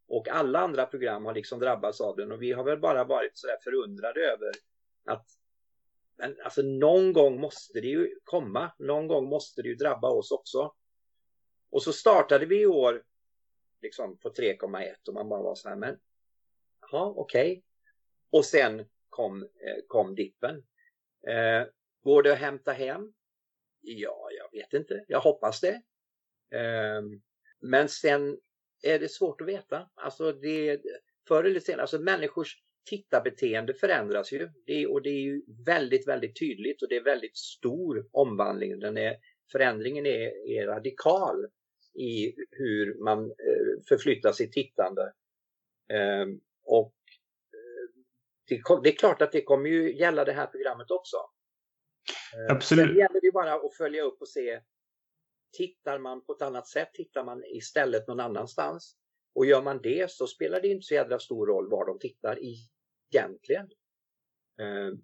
Och 0.07 0.27
alla 0.27 0.59
andra 0.59 0.85
program 0.85 1.25
har 1.25 1.33
liksom 1.33 1.59
drabbats 1.59 2.01
av 2.01 2.15
den 2.15 2.31
och 2.31 2.41
vi 2.41 2.51
har 2.51 2.63
väl 2.63 2.79
bara 2.79 3.03
varit 3.03 3.37
sådär 3.37 3.57
förundrade 3.63 4.19
över 4.19 4.51
att 5.05 5.25
men 6.19 6.35
alltså 6.43 6.61
någon 6.61 7.13
gång 7.13 7.39
måste 7.39 7.81
det 7.81 7.87
ju 7.87 8.15
komma. 8.23 8.71
Någon 8.79 9.07
gång 9.07 9.29
måste 9.29 9.61
det 9.61 9.67
ju 9.67 9.75
drabba 9.75 10.09
oss 10.09 10.31
också. 10.31 10.73
Och 11.69 11.83
så 11.83 11.93
startade 11.93 12.45
vi 12.45 12.61
i 12.61 12.65
år 12.65 13.03
liksom 13.81 14.17
på 14.17 14.29
3,1 14.29 14.93
och 15.07 15.13
man 15.13 15.29
bara 15.29 15.41
var 15.41 15.55
så 15.55 15.69
här, 15.69 15.75
men 15.75 15.99
ja, 16.91 17.13
okej. 17.17 17.51
Okay. 17.51 17.63
Och 18.29 18.45
sen 18.45 18.85
kom, 19.09 19.43
eh, 19.43 19.83
kom 19.87 20.15
dippen. 20.15 20.63
Eh, 21.27 21.67
går 22.03 22.23
det 22.23 22.33
att 22.33 22.39
hämta 22.39 22.71
hem? 22.71 23.13
Ja, 23.81 24.29
jag 24.31 24.59
vet 24.59 24.73
inte. 24.73 25.05
Jag 25.07 25.19
hoppas 25.19 25.61
det. 25.61 25.81
Eh, 26.57 27.01
men 27.59 27.89
sen 27.89 28.39
är 28.83 28.99
det 28.99 29.09
svårt 29.09 29.41
att 29.41 29.47
veta. 29.47 29.89
Alltså 29.95 30.31
det, 30.31 30.81
förr 31.27 31.43
eller 31.43 31.59
senare, 31.59 31.81
alltså 31.81 31.99
människors 31.99 32.63
tittarbeteende 32.85 33.73
förändras 33.73 34.31
ju 34.31 34.49
det, 34.65 34.87
och 34.87 35.01
det 35.01 35.09
är 35.09 35.21
ju 35.21 35.41
väldigt, 35.65 36.07
väldigt 36.07 36.39
tydligt 36.39 36.81
och 36.81 36.89
det 36.89 36.95
är 36.95 37.03
väldigt 37.03 37.37
stor 37.37 38.09
omvandling. 38.11 38.79
Den 38.79 38.97
är, 38.97 39.15
förändringen 39.51 40.05
är, 40.05 40.47
är 40.47 40.67
radikal 40.67 41.45
i 41.93 42.35
hur 42.51 43.03
man 43.03 43.25
eh, 43.25 43.83
förflyttar 43.89 44.31
sitt 44.31 44.53
tittande. 44.53 45.13
Eh, 45.93 46.25
och 46.63 46.95
eh, 47.53 48.81
det, 48.83 48.89
är 48.89 48.97
klart 48.97 49.21
att 49.21 49.31
det 49.31 49.41
kommer 49.41 49.69
ju 49.69 49.97
gälla 49.97 50.25
det 50.25 50.33
här 50.33 50.47
programmet 50.47 50.91
också. 50.91 51.17
Eh, 52.35 52.55
Absolut. 52.55 52.87
Sen 52.87 52.97
gäller 52.97 53.21
det 53.21 53.31
bara 53.31 53.53
att 53.53 53.77
följa 53.77 54.03
upp 54.03 54.21
och 54.21 54.29
se 54.29 54.61
Tittar 55.57 55.99
man 55.99 56.25
på 56.25 56.33
ett 56.33 56.41
annat 56.41 56.67
sätt? 56.67 56.93
Tittar 56.93 57.23
man 57.23 57.43
istället 57.45 58.07
någon 58.07 58.19
annanstans? 58.19 58.95
Och 59.35 59.45
gör 59.45 59.61
man 59.61 59.81
det 59.81 60.11
så 60.11 60.27
spelar 60.27 60.61
det 60.61 60.67
inte 60.67 60.85
så 60.85 60.93
jädra 60.93 61.19
stor 61.19 61.47
roll 61.47 61.69
var 61.69 61.85
de 61.85 61.99
tittar 61.99 62.39
egentligen. 62.41 63.69
Ehm, 64.61 65.01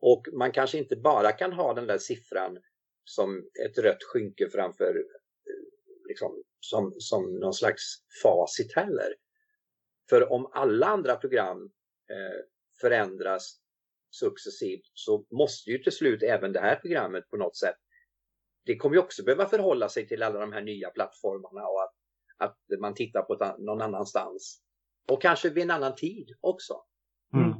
och 0.00 0.28
man 0.32 0.52
kanske 0.52 0.78
inte 0.78 0.96
bara 0.96 1.32
kan 1.32 1.52
ha 1.52 1.74
den 1.74 1.86
där 1.86 1.98
siffran 1.98 2.58
som 3.04 3.50
ett 3.66 3.78
rött 3.78 4.02
skynke 4.02 4.50
framför 4.50 4.96
eh, 4.96 6.08
liksom, 6.08 6.42
som, 6.60 6.94
som 6.98 7.34
någon 7.34 7.54
slags 7.54 7.82
facit 8.22 8.74
heller. 8.76 9.14
För 10.10 10.32
om 10.32 10.50
alla 10.52 10.86
andra 10.86 11.16
program 11.16 11.72
eh, 12.10 12.44
förändras 12.80 13.60
successivt 14.10 14.90
så 14.94 15.26
måste 15.30 15.70
ju 15.70 15.78
till 15.78 15.92
slut 15.92 16.22
även 16.22 16.52
det 16.52 16.60
här 16.60 16.76
programmet 16.76 17.30
på 17.30 17.36
något 17.36 17.56
sätt 17.56 17.76
det 18.68 18.76
kommer 18.76 18.96
ju 18.96 19.02
också 19.02 19.24
behöva 19.24 19.48
förhålla 19.48 19.88
sig 19.88 20.06
till 20.06 20.22
alla 20.22 20.40
de 20.40 20.52
här 20.52 20.62
nya 20.62 20.90
plattformarna 20.90 21.66
och 21.66 21.82
att 21.82 21.94
att 22.38 22.56
man 22.80 22.94
tittar 22.94 23.22
på 23.22 23.54
någon 23.58 23.82
annanstans. 23.82 24.60
Och 25.10 25.22
kanske 25.22 25.50
vid 25.50 25.62
en 25.62 25.70
annan 25.70 25.94
tid 25.94 26.34
också. 26.40 26.74
Mm. 27.34 27.52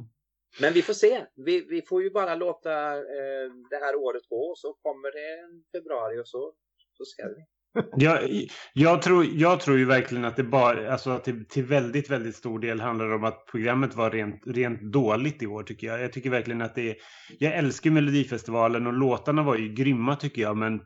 Men 0.61 0.72
vi 0.72 0.83
får 0.83 0.93
se. 0.93 1.26
Vi, 1.35 1.61
vi 1.61 1.83
får 1.83 2.03
ju 2.03 2.11
bara 2.11 2.35
låta 2.35 2.97
eh, 2.97 3.49
det 3.70 3.76
här 3.76 3.97
året 3.97 4.22
gå 4.29 4.51
och 4.51 4.59
så 4.59 4.72
kommer 4.83 5.12
det 5.12 5.41
en 5.41 5.64
februari 5.72 6.20
och 6.20 6.29
så, 6.29 6.53
så 6.93 7.05
ser 7.05 7.29
vi. 7.29 7.45
Jag, 7.97 8.47
jag, 8.72 9.03
tror, 9.03 9.24
jag 9.24 9.61
tror 9.61 9.79
ju 9.79 9.85
verkligen 9.85 10.24
att 10.24 10.37
det 10.37 10.45
bara, 10.45 10.93
alltså 10.93 11.11
att 11.11 11.24
det 11.24 11.49
till 11.49 11.64
väldigt, 11.64 12.11
väldigt 12.11 12.37
stor 12.37 12.59
del 12.59 12.81
handlar 12.81 13.12
om 13.12 13.24
att 13.24 13.47
programmet 13.47 13.95
var 13.95 14.11
rent, 14.11 14.43
rent 14.47 14.83
dåligt 14.83 15.43
i 15.43 15.47
år 15.47 15.62
tycker 15.62 15.87
jag. 15.87 16.03
Jag 16.03 16.12
tycker 16.12 16.31
verkligen 16.31 16.62
att 16.62 16.74
det 16.74 16.91
är, 16.91 16.97
jag 17.39 17.55
älskar 17.55 17.91
Melodifestivalen 17.91 18.87
och 18.87 18.93
låtarna 18.93 19.43
var 19.43 19.57
ju 19.57 19.74
grymma 19.74 20.16
tycker 20.16 20.43
jag, 20.43 20.57
men 20.57 20.81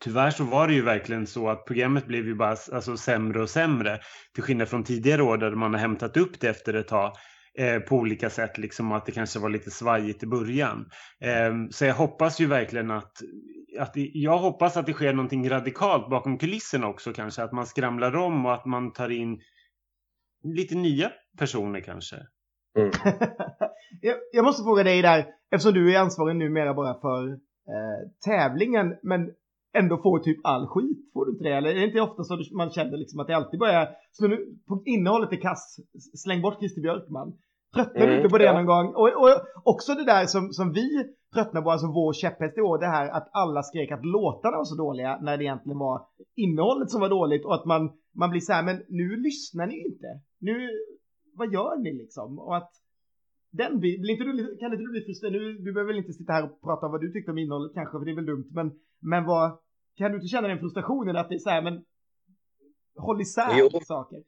tyvärr 0.00 0.30
så 0.30 0.44
var 0.44 0.68
det 0.68 0.74
ju 0.74 0.82
verkligen 0.82 1.26
så 1.26 1.48
att 1.48 1.64
programmet 1.64 2.06
blev 2.06 2.26
ju 2.26 2.34
bara 2.34 2.56
alltså, 2.72 2.96
sämre 2.96 3.42
och 3.42 3.50
sämre. 3.50 3.98
Till 4.34 4.42
skillnad 4.42 4.68
från 4.68 4.84
tidigare 4.84 5.22
år 5.22 5.38
där 5.38 5.50
man 5.50 5.74
har 5.74 5.80
hämtat 5.80 6.16
upp 6.16 6.40
det 6.40 6.48
efter 6.48 6.74
ett 6.74 6.88
tag 6.88 7.12
eh, 7.58 7.78
på 7.78 7.96
olika 7.96 8.30
sätt, 8.30 8.58
liksom 8.58 8.92
att 8.92 9.06
det 9.06 9.12
kanske 9.12 9.38
var 9.38 9.50
lite 9.50 9.70
svajigt 9.70 10.22
i 10.22 10.26
början. 10.26 10.86
Eh, 11.20 11.54
så 11.70 11.84
jag 11.84 11.94
hoppas 11.94 12.40
ju 12.40 12.46
verkligen 12.46 12.90
att, 12.90 13.12
att 13.78 13.92
jag 13.94 14.38
hoppas 14.38 14.76
att 14.76 14.86
det 14.86 14.92
sker 14.92 15.12
någonting 15.12 15.50
radikalt 15.50 16.10
bakom 16.10 16.38
kulisserna 16.38 16.86
också 16.86 17.12
kanske, 17.12 17.42
att 17.42 17.52
man 17.52 17.66
skramlar 17.66 18.16
om 18.16 18.46
och 18.46 18.54
att 18.54 18.66
man 18.66 18.92
tar 18.92 19.08
in 19.08 19.40
lite 20.42 20.74
nya 20.74 21.10
personer 21.38 21.80
kanske. 21.80 22.16
Mm. 22.78 22.90
jag, 24.00 24.16
jag, 24.32 24.44
måste 24.44 24.62
fråga 24.62 24.82
dig 24.82 25.02
där, 25.02 25.26
eftersom 25.50 25.74
du 25.74 25.94
är 25.94 26.00
ansvarig 26.00 26.36
numera 26.36 26.74
bara 26.74 27.00
för 27.00 27.28
eh, 27.32 28.10
tävlingen, 28.24 28.96
men 29.02 29.20
ändå 29.72 29.98
får 30.02 30.18
typ 30.18 30.40
all 30.44 30.66
skit. 30.66 31.12
Får 31.12 31.26
du 31.26 31.32
inte 31.32 31.44
det? 31.44 31.54
Eller 31.54 31.70
är 31.70 31.74
det 31.74 31.86
inte 31.86 32.00
ofta 32.00 32.24
så 32.24 32.38
man 32.56 32.70
känner 32.70 32.96
liksom 32.96 33.20
att 33.20 33.26
det 33.26 33.36
alltid 33.36 33.60
börjar 33.60 33.88
slå 34.12 34.28
nu, 34.28 34.36
på 34.68 34.82
innehållet 34.86 35.32
är 35.32 35.36
kass. 35.36 35.76
Släng 36.14 36.42
bort 36.42 36.58
Christer 36.58 36.82
Björkman. 36.82 37.32
Tröttnar 37.74 38.00
du 38.00 38.06
mm, 38.06 38.16
inte 38.16 38.28
på 38.28 38.38
det 38.38 38.44
ja. 38.44 38.52
någon 38.52 38.66
gång? 38.66 38.86
Och, 38.94 39.08
och, 39.22 39.40
också 39.64 39.94
det 39.94 40.04
där 40.04 40.26
som, 40.26 40.52
som 40.52 40.72
vi 40.72 41.14
tröttnar 41.34 41.62
på, 41.62 41.70
alltså 41.70 41.86
vår 41.86 42.12
käpphäst 42.12 42.58
i 42.58 42.60
år, 42.60 42.78
det 42.78 42.86
här 42.86 43.08
att 43.08 43.28
alla 43.32 43.62
skrek 43.62 43.90
att 43.90 44.04
låtarna 44.04 44.56
var 44.56 44.64
så 44.64 44.74
dåliga 44.74 45.18
när 45.22 45.36
det 45.36 45.44
egentligen 45.44 45.78
var 45.78 46.02
innehållet 46.36 46.90
som 46.90 47.00
var 47.00 47.08
dåligt 47.08 47.44
och 47.44 47.54
att 47.54 47.64
man, 47.64 47.90
man 48.14 48.30
blir 48.30 48.40
så 48.40 48.52
här, 48.52 48.62
men 48.62 48.82
nu 48.88 49.16
lyssnar 49.16 49.66
ni 49.66 49.78
inte. 49.86 50.06
Nu, 50.40 50.70
vad 51.34 51.52
gör 51.52 51.82
ni 51.82 51.92
liksom? 51.92 52.38
Och 52.38 52.56
att 52.56 52.70
den 53.50 53.80
blir 53.80 54.10
inte 54.10 54.24
du, 54.24 54.56
kan 54.58 54.72
inte 54.72 54.84
du 54.84 54.90
bli 54.90 55.04
frustrerad? 55.04 55.32
Nu, 55.32 55.52
du 55.52 55.72
behöver 55.72 55.92
väl 55.92 56.02
inte 56.02 56.12
sitta 56.12 56.32
här 56.32 56.44
och 56.44 56.60
prata 56.60 56.86
om 56.86 56.92
vad 56.92 57.00
du 57.00 57.12
tyckte 57.12 57.30
om 57.30 57.38
innehållet 57.38 57.74
kanske, 57.74 57.98
för 57.98 58.04
det 58.04 58.10
är 58.10 58.14
väl 58.14 58.26
dumt, 58.26 58.48
men, 58.50 58.80
men 58.98 59.24
vad, 59.24 59.58
kan 59.96 60.10
du 60.10 60.16
inte 60.16 60.28
känna 60.28 60.48
den 60.48 60.58
frustrationen 60.58 61.16
att 61.16 61.28
det 61.28 61.34
är 61.34 61.38
så 61.38 61.50
här, 61.50 61.62
men 61.62 61.84
håll 62.96 63.20
isär 63.20 63.58
jo. 63.58 63.80
saker? 63.84 64.22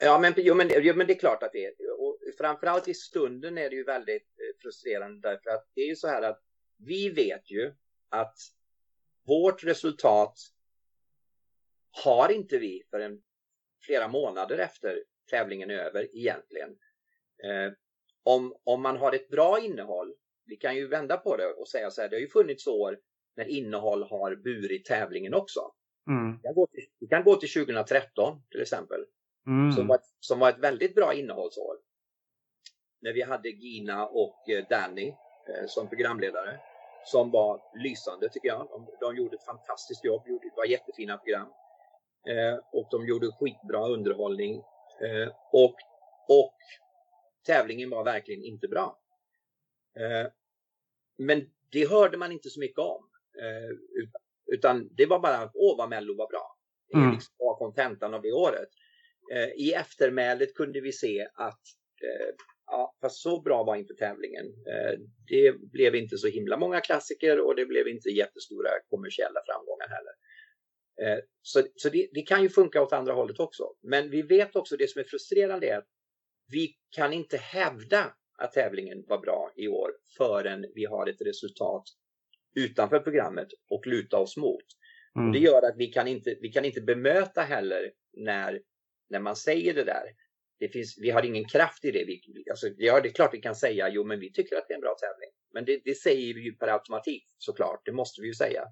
Ja 0.00 0.18
men, 0.18 0.32
jo, 0.36 0.54
men, 0.54 0.70
jo, 0.82 0.94
men 0.96 1.06
det 1.06 1.12
är 1.12 1.18
klart 1.18 1.42
att 1.42 1.52
det 1.52 1.64
är. 1.64 1.72
Och 1.98 2.18
framförallt 2.38 2.88
i 2.88 2.94
stunden 2.94 3.58
är 3.58 3.70
det 3.70 3.76
ju 3.76 3.84
väldigt 3.84 4.22
eh, 4.22 4.62
frustrerande 4.62 5.28
därför 5.28 5.50
att 5.50 5.66
det 5.74 5.80
är 5.80 5.88
ju 5.88 5.96
så 5.96 6.08
här 6.08 6.22
att 6.22 6.40
vi 6.78 7.10
vet 7.10 7.50
ju 7.50 7.74
att 8.08 8.36
vårt 9.26 9.64
resultat 9.64 10.38
har 12.04 12.32
inte 12.32 12.58
vi 12.58 12.82
förrän 12.90 13.22
flera 13.82 14.08
månader 14.08 14.58
efter 14.58 15.02
tävlingen 15.30 15.70
är 15.70 15.74
över 15.74 16.16
egentligen. 16.16 16.70
Om, 18.24 18.54
om 18.64 18.82
man 18.82 18.96
har 18.96 19.12
ett 19.12 19.28
bra 19.28 19.60
innehåll, 19.60 20.14
vi 20.46 20.56
kan 20.56 20.76
ju 20.76 20.88
vända 20.88 21.16
på 21.16 21.36
det 21.36 21.46
och 21.46 21.68
säga 21.68 21.90
så 21.90 22.02
här, 22.02 22.08
det 22.08 22.16
har 22.16 22.20
ju 22.20 22.28
funnits 22.28 22.66
år 22.66 22.98
när 23.36 23.48
innehåll 23.48 24.02
har 24.02 24.36
burit 24.36 24.84
tävlingen 24.84 25.34
också. 25.34 25.60
Mm. 26.08 26.36
Vi, 26.36 26.42
kan 26.42 26.54
till, 26.54 26.86
vi, 27.00 27.06
kan 27.06 27.24
gå 27.24 27.36
till, 27.36 27.52
2013 27.52 28.42
till 28.50 28.62
exempel, 28.62 29.04
mm. 29.46 29.72
som, 29.72 29.86
var, 29.86 29.98
som 30.20 30.38
var 30.38 30.48
ett 30.48 30.58
väldigt 30.58 30.94
bra 30.94 31.14
innehållsår. 31.14 31.76
När 33.00 33.12
vi 33.12 33.22
hade 33.22 33.48
Gina 33.48 34.06
och 34.06 34.48
eh, 34.48 34.66
Danny 34.68 35.08
eh, 35.08 35.66
som 35.66 35.88
programledare 35.88 36.60
som 37.04 37.30
var 37.30 37.60
lysande 37.74 38.28
tycker 38.28 38.48
jag. 38.48 38.68
De, 38.70 38.86
de 39.00 39.16
gjorde 39.16 39.36
ett 39.36 39.44
fantastiskt 39.44 40.04
jobb, 40.04 40.22
det 40.26 40.56
var 40.56 40.64
jättefina 40.64 41.18
program. 41.18 41.48
Eh, 42.28 42.58
och 42.72 42.88
de 42.90 43.06
gjorde 43.06 43.32
skitbra 43.32 43.88
underhållning. 43.88 44.54
Eh, 45.00 45.28
och, 45.52 45.74
och 46.28 46.54
tävlingen 47.44 47.90
var 47.90 48.04
verkligen 48.04 48.44
inte 48.44 48.68
bra. 48.68 49.00
Eh, 49.96 50.30
men 51.18 51.50
det 51.72 51.88
hörde 51.88 52.16
man 52.16 52.32
inte 52.32 52.50
så 52.50 52.60
mycket 52.60 52.78
om. 52.78 53.08
Eh, 53.40 53.76
utan, 54.54 54.88
det 54.92 55.06
var 55.06 55.18
bara, 55.18 55.50
åh 55.54 55.78
vad 55.78 55.88
Mello 55.88 56.16
var 56.16 56.28
bra. 56.28 56.58
Det 56.88 56.96
mm. 56.96 57.14
liksom 57.14 57.34
var 57.38 57.56
kontentan 57.56 58.14
av 58.14 58.22
det 58.22 58.32
året. 58.32 58.68
Eh, 59.32 59.48
I 59.48 59.72
eftermälet 59.72 60.54
kunde 60.54 60.80
vi 60.80 60.92
se 60.92 61.28
att 61.34 61.60
Ja, 62.66 62.96
fast 63.00 63.22
så 63.22 63.40
bra 63.40 63.64
var 63.64 63.76
inte 63.76 63.94
tävlingen. 63.94 64.44
Det 65.28 65.52
blev 65.72 65.94
inte 65.94 66.18
så 66.18 66.28
himla 66.28 66.56
många 66.56 66.80
klassiker 66.80 67.40
och 67.40 67.56
det 67.56 67.66
blev 67.66 67.88
inte 67.88 68.08
jättestora 68.08 68.68
kommersiella 68.90 69.40
framgångar 69.46 69.88
heller. 69.88 71.22
Så, 71.42 71.62
så 71.76 71.88
det, 71.88 72.08
det, 72.12 72.22
kan 72.22 72.42
ju 72.42 72.48
funka 72.48 72.82
åt 72.82 72.92
andra 72.92 73.12
hållet 73.12 73.40
också. 73.40 73.64
Men 73.82 74.10
vi 74.10 74.22
vet 74.22 74.56
också 74.56 74.76
det 74.76 74.90
som 74.90 75.00
är 75.00 75.04
frustrerande 75.04 75.66
är 75.66 75.78
att 75.78 75.88
vi 76.50 76.76
kan 76.90 77.12
inte 77.12 77.36
hävda 77.36 78.14
att 78.38 78.52
tävlingen 78.52 79.04
var 79.08 79.18
bra 79.18 79.52
i 79.56 79.68
år 79.68 79.90
förrän 80.18 80.66
vi 80.74 80.84
har 80.84 81.06
ett 81.06 81.20
resultat 81.20 81.84
utanför 82.54 82.98
programmet 82.98 83.48
och 83.70 83.86
luta 83.86 84.18
oss 84.18 84.36
mot. 84.36 84.64
Mm. 85.18 85.32
Det 85.32 85.38
gör 85.38 85.62
att 85.62 85.76
vi 85.76 85.86
kan 85.86 86.08
inte, 86.08 86.36
vi 86.40 86.48
kan 86.48 86.64
inte 86.64 86.80
bemöta 86.80 87.42
heller 87.42 87.92
när, 88.12 88.60
när 89.10 89.20
man 89.20 89.36
säger 89.36 89.74
det 89.74 89.84
där. 89.84 90.04
Det 90.58 90.68
finns, 90.68 90.98
vi 91.00 91.10
har 91.10 91.22
ingen 91.22 91.44
kraft 91.44 91.84
i 91.84 91.90
det. 91.90 92.04
Vi, 92.04 92.20
alltså, 92.50 92.68
ja, 92.76 93.00
det 93.00 93.08
är 93.08 93.12
klart 93.12 93.34
vi 93.34 93.40
kan 93.40 93.54
säga 93.54 93.88
jo 93.88 94.04
men 94.04 94.20
vi 94.20 94.32
tycker 94.32 94.56
att 94.56 94.68
det 94.68 94.74
är 94.74 94.76
en 94.76 94.80
bra 94.80 94.96
tävling. 95.00 95.30
Men 95.52 95.64
det, 95.64 95.80
det 95.84 95.94
säger 95.94 96.34
vi 96.34 96.40
ju 96.40 96.56
per 96.56 96.68
automatik 96.68 97.24
såklart. 97.38 97.82
Det 97.84 97.92
måste 97.92 98.20
vi 98.20 98.26
ju 98.26 98.34
säga. 98.34 98.64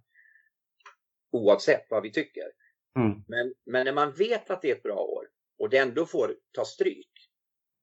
Oavsett 1.33 1.87
vad 1.91 2.03
vi 2.03 2.13
tycker. 2.13 2.45
Mm. 2.97 3.25
Men, 3.29 3.55
men 3.67 3.85
när 3.85 3.93
man 3.93 4.13
vet 4.13 4.51
att 4.51 4.63
det 4.63 4.71
är 4.71 4.77
ett 4.77 4.83
bra 4.83 4.99
år 4.99 5.27
och 5.59 5.71
det 5.71 5.79
ändå 5.79 6.07
får 6.07 6.37
ta 6.53 6.65
stryk. 6.65 7.12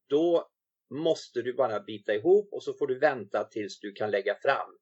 Då 0.10 0.50
måste 0.90 1.42
du 1.42 1.54
bara 1.54 1.80
bita 1.80 2.16
ihop 2.16 2.54
och 2.54 2.64
så 2.64 2.74
får 2.74 2.88
du 2.88 3.00
vänta 3.00 3.44
tills 3.44 3.80
du 3.80 3.92
kan 3.92 4.12
lägga 4.12 4.36
fram 4.36 4.78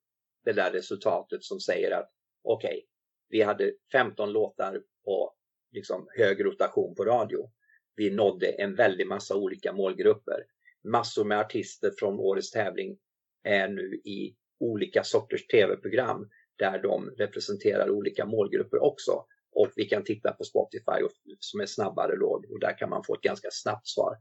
det 0.46 0.54
där 0.54 0.72
resultatet 0.72 1.44
som 1.44 1.60
säger 1.60 1.92
att 1.92 2.10
okej, 2.44 2.70
okay, 2.70 2.82
vi 3.30 3.42
hade 3.42 3.74
15 3.92 4.32
låtar 4.32 4.82
på 5.06 5.34
liksom, 5.72 6.08
hög 6.18 6.46
rotation 6.46 6.96
på 6.96 7.06
radio. 7.06 7.52
Vi 7.96 8.10
nådde 8.10 8.48
en 8.48 8.76
väldig 8.76 9.08
massa 9.08 9.36
olika 9.36 9.74
målgrupper. 9.74 10.44
Massor 10.84 11.26
med 11.26 11.40
artister 11.40 11.92
från 12.00 12.20
årets 12.20 12.52
tävling 12.52 12.98
är 13.44 13.68
nu 13.68 13.96
i 13.96 14.36
olika 14.60 15.04
sorters 15.04 15.48
tv-program 15.48 16.30
där 16.56 16.82
de 16.82 17.10
representerar 17.10 17.90
olika 17.90 18.26
målgrupper 18.26 18.84
också. 18.84 19.26
Och 19.52 19.72
vi 19.76 19.86
kan 19.86 20.04
titta 20.04 20.34
på 20.34 20.44
Spotify 20.44 21.08
som 21.40 21.60
är 21.60 21.66
snabbare 21.66 22.16
då 22.16 22.44
och 22.50 22.60
där 22.60 22.78
kan 22.78 22.90
man 22.90 23.04
få 23.04 23.16
ett 23.16 23.22
ganska 23.22 23.50
snabbt 23.52 23.88
svar. 23.88 24.18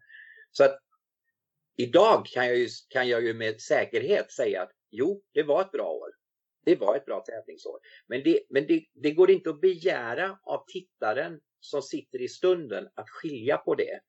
Så 0.50 0.64
att 0.64 0.78
idag 1.76 2.26
kan 2.26 2.46
jag, 2.46 2.56
ju, 2.56 2.68
kan 2.88 3.08
jag 3.08 3.22
ju 3.22 3.34
med 3.34 3.60
säkerhet 3.60 4.32
säga 4.32 4.62
att 4.62 4.70
jo, 4.90 5.22
det 5.32 5.42
var 5.42 5.60
ett 5.60 5.72
bra 5.72 5.90
år. 5.90 6.10
Det 6.64 6.76
var 6.76 6.96
ett 6.96 7.04
bra 7.04 7.20
tävlingsår. 7.20 7.80
Men, 8.06 8.22
det, 8.22 8.40
men 8.48 8.66
det, 8.66 8.84
det 8.94 9.10
går 9.10 9.30
inte 9.30 9.50
att 9.50 9.60
begära 9.60 10.38
av 10.42 10.64
tittaren 10.72 11.40
som 11.60 11.82
sitter 11.82 12.22
i 12.22 12.28
stunden 12.28 12.88
att 12.94 13.10
skilja 13.10 13.56
på 13.56 13.74
det. 13.74 14.00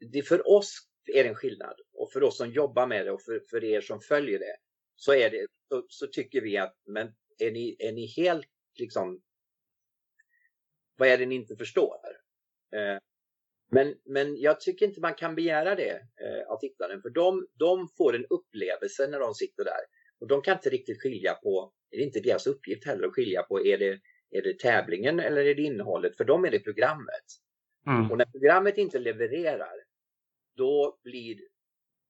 det 0.00 0.22
för 0.22 0.48
oss 0.48 0.88
är 1.06 1.24
det 1.24 1.28
en 1.28 1.34
skillnad 1.34 1.80
och 1.92 2.12
för 2.12 2.22
oss 2.22 2.36
som 2.36 2.50
jobbar 2.50 2.86
med 2.86 3.06
det 3.06 3.12
och 3.12 3.22
för, 3.22 3.40
för 3.50 3.64
er 3.64 3.80
som 3.80 4.00
följer 4.00 4.38
det 4.38 4.56
så, 4.96 5.14
är 5.14 5.30
det, 5.30 5.46
så, 5.68 5.86
så 5.88 6.06
tycker 6.06 6.40
vi 6.40 6.56
att 6.56 6.76
men 6.86 7.14
är 7.38 7.50
ni, 7.50 7.76
är 7.78 7.92
ni 7.92 8.06
helt 8.06 8.48
liksom 8.78 9.22
vad 10.96 11.08
är 11.08 11.18
det 11.18 11.26
ni 11.26 11.34
inte 11.34 11.56
förstår? 11.56 11.98
Eh, 12.72 12.98
men, 13.70 13.94
men 14.04 14.40
jag 14.40 14.60
tycker 14.60 14.86
inte 14.86 15.00
man 15.00 15.14
kan 15.14 15.34
begära 15.34 15.74
det 15.74 15.92
eh, 15.92 16.48
av 16.48 16.58
tittaren 16.58 17.02
för 17.02 17.10
de, 17.10 17.46
de 17.58 17.88
får 17.96 18.16
en 18.16 18.26
upplevelse 18.30 19.06
när 19.06 19.20
de 19.20 19.34
sitter 19.34 19.64
där. 19.64 19.80
Och 20.20 20.28
de 20.28 20.42
kan 20.42 20.56
inte 20.56 20.70
riktigt 20.70 21.02
skilja 21.02 21.34
på, 21.34 21.72
det 21.90 21.96
är 21.96 22.00
inte 22.00 22.20
deras 22.20 22.46
uppgift 22.46 22.86
heller 22.86 23.06
att 23.06 23.14
skilja 23.14 23.42
på, 23.42 23.66
är 23.66 23.78
det, 23.78 24.00
är 24.30 24.42
det 24.42 24.58
tävlingen 24.58 25.20
eller 25.20 25.44
är 25.44 25.54
det 25.54 25.62
innehållet? 25.62 26.16
För 26.16 26.24
dem 26.24 26.44
är 26.44 26.50
det 26.50 26.60
programmet. 26.60 27.24
Mm. 27.86 28.10
Och 28.10 28.18
när 28.18 28.24
programmet 28.24 28.78
inte 28.78 28.98
levererar, 28.98 29.84
då 30.56 30.98
blir, 31.02 31.38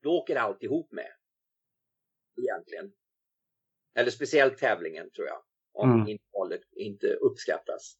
då 0.02 0.10
åker 0.10 0.36
allt 0.36 0.62
ihop 0.62 0.92
med. 0.92 1.12
Egentligen. 2.42 2.92
Eller 3.94 4.10
speciellt 4.10 4.58
tävlingen 4.58 5.10
tror 5.10 5.26
jag. 5.26 5.42
Om 5.72 5.92
mm. 5.92 6.08
innehållet 6.08 6.62
inte 6.72 7.06
uppskattas. 7.06 7.96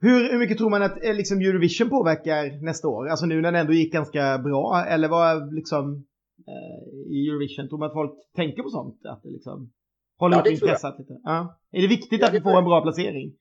Hur, 0.00 0.30
hur 0.30 0.38
mycket 0.38 0.58
tror 0.58 0.70
man 0.70 0.82
att 0.82 1.04
eh, 1.04 1.14
liksom, 1.14 1.40
Eurovision 1.40 1.90
påverkar 1.90 2.64
nästa 2.64 2.88
år? 2.88 3.08
Alltså 3.08 3.26
nu 3.26 3.34
när 3.34 3.52
den 3.52 3.60
ändå 3.60 3.72
gick 3.72 3.92
ganska 3.92 4.38
bra. 4.38 4.84
Eller 4.88 5.08
vad 5.08 5.54
liksom 5.54 6.06
eh, 6.48 7.12
i 7.12 7.28
Eurovision? 7.28 7.68
Tror 7.68 7.78
man 7.78 7.88
att 7.88 7.94
folk 7.94 8.12
tänker 8.36 8.62
på 8.62 8.68
sånt? 8.68 9.00
Att 9.04 9.22
det 9.22 9.30
liksom 9.30 9.72
håller 10.18 10.36
ja, 10.36 10.40
upp 10.40 10.46
intresset 10.46 10.94
lite? 10.98 11.20
Ja. 11.24 11.60
Är 11.72 11.82
det 11.82 11.88
viktigt 11.88 12.20
ja, 12.20 12.26
att 12.26 12.34
vi 12.34 12.40
får 12.40 12.58
en 12.58 12.64
bra 12.64 12.82
placering? 12.82 13.36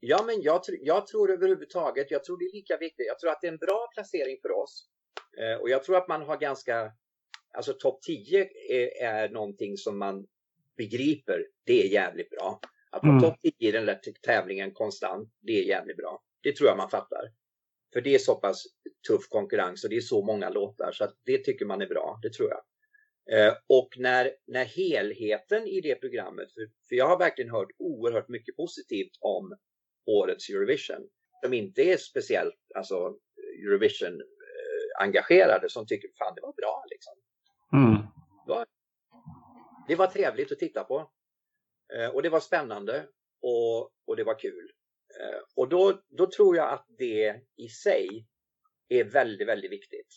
Ja, 0.00 0.22
men 0.26 0.42
jag, 0.42 0.60
jag 0.80 1.06
tror 1.06 1.32
överhuvudtaget, 1.32 2.10
jag 2.10 2.24
tror 2.24 2.38
det 2.38 2.44
är 2.44 2.54
lika 2.54 2.76
viktigt. 2.76 3.06
Jag 3.06 3.18
tror 3.18 3.30
att 3.30 3.40
det 3.40 3.46
är 3.46 3.52
en 3.52 3.64
bra 3.66 3.88
placering 3.94 4.36
för 4.42 4.50
oss. 4.62 4.88
Eh, 5.40 5.60
och 5.60 5.68
jag 5.68 5.84
tror 5.84 5.96
att 5.96 6.08
man 6.08 6.22
har 6.22 6.36
ganska, 6.36 6.92
alltså 7.56 7.72
topp 7.72 8.02
10 8.02 8.48
är, 8.70 9.02
är 9.04 9.28
någonting 9.28 9.76
som 9.76 9.98
man 9.98 10.26
begriper, 10.76 11.46
det 11.66 11.82
är 11.82 11.88
jävligt 11.92 12.30
bra. 12.30 12.60
Att 12.92 13.02
vara 13.02 13.12
mm. 13.12 13.22
topp 13.22 13.38
10 13.42 13.52
i 13.58 13.72
den 13.72 13.86
där 13.86 14.00
tävlingen 14.22 14.72
konstant, 14.72 15.28
det 15.40 15.52
är 15.52 15.64
jävligt 15.64 15.96
bra. 15.96 16.22
Det 16.42 16.56
tror 16.56 16.68
jag 16.68 16.76
man 16.76 16.90
fattar. 16.90 17.32
För 17.92 18.00
det 18.00 18.14
är 18.14 18.18
så 18.18 18.34
pass 18.34 18.64
tuff 19.08 19.28
konkurrens 19.28 19.84
och 19.84 19.90
det 19.90 19.96
är 19.96 20.00
så 20.00 20.24
många 20.24 20.48
låtar 20.48 20.92
så 20.92 21.04
att 21.04 21.14
det 21.24 21.38
tycker 21.38 21.64
man 21.64 21.82
är 21.82 21.86
bra, 21.86 22.18
det 22.22 22.32
tror 22.32 22.50
jag. 22.50 22.60
Eh, 23.30 23.54
och 23.66 23.88
när, 23.96 24.32
när 24.46 24.64
helheten 24.64 25.66
i 25.66 25.80
det 25.80 25.94
programmet, 25.94 26.52
för, 26.52 26.60
för 26.88 26.96
jag 26.96 27.08
har 27.08 27.18
verkligen 27.18 27.50
hört 27.50 27.68
oerhört 27.78 28.28
mycket 28.28 28.56
positivt 28.56 29.12
om 29.20 29.56
årets 30.06 30.48
Eurovision, 30.48 31.08
som 31.44 31.52
inte 31.52 31.82
är 31.82 31.96
speciellt 31.96 32.58
alltså, 32.74 33.16
Eurovision-engagerade, 33.64 35.68
som 35.68 35.86
tycker 35.86 36.10
fan 36.18 36.34
det 36.34 36.42
var 36.42 36.52
bra 36.52 36.84
liksom. 36.90 37.14
Mm. 37.72 37.96
Det, 38.46 38.52
var, 38.52 38.66
det 39.88 39.96
var 39.96 40.06
trevligt 40.06 40.52
att 40.52 40.58
titta 40.58 40.84
på. 40.84 41.10
Eh, 41.94 42.08
och 42.08 42.22
det 42.22 42.28
var 42.28 42.40
spännande 42.40 43.08
och, 43.40 43.90
och 44.04 44.16
det 44.16 44.24
var 44.24 44.38
kul. 44.38 44.72
Eh, 45.20 45.40
och 45.56 45.68
då, 45.68 46.02
då 46.08 46.30
tror 46.30 46.56
jag 46.56 46.72
att 46.72 46.86
det 46.98 47.40
i 47.56 47.68
sig 47.68 48.26
är 48.88 49.04
väldigt, 49.04 49.48
väldigt 49.48 49.72
viktigt. 49.72 50.08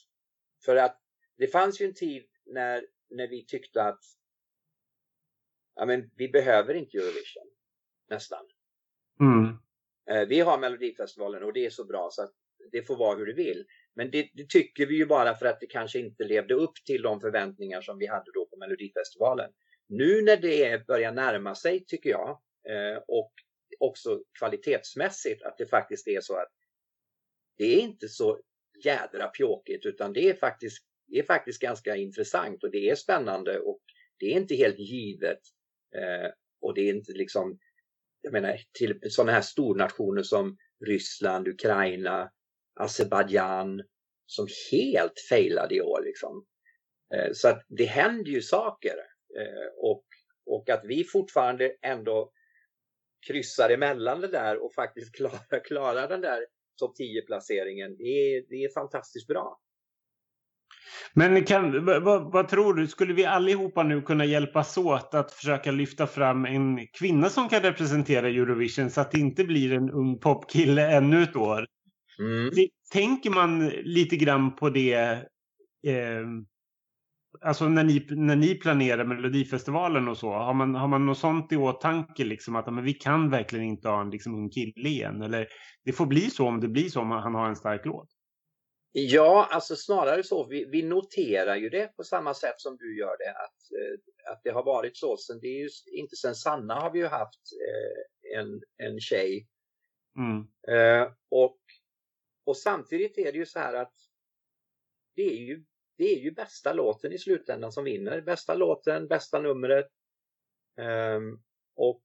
För 0.66 0.76
att 0.76 1.02
det 1.38 1.48
fanns 1.48 1.82
ju 1.82 1.86
en 1.86 1.94
tid 1.94 2.26
när, 2.46 2.86
när 3.10 3.28
vi 3.28 3.46
tyckte 3.46 3.84
att 3.84 4.00
ja, 5.76 5.86
men 5.86 6.12
vi 6.16 6.28
behöver 6.30 6.74
inte 6.74 6.98
Eurovision. 6.98 7.52
Nästan. 8.10 8.46
Mm. 9.20 9.58
Eh, 10.10 10.28
vi 10.28 10.40
har 10.40 10.58
Melodifestivalen 10.58 11.44
och 11.44 11.54
det 11.54 11.66
är 11.66 11.70
så 11.70 11.86
bra 11.86 12.10
så 12.12 12.24
att 12.24 12.34
det 12.72 12.84
får 12.84 12.96
vara 12.96 13.18
hur 13.18 13.26
det 13.26 13.34
vill. 13.34 13.66
Men 13.94 14.12
det, 14.12 14.30
det, 14.34 14.50
tycker 14.50 14.86
vi 14.86 14.96
ju 14.96 15.06
bara 15.06 15.36
för 15.36 15.46
att 15.46 15.60
det 15.60 15.68
kanske 15.68 16.00
inte 16.00 16.24
levde 16.24 16.54
upp 16.54 16.76
till 16.86 17.02
de 17.02 17.22
förväntningar 17.22 17.82
som 17.82 17.98
vi 17.98 18.08
hade 18.08 18.32
då 18.34 18.46
på 18.46 18.58
Melodifestivalen. 18.58 19.52
Nu 19.88 20.22
när 20.22 20.38
det 20.38 20.88
börjar 20.88 21.12
närma 21.12 21.56
sig, 21.56 21.86
tycker 21.86 22.10
jag, 22.10 22.30
eh, 22.70 22.98
och 23.08 23.32
också 23.80 24.22
kvalitetsmässigt, 24.40 25.44
att 25.44 25.58
det 25.58 25.66
faktiskt 25.66 26.08
är 26.08 26.22
så 26.22 26.36
att 26.36 26.52
det 27.58 27.76
är 27.76 27.80
inte 27.80 28.08
så 28.08 28.40
jädra 28.84 29.28
pjåkigt, 29.28 29.86
utan 29.86 30.14
det 30.14 30.30
är 30.30 30.34
faktiskt, 30.34 30.86
det 31.08 31.20
är 31.20 31.24
faktiskt 31.24 31.62
ganska 31.62 31.96
intressant 31.96 32.64
och 32.64 32.72
det 32.72 32.90
är 32.90 32.96
spännande 32.96 33.60
och 33.60 33.82
det 34.20 34.26
är 34.26 34.38
inte 34.38 34.56
helt 34.56 34.80
givet. 34.80 35.40
Eh, 35.96 36.32
och 36.62 36.74
det 36.74 36.82
är 36.82 36.94
inte 36.94 37.12
liksom, 37.12 37.60
jag 38.22 38.34
menar, 38.34 38.58
till 38.72 39.00
sådana 39.10 39.32
här 39.32 39.42
stornationer 39.42 40.24
som 40.24 40.58
Ryssland, 40.86 41.48
Ukraina, 41.48 42.32
Azerbajdzjan, 42.80 43.84
som 44.26 44.48
helt 44.72 45.20
failade 45.30 45.76
i 45.76 45.82
år. 45.82 46.02
Liksom. 46.06 46.46
Eh, 47.16 47.32
så 47.34 47.48
att 47.48 47.66
det 47.68 47.86
händer 47.86 48.32
ju 48.32 48.42
saker. 48.42 48.96
Eh, 49.40 49.70
och, 49.78 50.04
och 50.46 50.70
att 50.70 50.82
vi 50.84 51.04
fortfarande 51.04 51.72
ändå 51.82 52.32
kryssar 53.28 53.70
emellan 53.70 54.22
det 54.22 54.28
där 54.28 54.64
och 54.66 54.74
faktiskt 54.74 55.16
klarar, 55.16 55.64
klarar 55.64 56.10
den 56.10 56.22
där 56.22 56.46
topp 56.80 56.94
10-placeringen. 57.00 57.96
Det 57.98 58.04
är, 58.04 58.46
det 58.50 58.64
är 58.64 58.74
fantastiskt 58.74 59.28
bra. 59.28 59.60
Men 61.14 61.46
kan, 61.46 61.86
vad, 61.86 62.32
vad, 62.32 62.48
tror 62.48 62.74
du, 62.74 62.88
skulle 62.88 63.14
vi 63.14 63.26
allihopa 63.26 63.84
nu 63.84 64.02
kunna 64.02 64.26
hjälpas 64.26 64.78
åt 64.78 65.14
att 65.14 65.32
försöka 65.32 65.72
lyfta 65.72 66.08
fram 66.08 66.46
en 66.46 66.88
kvinna 66.88 67.30
som 67.30 67.50
kan 67.50 67.62
representera 67.62 68.28
Eurovision 68.28 68.90
så 68.90 69.02
att 69.02 69.12
det 69.12 69.20
inte 69.20 69.44
blir 69.44 69.74
en 69.74 69.92
ung 69.92 70.20
popkille 70.20 70.92
ännu 70.92 71.24
ett 71.24 71.36
år? 71.36 71.66
Mm. 72.20 72.50
Tänker 72.92 73.30
man 73.30 73.70
lite 73.70 74.16
grann 74.16 74.56
på 74.56 74.70
det 74.70 74.94
eh, 75.88 76.26
alltså 77.42 77.70
när 77.70 77.84
ni, 77.84 78.08
när 78.10 78.36
ni 78.36 78.56
planerar 78.56 79.04
Melodifestivalen 79.04 80.08
och 80.08 80.18
så, 80.18 80.32
har 80.32 80.54
man, 80.54 80.76
har 80.76 80.88
man 80.88 81.06
något 81.06 81.18
sånt 81.18 81.52
i 81.52 81.56
åtanke 81.56 82.24
liksom 82.24 82.56
att 82.56 82.74
men 82.74 82.84
vi 82.84 82.94
kan 82.94 83.30
verkligen 83.30 83.66
inte 83.66 83.90
ha 83.90 84.02
en 84.02 84.10
liksom, 84.10 84.36
ung 84.36 84.50
kille 84.50 84.90
igen? 84.90 85.22
Eller 85.22 85.48
det 85.86 85.94
får 85.94 86.06
bli 86.06 86.30
så 86.30 86.48
om 86.48 86.60
det 86.60 86.68
blir 86.68 86.90
så 86.90 87.02
om 87.02 87.12
han 87.12 87.36
har 87.36 87.50
en 87.50 87.56
stark 87.56 87.86
låt? 87.86 88.10
Ja, 88.98 89.48
alltså 89.52 89.76
snarare 89.76 90.24
så. 90.24 90.48
Vi, 90.48 90.66
vi 90.66 90.84
noterar 90.84 91.56
ju 91.56 91.70
det 91.70 91.96
på 91.96 92.04
samma 92.04 92.34
sätt 92.34 92.56
som 92.58 92.78
du 92.78 93.00
gör 93.00 93.18
det. 93.18 93.30
Att, 93.30 93.72
eh, 93.80 94.32
att 94.34 94.42
det 94.44 94.50
har 94.50 94.64
varit 94.64 94.98
så. 94.98 95.18
Sen 95.18 95.40
det 95.40 95.48
är 95.48 95.60
ju, 95.60 95.70
inte 95.92 96.16
sen 96.16 96.36
Sanna 96.36 96.76
har 96.76 96.92
vi 96.92 97.00
ju 97.00 97.08
haft 97.08 97.42
eh, 97.68 98.40
en, 98.40 98.62
en 98.78 99.00
tjej. 99.00 99.48
Mm. 100.18 100.48
Eh, 100.68 101.12
och, 101.30 101.60
och 102.46 102.58
samtidigt 102.58 103.18
är 103.18 103.32
det 103.32 103.38
ju 103.38 103.46
så 103.46 103.60
här 103.60 103.74
att 103.74 103.94
det 105.16 105.22
är 105.22 105.42
ju 105.42 105.66
det 105.98 106.04
är 106.04 106.20
ju 106.20 106.32
bästa 106.32 106.74
låten 106.74 107.14
i 107.14 107.18
slutändan 107.18 107.72
som 107.72 107.84
vinner. 107.84 108.22
Bästa 108.22 108.56
låten, 108.56 109.08
bästa 109.08 109.40
numret. 109.42 109.88
Um, 110.78 111.44
och 111.76 112.04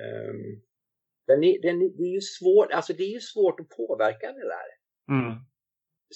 um, 0.00 0.62
den 1.26 1.44
är, 1.44 1.62
den, 1.62 1.96
det 1.96 2.02
är 2.02 2.14
ju 2.14 2.20
svårt, 2.20 2.72
alltså 2.72 2.92
det 2.92 3.02
är 3.02 3.12
ju 3.12 3.20
svårt 3.20 3.60
att 3.60 3.68
påverka 3.68 4.32
det 4.32 4.48
där. 4.48 4.68
Mm. 5.08 5.38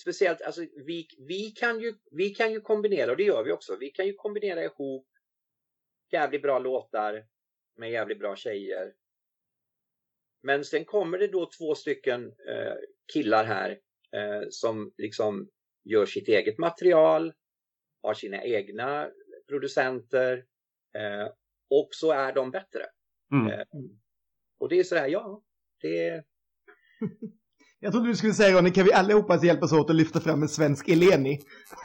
Speciellt, 0.00 0.42
alltså 0.42 0.60
vi, 0.60 1.08
vi, 1.18 1.50
kan 1.50 1.80
ju, 1.80 1.94
vi 2.10 2.30
kan 2.30 2.52
ju 2.52 2.60
kombinera, 2.60 3.10
och 3.10 3.16
det 3.16 3.24
gör 3.24 3.44
vi 3.44 3.52
också, 3.52 3.76
vi 3.76 3.90
kan 3.90 4.06
ju 4.06 4.14
kombinera 4.14 4.64
ihop 4.64 5.08
jävligt 6.10 6.42
bra 6.42 6.58
låtar 6.58 7.26
med 7.76 7.90
jävligt 7.90 8.18
bra 8.18 8.36
tjejer. 8.36 8.94
Men 10.42 10.64
sen 10.64 10.84
kommer 10.84 11.18
det 11.18 11.26
då 11.26 11.50
två 11.58 11.74
stycken 11.74 12.26
eh, 12.48 12.74
killar 13.12 13.44
här 13.44 13.70
eh, 14.12 14.46
som 14.50 14.92
liksom 14.96 15.50
gör 15.84 16.06
sitt 16.06 16.28
eget 16.28 16.58
material, 16.58 17.32
har 18.02 18.14
sina 18.14 18.42
egna 18.42 19.08
producenter 19.48 20.44
eh, 20.94 21.28
och 21.70 21.88
så 21.90 22.12
är 22.12 22.32
de 22.32 22.50
bättre. 22.50 22.82
Mm. 23.32 23.52
Eh, 23.52 23.64
och 24.60 24.68
det 24.68 24.78
är 24.78 24.84
sådär, 24.84 25.06
ja, 25.06 25.42
det 25.80 26.08
är... 26.08 26.24
Jag 27.80 27.92
trodde 27.92 28.08
du 28.08 28.16
skulle 28.16 28.32
säga 28.32 28.58
Ronny, 28.58 28.70
kan 28.70 28.84
vi 28.84 28.92
allihopa 28.92 29.44
hjälpas 29.44 29.72
åt 29.72 29.90
att 29.90 29.96
lyfta 29.96 30.20
fram 30.20 30.42
en 30.42 30.48
svensk 30.48 30.88
Eleni? 30.88 31.40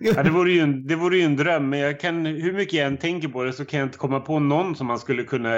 ja, 0.00 0.22
det, 0.22 0.30
vore 0.30 0.52
ju 0.52 0.60
en, 0.60 0.86
det 0.86 0.96
vore 0.96 1.16
ju 1.16 1.22
en 1.22 1.36
dröm, 1.36 1.70
men 1.70 1.78
jag 1.78 2.00
kan, 2.00 2.26
hur 2.26 2.52
mycket 2.52 2.74
jag 2.74 2.86
än 2.86 2.98
tänker 2.98 3.28
på 3.28 3.44
det 3.44 3.52
så 3.52 3.64
kan 3.64 3.80
jag 3.80 3.86
inte 3.86 3.98
komma 3.98 4.20
på 4.20 4.38
någon 4.38 4.76
som 4.76 4.86
man 4.86 4.98
skulle 4.98 5.24
kunna 5.24 5.50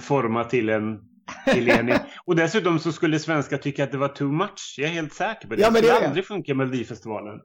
forma 0.00 0.44
till 0.44 0.68
en 0.68 1.00
Eleni. 1.46 1.92
Och 2.24 2.36
dessutom 2.36 2.78
så 2.78 2.92
skulle 2.92 3.18
svenskar 3.18 3.58
tycka 3.58 3.84
att 3.84 3.92
det 3.92 3.98
var 3.98 4.08
too 4.08 4.32
much. 4.32 4.74
Jag 4.78 4.88
är 4.88 4.92
helt 4.92 5.12
säker 5.12 5.48
på 5.48 5.54
det. 5.54 5.62
Ja, 5.62 5.70
men 5.70 5.82
det 5.82 5.88
skulle 5.88 6.06
aldrig 6.06 6.26
funka 6.26 6.54
med 6.54 6.66
Melodifestivalen. 6.66 7.40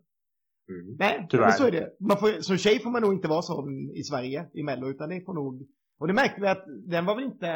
Mm. 0.70 0.96
Nej, 1.00 1.28
Tyvärr. 1.30 1.52
så 1.52 1.68
är 1.68 1.72
det. 1.72 1.90
Man 2.00 2.18
får, 2.18 2.42
som 2.42 2.58
tjej 2.58 2.80
får 2.80 2.90
man 2.90 3.02
nog 3.02 3.14
inte 3.14 3.28
vara 3.28 3.42
så 3.42 3.70
i 3.96 4.04
Sverige, 4.04 4.50
i 4.54 4.64
Mello, 4.64 4.88
utan 4.90 5.10
det 5.10 5.26
får 5.26 5.34
nog... 5.34 5.68
Och 6.00 6.08
det 6.08 6.14
märkte 6.14 6.42
vi 6.42 6.48
att 6.48 6.66
den 6.88 7.06
var 7.06 7.16
väl 7.16 7.24
inte... 7.24 7.50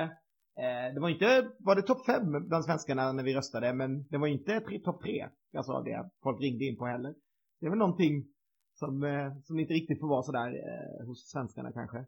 Eh, 0.59 0.93
det 0.93 0.99
var 0.99 1.09
inte, 1.09 1.49
var 1.59 1.75
det 1.75 1.81
topp 1.81 2.05
fem 2.05 2.47
bland 2.47 2.65
svenskarna 2.65 3.11
när 3.11 3.23
vi 3.23 3.35
röstade, 3.35 3.73
men 3.73 4.03
det 4.03 4.17
var 4.17 4.27
inte 4.27 4.59
topp 4.59 5.01
tre. 5.03 5.27
Jag 5.51 5.65
sa 5.65 5.81
det, 5.81 6.09
folk 6.23 6.41
ringde 6.41 6.65
in 6.65 6.77
på 6.77 6.85
heller. 6.85 7.13
Det 7.59 7.65
är 7.65 7.69
väl 7.69 7.79
någonting 7.79 8.25
som, 8.73 9.03
eh, 9.03 9.37
som 9.43 9.59
inte 9.59 9.73
riktigt 9.73 9.99
får 9.99 10.07
vara 10.07 10.23
sådär 10.23 10.47
eh, 10.47 11.07
hos 11.07 11.29
svenskarna 11.29 11.71
kanske. 11.71 12.05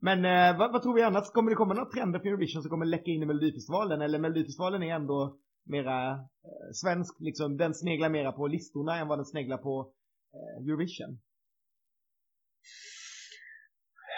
Men 0.00 0.24
eh, 0.24 0.58
vad, 0.58 0.72
vad, 0.72 0.82
tror 0.82 0.94
vi 0.94 1.02
annars? 1.02 1.30
Kommer 1.30 1.50
det 1.50 1.56
komma 1.56 1.74
några 1.74 1.90
trender 1.90 2.18
för 2.18 2.28
Eurovision 2.28 2.62
som 2.62 2.70
kommer 2.70 2.86
läcka 2.86 3.10
in 3.10 3.22
i 3.22 3.26
Melodifestivalen? 3.26 4.02
Eller 4.02 4.18
Melodifestivalen 4.18 4.82
är 4.82 4.94
ändå 4.94 5.38
mera 5.64 6.10
eh, 6.12 6.72
svensk, 6.72 7.16
liksom, 7.20 7.56
den 7.56 7.74
sneglar 7.74 8.08
mera 8.08 8.32
på 8.32 8.46
listorna 8.46 8.98
än 8.98 9.08
vad 9.08 9.18
den 9.18 9.26
sneglar 9.26 9.56
på 9.56 9.92
eh, 10.34 10.66
Eurovision? 10.66 11.20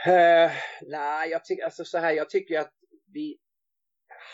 Uh, 0.07 0.51
nej, 0.83 1.31
jag 1.31 1.45
tycker 1.45 1.64
alltså 1.64 1.85
så 1.85 1.99
här, 1.99 2.12
jag 2.12 2.31
tycker 2.31 2.61
att 2.61 2.72
vi 3.12 3.39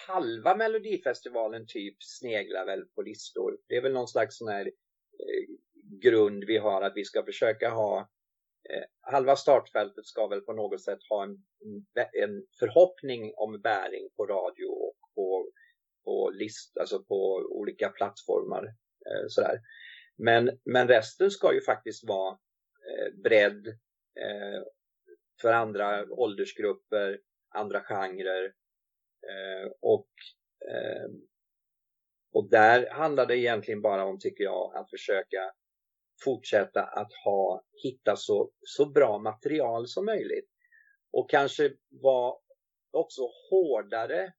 halva 0.09 0.57
Melodifestivalen 0.57 1.65
typ 1.67 1.97
sneglar 2.01 2.67
väl 2.67 2.85
på 2.85 3.03
listor. 3.03 3.59
Det 3.69 3.77
är 3.77 3.83
väl 3.83 3.93
någon 3.93 4.09
slags 4.09 4.39
sån 4.39 4.49
här 4.49 4.67
eh, 4.67 5.47
grund 6.03 6.45
vi 6.45 6.59
har 6.59 6.83
att 6.83 6.97
vi 6.97 7.05
ska 7.05 7.25
försöka 7.25 7.71
ha 7.71 8.01
eh, 8.01 8.07
Eh, 8.71 8.85
halva 9.01 9.37
startfältet 9.37 10.07
ska 10.07 10.27
väl 10.27 10.41
på 10.41 10.53
något 10.53 10.83
sätt 10.83 10.99
ha 11.09 11.25
en, 11.25 11.37
en 12.13 12.47
förhoppning 12.59 13.33
om 13.37 13.61
bäring 13.61 14.09
på 14.17 14.27
radio 14.27 14.67
och 14.67 14.97
på, 15.15 15.51
på 16.05 16.31
list, 16.31 16.79
alltså 16.79 17.05
på 17.05 17.35
olika 17.51 17.89
plattformar. 17.89 18.65
Eh, 19.07 19.27
sådär. 19.29 19.61
Men, 20.17 20.59
men 20.65 20.89
resten 20.89 21.31
ska 21.31 21.55
ju 21.55 21.61
faktiskt 21.61 22.09
vara 22.09 22.39
eh, 22.91 23.15
bredd 23.23 23.67
eh, 24.21 24.63
för 25.41 25.53
andra 25.53 26.07
åldersgrupper, 26.11 27.21
andra 27.55 27.81
genrer 27.81 28.45
eh, 29.29 29.71
och 29.81 30.09
eh, 30.71 31.09
och 32.37 32.51
där 32.51 32.91
handlar 32.91 33.27
det 33.27 33.39
egentligen 33.39 33.83
bara 33.83 34.05
om, 34.05 34.19
tycker 34.19 34.45
jag, 34.45 34.77
att 34.77 34.91
försöka 34.91 35.53
fortsätta 36.25 36.83
att 36.83 37.13
ha, 37.25 37.65
hitta 37.83 38.17
så, 38.17 38.51
så 38.61 38.87
bra 38.87 39.19
material 39.19 39.89
som 39.89 40.05
möjligt. 40.05 40.49
Och 41.13 41.31
kanske 41.31 41.73
vara 41.89 42.35
också 42.91 43.23
hårdare 43.51 44.33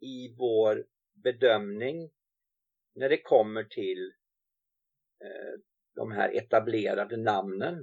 i 0.00 0.34
vår 0.38 0.86
bedömning 1.12 2.10
när 2.94 3.08
det 3.08 3.22
kommer 3.22 3.64
till 3.64 4.12
eh, 5.24 5.60
de 5.94 6.12
här 6.12 6.36
etablerade 6.36 7.16
namnen. 7.16 7.74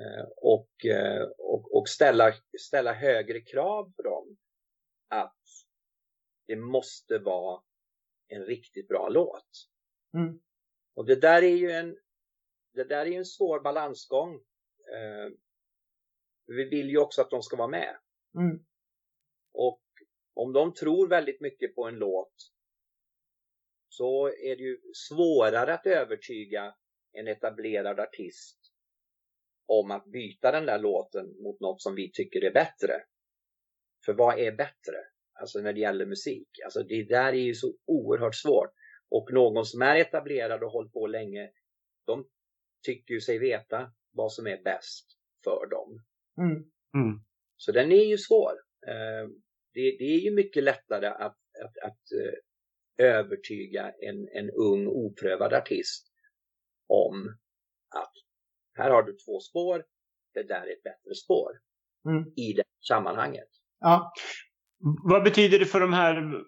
Eh, 0.00 0.26
och, 0.36 0.86
eh, 0.86 1.22
och, 1.38 1.76
och 1.76 1.88
ställa, 1.88 2.32
ställa 2.60 2.92
högre 2.92 3.40
krav 3.40 3.92
på 3.96 4.02
dem. 4.02 4.36
Att 5.08 5.36
det 6.46 6.56
måste 6.56 7.18
vara 7.18 7.62
en 8.28 8.44
riktigt 8.44 8.88
bra 8.88 9.08
låt. 9.08 9.68
Mm. 10.14 10.40
Och 10.94 11.06
det 11.06 11.16
där 11.16 11.42
är 11.42 11.56
ju 11.56 11.70
en, 11.70 11.98
det 12.72 12.84
där 12.84 13.06
är 13.06 13.18
en 13.18 13.24
svår 13.24 13.60
balansgång. 13.60 14.34
Eh, 14.94 15.32
vi 16.46 16.64
vill 16.64 16.90
ju 16.90 16.98
också 16.98 17.22
att 17.22 17.30
de 17.30 17.42
ska 17.42 17.56
vara 17.56 17.68
med. 17.68 17.96
Mm. 18.34 18.64
Och 19.52 19.82
om 20.34 20.52
de 20.52 20.74
tror 20.74 21.08
väldigt 21.08 21.40
mycket 21.40 21.74
på 21.74 21.88
en 21.88 21.94
låt 21.94 22.34
så 23.88 24.28
är 24.28 24.56
det 24.56 24.62
ju 24.62 24.78
svårare 25.08 25.74
att 25.74 25.86
övertyga 25.86 26.74
en 27.12 27.28
etablerad 27.28 28.00
artist 28.00 28.58
om 29.66 29.90
att 29.90 30.06
byta 30.06 30.52
den 30.52 30.66
där 30.66 30.78
låten 30.78 31.42
mot 31.42 31.60
något 31.60 31.82
som 31.82 31.94
vi 31.94 32.10
tycker 32.12 32.44
är 32.44 32.52
bättre. 32.52 33.02
För 34.04 34.12
vad 34.12 34.38
är 34.38 34.52
bättre? 34.52 34.96
Alltså 35.32 35.60
när 35.60 35.72
det 35.72 35.80
gäller 35.80 36.06
musik. 36.06 36.48
Alltså 36.64 36.82
det 36.82 37.02
där 37.02 37.32
är 37.32 37.42
ju 37.42 37.54
så 37.54 37.74
oerhört 37.86 38.34
svårt. 38.34 38.70
Och 39.08 39.32
någon 39.32 39.64
som 39.64 39.82
är 39.82 39.96
etablerad 39.96 40.62
och 40.62 40.70
hållit 40.70 40.92
på 40.92 41.06
länge, 41.06 41.50
de 42.06 42.28
tycker 42.82 43.14
ju 43.14 43.20
sig 43.20 43.38
veta 43.38 43.92
vad 44.12 44.32
som 44.32 44.46
är 44.46 44.62
bäst 44.62 45.06
för 45.44 45.66
dem. 45.70 46.04
Mm. 46.38 46.56
Mm. 46.94 47.20
Så 47.56 47.72
den 47.72 47.92
är 47.92 48.04
ju 48.04 48.18
svår. 48.18 48.52
Eh, 48.86 49.28
det, 49.74 49.96
det, 49.98 50.04
är 50.04 50.18
ju 50.18 50.34
mycket 50.34 50.64
lättare 50.64 51.06
att, 51.06 51.38
att, 51.64 51.78
att 51.82 52.00
eh, 52.12 53.06
övertyga 53.06 53.92
en, 54.00 54.28
en 54.28 54.50
ung 54.50 54.86
oprövad 54.86 55.54
artist 55.54 56.06
om 56.86 57.38
att 57.96 58.12
här 58.74 58.90
har 58.90 59.02
du 59.02 59.12
två 59.12 59.40
spår, 59.40 59.86
det 60.34 60.42
där 60.42 60.66
är 60.66 60.72
ett 60.72 60.82
bättre 60.82 61.14
spår 61.14 61.60
mm. 62.08 62.32
i 62.36 62.52
det 62.52 62.64
sammanhanget. 62.88 63.48
Ja. 63.80 64.12
Vad 64.82 65.22
betyder 65.22 65.58
det 65.58 65.66
för 65.66 65.80
de 65.80 65.92
här, 65.92 66.44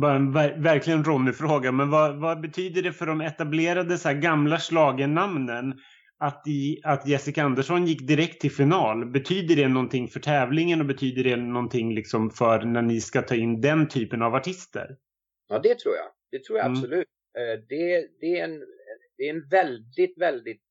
bara 0.00 0.16
en 0.16 0.32
verkligen 0.62 1.04
Ronny-fråga, 1.04 1.72
men 1.72 1.90
vad, 1.90 2.20
vad, 2.20 2.40
betyder 2.40 2.82
det 2.82 2.92
för 2.92 3.06
de 3.06 3.20
etablerade 3.20 3.98
så 3.98 4.12
gamla 4.12 4.58
namnen 5.06 5.74
att, 6.18 6.42
i, 6.46 6.80
att 6.84 7.08
Jessica 7.08 7.42
Andersson 7.42 7.86
gick 7.86 8.06
direkt 8.06 8.40
till 8.40 8.52
final? 8.52 9.06
Betyder 9.06 9.56
det 9.56 9.68
någonting 9.68 10.08
för 10.08 10.20
tävlingen 10.20 10.80
och 10.80 10.86
betyder 10.86 11.24
det 11.24 11.36
någonting 11.36 11.94
liksom 11.94 12.30
för 12.30 12.62
när 12.62 12.82
ni 12.82 13.00
ska 13.00 13.22
ta 13.22 13.34
in 13.34 13.60
den 13.60 13.88
typen 13.88 14.22
av 14.22 14.34
artister? 14.34 14.96
Ja, 15.48 15.58
det 15.58 15.78
tror 15.78 15.94
jag. 15.94 16.06
Det 16.30 16.44
tror 16.44 16.58
jag 16.58 16.66
mm. 16.66 16.78
absolut. 16.78 17.08
Eh, 17.38 17.64
det, 17.68 18.08
det, 18.20 18.38
är 18.38 18.44
en, 18.44 18.64
det 19.16 19.28
är 19.28 19.34
en 19.34 19.48
väldigt, 19.48 20.18
väldigt 20.18 20.62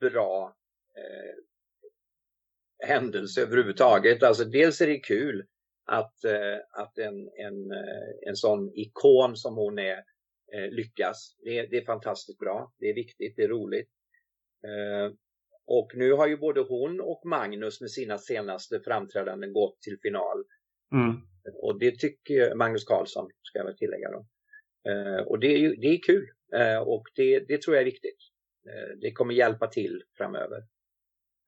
bra 0.00 0.56
eh, 0.96 2.88
händelse 2.88 3.42
överhuvudtaget. 3.42 4.22
Alltså 4.22 4.44
dels 4.44 4.80
är 4.80 4.86
det 4.86 4.98
kul 4.98 5.46
att, 5.84 6.24
eh, 6.24 6.58
att 6.70 6.98
en, 6.98 7.30
en, 7.38 7.70
eh, 7.72 8.28
en 8.28 8.36
sån 8.36 8.70
ikon 8.74 9.36
som 9.36 9.56
hon 9.56 9.78
är 9.78 9.96
eh, 10.54 10.70
lyckas. 10.70 11.36
Det, 11.44 11.66
det, 11.66 11.76
är 11.76 11.84
fantastiskt 11.84 12.38
bra. 12.38 12.72
Det 12.78 12.86
är 12.86 12.94
viktigt, 12.94 13.34
det 13.36 13.42
är 13.42 13.48
roligt. 13.48 13.88
Och 15.66 15.92
nu 15.94 16.12
har 16.12 16.26
ju 16.26 16.36
både 16.36 16.60
hon 16.60 17.00
och 17.00 17.22
Magnus 17.24 17.80
med 17.80 17.90
sina 17.90 18.18
senaste 18.18 18.80
framträdanden 18.80 19.52
gått 19.52 19.80
till 19.80 19.98
final. 20.02 20.44
Mm. 20.94 21.16
Och 21.54 21.78
det 21.78 21.98
tycker 21.98 22.54
Magnus 22.54 22.84
Karlsson, 22.84 23.30
ska 23.42 23.58
jag 23.58 23.66
väl 23.66 23.76
tillägga 23.76 24.10
då. 24.10 24.26
Och 25.26 25.40
det 25.40 25.46
är, 25.46 25.58
ju, 25.58 25.76
det 25.76 25.86
är 25.86 26.02
kul 26.02 26.28
och 26.86 27.04
det, 27.14 27.40
det 27.40 27.62
tror 27.62 27.76
jag 27.76 27.80
är 27.80 27.90
viktigt. 27.90 28.18
Det 29.00 29.12
kommer 29.12 29.34
hjälpa 29.34 29.66
till 29.66 30.02
framöver. 30.16 30.58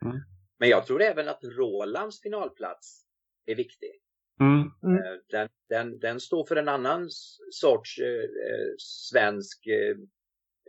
Mm. 0.05 0.17
Men 0.59 0.69
jag 0.69 0.87
tror 0.87 1.03
även 1.03 1.29
att 1.29 1.45
Rolands 1.45 2.23
finalplats 2.23 3.07
är 3.47 3.55
viktig. 3.55 4.04
Mm. 4.41 4.61
Eh, 4.99 5.21
den, 5.31 5.49
den, 5.69 5.99
den, 5.99 6.21
står 6.21 6.47
för 6.47 6.57
en 6.57 6.69
annan 6.69 7.09
sorts 7.51 7.99
eh, 7.99 8.23
eh, 8.23 8.75
svensk 8.79 9.67
eh, 9.67 9.97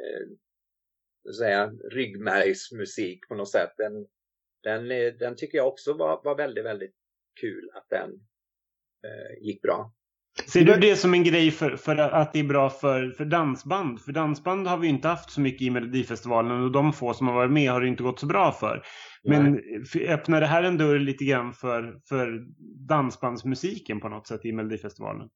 eh 0.06 0.28
säga, 1.38 1.72
ryggmärgsmusik 1.92 3.28
på 3.28 3.36
något 3.36 3.52
sätt. 3.52 3.72
Den, 3.78 4.08
den, 4.64 4.88
den 5.18 5.36
tycker 5.36 5.58
jag 5.58 5.68
också 5.68 5.94
var, 5.94 6.22
var 6.24 6.36
väldigt, 6.36 6.66
väldigt 6.66 6.96
kul 7.42 7.70
att 7.74 7.90
den 7.90 8.12
eh, 9.04 9.44
gick 9.44 9.62
bra. 9.62 9.94
Ser 10.48 10.66
du 10.66 10.78
det 10.78 10.96
som 10.96 11.14
en 11.14 11.24
grej 11.24 11.52
för, 11.52 11.76
för 11.76 11.96
att 11.98 12.34
det 12.34 12.40
är 12.40 12.44
bra 12.44 12.70
för, 12.70 13.10
för 13.10 13.26
dansband? 13.26 14.02
För 14.02 14.12
dansband 14.12 14.68
har 14.68 14.78
vi 14.78 14.88
inte 14.88 15.08
haft 15.08 15.32
så 15.32 15.42
mycket 15.42 15.62
i 15.62 15.70
Melodifestivalen 15.70 16.64
och 16.64 16.72
de 16.72 16.94
få 16.94 17.14
som 17.14 17.28
har 17.28 17.34
varit 17.34 17.52
med 17.52 17.72
har 17.72 17.82
det 17.82 17.88
inte 17.88 18.04
gått 18.04 18.20
så 18.20 18.26
bra 18.26 18.52
för. 18.52 18.84
Men 19.24 19.62
Nej. 19.94 20.08
öppnar 20.08 20.42
det 20.42 20.48
här 20.48 20.64
en 20.64 20.78
dörr 20.78 21.00
lite 21.00 21.26
grann 21.26 21.54
för, 21.54 22.00
för 22.10 22.46
dansbandsmusiken 22.88 24.00
på 24.00 24.10
något 24.10 24.28
sätt 24.28 24.46
i 24.46 24.52
Melodifestivalen? 24.52 25.30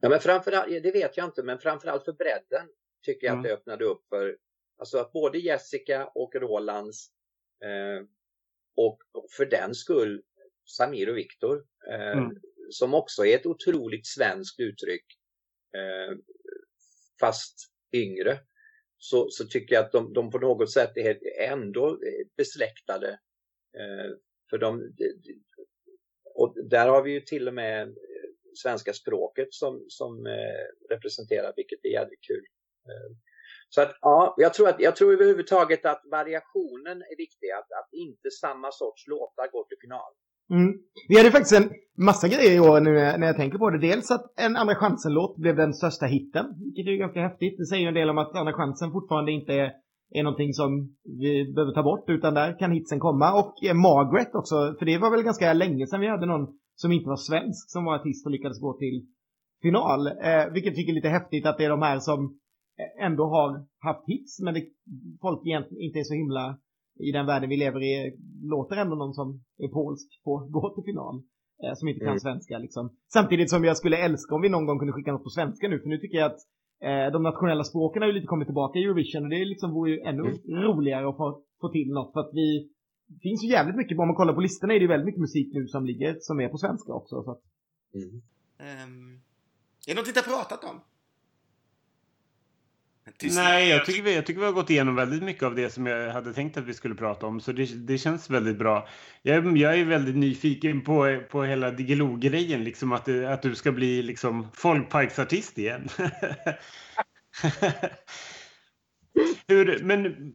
Ja, 0.00 0.08
men 0.08 0.20
framförallt, 0.20 0.82
det 0.82 0.92
vet 0.92 1.16
jag 1.16 1.26
inte, 1.26 1.42
men 1.42 1.58
framförallt 1.58 2.04
för 2.04 2.12
bredden 2.12 2.68
tycker 3.04 3.26
jag 3.26 3.32
mm. 3.32 3.40
att 3.40 3.44
det 3.44 3.54
öppnade 3.54 3.84
upp 3.84 4.08
för 4.08 4.36
Alltså 4.78 4.98
att 4.98 5.12
både 5.12 5.38
Jessica 5.38 6.06
och 6.14 6.34
Rolands 6.34 7.08
eh, 7.64 8.06
och 8.76 8.98
för 9.36 9.46
den 9.46 9.74
skull 9.74 10.22
Samir 10.64 11.10
och 11.10 11.16
Viktor 11.16 11.64
eh, 11.90 12.18
mm 12.18 12.36
som 12.70 12.94
också 12.94 13.26
är 13.26 13.36
ett 13.36 13.46
otroligt 13.46 14.06
svenskt 14.06 14.60
uttryck 14.60 15.04
eh, 15.74 16.16
fast 17.20 17.72
yngre 17.92 18.38
så, 18.98 19.30
så 19.30 19.46
tycker 19.46 19.74
jag 19.74 19.84
att 19.84 19.92
de, 19.92 20.12
de 20.12 20.30
på 20.30 20.38
något 20.38 20.72
sätt 20.72 20.96
är 20.96 21.18
ändå 21.38 22.00
besläktade. 22.36 23.08
Eh, 23.78 24.16
för 24.50 24.58
de, 24.58 24.92
och 26.34 26.54
där 26.68 26.88
har 26.88 27.02
vi 27.02 27.10
ju 27.10 27.20
till 27.20 27.48
och 27.48 27.54
med 27.54 27.88
eh, 27.88 28.30
svenska 28.62 28.92
språket 28.92 29.48
som, 29.54 29.84
som 29.88 30.26
eh, 30.26 30.90
representerar, 30.90 31.52
vilket 31.56 31.84
är 31.84 31.88
jävligt 31.88 32.22
kul. 32.22 32.44
Eh, 32.88 33.16
så 33.68 33.80
att 33.80 33.98
ja, 34.00 34.34
jag 34.38 34.54
tror, 34.54 34.68
att, 34.68 34.80
jag 34.80 34.96
tror 34.96 35.12
överhuvudtaget 35.12 35.84
att 35.84 36.02
variationen 36.10 37.02
är 37.02 37.16
viktig. 37.16 37.50
Att, 37.50 37.72
att 37.72 37.88
inte 37.92 38.30
samma 38.30 38.72
sorts 38.72 39.06
låtar 39.06 39.48
går 39.52 39.64
till 39.64 39.78
final. 39.80 40.12
Mm. 40.50 40.72
Vi 41.08 41.18
hade 41.18 41.30
faktiskt 41.30 41.60
en 41.60 41.70
massa 41.96 42.28
grejer 42.28 42.56
i 42.56 42.60
år 42.60 42.80
nu 42.80 42.92
när 42.92 43.26
jag 43.26 43.36
tänker 43.36 43.58
på 43.58 43.70
det. 43.70 43.78
Dels 43.78 44.10
att 44.10 44.24
en 44.38 44.56
Andra 44.56 44.74
chansen-låt 44.74 45.36
blev 45.36 45.56
den 45.56 45.74
största 45.74 46.06
hitten, 46.06 46.46
vilket 46.64 46.86
är 46.86 46.96
ganska 46.96 47.20
häftigt. 47.20 47.54
Det 47.58 47.66
säger 47.66 47.88
en 47.88 47.94
del 47.94 48.10
om 48.10 48.18
att 48.18 48.36
Andra 48.36 48.52
chansen 48.52 48.92
fortfarande 48.92 49.32
inte 49.32 49.52
är, 49.52 49.72
är 50.10 50.22
någonting 50.22 50.52
som 50.52 50.96
vi 51.04 51.52
behöver 51.54 51.72
ta 51.72 51.82
bort, 51.82 52.04
utan 52.08 52.34
där 52.34 52.58
kan 52.58 52.72
hitsen 52.72 53.00
komma. 53.00 53.38
Och 53.40 53.64
eh, 53.64 53.74
Margaret 53.74 54.34
också, 54.34 54.74
för 54.78 54.86
det 54.86 54.98
var 54.98 55.10
väl 55.10 55.22
ganska 55.22 55.52
länge 55.52 55.86
sedan 55.86 56.00
vi 56.00 56.08
hade 56.08 56.26
någon 56.26 56.46
som 56.74 56.92
inte 56.92 57.08
var 57.08 57.16
svensk 57.16 57.70
som 57.70 57.84
var 57.84 57.94
artist 57.94 58.26
och 58.26 58.32
lyckades 58.32 58.60
gå 58.60 58.78
till 58.78 59.06
final. 59.62 60.06
Eh, 60.06 60.52
vilket 60.52 60.74
tycker 60.74 60.92
är 60.92 60.94
lite 60.94 61.08
häftigt 61.08 61.46
att 61.46 61.58
det 61.58 61.64
är 61.64 61.70
de 61.70 61.82
här 61.82 61.98
som 61.98 62.38
eh, 62.78 63.06
ändå 63.06 63.24
har 63.24 63.66
haft 63.78 64.08
hits 64.08 64.40
men 64.40 64.54
det, 64.54 64.64
folk 65.20 65.46
egentligen 65.46 65.82
inte 65.82 65.98
är 65.98 66.04
så 66.04 66.14
himla 66.14 66.58
i 66.98 67.12
den 67.12 67.26
världen 67.26 67.48
vi 67.48 67.56
lever 67.56 67.82
i 67.82 68.16
låter 68.42 68.76
ändå 68.76 68.96
någon 68.96 69.14
som 69.14 69.40
är 69.58 69.68
polsk 69.68 70.08
få 70.24 70.38
gå 70.38 70.74
till 70.74 70.84
final. 70.84 71.22
Eh, 71.62 71.74
som 71.74 71.88
inte 71.88 72.00
kan 72.00 72.08
mm. 72.08 72.20
svenska 72.20 72.58
liksom. 72.58 72.96
Samtidigt 73.12 73.50
som 73.50 73.64
jag 73.64 73.76
skulle 73.76 73.96
älska 73.96 74.34
om 74.34 74.42
vi 74.42 74.48
någon 74.48 74.66
gång 74.66 74.78
kunde 74.78 74.92
skicka 74.92 75.12
något 75.12 75.24
på 75.24 75.30
svenska 75.30 75.68
nu 75.68 75.78
för 75.78 75.88
nu 75.88 75.98
tycker 75.98 76.18
jag 76.18 76.32
att 76.32 76.40
eh, 76.82 77.12
de 77.12 77.22
nationella 77.22 77.64
språken 77.64 78.02
har 78.02 78.06
ju 78.08 78.14
lite 78.14 78.26
kommit 78.26 78.48
tillbaka 78.48 78.78
i 78.78 78.84
Eurovision 78.84 79.22
och 79.22 79.30
det 79.30 79.44
liksom 79.44 79.70
vore 79.72 79.90
ju 79.90 80.00
ännu 80.00 80.22
mm. 80.22 80.62
roligare 80.62 81.08
att 81.08 81.16
få, 81.16 81.42
få 81.60 81.68
till 81.68 81.90
något 81.92 82.12
för 82.12 82.20
att 82.20 82.30
vi 82.32 82.68
det 83.08 83.20
finns 83.22 83.44
ju 83.44 83.48
jävligt 83.48 83.76
mycket, 83.76 83.98
om 83.98 84.06
man 84.06 84.16
kollar 84.16 84.34
på 84.34 84.40
listorna 84.40 84.74
är 84.74 84.80
det 84.80 84.86
väldigt 84.86 85.06
mycket 85.06 85.20
musik 85.20 85.48
nu 85.52 85.66
som 85.66 85.86
ligger 85.86 86.16
som 86.20 86.40
är 86.40 86.48
på 86.48 86.58
svenska 86.58 86.92
också. 86.92 87.22
Så 87.22 87.30
att... 87.30 87.42
mm. 87.94 88.08
um, 88.84 89.20
är 89.86 89.94
det 89.94 90.00
något 90.00 90.08
vi 90.08 90.20
har 90.20 90.36
pratat 90.36 90.64
om? 90.70 90.80
Nej, 93.22 93.68
jag 93.68 93.86
tycker, 93.86 94.02
vi, 94.02 94.14
jag 94.14 94.26
tycker 94.26 94.40
vi 94.40 94.46
har 94.46 94.52
gått 94.52 94.70
igenom 94.70 94.94
väldigt 94.94 95.22
mycket 95.22 95.42
av 95.42 95.54
det 95.54 95.70
som 95.70 95.86
jag 95.86 96.12
hade 96.12 96.32
tänkt 96.32 96.56
att 96.56 96.64
vi 96.64 96.74
skulle 96.74 96.94
prata 96.94 97.26
om. 97.26 97.40
Så 97.40 97.52
det, 97.52 97.86
det 97.86 97.98
känns 97.98 98.30
väldigt 98.30 98.58
bra. 98.58 98.88
Jag, 99.22 99.58
jag 99.58 99.78
är 99.78 99.84
väldigt 99.84 100.16
nyfiken 100.16 100.80
på, 100.80 101.22
på 101.30 101.44
hela 101.44 101.70
Diggiloo-grejen. 101.70 102.64
Liksom 102.64 102.92
att, 102.92 103.08
att 103.08 103.42
du 103.42 103.54
ska 103.54 103.72
bli 103.72 104.02
liksom 104.02 104.46
folkparksartist 104.54 105.58
igen. 105.58 105.88
Hur, 109.48 109.82
men 109.82 110.32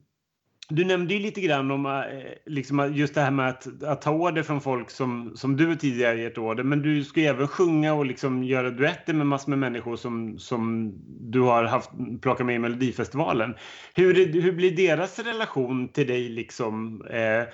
du 0.72 0.86
nämnde 0.86 1.14
ju 1.14 1.20
lite 1.20 1.42
grann 1.42 1.72
om 1.72 1.86
eh, 1.86 2.34
liksom, 2.46 2.94
just 2.94 3.16
det 3.16 3.22
här 3.22 3.32
med 3.32 3.50
att, 3.50 3.84
att 3.84 4.02
ta 4.02 4.12
order 4.12 4.44
från 4.44 4.62
folk 4.62 4.90
som, 4.90 5.32
som 5.36 5.58
du 5.58 5.76
tidigare 5.76 6.22
gett 6.22 6.38
order. 6.38 6.64
Men 6.64 6.82
du 6.82 7.04
ska 7.04 7.20
ju 7.20 7.26
även 7.26 7.48
sjunga 7.48 7.94
och 7.94 8.06
liksom 8.06 8.44
göra 8.44 8.70
duetter 8.70 9.14
med 9.14 9.28
massor 9.28 9.50
med 9.50 9.60
människor 9.60 9.96
som, 9.96 10.40
som 10.40 10.94
du 11.08 11.40
har 11.40 11.64
haft, 11.64 11.92
plockat 12.22 12.46
med 12.46 12.56
i 12.56 12.60
Melodifestivalen. 12.60 13.56
Hur, 13.96 14.42
hur 14.42 14.52
blir 14.52 14.76
deras 14.76 15.20
relation 15.20 15.88
till 15.88 16.08
dig? 16.08 16.30
Liksom, 16.30 17.06
eh, 17.06 17.46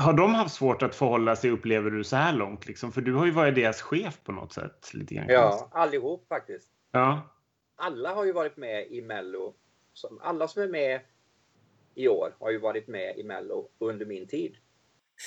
har 0.00 0.12
de 0.12 0.34
haft 0.34 0.54
svårt 0.54 0.82
att 0.82 0.94
förhålla 0.94 1.36
sig, 1.36 1.50
upplever 1.50 1.90
du, 1.90 2.04
så 2.04 2.16
här 2.16 2.32
långt? 2.32 2.66
Liksom? 2.66 2.92
För 2.92 3.00
du 3.00 3.14
har 3.14 3.26
ju 3.26 3.32
varit 3.32 3.54
deras 3.54 3.82
chef 3.82 4.20
på 4.24 4.32
något 4.32 4.52
sätt. 4.52 4.90
Lite 4.94 5.14
grann, 5.14 5.26
ja, 5.28 5.68
allihop 5.72 6.26
faktiskt. 6.28 6.68
Ja. 6.92 7.20
Alla 7.76 8.14
har 8.14 8.24
ju 8.24 8.32
varit 8.32 8.56
med 8.56 8.86
i 8.90 9.02
Mello. 9.02 9.54
Alla 10.20 10.48
som 10.48 10.62
är 10.62 10.68
med 10.68 11.00
i 11.96 12.08
år 12.08 12.34
har 12.38 12.50
ju 12.50 12.58
varit 12.58 12.88
med 12.88 13.18
i 13.18 13.22
Mello 13.22 13.68
under 13.78 14.06
min 14.06 14.26
tid. 14.26 14.56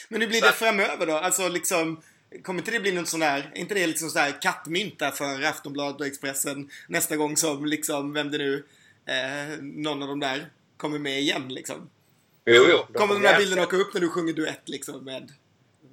Men 0.10 0.22
hur 0.22 0.28
blir 0.28 0.42
det 0.42 0.52
framöver 0.52 1.06
då? 1.06 1.14
Alltså 1.14 1.48
liksom, 1.48 2.02
kommer 2.44 2.60
inte 2.60 2.72
det 2.72 2.80
bli 2.80 2.92
något 2.92 3.08
sån 3.08 3.20
där, 3.20 3.52
inte 3.56 3.74
det 3.74 3.88
liksom 3.88 4.10
sån 4.10 4.22
där 4.22 4.42
kattmynta 4.42 5.12
för 5.12 5.44
Aftonbladet 5.44 6.02
och 6.02 6.08
Expressen 6.08 6.70
nästa 6.88 7.16
gång 7.16 7.38
som 7.38 7.66
liksom, 7.66 8.14
vem 8.14 8.32
det 8.32 8.38
nu, 8.38 8.64
eh, 9.06 9.62
någon 9.62 10.02
av 10.02 10.08
de 10.10 10.20
där 10.20 10.50
kommer 10.78 11.00
med 11.00 11.20
igen 11.20 11.48
liksom? 11.54 11.90
Jo, 12.46 12.66
jo. 12.70 12.78
De 12.88 12.94
kommer 12.94 13.14
de 13.14 13.22
där 13.22 13.38
bilderna 13.38 13.64
åka 13.64 13.78
upp 13.78 13.94
när 13.94 14.02
du 14.02 14.10
sjunger 14.10 14.34
duett 14.34 14.70
liksom 14.70 15.06
med, 15.06 15.32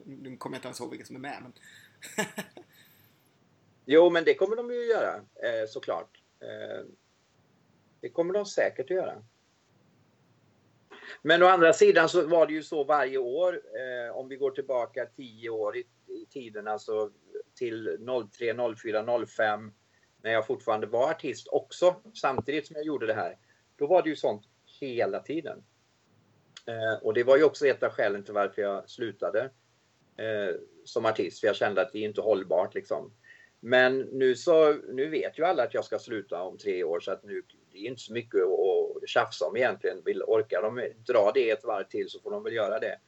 nu 0.04 0.36
kommer 0.36 0.56
jag 0.56 0.58
inte 0.58 0.68
ens 0.68 0.80
ihåg 0.80 0.90
vilka 0.90 1.06
som 1.06 1.16
är 1.16 1.20
med 1.20 1.42
men. 1.42 1.52
jo, 3.84 4.10
men 4.10 4.24
det 4.24 4.34
kommer 4.34 4.56
de 4.56 4.70
ju 4.70 4.84
göra, 4.84 5.14
eh, 5.16 5.68
såklart. 5.68 6.20
Eh, 6.40 6.86
det 8.00 8.08
kommer 8.08 8.34
de 8.34 8.46
säkert 8.46 8.90
att 8.90 8.96
göra. 8.96 9.22
Men 11.22 11.42
å 11.42 11.46
andra 11.46 11.72
sidan 11.72 12.08
så 12.08 12.26
var 12.26 12.46
det 12.46 12.52
ju 12.52 12.62
så 12.62 12.84
varje 12.84 13.18
år, 13.18 13.52
eh, 13.54 14.16
om 14.16 14.28
vi 14.28 14.36
går 14.36 14.50
tillbaka 14.50 15.06
tio 15.16 15.50
år 15.50 15.76
i, 15.76 15.84
i 16.06 16.26
tiden, 16.30 16.68
alltså 16.68 17.10
till 17.58 17.98
03, 18.38 18.54
04, 18.76 19.26
05, 19.26 19.72
när 20.22 20.32
jag 20.32 20.46
fortfarande 20.46 20.86
var 20.86 21.10
artist 21.10 21.48
också, 21.50 21.96
samtidigt 22.14 22.66
som 22.66 22.76
jag 22.76 22.84
gjorde 22.84 23.06
det 23.06 23.14
här. 23.14 23.38
Då 23.76 23.86
var 23.86 24.02
det 24.02 24.08
ju 24.08 24.16
sånt 24.16 24.42
hela 24.80 25.20
tiden. 25.20 25.64
Eh, 26.66 27.02
och 27.02 27.14
det 27.14 27.24
var 27.24 27.36
ju 27.36 27.44
också 27.44 27.66
ett 27.66 27.82
av 27.82 27.90
skälen 27.90 28.24
till 28.24 28.34
varför 28.34 28.62
jag 28.62 28.90
slutade 28.90 29.50
eh, 30.16 30.56
som 30.84 31.06
artist, 31.06 31.40
för 31.40 31.46
jag 31.46 31.56
kände 31.56 31.82
att 31.82 31.92
det 31.92 31.98
är 31.98 32.08
inte 32.08 32.20
hållbart 32.20 32.74
liksom. 32.74 33.12
Men 33.60 33.98
nu 33.98 34.34
så, 34.34 34.72
nu 34.72 35.08
vet 35.08 35.38
ju 35.38 35.44
alla 35.44 35.62
att 35.62 35.74
jag 35.74 35.84
ska 35.84 35.98
sluta 35.98 36.42
om 36.42 36.58
tre 36.58 36.84
år 36.84 37.00
så 37.00 37.12
att 37.12 37.24
nu, 37.24 37.42
det 37.72 37.78
är 37.78 37.90
inte 37.90 38.02
så 38.02 38.12
mycket 38.12 38.40
att 38.42 38.85
tjafsa 39.06 39.46
om 39.46 39.56
egentligen. 39.56 40.02
Vill, 40.04 40.22
orkar 40.22 40.62
de 40.62 40.88
dra 41.12 41.30
det 41.34 41.50
ett 41.50 41.64
varv 41.64 41.84
till 41.84 42.08
så 42.08 42.20
får 42.20 42.30
de 42.30 42.42
väl 42.42 42.52
göra 42.52 42.78
det. 42.78 42.98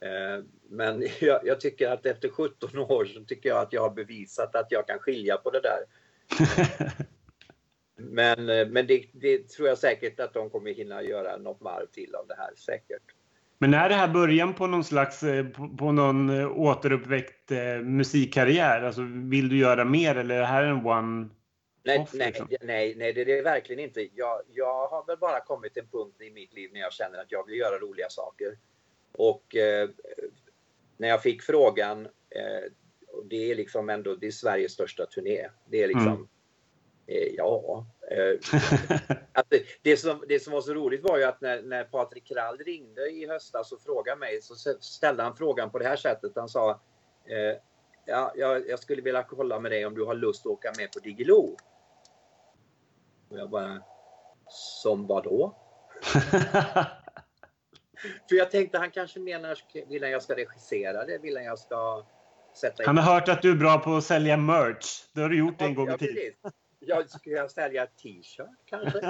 Eh, 0.00 0.44
men 0.70 1.04
jag, 1.20 1.40
jag, 1.44 1.60
tycker 1.60 1.90
att 1.90 2.06
efter 2.06 2.28
17 2.28 2.78
år 2.78 3.04
så 3.04 3.24
tycker 3.24 3.48
jag 3.48 3.58
att 3.58 3.72
jag 3.72 3.82
har 3.82 3.90
bevisat 3.90 4.54
att 4.54 4.66
jag 4.70 4.86
kan 4.86 4.98
skilja 4.98 5.36
på 5.36 5.50
det 5.50 5.60
där. 5.60 5.78
men 7.96 8.48
eh, 8.48 8.68
men 8.68 8.86
det, 8.86 9.04
det 9.12 9.48
tror 9.48 9.68
jag 9.68 9.78
säkert 9.78 10.20
att 10.20 10.34
de 10.34 10.50
kommer 10.50 10.74
hinna 10.74 11.02
göra 11.02 11.36
något 11.36 11.60
varv 11.60 11.86
till 11.86 12.14
av 12.14 12.26
det 12.26 12.36
här 12.38 12.50
säkert. 12.56 13.02
Men 13.58 13.74
är 13.74 13.88
det 13.88 13.94
här 13.94 14.08
början 14.08 14.54
på 14.54 14.66
någon 14.66 14.84
slags 14.84 15.22
eh, 15.22 15.46
på, 15.46 15.68
på 15.68 15.92
någon 15.92 16.46
återuppväckt 16.46 17.50
musikkarriär? 17.82 18.82
Alltså 18.82 19.02
vill 19.10 19.48
du 19.48 19.58
göra 19.58 19.84
mer 19.84 20.14
eller 20.14 20.34
är 20.34 20.40
det 20.40 20.46
här 20.46 20.64
en 20.64 20.86
one 20.86 21.28
Nej, 21.86 21.98
off, 21.98 22.14
nej, 22.14 22.26
liksom. 22.26 22.48
nej, 22.60 22.94
nej, 22.96 23.12
det 23.12 23.20
är 23.20 23.24
det 23.24 23.42
verkligen 23.42 23.84
inte. 23.84 24.08
Jag, 24.14 24.42
jag 24.48 24.88
har 24.88 25.06
väl 25.06 25.18
bara 25.18 25.40
kommit 25.40 25.72
till 25.72 25.82
en 25.82 25.88
punkt 25.88 26.20
i 26.20 26.30
mitt 26.30 26.54
liv 26.54 26.70
när 26.72 26.80
jag 26.80 26.92
känner 26.92 27.18
att 27.18 27.32
jag 27.32 27.46
vill 27.46 27.58
göra 27.58 27.78
roliga 27.78 28.10
saker. 28.10 28.58
Och 29.12 29.56
eh, 29.56 29.88
när 30.96 31.08
jag 31.08 31.22
fick 31.22 31.42
frågan, 31.42 32.06
eh, 32.06 32.72
och 33.08 33.26
det 33.26 33.50
är 33.50 33.54
liksom 33.54 33.88
ändå 33.88 34.14
det 34.14 34.26
är 34.26 34.30
Sveriges 34.30 34.72
största 34.72 35.06
turné. 35.06 35.48
Det 35.70 35.82
är 35.82 35.88
liksom, 35.88 36.12
Mm. 36.12 36.28
eh, 37.06 37.34
ja. 37.36 37.86
Eh, 38.10 38.38
det, 39.48 39.62
det, 39.82 39.96
som, 39.96 40.24
det 40.28 40.40
som 40.40 40.52
var 40.52 40.60
så 40.60 40.74
roligt 40.74 41.02
var 41.02 41.18
ju 41.18 41.24
att 41.24 41.40
när, 41.40 41.62
när 41.62 41.84
Patrik 41.84 42.26
Krall 42.28 42.58
ringde 42.58 43.10
i 43.10 43.26
höstas 43.26 43.72
och 43.72 43.82
frågade 43.82 44.18
mig 44.18 44.42
så 44.42 44.54
ställde 44.80 45.22
han 45.22 45.36
frågan 45.36 45.70
på 45.70 45.78
det 45.78 45.84
här 45.84 45.96
sättet. 45.96 46.32
Han 46.34 46.48
sa 46.48 46.70
eh, 47.26 47.56
ja, 48.06 48.32
jag, 48.36 48.68
jag 48.68 48.78
skulle 48.78 49.02
vilja 49.02 49.22
kolla 49.22 49.60
med 49.60 49.70
dig 49.72 49.86
om 49.86 49.94
du 49.94 50.04
har 50.04 50.14
lust 50.14 50.46
att 50.46 50.52
åka 50.52 50.72
med 50.78 50.92
på 50.92 50.98
Diggiloo. 50.98 51.56
Och 53.28 53.38
jag 53.38 53.50
bara, 53.50 53.82
som 54.48 55.06
vad 55.06 55.24
då? 55.24 55.56
För 58.28 58.36
jag 58.36 58.50
tänkte 58.50 58.78
han 58.78 58.90
kanske 58.90 59.20
menar, 59.20 59.58
vill 59.88 60.02
han 60.02 60.12
jag 60.12 60.22
ska 60.22 60.36
regissera 60.36 61.04
det? 61.04 61.18
Vill 61.18 61.36
han 61.36 61.44
jag 61.44 61.58
ska 61.58 62.04
sätta 62.54 62.82
in... 62.82 62.86
Han 62.86 62.98
har 62.98 63.14
hört 63.14 63.28
att 63.28 63.42
du 63.42 63.50
är 63.50 63.56
bra 63.56 63.78
på 63.78 63.96
att 63.96 64.04
sälja 64.04 64.36
merch. 64.36 65.04
Det 65.12 65.20
har 65.20 65.28
du 65.28 65.38
gjort 65.38 65.62
en 65.62 65.74
gång 65.74 65.90
i 65.90 65.98
tiden. 65.98 66.32
Jag 66.78 67.10
skulle 67.10 67.48
sälja 67.48 67.86
t-shirt 67.86 68.48
kanske. 68.66 68.98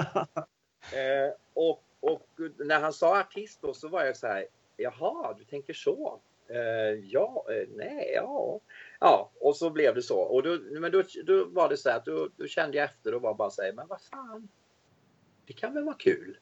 eh, 0.97 1.33
och, 1.53 1.83
och 1.99 2.27
när 2.57 2.79
han 2.79 2.93
sa 2.93 3.19
artist 3.19 3.61
då 3.61 3.73
så 3.73 3.87
var 3.87 4.05
jag 4.05 4.17
så 4.17 4.27
här, 4.27 4.45
jaha, 4.77 5.33
du 5.37 5.43
tänker 5.43 5.73
så? 5.73 6.21
Eh, 6.49 6.99
ja, 7.03 7.45
eh, 7.49 7.67
nej, 7.75 8.11
ja. 8.15 8.59
Ja, 8.99 9.31
och 9.39 9.57
så 9.57 9.69
blev 9.69 9.95
det 9.95 10.01
så. 10.01 10.19
Och 10.19 10.43
då, 10.43 10.59
men 10.79 10.91
då, 10.91 11.03
då 11.25 11.45
var 11.45 11.69
det 11.69 11.77
så 11.77 11.89
här 11.89 11.97
att 11.97 12.05
då, 12.05 12.29
då 12.37 12.47
kände 12.47 12.77
jag 12.77 12.85
efter 12.85 13.13
och 13.13 13.21
var 13.21 13.33
bara 13.33 13.51
här, 13.57 13.73
men 13.73 13.87
vad 13.87 14.01
fan, 14.01 14.47
det 15.45 15.53
kan 15.53 15.73
väl 15.73 15.83
vara 15.83 15.95
kul. 15.95 16.37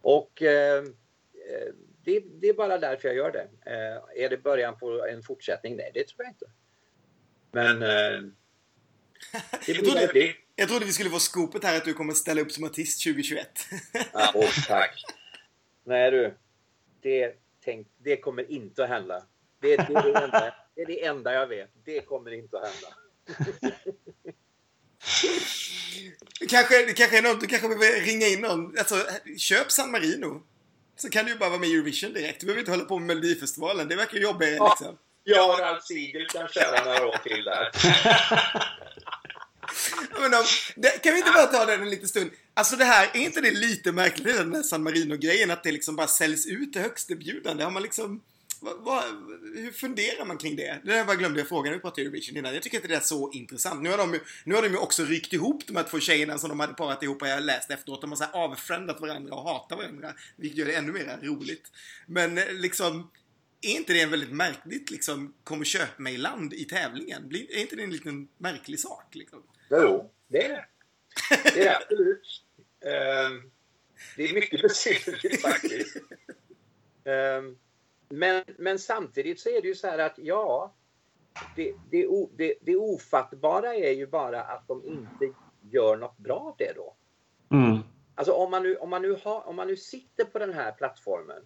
Och 0.00 0.42
eh, 0.42 0.78
eh, 0.78 1.72
det, 2.04 2.24
det 2.40 2.48
är 2.48 2.54
bara 2.54 2.78
därför 2.78 3.08
jag 3.08 3.16
gör 3.16 3.32
det. 3.32 3.48
Eh, 3.66 4.24
är 4.24 4.28
det 4.30 4.42
början 4.42 4.78
på 4.78 5.06
en 5.06 5.22
fortsättning? 5.22 5.76
Nej, 5.76 5.90
det 5.94 6.08
tror 6.08 6.24
jag 6.24 6.30
inte. 6.30 6.46
Men 7.50 7.82
eh, 7.82 8.30
det 9.66 9.72
Jag 9.72 9.84
trodde, 9.84 10.10
det. 10.12 10.34
jag 10.56 10.68
trodde 10.68 10.84
vi 10.86 10.92
skulle 10.92 11.10
få 11.10 11.18
skopet 11.18 11.64
här 11.64 11.76
att 11.76 11.84
du 11.84 11.94
kommer 11.94 12.12
ställa 12.12 12.40
upp 12.40 12.52
som 12.52 12.64
artist 12.64 13.04
2021. 13.04 13.48
Ja, 14.12 14.32
åh, 14.34 14.50
tack. 14.68 15.04
Nej 15.84 16.10
du, 16.10 16.34
det, 17.00 17.34
tänk, 17.64 17.88
det 17.98 18.16
kommer 18.16 18.50
inte 18.50 18.84
att 18.84 18.88
hända. 18.88 19.26
Det, 19.60 19.76
det, 19.76 19.94
är 19.94 20.30
det, 20.30 20.54
det 20.74 20.82
är 20.82 20.86
det 20.86 21.04
enda 21.04 21.32
jag 21.32 21.46
vet. 21.46 21.70
Det 21.84 22.00
kommer 22.00 22.30
inte 22.30 22.58
att 22.58 22.68
hända. 22.68 22.88
Det 26.40 26.46
kanske, 26.48 26.86
det 26.86 26.92
kanske 26.92 27.18
är 27.18 27.22
något, 27.22 27.40
du 27.40 27.46
kanske 27.46 27.68
behöver 27.68 28.00
ringa 28.00 28.26
in 28.26 28.40
någon. 28.40 28.78
Alltså, 28.78 29.06
köp 29.38 29.72
San 29.72 29.90
Marino. 29.90 30.42
Så 30.96 31.10
kan 31.10 31.24
du 31.24 31.32
ju 31.32 31.38
bara 31.38 31.48
vara 31.48 31.60
med 31.60 31.68
i 31.68 31.74
Eurovision 31.74 32.12
direkt. 32.12 32.40
Du 32.40 32.46
behöver 32.46 32.60
inte 32.60 32.70
hålla 32.70 32.84
på 32.84 32.98
med 32.98 33.06
Melodifestivalen. 33.06 33.88
Det 33.88 33.96
verkar 33.96 34.18
jobbigare 34.18 34.54
Ja. 34.54 34.76
liksom. 34.78 34.98
Jag 35.24 35.50
och 35.50 35.58
Ralf 35.58 35.84
Siegel 35.84 36.26
kan 36.26 36.48
köra 36.48 36.84
några 36.84 37.06
år 37.06 37.16
till 37.24 37.44
där. 37.44 37.70
Om, 40.16 40.44
det, 40.76 40.88
kan 40.88 41.12
vi 41.12 41.18
inte 41.18 41.30
bara 41.30 41.46
ta 41.46 41.66
den 41.66 41.82
en 41.82 41.90
liten 41.90 42.08
stund? 42.08 42.30
Alltså 42.54 42.76
det 42.76 42.84
här, 42.84 43.10
är 43.14 43.20
inte 43.20 43.40
det 43.40 43.50
lite 43.50 43.92
märkligt 43.92 44.36
den 44.36 44.54
här 44.54 44.62
San 44.62 44.82
Marino-grejen? 44.82 45.50
Att 45.50 45.62
det 45.64 45.72
liksom 45.72 45.96
bara 45.96 46.06
säljs 46.06 46.46
ut 46.46 46.72
till 46.72 46.82
högstbjudande? 46.82 47.64
Har 47.64 47.70
man 47.70 47.82
liksom... 47.82 48.20
Vad, 48.62 48.78
vad, 48.78 49.04
hur 49.54 49.72
funderar 49.72 50.24
man 50.24 50.38
kring 50.38 50.56
det? 50.56 50.80
Det 50.84 50.92
där 50.92 51.04
bara 51.04 51.16
glömde 51.16 51.40
jag 51.40 51.48
fråga 51.48 51.70
när 51.70 51.76
vi 51.76 51.80
pratade 51.80 52.02
Eurovision 52.02 52.36
innan. 52.36 52.54
Jag 52.54 52.62
tycker 52.62 52.76
inte 52.76 52.88
det 52.88 52.96
är 52.96 53.00
så 53.00 53.30
intressant. 53.32 53.82
Nu 53.82 53.90
har, 53.90 53.98
de, 53.98 54.18
nu 54.44 54.54
har 54.54 54.62
de 54.62 54.68
ju 54.68 54.76
också 54.76 55.04
ryckt 55.04 55.32
ihop 55.32 55.66
de 55.66 55.76
här 55.76 55.84
två 55.84 56.00
tjejerna 56.00 56.38
som 56.38 56.48
de 56.48 56.60
hade 56.60 56.74
parat 56.74 57.02
ihop. 57.02 57.22
och 57.22 57.28
Jag 57.28 57.34
har 57.34 57.40
läst 57.40 57.70
efteråt. 57.70 58.00
De 58.00 58.10
har 58.10 58.16
så 58.16 58.24
här 58.24 58.32
avfrändat 58.32 59.00
varandra 59.00 59.34
och 59.34 59.42
hatar 59.42 59.76
varandra. 59.76 60.14
Vilket 60.36 60.58
gör 60.58 60.66
det 60.66 60.74
ännu 60.74 60.92
mer 60.92 61.18
roligt. 61.22 61.70
Men 62.06 62.38
eh, 62.38 62.44
liksom... 62.52 63.10
Är 63.64 63.76
inte 63.76 63.92
det 63.92 64.00
en 64.00 64.10
väldigt 64.10 64.32
märkligt 64.32 64.90
liksom, 64.90 65.34
kom 65.44 65.60
och 65.60 65.66
köp 65.66 65.98
mig-land 65.98 66.54
i 66.54 66.64
tävlingen? 66.64 67.28
Blir, 67.28 67.56
är 67.56 67.60
inte 67.60 67.76
det 67.76 67.82
en 67.82 67.90
liten 67.90 68.28
märklig 68.38 68.80
sak? 68.80 69.14
Liksom? 69.14 69.42
Jo, 69.70 70.10
det 70.28 70.44
är 70.44 70.48
det. 70.48 70.64
Det 71.44 71.60
är 71.60 71.64
det 71.64 71.76
absolut. 71.76 72.42
Ehm, 72.84 73.50
det 74.16 74.24
är 74.24 74.34
mycket 74.34 74.62
besynnerligt 74.62 75.42
faktiskt. 75.42 75.96
Ehm, 77.04 77.56
men, 78.12 78.44
men 78.58 78.78
samtidigt 78.78 79.40
så 79.40 79.48
är 79.48 79.62
det 79.62 79.68
ju 79.68 79.74
så 79.74 79.86
här 79.86 79.98
att 79.98 80.18
ja, 80.18 80.74
det, 81.56 81.74
det, 81.90 82.06
det, 82.36 82.54
det 82.60 82.76
ofattbara 82.76 83.74
är 83.74 83.92
ju 83.92 84.06
bara 84.06 84.42
att 84.42 84.68
de 84.68 84.84
inte 84.86 85.34
gör 85.70 85.96
något 85.96 86.18
bra 86.18 86.38
av 86.38 86.54
det 86.58 86.72
då. 86.76 86.96
Mm. 87.50 87.78
Alltså 88.14 88.32
om 88.32 88.50
man 88.50 88.62
nu, 88.62 88.76
om 88.76 88.90
man 88.90 89.02
nu, 89.02 89.16
har, 89.24 89.48
om 89.48 89.56
man 89.56 89.66
nu 89.66 89.76
sitter 89.76 90.24
på 90.24 90.38
den 90.38 90.52
här 90.52 90.72
plattformen. 90.72 91.42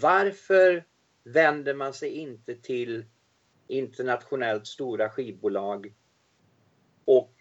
Varför 0.00 0.84
vänder 1.24 1.74
man 1.74 1.92
sig 1.92 2.10
inte 2.10 2.54
till 2.54 3.04
internationellt 3.66 4.66
stora 4.66 5.10
skivbolag 5.10 5.94
och, 7.04 7.34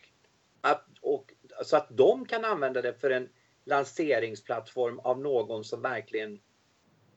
att, 0.61 0.85
och 1.01 1.33
så 1.63 1.77
att 1.77 1.87
de 1.89 2.25
kan 2.25 2.45
använda 2.45 2.81
det 2.81 2.93
för 2.93 3.09
en 3.09 3.29
lanseringsplattform 3.63 4.99
av 4.99 5.19
någon 5.19 5.63
som 5.63 5.81
verkligen 5.81 6.39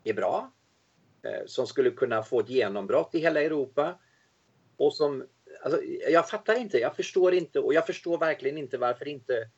är 0.04 0.14
bra. 0.14 0.52
Eh, 1.22 1.46
som 1.46 1.66
skulle 1.66 1.90
kunna 1.90 2.22
få 2.22 2.40
ett 2.40 2.48
genombrott 2.48 3.14
i 3.14 3.18
hela 3.18 3.42
Europa. 3.42 3.98
Och 4.76 4.94
som, 4.94 5.26
alltså, 5.64 5.82
jag 5.84 6.28
fattar 6.28 6.58
inte, 6.58 6.78
jag 6.78 6.96
förstår 6.96 7.34
inte 7.34 7.60
och 7.60 7.74
jag 7.74 7.86
förstår 7.86 8.18
verkligen 8.18 8.58
inte 8.58 8.78
varför 8.78 9.08
inte 9.08 9.48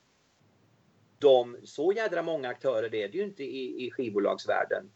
de, 1.18 1.57
så 1.64 1.92
jädra 1.92 2.22
många 2.22 2.49
aktörer 2.49 2.88
det 2.88 3.03
är 3.03 3.09
det 3.09 3.18
ju 3.18 3.24
inte 3.24 3.45
i, 3.45 3.86
i 3.86 3.90
skivbolagsvärlden. 3.90 4.90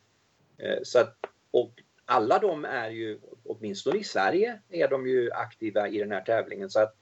Eh, 0.58 0.78
så 0.82 0.98
att, 0.98 1.16
och 1.50 1.82
alla 2.04 2.38
de 2.38 2.64
är 2.64 2.90
ju, 2.90 3.20
åtminstone 3.44 3.98
i 3.98 4.04
Sverige, 4.04 4.60
är 4.68 4.88
de 4.88 5.06
ju 5.06 5.32
aktiva 5.32 5.88
i 5.88 5.98
den 5.98 6.12
här 6.12 6.20
tävlingen. 6.20 6.70
Så 6.70 6.80
att 6.80 6.94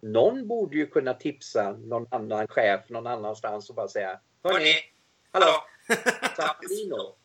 någon 0.00 0.48
borde 0.48 0.76
ju 0.76 0.86
kunna 0.86 1.14
tipsa 1.14 1.72
någon 1.72 2.06
annan 2.10 2.48
chef 2.48 2.88
någon 2.88 3.06
annanstans 3.06 3.70
och 3.70 3.76
bara 3.76 3.88
säga 3.88 4.20
Hörni, 4.42 4.74
hallå, 5.30 5.52
Tappino. 6.36 7.17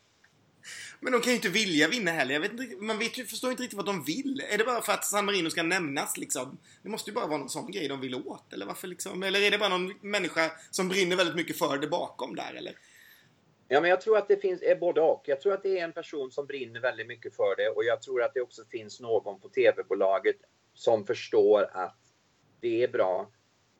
Men 1.00 1.12
de 1.12 1.22
kan 1.22 1.30
ju 1.30 1.36
inte 1.36 1.50
vilja 1.50 1.88
vinna 1.88 2.12
heller. 2.12 2.34
Jag 2.34 2.42
vet 2.42 2.52
inte, 2.52 2.76
man 2.76 3.00
vet 3.00 3.18
ju, 3.18 3.26
förstår 3.26 3.52
inte 3.52 3.64
riktigt 3.64 3.78
vad 3.78 3.86
de 3.86 4.04
vill. 4.04 4.44
Är 4.50 4.58
det 4.58 4.64
bara 4.64 4.82
för 4.82 4.94
att 4.94 5.06
San 5.06 5.26
Marino 5.26 5.50
ska 5.50 5.64
nämnas 5.64 6.18
liksom? 6.18 6.58
Det 6.82 6.90
måste 6.90 7.10
ju 7.10 7.14
bara 7.14 7.28
vara 7.28 7.38
någon 7.38 7.50
sån 7.50 7.72
grej 7.72 7.88
de 7.88 8.02
vill 8.02 8.16
åt. 8.16 8.54
Eller 8.54 8.66
varför 8.66 8.88
liksom? 8.88 9.24
Eller 9.24 9.42
är 9.42 9.52
det 9.52 9.58
bara 9.58 9.78
någon 9.78 9.94
människa 10.02 10.52
som 10.72 10.90
brinner 10.90 11.16
väldigt 11.16 11.36
mycket 11.36 11.58
för 11.58 11.78
det 11.78 11.88
bakom 11.88 12.36
där 12.36 12.54
eller? 12.54 12.74
Ja, 13.68 13.82
men 13.82 13.90
jag 13.90 14.02
tror 14.02 14.18
att 14.18 14.28
det 14.28 14.38
finns 14.38 14.62
är 14.62 14.76
både 14.76 15.02
och. 15.02 15.24
Jag 15.26 15.42
tror 15.42 15.54
att 15.54 15.64
det 15.64 15.80
är 15.80 15.84
en 15.84 15.94
person 15.94 16.32
som 16.32 16.46
brinner 16.46 16.80
väldigt 16.80 17.08
mycket 17.08 17.36
för 17.36 17.56
det 17.56 17.70
och 17.70 17.84
jag 17.84 18.02
tror 18.02 18.24
att 18.24 18.34
det 18.34 18.42
också 18.42 18.66
finns 18.70 19.00
någon 19.00 19.40
på 19.40 19.50
tv-bolaget 19.50 20.36
som 20.74 21.06
förstår 21.06 21.70
att 21.74 21.98
det 22.60 22.84
är 22.84 22.88
bra 22.88 23.32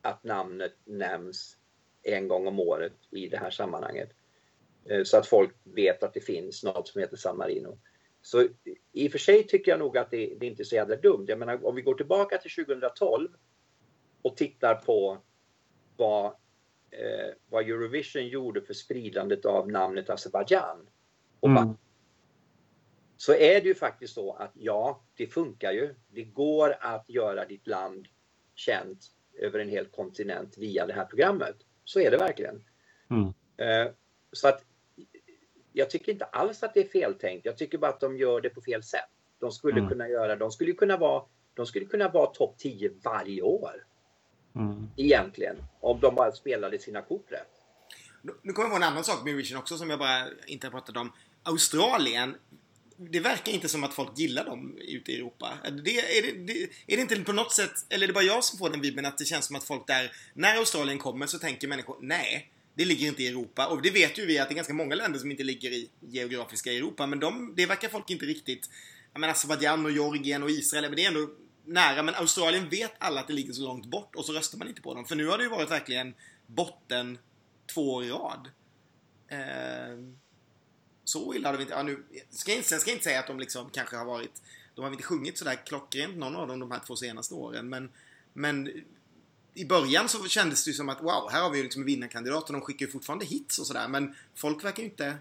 att 0.02 0.24
namnet 0.24 0.74
nämns 0.86 1.58
en 2.04 2.28
gång 2.28 2.48
om 2.48 2.60
året 2.60 2.94
i 3.12 3.28
det 3.28 3.38
här 3.38 3.52
sammanhanget. 3.52 4.10
Eh, 4.90 5.04
Så 5.04 5.18
att 5.18 5.28
folk 5.28 5.56
vet 5.64 6.04
att 6.04 6.14
det 6.14 6.22
finns 6.22 6.64
något 6.64 6.88
som 6.88 7.02
heter 7.02 7.18
San 7.18 7.38
Marino. 7.38 7.80
Så 8.22 8.48
i 8.92 9.08
och 9.08 9.12
för 9.12 9.20
sig 9.20 9.44
tycker 9.48 9.72
jag 9.72 9.80
nog 9.80 9.98
att 9.98 10.12
det, 10.12 10.18
det 10.40 10.46
är 10.46 10.50
inte 10.50 10.64
är 10.64 10.66
så 10.66 10.76
jävla 10.76 10.96
dumt. 10.96 11.26
Jag 11.28 11.40
menar 11.40 11.66
om 11.66 11.76
vi 11.76 11.82
går 11.82 11.96
tillbaka 11.96 12.38
till 12.38 12.66
2012 12.66 13.30
och 14.22 14.38
tittar 14.38 14.76
på 14.76 15.18
vad 15.98 16.26
eh, 16.92 17.34
vad 17.50 17.64
Eurovision 17.64 18.28
gjorde 18.28 18.62
för 18.62 18.74
spridandet 18.74 19.46
av 19.46 19.72
namnet 19.72 20.10
Azerbaijan. 20.10 20.88
Och 21.40 21.50
Mm. 21.50 21.78
Så 23.18 23.34
är 23.34 23.62
det 23.62 23.68
ju 23.68 23.76
faktiskt 23.76 24.14
så 24.14 24.34
att 24.34 24.52
ja, 24.54 25.04
det 25.16 25.28
funkar 25.28 25.72
ju. 25.72 25.96
Det 26.08 26.24
går 26.24 26.76
att 26.80 27.10
göra 27.10 27.46
ditt 27.46 27.68
land 27.68 28.08
känt 28.56 29.00
över 29.40 29.60
en 29.60 29.70
hel 29.70 29.86
kontinent 29.86 30.58
via 30.58 30.86
det 30.86 30.94
här 30.94 31.06
programmet. 31.06 31.56
Så 31.84 32.00
är 32.00 32.12
det 32.12 32.18
verkligen. 32.18 32.64
Mm. 33.10 33.34
Eh, 33.58 33.92
så 34.32 34.48
att 34.48 34.66
jag 35.74 35.90
tycker 35.90 36.12
inte 36.12 36.26
alls 36.26 36.64
att 36.64 36.74
det 36.74 36.80
är 36.80 36.88
feltänkt. 36.88 37.46
Jag 37.46 37.58
tycker 37.58 37.78
bara 37.78 37.92
att 37.92 38.00
de 38.00 38.18
gör 38.18 38.42
det 38.42 38.50
på 38.50 38.62
fel 38.62 38.84
sätt. 38.84 39.02
De 39.40 39.52
skulle 39.52 39.78
Mm. 39.80 39.90
kunna 39.90 40.10
göra, 40.10 40.36
de 40.36 40.52
skulle 40.52 40.74
kunna 40.74 40.98
vara, 40.98 41.24
de 41.54 41.66
skulle 41.66 41.86
kunna 41.86 42.10
vara 42.10 42.26
topp 42.28 42.56
10 42.58 42.92
varje 43.04 43.42
år 43.42 43.86
Mm. 44.56 44.88
egentligen. 44.98 45.56
Om 45.80 46.00
de 46.00 46.16
bara 46.16 46.32
spelade 46.32 46.80
sina 46.80 47.02
kort 47.02 47.26
rätt. 47.32 47.50
Nu- 48.22 48.54
kommer 48.54 48.70
jag 48.70 48.72
på 48.72 48.76
en 48.76 48.84
annan 48.92 49.04
sak 49.04 49.24
med 49.24 49.32
Eurovision 49.34 49.58
också 49.58 49.78
som 49.78 49.90
jag 49.90 50.00
bara 50.00 50.24
inte 50.48 50.68
har 50.68 50.72
pratat 50.72 50.98
om. 50.98 51.12
Australien. 51.44 52.36
Det 52.98 53.20
verkar 53.20 53.52
inte 53.52 53.70
som 53.70 53.84
att 53.84 53.94
folk 53.94 54.20
gillar 54.20 54.46
dem 54.46 54.78
ute 54.82 55.12
i 55.12 55.16
Europa. 55.16 55.58
Det, 55.84 56.00
är, 56.00 56.22
det, 56.22 56.32
det, 56.54 56.54
är 56.88 56.96
det 56.98 57.02
inte 57.02 57.20
på 57.24 57.34
något 57.34 57.52
sätt, 57.52 57.72
eller 57.90 58.04
är 58.04 58.08
det 58.08 58.14
bara 58.14 58.24
jag 58.24 58.44
som 58.44 58.60
får 58.60 58.70
den 58.70 58.82
vibben 58.82 59.06
att 59.06 59.18
det 59.18 59.26
känns 59.26 59.46
som 59.46 59.56
att 59.56 59.64
folk 59.64 59.88
där, 59.88 60.12
när 60.34 60.58
Australien 60.58 60.98
kommer 61.00 61.26
så 61.26 61.40
tänker 61.40 61.68
människor, 61.68 61.98
nej, 62.02 62.52
det 62.76 62.86
ligger 62.86 63.08
inte 63.08 63.24
i 63.24 63.28
Europa. 63.28 63.68
Och 63.68 63.82
det 63.82 63.92
vet 63.92 64.20
ju 64.20 64.26
vi 64.26 64.40
att 64.40 64.50
det 64.50 64.54
är 64.54 64.56
ganska 64.56 64.74
många 64.74 64.96
länder 64.96 65.20
som 65.20 65.32
inte 65.32 65.44
ligger 65.44 65.72
i 65.72 65.90
geografiska 66.00 66.74
Europa. 66.74 67.08
Men 67.08 67.20
de, 67.20 67.54
det 67.56 67.66
verkar 67.66 67.90
folk 67.90 68.10
inte 68.10 68.26
riktigt, 68.26 68.70
jag 69.14 69.20
menar 69.20 69.32
Azerbajdzjan 69.32 69.86
och 69.86 69.92
Georgien 69.92 70.44
och 70.44 70.52
Israel, 70.52 70.84
men 70.84 70.96
det 70.96 71.04
är 71.04 71.08
ändå 71.08 71.30
nära. 71.66 72.04
Men 72.04 72.16
Australien 72.16 72.70
vet 72.70 72.92
alla 72.98 73.22
att 73.22 73.28
det 73.28 73.34
ligger 73.34 73.54
så 73.54 73.62
långt 73.62 73.86
bort 73.86 74.16
och 74.16 74.26
så 74.26 74.34
röstar 74.34 74.58
man 74.58 74.68
inte 74.68 74.82
på 74.82 74.94
dem. 74.94 75.06
För 75.06 75.16
nu 75.16 75.28
har 75.28 75.38
det 75.38 75.44
ju 75.44 75.50
varit 75.50 75.72
verkligen 75.72 76.14
botten 76.48 77.18
två 77.74 77.94
år 77.94 78.04
i 78.04 78.10
rad. 78.10 78.50
Eh, 79.28 79.98
så 81.04 81.34
illa 81.34 81.50
har 81.50 81.58
det 81.58 81.62
inte... 81.62 81.74
Ja, 81.74 81.84
nu, 81.84 82.04
ska 82.30 82.54
jag, 82.54 82.66
sen 82.66 82.80
ska 82.80 82.90
jag 82.90 82.96
inte 82.96 83.04
säga 83.04 83.20
att 83.20 83.28
de 83.28 83.40
liksom 83.40 83.70
kanske 83.70 83.96
har 83.96 84.06
varit... 84.06 84.42
De 84.76 84.84
har 84.84 84.92
inte 84.92 85.04
sjungit 85.04 85.38
sådär 85.38 85.66
klockrent 85.66 86.18
någon 86.18 86.36
av 86.36 86.48
dem 86.48 86.60
de 86.60 86.72
här 86.72 86.82
två 86.88 86.96
senaste 86.96 87.34
åren. 87.34 87.70
Men, 87.70 87.90
men 88.34 88.84
i 89.54 89.66
början 89.66 90.10
så 90.10 90.28
kändes 90.28 90.66
det 90.66 90.70
ju 90.70 90.76
som 90.76 90.90
att 90.90 91.02
wow, 91.02 91.30
här 91.32 91.44
har 91.44 91.50
vi 91.50 91.64
liksom 91.64 91.82
en 91.82 91.86
vinnarkandidat 91.86 92.44
och 92.44 92.54
de 92.54 92.62
skickar 92.62 92.86
ju 92.86 92.92
fortfarande 92.92 93.26
hits 93.26 93.60
och 93.60 93.68
sådär. 93.68 93.88
Men 93.88 94.16
folk 94.36 94.66
verkar 94.66 94.84
ju 94.84 94.90
inte... 94.90 95.16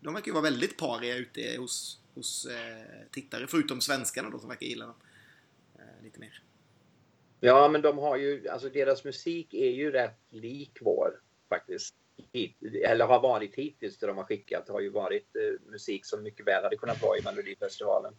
De 0.00 0.14
verkar 0.14 0.26
ju 0.26 0.32
vara 0.32 0.42
väldigt 0.42 0.78
pariga 0.78 1.16
ute 1.16 1.56
hos, 1.58 2.00
hos 2.14 2.46
eh, 2.46 3.06
tittare. 3.10 3.46
Förutom 3.46 3.80
svenskarna 3.80 4.30
då 4.30 4.38
som 4.38 4.48
verkar 4.48 4.66
gilla 4.66 4.86
dem 4.86 4.94
eh, 5.78 6.04
lite 6.04 6.20
mer. 6.20 6.42
Ja, 7.40 7.68
men 7.68 7.82
de 7.82 7.98
har 7.98 8.16
ju, 8.16 8.48
alltså 8.48 8.68
deras 8.68 9.04
musik 9.04 9.54
är 9.54 9.70
ju 9.70 9.90
rätt 9.90 10.20
lik 10.30 10.78
vår 10.80 11.20
faktiskt. 11.48 11.94
Hit, 12.32 12.56
eller 12.84 13.06
har 13.06 13.20
varit 13.20 13.54
hittills 13.54 13.98
det 13.98 14.06
de 14.06 14.16
har 14.16 14.24
skickat 14.24 14.68
har 14.68 14.80
ju 14.80 14.88
varit 14.88 15.36
eh, 15.36 15.70
musik 15.70 16.06
som 16.06 16.22
mycket 16.22 16.46
väl 16.46 16.62
hade 16.62 16.76
kunnat 16.76 17.02
vara 17.02 17.18
i 17.18 17.22
Melodifestivalen. 17.22 18.14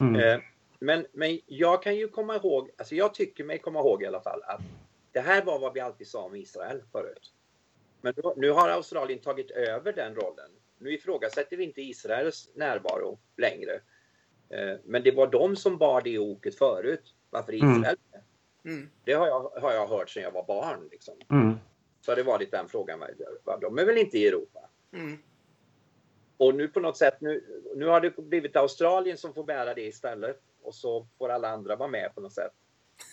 Mm. 0.00 0.40
Men, 0.80 1.06
men 1.12 1.40
jag 1.46 1.82
kan 1.82 1.96
ju 1.96 2.08
komma 2.08 2.36
ihåg, 2.36 2.70
alltså 2.78 2.94
jag 2.94 3.14
tycker 3.14 3.44
mig 3.44 3.58
komma 3.58 3.78
ihåg 3.78 4.02
i 4.02 4.06
alla 4.06 4.20
fall 4.20 4.42
att 4.42 4.60
det 5.12 5.20
här 5.20 5.44
var 5.44 5.58
vad 5.58 5.74
vi 5.74 5.80
alltid 5.80 6.06
sa 6.06 6.22
om 6.22 6.34
Israel 6.34 6.82
förut. 6.92 7.32
Men 8.00 8.14
nu, 8.16 8.22
nu 8.36 8.50
har 8.50 8.68
Australien 8.68 9.18
tagit 9.18 9.50
över 9.50 9.92
den 9.92 10.14
rollen. 10.14 10.50
Nu 10.78 10.94
ifrågasätter 10.94 11.56
vi 11.56 11.64
inte 11.64 11.82
Israels 11.82 12.50
närvaro 12.54 13.18
längre. 13.36 13.80
Eh, 14.48 14.76
men 14.84 15.02
det 15.02 15.10
var 15.10 15.26
de 15.26 15.56
som 15.56 15.78
bar 15.78 16.00
det 16.00 16.18
oket 16.18 16.54
förut. 16.58 17.14
Varför 17.30 17.52
mm. 17.52 17.80
Israel? 17.80 17.96
Mm. 18.64 18.90
Det 19.04 19.12
har 19.12 19.26
jag, 19.26 19.40
har 19.60 19.72
jag 19.72 19.86
hört 19.86 20.10
sedan 20.10 20.22
jag 20.22 20.32
var 20.32 20.46
barn. 20.46 20.88
Liksom. 20.90 21.14
Mm. 21.30 21.56
Så 22.00 22.10
har 22.10 22.16
det 22.16 22.22
varit 22.22 22.50
den 22.50 22.68
frågan. 22.68 23.00
De 23.60 23.78
är 23.78 23.84
väl 23.84 23.98
inte 23.98 24.18
i 24.18 24.28
Europa? 24.28 24.60
Mm. 24.92 25.18
Och 26.40 26.54
nu 26.54 26.68
på 26.68 26.80
något 26.80 26.96
sätt, 26.96 27.20
nu, 27.20 27.44
nu 27.76 27.86
har 27.86 28.00
det 28.00 28.16
blivit 28.16 28.56
Australien 28.56 29.18
som 29.18 29.34
får 29.34 29.44
bära 29.44 29.74
det 29.74 29.82
istället. 29.82 30.40
Och 30.62 30.74
så 30.74 31.06
får 31.18 31.28
alla 31.28 31.48
andra 31.48 31.76
vara 31.76 31.88
med 31.88 32.14
på 32.14 32.20
något 32.20 32.32
sätt. 32.32 32.52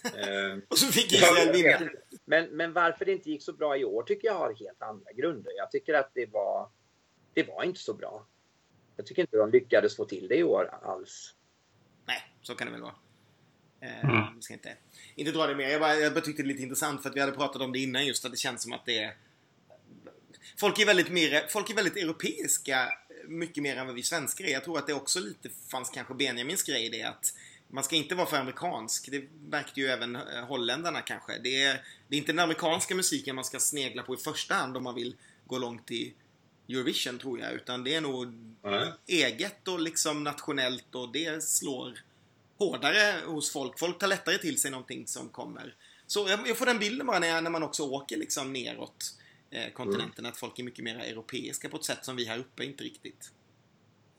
Eh, 0.05 0.57
och 0.67 0.77
så 0.77 0.91
fick 0.91 1.11
Israel 1.11 1.51
vinna. 1.51 1.89
Men, 2.25 2.45
men 2.45 2.73
varför 2.73 3.05
det 3.05 3.11
inte 3.11 3.29
gick 3.29 3.43
så 3.43 3.53
bra 3.53 3.77
i 3.77 3.85
år 3.85 4.03
tycker 4.03 4.27
jag 4.27 4.33
har 4.33 4.53
helt 4.53 4.81
andra 4.81 5.11
grunder. 5.11 5.51
Jag 5.57 5.71
tycker 5.71 5.93
att 5.93 6.11
det 6.13 6.25
var, 6.25 6.69
det 7.33 7.43
var 7.43 7.63
inte 7.63 7.79
så 7.79 7.93
bra. 7.93 8.27
Jag 8.95 9.05
tycker 9.05 9.21
inte 9.21 9.37
de 9.37 9.51
lyckades 9.51 9.95
få 9.95 10.05
till 10.05 10.27
det 10.27 10.35
i 10.35 10.43
år 10.43 10.69
alls. 10.81 11.33
Nej, 12.05 12.21
så 12.41 12.55
kan 12.55 12.67
det 12.67 12.73
väl 12.73 12.81
vara. 12.81 12.95
Eh, 13.81 14.05
mm. 14.05 14.41
ska 14.41 14.53
inte, 14.53 14.77
inte 15.15 15.31
dra 15.31 15.47
det 15.47 15.55
mer. 15.55 15.69
Jag 15.69 15.81
bara, 15.81 15.95
jag 15.95 16.13
bara 16.13 16.21
tyckte 16.21 16.41
det 16.41 16.47
var 16.47 16.53
lite 16.53 16.63
intressant 16.63 17.03
för 17.03 17.09
att 17.09 17.15
vi 17.15 17.19
hade 17.19 17.31
pratat 17.31 17.61
om 17.61 17.71
det 17.71 17.79
innan 17.79 18.05
just 18.05 18.25
att 18.25 18.31
det 18.31 18.37
känns 18.37 18.63
som 18.63 18.73
att 18.73 18.85
det 18.85 18.99
är... 18.99 19.15
Folk 20.59 20.79
är 20.79 20.85
väldigt, 20.85 21.09
mer, 21.09 21.47
folk 21.49 21.69
är 21.69 21.75
väldigt 21.75 21.97
europeiska 21.97 22.93
mycket 23.27 23.63
mer 23.63 23.75
än 23.75 23.85
vad 23.85 23.95
vi 23.95 24.03
svenskar 24.03 24.45
är. 24.45 24.49
Jag 24.49 24.63
tror 24.63 24.77
att 24.77 24.87
det 24.87 24.93
också 24.93 25.19
lite 25.19 25.49
fanns 25.71 25.89
kanske 25.89 26.13
Benjamins 26.13 26.63
grej 26.63 26.85
i 26.85 26.89
det 26.89 27.03
att 27.03 27.33
man 27.67 27.83
ska 27.83 27.95
inte 27.95 28.15
vara 28.15 28.27
för 28.27 28.37
amerikansk. 28.37 29.11
Det 29.11 29.23
märkte 29.49 29.79
ju 29.79 29.87
även 29.87 30.15
eh, 30.15 30.45
holländarna 30.47 31.01
kanske. 31.01 31.37
Det 31.43 31.63
är, 31.63 31.81
det 32.07 32.15
är 32.15 32.17
inte 32.17 32.31
den 32.31 32.39
amerikanska 32.39 32.95
musiken 32.95 33.35
man 33.35 33.45
ska 33.45 33.59
snegla 33.59 34.03
på 34.03 34.13
i 34.13 34.17
första 34.17 34.55
hand 34.55 34.77
om 34.77 34.83
man 34.83 34.95
vill 34.95 35.15
gå 35.47 35.57
långt 35.57 35.91
i 35.91 36.13
Eurovision 36.69 37.19
tror 37.19 37.39
jag. 37.39 37.53
Utan 37.53 37.83
det 37.83 37.95
är 37.95 38.01
nog 38.01 38.23
mm. 38.63 38.89
eget 39.07 39.67
och 39.67 39.79
liksom 39.79 40.23
nationellt 40.23 40.95
och 40.95 41.11
det 41.11 41.43
slår 41.43 41.99
hårdare 42.57 43.15
hos 43.25 43.51
folk. 43.51 43.79
Folk 43.79 43.99
tar 43.99 44.07
lättare 44.07 44.37
till 44.37 44.61
sig 44.61 44.71
någonting 44.71 45.07
som 45.07 45.29
kommer. 45.29 45.75
Så 46.07 46.29
jag, 46.29 46.47
jag 46.47 46.57
får 46.57 46.65
den 46.65 46.79
bilden 46.79 47.07
bara 47.07 47.19
när, 47.19 47.27
jag, 47.27 47.43
när 47.43 47.51
man 47.51 47.63
också 47.63 47.83
åker 47.83 48.17
liksom 48.17 48.53
neråt 48.53 49.16
kontinenten. 49.73 50.25
Mm. 50.25 50.31
Att 50.31 50.37
folk 50.37 50.59
är 50.59 50.63
mycket 50.63 50.83
mer 50.83 50.99
europeiska 50.99 51.69
på 51.69 51.77
ett 51.77 51.83
sätt 51.83 52.05
som 52.05 52.15
vi 52.15 52.25
här 52.25 52.39
uppe 52.39 52.63
inte 52.63 52.83
riktigt 52.83 53.31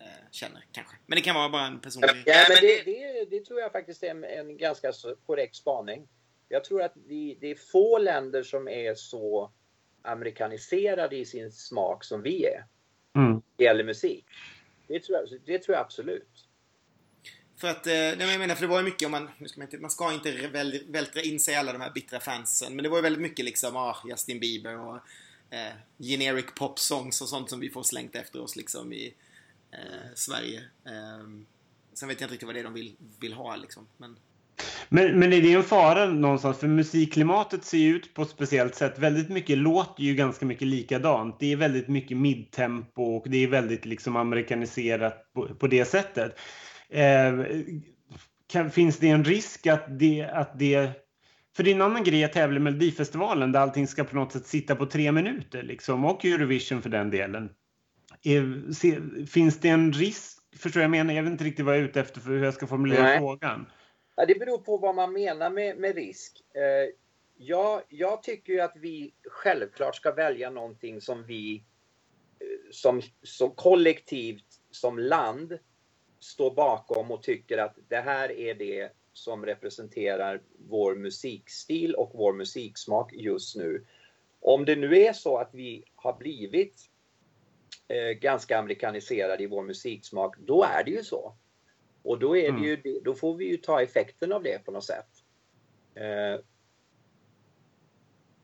eh, 0.01 0.07
känner 0.31 0.65
kanske. 0.73 0.97
Men 1.07 1.17
det 1.17 1.23
kan 1.23 1.35
vara 1.35 1.49
bara 1.49 1.67
en 1.67 1.81
personlig... 1.81 2.23
Ja, 2.27 2.47
men 2.49 2.57
det, 2.61 2.83
det, 2.85 3.25
det 3.31 3.45
tror 3.45 3.61
jag 3.61 3.73
faktiskt 3.73 4.03
är 4.03 4.11
en, 4.11 4.25
en 4.25 4.57
ganska 4.57 4.93
korrekt 5.27 5.57
spaning. 5.57 6.09
Jag 6.49 6.65
tror 6.65 6.83
att 6.83 6.95
vi, 7.07 7.39
det 7.41 7.51
är 7.51 7.55
få 7.55 7.99
länder 7.99 8.43
som 8.43 8.69
är 8.69 8.95
så 8.95 9.53
amerikaniserade 10.03 11.17
i 11.17 11.25
sin 11.25 11.53
smak 11.53 12.05
som 12.05 12.23
vi 12.23 12.45
är. 12.45 12.65
Mm. 13.17 13.43
Det 13.57 13.65
gäller 13.65 13.85
musik. 13.85 14.27
Det 14.87 15.01
tror, 15.01 15.19
jag, 15.19 15.41
det 15.45 15.59
tror 15.59 15.77
jag 15.77 15.85
absolut. 15.85 16.48
För 17.59 17.69
att, 17.69 17.87
eh, 17.87 17.95
jag 17.95 18.39
menar, 18.39 18.55
för 18.55 18.63
det 18.63 18.69
var 18.69 18.79
ju 18.79 18.85
mycket 18.85 19.07
om 19.07 19.13
man, 19.13 19.29
nu 19.39 19.49
ska 19.49 19.61
man, 19.61 19.67
inte, 19.67 19.79
man 19.79 19.91
ska 19.91 20.13
inte 20.13 20.49
väl, 20.49 20.81
vältra 20.89 21.23
in 21.23 21.41
sig 21.41 21.55
i 21.55 21.57
alla 21.57 21.73
de 21.73 21.81
här 21.81 21.91
bittra 21.91 22.21
fansen. 22.21 22.77
Men 22.77 22.83
det 22.83 22.89
var 22.89 22.99
ju 22.99 23.03
väldigt 23.03 23.23
mycket 23.23 23.45
liksom, 23.45 23.77
ah, 23.77 23.97
Justin 24.09 24.41
Bieber 24.41 24.79
och 24.79 24.97
eh, 25.51 25.73
generic 25.99 26.47
pop 26.55 26.79
songs 26.79 27.21
och 27.21 27.29
sånt 27.29 27.51
som 27.51 27.61
vi 27.61 27.71
får 27.71 27.83
slängt 27.83 28.17
efter 28.17 28.43
oss 28.43 28.57
liksom 28.57 28.93
i 28.93 29.15
eh, 29.73 30.15
Sverige. 30.15 30.59
Eh, 30.87 31.27
sen 31.95 32.09
vet 32.09 32.21
jag 32.21 32.27
inte 32.27 32.33
riktigt 32.33 32.47
vad 32.47 32.55
det 32.55 32.61
är 32.61 32.65
de 32.65 32.75
vill, 32.75 32.97
vill 33.21 33.33
ha 33.33 33.57
liksom. 33.57 33.87
Men... 33.97 34.17
Men, 34.89 35.19
men 35.19 35.33
är 35.33 35.43
det 35.43 35.53
en 35.53 35.63
fara 35.63 36.07
någonstans? 36.07 36.59
För 36.59 36.67
musikklimatet 36.67 37.65
ser 37.65 37.79
ju 37.79 37.97
ut 37.97 38.15
på 38.15 38.23
ett 38.23 38.31
speciellt 38.31 38.75
sätt. 38.75 38.99
Väldigt 38.99 39.29
mycket 39.29 39.59
låter 39.59 40.03
ju 40.03 40.15
ganska 40.15 40.47
mycket 40.47 40.69
likadant. 40.69 41.37
Det 41.41 41.53
är 41.53 41.57
väldigt 41.57 41.89
mycket 41.89 42.17
midtempo 42.17 43.03
och 43.03 43.31
det 43.31 43.45
är 43.45 43.49
väldigt 43.49 43.85
liksom 43.85 44.17
amerikaniserat 44.17 45.33
på, 45.33 45.55
på 45.55 45.67
det 45.67 45.85
sättet. 45.85 46.39
Eh, 46.93 47.45
kan, 48.47 48.71
finns 48.71 48.99
det 48.99 49.09
en 49.09 49.25
risk 49.25 49.67
att 49.67 49.99
det, 49.99 50.25
att 50.33 50.59
det... 50.59 50.91
För 51.57 51.63
det 51.63 51.71
är 51.71 51.75
en 51.75 51.83
annan 51.83 52.05
grej 52.05 52.25
att 52.25 52.33
tävla 52.33 52.57
i 52.57 52.61
Melodifestivalen 52.61 53.53
där 53.53 53.61
allting 53.61 53.87
ska 53.87 54.05
på 54.05 54.17
något 54.17 54.33
sätt 54.33 54.47
sitta 54.47 54.77
på 54.77 54.87
tre 54.87 55.13
minuter 55.13 55.63
liksom, 55.63 56.05
och 56.05 56.25
Eurovision 56.25 56.83
för 56.83 56.91
den 56.91 57.11
delen. 57.11 57.51
Är, 58.23 58.73
se, 58.73 58.99
finns 59.27 59.61
det 59.61 59.69
en 59.69 59.93
risk? 59.93 60.39
Förstår 60.57 60.83
jag 60.83 60.91
menar? 60.91 61.15
Jag 61.15 61.23
vet 61.23 61.33
inte 61.33 61.45
riktigt 61.45 61.65
vad 61.65 61.75
jag 61.75 61.83
är 61.83 61.89
ute 61.89 62.01
efter 62.01 62.21
för 62.21 62.31
hur 62.31 62.45
jag 62.45 62.55
ska 62.55 62.67
formulera 62.67 63.03
Nej. 63.03 63.19
frågan. 63.19 63.67
Ja, 64.17 64.27
det 64.27 64.39
beror 64.39 64.59
på 64.59 64.77
vad 64.77 64.95
man 64.95 65.13
menar 65.13 65.51
med, 65.51 65.77
med 65.77 65.95
risk. 65.95 66.33
Eh, 66.55 66.95
jag, 67.37 67.83
jag 67.89 68.23
tycker 68.23 68.53
ju 68.53 68.61
att 68.61 68.77
vi 68.77 69.15
självklart 69.31 69.97
ska 69.97 70.13
välja 70.13 70.51
någonting 70.51 71.01
som 71.01 71.25
vi 71.27 71.65
eh, 72.41 72.71
som, 72.71 73.03
som 73.23 73.51
kollektivt, 73.51 74.47
som 74.71 74.99
land, 74.99 75.59
står 76.21 76.51
bakom 76.51 77.11
och 77.11 77.23
tycker 77.23 77.59
att 77.59 77.79
det 77.89 78.01
här 78.01 78.33
är 78.33 78.55
det 78.55 78.93
som 79.13 79.47
representerar 79.47 80.41
vår 80.69 80.95
musikstil 80.95 81.95
och 81.95 82.11
vår 82.15 82.33
musiksmak 82.33 83.13
just 83.13 83.57
nu. 83.57 83.87
Om 84.41 84.65
det 84.65 84.77
nu 84.77 84.99
är 84.99 85.13
så 85.13 85.39
att 85.39 85.55
vi 85.55 85.85
har 85.95 86.19
blivit 86.19 86.91
eh, 87.89 88.19
ganska 88.19 88.59
amerikaniserade 88.59 89.43
i 89.43 89.47
vår 89.47 89.63
musiksmak, 89.63 90.37
då 90.39 90.65
är 90.65 90.85
det 90.85 90.91
ju 90.91 91.03
så. 91.03 91.35
Och 92.03 92.19
då, 92.19 92.37
är 92.37 92.53
det 92.53 92.67
ju, 92.67 92.75
mm. 92.75 93.03
då 93.05 93.15
får 93.15 93.35
vi 93.35 93.49
ju 93.49 93.57
ta 93.57 93.83
effekten 93.83 94.33
av 94.33 94.43
det 94.43 94.65
på 94.65 94.71
något 94.71 94.85
sätt. 94.85 95.09
Eh, 95.95 96.41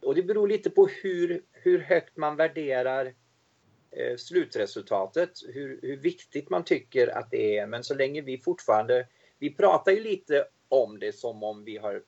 och 0.01 0.15
det 0.15 0.23
beror 0.23 0.49
lite 0.49 0.71
på 0.71 0.87
hur, 0.87 1.43
hur 1.53 1.79
högt 1.79 2.17
man 2.17 2.37
värderar 2.37 3.15
slutresultatet, 4.17 5.31
hur, 5.49 5.79
hur 5.83 5.97
viktigt 5.97 6.51
man 6.51 6.65
tycker 6.65 7.19
att 7.19 7.31
det 7.31 7.59
är. 7.59 7.67
Men 7.67 7.85
så 7.85 7.95
länge 7.95 8.21
vi 8.21 8.39
fortfarande, 8.39 9.07
vi 9.39 9.55
pratar 9.55 9.93
ju 9.93 10.01
lite 10.01 10.47
om 10.69 10.99
det 10.99 11.13
som 11.13 11.43
om 11.43 11.65
vi 11.65 11.77
har 11.77 12.03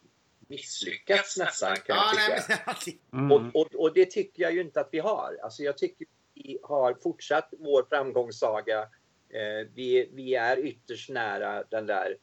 misslyckats 0.48 1.36
nästan 1.38 1.76
kan 1.76 1.96
jag 1.96 2.80
tycka. 2.80 2.98
Mm. 3.12 3.32
Och, 3.32 3.60
och, 3.60 3.74
och, 3.74 3.94
det 3.94 4.10
tycker 4.10 4.42
jag 4.42 4.52
ju 4.52 4.60
inte 4.60 4.80
att 4.80 4.88
vi 4.92 4.98
har. 4.98 5.38
Alltså 5.42 5.62
jag 5.62 5.78
tycker 5.78 6.06
vi 6.34 6.58
har 6.62 6.94
fortsatt 6.94 7.48
vår 7.58 7.86
framgångssaga. 7.88 8.80
Eh, 9.28 9.68
vi, 9.74 10.10
vi 10.12 10.34
är 10.34 10.58
ytterst 10.58 11.10
nära 11.10 11.64
den 11.70 11.86
där 11.86 12.16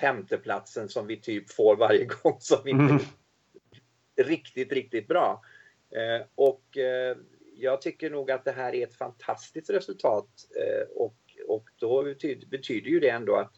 femteplatsen 0.00 0.88
som 0.88 1.06
vi 1.06 1.20
typ 1.20 1.50
får 1.50 1.76
varje 1.76 2.04
gång 2.22 2.36
som 2.40 2.58
vi 2.64 2.70
inte 2.70 2.82
mm. 2.82 3.04
riktigt, 4.16 4.72
riktigt 4.72 5.08
bra. 5.08 5.42
Eh, 5.90 6.26
och 6.34 6.78
eh, 6.78 7.16
jag 7.56 7.82
tycker 7.82 8.10
nog 8.10 8.30
att 8.30 8.44
det 8.44 8.52
här 8.52 8.74
är 8.74 8.86
ett 8.86 8.94
fantastiskt 8.94 9.70
resultat 9.70 10.28
eh, 10.56 10.88
och, 10.96 11.16
och 11.48 11.68
då 11.78 12.02
betyder, 12.02 12.46
betyder 12.46 12.90
ju 12.90 13.00
det 13.00 13.08
ändå 13.08 13.36
att, 13.36 13.52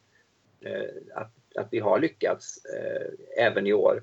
eh, 0.61 1.15
att, 1.15 1.33
att 1.57 1.69
vi 1.71 1.79
har 1.79 2.01
lyckats 2.01 2.65
eh, 2.65 3.45
även 3.47 3.67
i 3.67 3.73
år. 3.73 4.03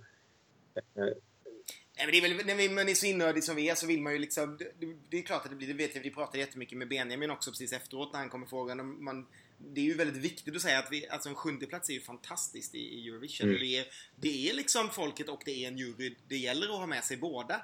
Nej, 1.97 2.05
men 2.05 2.11
det 2.11 2.17
är 2.17 2.21
väl, 2.21 2.45
när 2.45 2.75
man 2.75 2.89
är 2.89 2.93
så 2.93 3.05
innördig 3.05 3.43
som 3.43 3.55
vi 3.55 3.69
är 3.69 3.75
så 3.75 3.87
vill 3.87 4.01
man 4.01 4.13
ju 4.13 4.19
liksom... 4.19 4.57
Det, 4.57 4.87
det 5.09 5.17
är 5.17 5.21
klart 5.21 5.43
att 5.43 5.49
det 5.49 5.55
blir, 5.55 5.67
det 5.67 5.73
vet 5.73 5.95
jag, 5.95 6.01
vi 6.01 6.09
pratade 6.09 6.37
jättemycket 6.37 6.77
med 6.77 6.87
Benjamin 6.87 7.31
också 7.31 7.51
precis 7.51 7.73
efteråt 7.73 8.13
när 8.13 8.19
han 8.19 8.29
kommer 8.29 8.47
frågan. 8.47 9.03
Man, 9.03 9.27
det 9.57 9.81
är 9.81 9.85
ju 9.85 9.93
väldigt 9.93 10.23
viktigt 10.23 10.55
att 10.55 10.61
säga 10.61 10.79
att 10.79 10.91
vi, 10.91 11.07
alltså 11.07 11.29
en 11.29 11.35
sjunde 11.35 11.65
plats 11.65 11.89
är 11.89 11.93
ju 11.93 12.01
fantastiskt 12.01 12.75
i, 12.75 12.79
i 12.79 13.07
Eurovision. 13.09 13.49
Mm. 13.49 13.59
Det, 13.59 13.77
är, 13.77 13.85
det 14.15 14.49
är 14.49 14.53
liksom 14.53 14.89
folket 14.89 15.29
och 15.29 15.41
det 15.45 15.63
är 15.63 15.67
en 15.67 15.77
jury. 15.77 16.15
Det 16.27 16.37
gäller 16.37 16.73
att 16.73 16.79
ha 16.79 16.85
med 16.85 17.03
sig 17.03 17.17
båda 17.17 17.61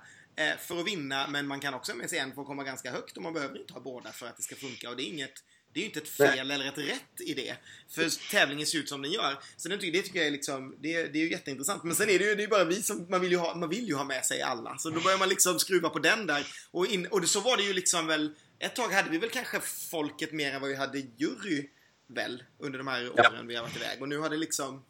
för 0.60 0.80
att 0.80 0.88
vinna, 0.88 1.28
men 1.28 1.48
man 1.48 1.60
kan 1.60 1.74
också 1.74 1.96
med 1.96 2.10
sig 2.10 2.20
en 2.20 2.34
för 2.34 2.42
att 2.42 2.48
komma 2.48 2.64
ganska 2.64 2.92
högt 2.92 3.18
och 3.18 3.24
man 3.24 3.34
behöver 3.34 3.60
inte 3.60 3.74
ha 3.74 3.80
båda 3.80 4.12
för 4.12 4.28
att 4.28 4.38
det 4.38 4.44
ska 4.44 4.56
funka. 4.56 4.90
Och 4.90 4.96
det 4.96 5.04
är 5.04 5.08
inget 5.08 5.44
det 5.74 5.80
är 5.80 5.82
ju 5.82 5.88
inte 5.88 6.00
ett 6.00 6.10
fel 6.10 6.48
Nej. 6.48 6.56
eller 6.56 6.66
ett 6.66 6.78
rätt 6.78 7.22
i 7.28 7.34
det. 7.34 7.56
För 7.90 8.30
tävlingen 8.32 8.68
ser 8.68 8.78
ut 8.78 8.90
som 8.90 9.02
den 9.02 9.12
gör. 9.12 9.40
Så 9.58 9.70
det, 9.70 9.78
det 9.78 10.02
tycker 10.02 10.20
jag 10.20 10.28
är 10.28 10.32
liksom, 10.32 10.76
det, 10.80 11.04
det 11.04 11.20
är 11.20 11.24
ju 11.24 11.32
jätteintressant. 11.32 11.84
Men 11.84 11.96
sen 11.96 12.10
är 12.10 12.20
det 12.20 12.26
ju 12.26 12.36
det 12.36 12.44
är 12.44 12.48
bara 12.48 12.64
vi 12.64 12.84
som, 12.84 13.06
man 13.10 13.22
vill, 13.22 13.32
ju 13.32 13.38
ha, 13.38 13.56
man 13.56 13.70
vill 13.70 13.88
ju 13.88 13.96
ha 13.96 14.04
med 14.04 14.26
sig 14.26 14.42
alla. 14.42 14.78
Så 14.78 14.90
då 14.90 15.02
börjar 15.02 15.18
man 15.18 15.30
liksom 15.30 15.60
skruva 15.60 15.90
på 15.90 16.00
den 16.00 16.28
där. 16.28 16.48
Och, 16.72 16.88
in, 16.88 17.08
och 17.08 17.30
så 17.30 17.40
var 17.40 17.58
det 17.58 17.64
ju 17.64 17.74
liksom 17.74 18.08
väl, 18.08 18.36
ett 18.60 18.76
tag 18.76 18.90
hade 18.90 19.10
vi 19.10 19.18
väl 19.18 19.30
kanske 19.30 19.60
folket 19.90 20.32
mer 20.32 20.54
än 20.54 20.62
vad 20.62 20.70
vi 20.70 20.76
hade 20.76 21.00
jury 21.18 21.70
väl 22.08 22.44
under 22.60 22.78
de 22.78 22.88
här 22.88 23.12
åren 23.12 23.34
ja. 23.34 23.42
vi 23.48 23.56
har 23.56 23.64
varit 23.64 23.76
iväg. 23.76 24.02
Och 24.02 24.10
nu 24.10 24.18
har 24.18 24.30
det 24.30 24.38
liksom 24.38 24.84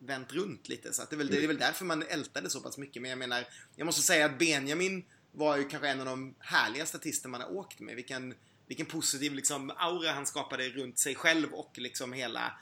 vänt 0.00 0.32
runt 0.32 0.68
lite. 0.68 0.92
Så 0.92 1.02
att 1.02 1.10
det, 1.10 1.16
är 1.16 1.18
väl, 1.18 1.26
det 1.26 1.44
är 1.44 1.46
väl 1.46 1.58
därför 1.58 1.84
man 1.84 2.02
ältade 2.02 2.50
så 2.50 2.60
pass 2.60 2.78
mycket. 2.78 3.02
Men 3.02 3.10
jag 3.10 3.18
menar, 3.18 3.44
jag 3.76 3.84
måste 3.84 4.02
säga 4.02 4.26
att 4.26 4.38
Benjamin 4.38 5.04
var 5.32 5.56
ju 5.56 5.64
kanske 5.64 5.88
en 5.88 6.00
av 6.00 6.06
de 6.06 6.34
härliga 6.38 6.86
statister 6.86 7.28
man 7.28 7.40
har 7.40 7.52
åkt 7.52 7.80
med. 7.80 7.96
Vilken, 7.96 8.34
vilken 8.66 8.86
positiv 8.86 9.34
liksom, 9.34 9.72
aura 9.76 10.10
han 10.10 10.26
skapade 10.26 10.68
runt 10.68 10.98
sig 10.98 11.14
själv 11.14 11.52
och 11.52 11.78
liksom 11.78 12.12
hela 12.12 12.58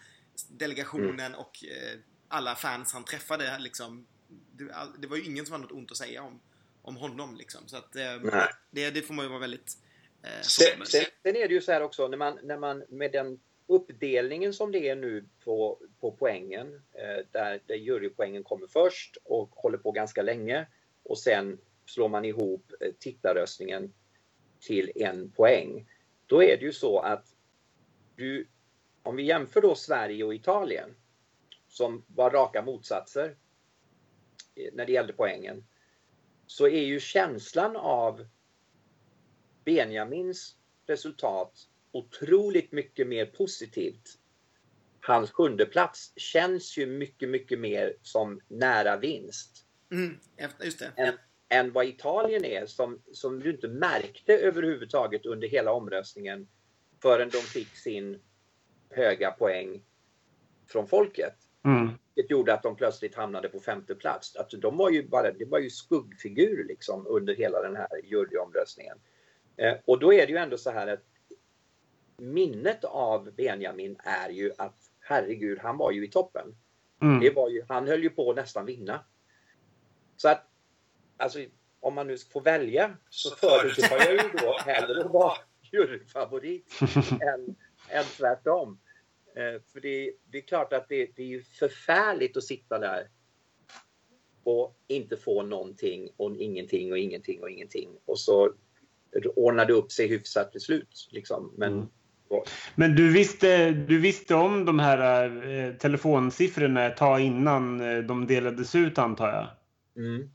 delegationen 0.48 1.20
mm. 1.20 1.38
och 1.38 1.64
eh, 1.64 1.98
alla 2.28 2.54
fans 2.54 2.92
han 2.92 3.04
träffade. 3.04 3.58
Liksom, 3.58 4.06
det, 4.52 4.74
det, 4.98 5.06
var 5.06 5.16
ju 5.16 5.24
ingen 5.24 5.46
som 5.46 5.52
hade 5.52 5.64
något 5.64 5.72
ont 5.72 5.90
att 5.90 5.96
säga 5.96 6.22
om, 6.22 6.40
om 6.82 6.96
honom. 6.96 7.36
Liksom. 7.36 7.68
Så 7.68 7.76
att, 7.76 7.96
eh, 7.96 8.22
det, 8.70 8.90
det, 8.90 9.02
får 9.02 9.14
man 9.14 9.24
ju 9.24 9.28
vara 9.28 9.40
väldigt... 9.40 9.78
Eh, 10.22 10.30
sen, 10.42 10.86
sen, 10.86 11.04
sen, 11.22 11.36
är 11.36 11.48
det 11.48 11.54
ju 11.54 11.60
så 11.60 11.72
här 11.72 11.82
också, 11.82 12.08
när 12.08 12.18
man, 12.18 12.38
när 12.42 12.58
man 12.58 12.84
med 12.88 13.12
den 13.12 13.40
uppdelningen 13.68 14.52
som 14.52 14.72
det 14.72 14.88
är 14.88 14.96
nu 14.96 15.24
på, 15.44 15.78
på 16.00 16.12
poängen, 16.12 16.82
eh, 16.92 17.26
där, 17.32 17.60
där 17.66 17.74
jurypoängen 17.74 18.44
kommer 18.44 18.66
först 18.66 19.16
och 19.24 19.48
håller 19.50 19.78
på 19.78 19.92
ganska 19.92 20.22
länge 20.22 20.66
och 21.02 21.18
sen 21.18 21.58
slår 21.86 22.08
man 22.08 22.24
ihop 22.24 22.72
eh, 22.80 22.92
tittarröstningen 22.98 23.92
till 24.60 24.92
en 24.94 25.30
poäng. 25.30 25.88
Då 26.26 26.42
är 26.42 26.56
det 26.56 26.64
ju 26.64 26.72
så 26.72 26.98
att 26.98 27.26
du, 28.16 28.48
om 29.02 29.16
vi 29.16 29.22
jämför 29.22 29.60
då 29.60 29.74
Sverige 29.74 30.24
och 30.24 30.34
Italien 30.34 30.94
som 31.68 32.04
var 32.06 32.30
raka 32.30 32.62
motsatser 32.62 33.36
eh, 34.54 34.72
när 34.72 34.86
det 34.86 34.92
gällde 34.92 35.12
poängen 35.12 35.66
så 36.46 36.66
är 36.66 36.84
ju 36.84 37.00
känslan 37.00 37.76
av 37.76 38.26
Benjamins 39.64 40.56
resultat 40.86 41.68
otroligt 41.92 42.72
mycket 42.72 43.06
mer 43.06 43.26
positivt. 43.26 44.18
Hans 45.00 45.30
sjunde 45.30 45.66
plats 45.66 46.12
känns 46.16 46.78
ju 46.78 46.86
mycket, 46.86 47.28
mycket 47.28 47.58
mer 47.58 47.94
som 48.02 48.40
nära 48.48 48.96
vinst. 48.96 49.64
Mm, 49.92 50.18
just 50.62 50.78
det. 50.78 50.92
Än, 50.96 51.14
än 51.48 51.72
vad 51.72 51.86
Italien 51.86 52.44
är 52.44 52.66
som, 52.66 53.02
som 53.12 53.40
du 53.40 53.50
inte 53.50 53.68
märkte 53.68 54.38
överhuvudtaget 54.38 55.26
under 55.26 55.48
hela 55.48 55.72
omröstningen 55.72 56.48
förrän 57.02 57.28
de 57.28 57.38
fick 57.38 57.76
sin 57.76 58.20
höga 58.90 59.30
poäng 59.30 59.82
från 60.66 60.88
folket. 60.88 61.34
Mm. 61.64 61.90
Det 62.14 62.30
gjorde 62.30 62.54
att 62.54 62.62
de 62.62 62.76
plötsligt 62.76 63.14
hamnade 63.14 63.48
på 63.48 63.60
femte 63.60 63.94
plats. 63.94 64.36
Alltså, 64.36 64.56
de 64.56 64.76
var 64.76 64.90
ju 64.90 65.08
bara, 65.08 65.32
det 65.32 65.44
var 65.44 65.58
ju 65.58 65.70
skuggfigur 65.70 66.64
liksom 66.64 67.06
under 67.06 67.34
hela 67.34 67.62
den 67.62 67.76
här 67.76 67.88
juryomröstningen. 68.04 68.98
Eh, 69.56 69.74
och 69.84 69.98
då 69.98 70.12
är 70.12 70.26
det 70.26 70.32
ju 70.32 70.38
ändå 70.38 70.58
så 70.58 70.70
här 70.70 70.86
att 70.86 71.04
minnet 72.18 72.84
av 72.84 73.30
Benjamin 73.36 73.96
är 74.04 74.30
ju 74.30 74.52
att 74.58 74.90
herregud, 75.00 75.58
han 75.58 75.76
var 75.76 75.92
ju 75.92 76.04
i 76.04 76.10
toppen. 76.10 76.56
Mm. 77.02 77.20
Det 77.20 77.30
var 77.30 77.48
ju, 77.48 77.64
han 77.68 77.88
höll 77.88 78.02
ju 78.02 78.10
på 78.10 78.30
att 78.30 78.36
nästan 78.36 78.66
vinna. 78.66 79.04
Så 80.16 80.28
att, 80.28 80.46
alltså 81.16 81.38
om 81.80 81.94
man 81.94 82.06
nu 82.06 82.16
får 82.18 82.40
välja 82.40 82.96
så 83.10 83.36
föredrar 83.36 83.98
jag 83.98 84.12
ju 84.12 84.30
då 84.32 84.58
hellre 84.58 85.04
att 85.04 85.12
vara 85.12 85.36
juryfavorit 85.72 86.80
än, 87.10 87.56
än 87.88 88.04
tvärtom. 88.04 88.80
Eh, 89.34 89.62
för 89.72 89.80
det, 89.80 90.12
det, 90.24 90.38
är 90.38 90.42
klart 90.42 90.72
att 90.72 90.88
det, 90.88 91.10
det 91.16 91.22
är 91.22 91.26
ju 91.26 91.42
förfärligt 91.42 92.36
att 92.36 92.44
sitta 92.44 92.78
där 92.78 93.08
och 94.42 94.76
inte 94.86 95.16
få 95.16 95.42
någonting 95.42 96.10
och 96.16 96.36
ingenting 96.36 96.92
och 96.92 96.98
ingenting 96.98 97.42
och 97.42 97.50
ingenting. 97.50 97.88
Och 98.04 98.20
så 98.20 98.52
ordnar 99.36 99.66
det 99.66 99.72
upp 99.72 99.92
sig 99.92 100.08
hyfsat 100.08 100.52
till 100.52 100.60
slut. 100.60 101.08
Liksom. 101.10 101.54
Men 101.56 101.72
mm. 101.72 101.88
Men 102.74 102.94
du 102.94 103.12
visste, 103.12 103.70
du 103.70 103.98
visste 103.98 104.34
om 104.34 104.64
de 104.64 104.78
här 104.78 105.26
eh, 105.50 105.72
telefonsiffrorna 105.72 106.86
ett 106.86 106.96
tag 106.96 107.20
innan 107.20 107.80
eh, 107.80 107.98
de 107.98 108.26
delades 108.26 108.74
ut 108.74 108.98
antar 108.98 109.28
jag? 109.28 109.48
Mm. 110.04 110.30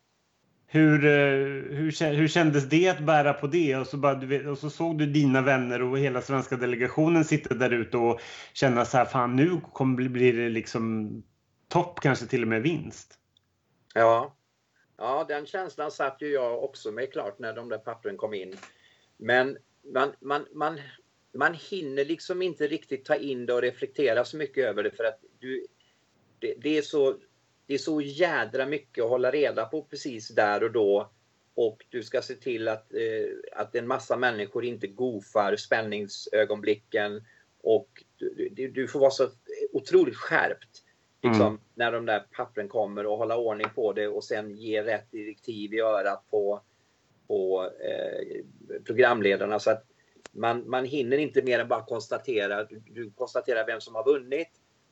Hur, 0.68 1.06
eh, 1.06 1.76
hur, 1.78 2.14
hur 2.14 2.28
kändes 2.28 2.70
det 2.70 2.90
att 2.90 3.00
bära 3.00 3.34
på 3.34 3.48
det? 3.48 3.76
Och 3.76 3.88
så, 3.88 3.98
bara, 3.98 4.16
du, 4.16 4.50
och 4.50 4.58
så 4.58 4.70
såg 4.70 4.98
du 4.98 5.06
dina 5.06 5.42
vänner 5.42 5.82
och 5.82 6.00
hela 6.00 6.22
svenska 6.22 6.56
delegationen 6.56 7.26
sitta 7.26 7.54
där 7.54 7.70
ute 7.70 7.98
och 7.98 8.22
känna 8.54 8.86
så 8.86 8.98
här, 8.98 9.06
fan 9.06 9.36
nu 9.36 9.62
kommer 9.74 10.10
bli 10.10 10.32
det 10.32 10.50
liksom 10.50 11.24
topp, 11.68 12.00
kanske 12.00 12.26
till 12.26 12.42
och 12.42 12.48
med 12.48 12.62
vinst. 12.62 13.20
Ja, 13.94 14.36
ja 14.98 15.26
den 15.28 15.46
känslan 15.46 15.92
satt 15.92 16.22
ju 16.22 16.28
jag 16.28 16.64
också 16.64 16.92
med 16.92 17.12
klart 17.12 17.40
när 17.40 17.54
de 17.54 17.70
där 17.70 17.78
pappren 17.78 18.18
kom 18.18 18.34
in. 18.34 18.58
Men 19.18 19.58
man, 19.94 20.14
man, 20.22 20.46
man, 20.54 20.80
man 21.34 21.54
hinner 21.54 22.06
liksom 22.06 22.42
inte 22.42 22.68
riktigt 22.68 23.06
ta 23.06 23.16
in 23.16 23.46
det 23.46 23.54
och 23.54 23.62
reflektera 23.62 24.26
så 24.26 24.38
mycket 24.38 24.66
över 24.66 24.84
det 24.84 24.92
för 24.92 25.04
att 25.04 25.20
du, 25.40 25.66
det, 26.40 26.54
det, 26.62 26.78
är 26.78 26.82
så, 26.82 27.18
det 27.66 27.74
är 27.74 27.78
så 27.78 28.02
jädra 28.02 28.66
mycket 28.66 29.04
att 29.04 29.10
hålla 29.10 29.32
reda 29.32 29.66
på 29.66 29.84
precis 29.84 30.28
där 30.28 30.64
och 30.64 30.72
då. 30.72 31.12
Och 31.56 31.86
du 31.90 32.04
ska 32.04 32.22
se 32.22 32.36
till 32.36 32.68
att, 32.68 32.94
eh, 32.94 33.60
att 33.62 33.76
en 33.76 33.88
massa 33.88 34.18
människor 34.18 34.66
inte 34.66 34.88
gofar 34.88 35.56
spänningsögonblicken. 35.56 37.24
Och 37.62 38.04
du, 38.18 38.50
du, 38.52 38.68
du 38.68 38.88
får 38.88 39.00
vara 39.00 39.12
så 39.12 39.30
otroligt 39.72 40.18
skärpt 40.18 40.84
liksom, 41.24 41.48
mm. 41.48 41.60
när 41.76 41.92
de 41.92 42.06
där 42.06 42.20
pappren 42.20 42.68
kommer 42.68 43.06
och 43.06 43.18
hålla 43.18 43.38
ordning 43.38 43.68
på 43.76 43.94
det 43.94 44.08
och 44.08 44.24
sen 44.24 44.56
ge 44.56 44.84
rätt 44.84 45.12
direktiv 45.12 45.74
i 45.74 45.80
örat 45.80 46.24
på, 46.30 46.62
på 47.28 47.70
eh, 47.80 48.44
programledarna. 48.86 49.60
Så 49.60 49.72
att 49.72 49.86
man, 50.32 50.70
man 50.70 50.86
hinner 50.86 51.18
inte 51.18 51.42
mer 51.42 51.60
än 51.60 51.68
bara 51.68 51.86
konstatera. 51.86 52.64
Du, 52.64 52.80
du 52.80 53.12
konstaterar 53.12 53.66
vem 53.66 53.82
som 53.82 53.96
har 53.96 54.06
vunnit 54.06 54.50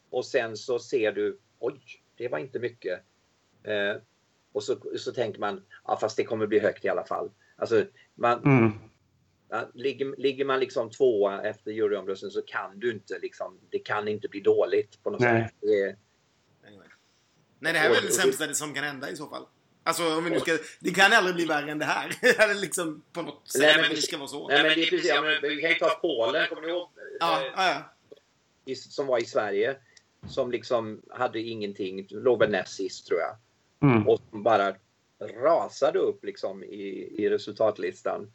och 0.10 0.26
sen 0.26 0.58
så 0.58 0.80
ser 0.80 1.12
du, 1.12 1.40
oj, 1.60 1.82
det 2.18 2.28
var 2.28 2.40
inte 2.40 2.60
mycket. 2.60 3.00
Eh, 3.64 4.02
och 4.54 4.64
så, 4.64 4.76
så 4.98 5.12
tänker 5.12 5.40
man, 5.40 5.66
ja 5.86 5.98
fast 6.02 6.18
det 6.18 6.24
kommer 6.24 6.48
bli 6.48 6.60
högt 6.60 6.86
i 6.86 6.90
alla 6.90 7.06
fall. 7.06 7.32
Alltså, 7.56 7.86
man, 8.16 8.44
mm. 8.44 8.72
ja, 9.50 9.70
ligger, 9.74 10.16
ligger 10.18 10.46
man 10.46 10.60
liksom 10.60 10.90
tvåa 10.90 11.42
efter 11.44 11.72
juryomröstningen 11.72 12.32
så 12.32 12.42
kan 12.42 12.80
du 12.80 12.92
inte 12.92 13.20
liksom, 13.20 13.60
det 13.70 13.80
kan 13.80 14.08
inte 14.08 14.28
bli 14.28 14.40
dåligt 14.40 15.04
på 15.04 15.10
något 15.10 15.22
Nej. 15.22 15.44
sätt. 15.44 15.56
Det, 15.62 15.96
Nej, 17.62 17.74
det 17.74 17.80
här 17.80 17.90
är 17.90 17.94
väl 17.94 18.06
det 18.06 18.12
sämsta 18.12 18.54
som 18.54 18.74
kan 18.74 18.84
hända 18.84 19.10
i 19.10 19.16
så 19.16 19.28
fall. 19.28 19.46
Alltså 19.84 20.18
om 20.18 20.24
vi 20.24 20.30
nu 20.30 20.40
ska, 20.40 20.58
det 20.80 20.92
kan 20.92 21.14
aldrig 21.14 21.36
bli 21.36 21.46
värre 21.46 21.72
än 21.72 21.80
det 21.80 21.86
här. 21.86 22.16
Eller 22.44 22.62
liksom 22.62 23.02
på 23.14 23.22
något 23.22 23.52
sätt. 23.52 23.62
Nej, 23.62 23.78
men 23.82 23.90
det 23.90 24.02
ska 24.02 24.18
vara 24.18 24.28
så. 24.28 24.48
Nej, 24.48 24.64
men 24.64 24.76
det 24.76 24.84
är 24.84 24.90
precis, 24.90 25.10
ja, 25.10 25.22
men, 25.22 25.42
vi 25.42 25.62
kan 25.62 25.70
ju 25.70 25.76
ta 25.76 25.90
Polen, 25.90 26.48
kommer 26.50 26.62
ni 26.62 26.68
ihåg? 26.68 26.90
Ja, 27.20 27.42
ja, 27.56 27.84
ja. 28.66 28.76
Som 28.76 29.08
var 29.08 29.22
i 29.22 29.26
Sverige. 29.26 29.76
Som 30.28 30.52
liksom 30.52 31.02
hade 31.10 31.40
ingenting, 31.40 32.08
låg 32.10 32.40
väl 32.40 32.52
näst 32.52 32.76
sist 32.76 33.08
tror 33.08 33.20
jag. 33.20 33.36
Mm. 33.92 34.08
Och 34.08 34.22
bara 34.32 34.76
rasade 35.44 36.00
upp 36.00 36.26
liksom 36.26 36.64
i, 36.64 37.16
i 37.18 37.30
resultatlistan 37.30 38.32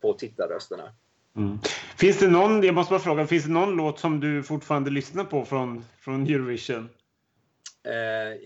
på 0.00 0.12
tittarrösterna. 0.12 0.92
Mm. 1.36 1.58
Finns 1.96 2.18
det 2.18 2.28
någon, 2.28 2.62
jag 2.62 2.74
måste 2.74 2.90
bara 2.90 3.00
fråga, 3.00 3.26
finns 3.26 3.44
det 3.44 3.50
någon 3.50 3.76
låt 3.76 3.98
som 3.98 4.20
du 4.20 4.42
fortfarande 4.42 4.90
lyssnar 4.90 5.24
på 5.24 5.44
från, 5.44 5.84
från 5.98 6.26
Eurovision? 6.26 6.88
Eh, 7.84 8.38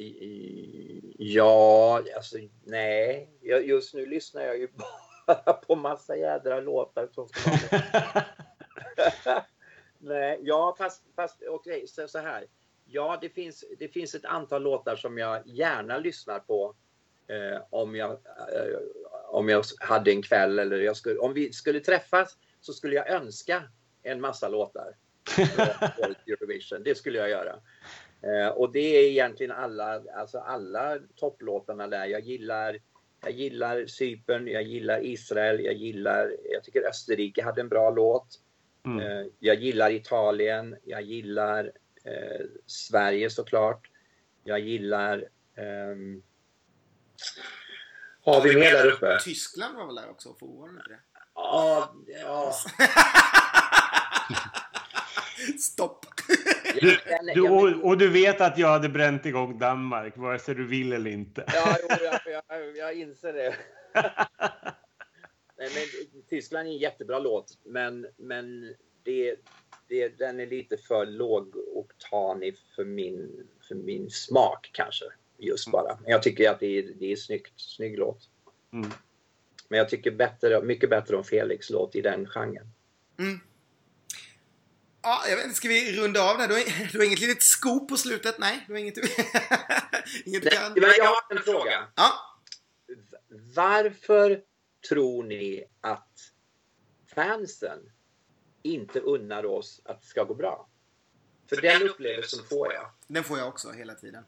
ja, 1.18 2.02
alltså 2.16 2.36
nej. 2.64 3.30
Just 3.42 3.94
nu 3.94 4.06
lyssnar 4.06 4.42
jag 4.42 4.58
ju 4.58 4.68
bara 5.26 5.52
på 5.52 5.76
massa 5.76 6.16
jädra 6.16 6.60
låtar 6.60 7.08
som 7.12 7.28
ska 7.28 7.50
Nej, 9.98 10.40
ja 10.42 10.74
fast, 10.78 11.02
fast 11.16 11.42
okej, 11.48 11.74
okay, 11.74 11.86
så, 11.86 12.08
så 12.08 12.18
här. 12.18 12.46
Ja, 12.84 13.18
det 13.20 13.28
finns, 13.28 13.64
det 13.78 13.88
finns 13.88 14.14
ett 14.14 14.24
antal 14.24 14.62
låtar 14.62 14.96
som 14.96 15.18
jag 15.18 15.42
gärna 15.46 15.98
lyssnar 15.98 16.38
på 16.38 16.74
eh, 17.26 17.62
om, 17.70 17.96
jag, 17.96 18.10
eh, 18.12 18.78
om 19.28 19.48
jag 19.48 19.64
hade 19.80 20.10
en 20.10 20.22
kväll 20.22 20.58
eller 20.58 20.80
jag 20.80 20.96
skulle, 20.96 21.18
om 21.18 21.32
vi 21.32 21.52
skulle 21.52 21.80
träffas 21.80 22.36
så 22.60 22.72
skulle 22.72 22.94
jag 22.94 23.10
önska 23.10 23.62
en 24.02 24.20
massa 24.20 24.48
låtar. 24.48 24.96
Eurovision. 26.26 26.82
Det 26.82 26.94
skulle 26.94 27.18
jag 27.18 27.30
göra. 27.30 27.60
Eh, 28.22 28.48
och 28.48 28.72
det 28.72 28.96
är 28.96 29.10
egentligen 29.10 29.52
alla, 29.52 30.02
alltså 30.16 30.38
alla 30.38 30.98
topplåtarna 31.16 31.86
där. 31.86 32.06
Jag 32.06 32.20
gillar, 32.20 32.78
jag 33.20 33.32
gillar 33.32 33.86
Cypern, 33.86 34.48
jag 34.48 34.62
gillar 34.62 35.04
Israel, 35.04 35.64
jag 35.64 35.74
gillar, 35.74 36.36
jag 36.52 36.64
tycker 36.64 36.88
Österrike 36.88 37.42
hade 37.42 37.60
en 37.60 37.68
bra 37.68 37.90
låt. 37.90 38.40
Mm. 38.86 38.98
Eh, 39.00 39.26
jag 39.38 39.56
gillar 39.56 39.90
Italien, 39.90 40.76
jag 40.84 41.02
gillar 41.02 41.72
eh, 42.04 42.46
Sverige 42.66 43.30
såklart. 43.30 43.90
Jag 44.44 44.60
gillar 44.60 45.28
ehm, 45.56 46.22
har 48.24 48.42
vi 48.42 48.54
mer 48.54 48.72
där 48.72 48.86
uppe? 48.86 49.18
Tyskland 49.24 49.76
var 49.76 49.86
väl 49.86 49.94
där 49.94 50.10
också? 50.10 50.34
Får 50.34 50.68
det? 50.68 50.98
Ja, 51.34 51.94
ja. 52.06 52.54
Du, 56.80 56.98
du, 57.34 57.48
och, 57.50 57.84
och, 57.84 57.98
du 57.98 58.08
vet 58.08 58.40
att 58.40 58.58
jag 58.58 58.68
hade 58.68 58.88
bränt 58.88 59.26
igång 59.26 59.58
Danmark, 59.58 60.16
vare 60.16 60.38
sig 60.38 60.54
du 60.54 60.66
vill 60.66 60.92
eller 60.92 61.10
inte. 61.10 61.44
Ja, 61.46 61.76
jo, 61.82 61.96
jag, 62.04 62.42
jag, 62.48 62.76
jag 62.76 62.94
inser 62.94 63.32
det. 63.32 63.54
Nej, 65.58 65.68
men 65.74 66.22
Tyskland 66.28 66.68
är 66.68 66.72
en 66.72 66.78
jättebra 66.78 67.18
låt, 67.18 67.58
men, 67.64 68.06
men 68.16 68.74
det, 69.02 69.36
det, 69.88 70.18
den 70.18 70.40
är 70.40 70.46
lite 70.46 70.76
för 70.76 71.06
lågoktanig 71.06 72.56
för 72.76 72.84
min, 72.84 73.48
för 73.68 73.74
min 73.74 74.10
smak 74.10 74.70
kanske. 74.72 75.04
Just 75.38 75.70
bara. 75.70 75.98
Men 76.02 76.10
jag 76.10 76.22
tycker 76.22 76.50
att 76.50 76.60
det 76.60 76.78
är, 76.78 76.82
det 76.82 77.12
är 77.12 77.16
snyggt, 77.16 77.52
snygg 77.56 77.98
låt. 77.98 78.28
Mm. 78.72 78.90
Men 79.68 79.78
jag 79.78 79.88
tycker 79.88 80.10
bättre, 80.10 80.62
mycket 80.62 80.90
bättre 80.90 81.16
om 81.16 81.24
Felix 81.24 81.70
låt 81.70 81.96
i 81.96 82.00
den 82.00 82.26
genren. 82.26 82.66
Mm. 83.18 83.40
Ja, 85.02 85.24
jag 85.28 85.36
vet 85.36 85.44
inte, 85.44 85.56
ska 85.56 85.68
vi 85.68 85.96
runda 85.96 86.22
av 86.22 86.38
där? 86.38 86.48
Du 86.48 86.54
har, 86.54 86.92
du 86.92 86.98
har 86.98 87.04
inget 87.04 87.20
litet 87.20 87.42
skop 87.42 87.88
på 87.88 87.96
slutet? 87.96 88.38
Nej, 88.38 88.64
du 88.66 88.72
har 88.72 88.80
inget... 88.80 88.96
inget 90.24 90.44
Nej, 90.44 90.52
kan... 90.52 90.72
men 90.72 90.90
jag 90.98 91.04
har 91.04 91.36
en 91.36 91.42
fråga. 91.42 91.86
Ja. 91.94 92.12
Varför 93.54 94.42
tror 94.88 95.24
ni 95.24 95.64
att 95.80 96.32
fansen 97.14 97.78
inte 98.62 99.00
unnar 99.00 99.46
oss 99.46 99.80
att 99.84 100.02
det 100.02 100.06
ska 100.06 100.24
gå 100.24 100.34
bra? 100.34 100.68
För, 101.48 101.56
För 101.56 101.62
den 101.62 101.88
upplevelsen 101.88 102.44
får 102.48 102.72
jag. 102.72 102.90
Den 103.06 103.24
får 103.24 103.38
jag 103.38 103.48
också 103.48 103.70
hela 103.70 103.94
tiden. 103.94 104.24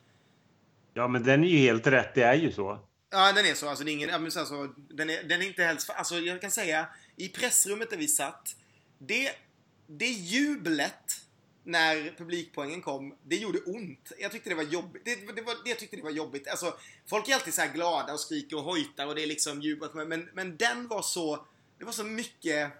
Ja, 0.94 1.08
men 1.08 1.24
den 1.24 1.44
är 1.44 1.48
ju 1.48 1.58
helt 1.58 1.86
rätt. 1.86 2.14
Det 2.14 2.22
är 2.22 2.34
ju 2.34 2.52
så. 2.52 2.78
Ja, 3.10 3.32
den 3.32 3.46
är 3.46 3.54
så. 3.54 3.68
Alltså, 3.68 3.84
det 3.84 3.90
är 3.90 3.92
ingen, 3.92 4.10
alltså, 4.24 4.68
den, 4.76 5.10
är, 5.10 5.22
den 5.22 5.42
är 5.42 5.46
inte 5.46 5.62
helst... 5.62 5.90
Alltså, 5.90 6.14
jag 6.14 6.40
kan 6.40 6.50
säga, 6.50 6.86
i 7.16 7.28
pressrummet 7.28 7.90
där 7.90 7.96
vi 7.96 8.08
satt, 8.08 8.56
det, 8.98 9.30
det 9.98 10.10
jublet 10.10 11.20
när 11.64 12.14
publikpoängen 12.18 12.82
kom, 12.82 13.14
det 13.22 13.36
gjorde 13.36 13.58
ont. 13.58 14.12
Jag 14.18 14.32
tyckte 14.32 14.50
det 14.50 14.54
var 14.54 14.62
jobbigt. 14.62 15.04
Det, 15.04 15.32
det 15.34 15.42
var, 15.42 15.54
jag 15.64 15.78
tyckte 15.78 15.96
det 15.96 16.02
var 16.02 16.10
jobbigt. 16.10 16.48
Alltså, 16.48 16.74
folk 17.06 17.28
är 17.28 17.34
alltid 17.34 17.54
så 17.54 17.62
glada 17.74 18.12
och 18.12 18.20
skriker 18.20 18.56
och 18.56 18.62
hojtar 18.62 19.06
och 19.06 19.14
det 19.14 19.22
är 19.22 19.26
liksom 19.26 19.62
jublat. 19.62 19.94
Men, 19.94 20.28
men 20.32 20.56
den 20.56 20.88
var 20.88 21.02
så... 21.02 21.46
Det 21.78 21.84
var 21.84 21.92
så 21.92 22.04
mycket... 22.04 22.72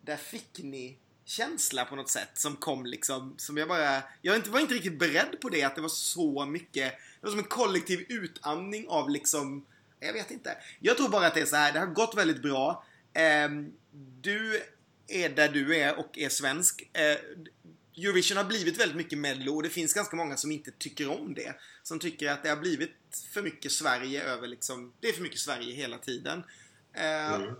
Där 0.00 0.16
fick 0.16 0.58
ni 0.62 0.98
känsla 1.24 1.84
på 1.84 1.96
något 1.96 2.10
sätt 2.10 2.30
som 2.34 2.56
kom 2.56 2.86
liksom, 2.86 3.34
som 3.36 3.56
jag 3.56 3.68
bara... 3.68 4.02
Jag 4.22 4.48
var 4.48 4.60
inte 4.60 4.74
riktigt 4.74 4.98
beredd 4.98 5.40
på 5.40 5.48
det, 5.48 5.62
att 5.62 5.74
det 5.74 5.80
var 5.80 5.88
så 5.88 6.46
mycket... 6.46 6.92
Det 6.92 7.26
var 7.26 7.30
som 7.30 7.38
en 7.38 7.44
kollektiv 7.44 8.06
utandning 8.08 8.88
av 8.88 9.10
liksom... 9.10 9.66
Jag 10.00 10.12
vet 10.12 10.30
inte. 10.30 10.56
Jag 10.80 10.96
tror 10.96 11.08
bara 11.08 11.26
att 11.26 11.34
det 11.34 11.40
är 11.40 11.46
så 11.46 11.56
här, 11.56 11.72
det 11.72 11.78
har 11.78 11.86
gått 11.86 12.16
väldigt 12.16 12.42
bra. 12.42 12.84
Eh, 13.12 13.48
du 14.20 14.62
är 15.08 15.28
där 15.28 15.48
du 15.48 15.76
är 15.76 15.98
och 15.98 16.18
är 16.18 16.28
svensk. 16.28 16.90
Eh, 16.92 17.16
Eurovision 17.96 18.36
har 18.36 18.44
blivit 18.44 18.80
väldigt 18.80 18.96
mycket 18.96 19.18
mello 19.18 19.54
och 19.54 19.62
det 19.62 19.70
finns 19.70 19.94
ganska 19.94 20.16
många 20.16 20.36
som 20.36 20.52
inte 20.52 20.70
tycker 20.70 21.20
om 21.20 21.34
det. 21.34 21.54
Som 21.82 21.98
tycker 21.98 22.30
att 22.30 22.42
det 22.42 22.48
har 22.48 22.56
blivit 22.56 22.90
för 23.32 23.42
mycket 23.42 23.72
Sverige 23.72 24.24
över 24.24 24.48
liksom, 24.48 24.92
det 25.00 25.08
är 25.08 25.12
för 25.12 25.22
mycket 25.22 25.40
Sverige 25.40 25.74
hela 25.74 25.98
tiden. 25.98 26.42
Eh, 26.92 27.34
mm. 27.34 27.54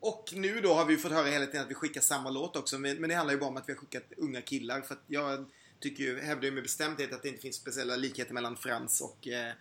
Och 0.00 0.30
nu 0.32 0.60
då 0.60 0.74
har 0.74 0.84
vi 0.84 0.96
fått 0.96 1.12
höra 1.12 1.26
hela 1.26 1.46
tiden 1.46 1.62
att 1.62 1.70
vi 1.70 1.74
skickar 1.74 2.00
samma 2.00 2.30
låt 2.30 2.56
också. 2.56 2.78
Men, 2.78 3.08
det 3.08 3.14
handlar 3.14 3.34
ju 3.34 3.40
bara 3.40 3.50
om 3.50 3.56
att 3.56 3.68
vi 3.68 3.72
har 3.72 3.80
skickat 3.80 4.12
unga 4.16 4.40
killar. 4.40 4.80
För 4.80 4.94
att 4.94 5.04
jag 5.06 5.46
tycker 5.80 6.04
ju, 6.04 6.20
hävdar 6.20 6.44
ju 6.44 6.50
med 6.50 6.62
bestämdhet 6.62 7.12
att 7.12 7.22
det 7.22 7.28
inte 7.28 7.40
finns 7.40 7.56
speciella 7.56 7.96
likheter 7.96 8.34
mellan 8.34 8.56
Frans 8.56 9.00
och 9.00 9.28
eh, 9.28 9.52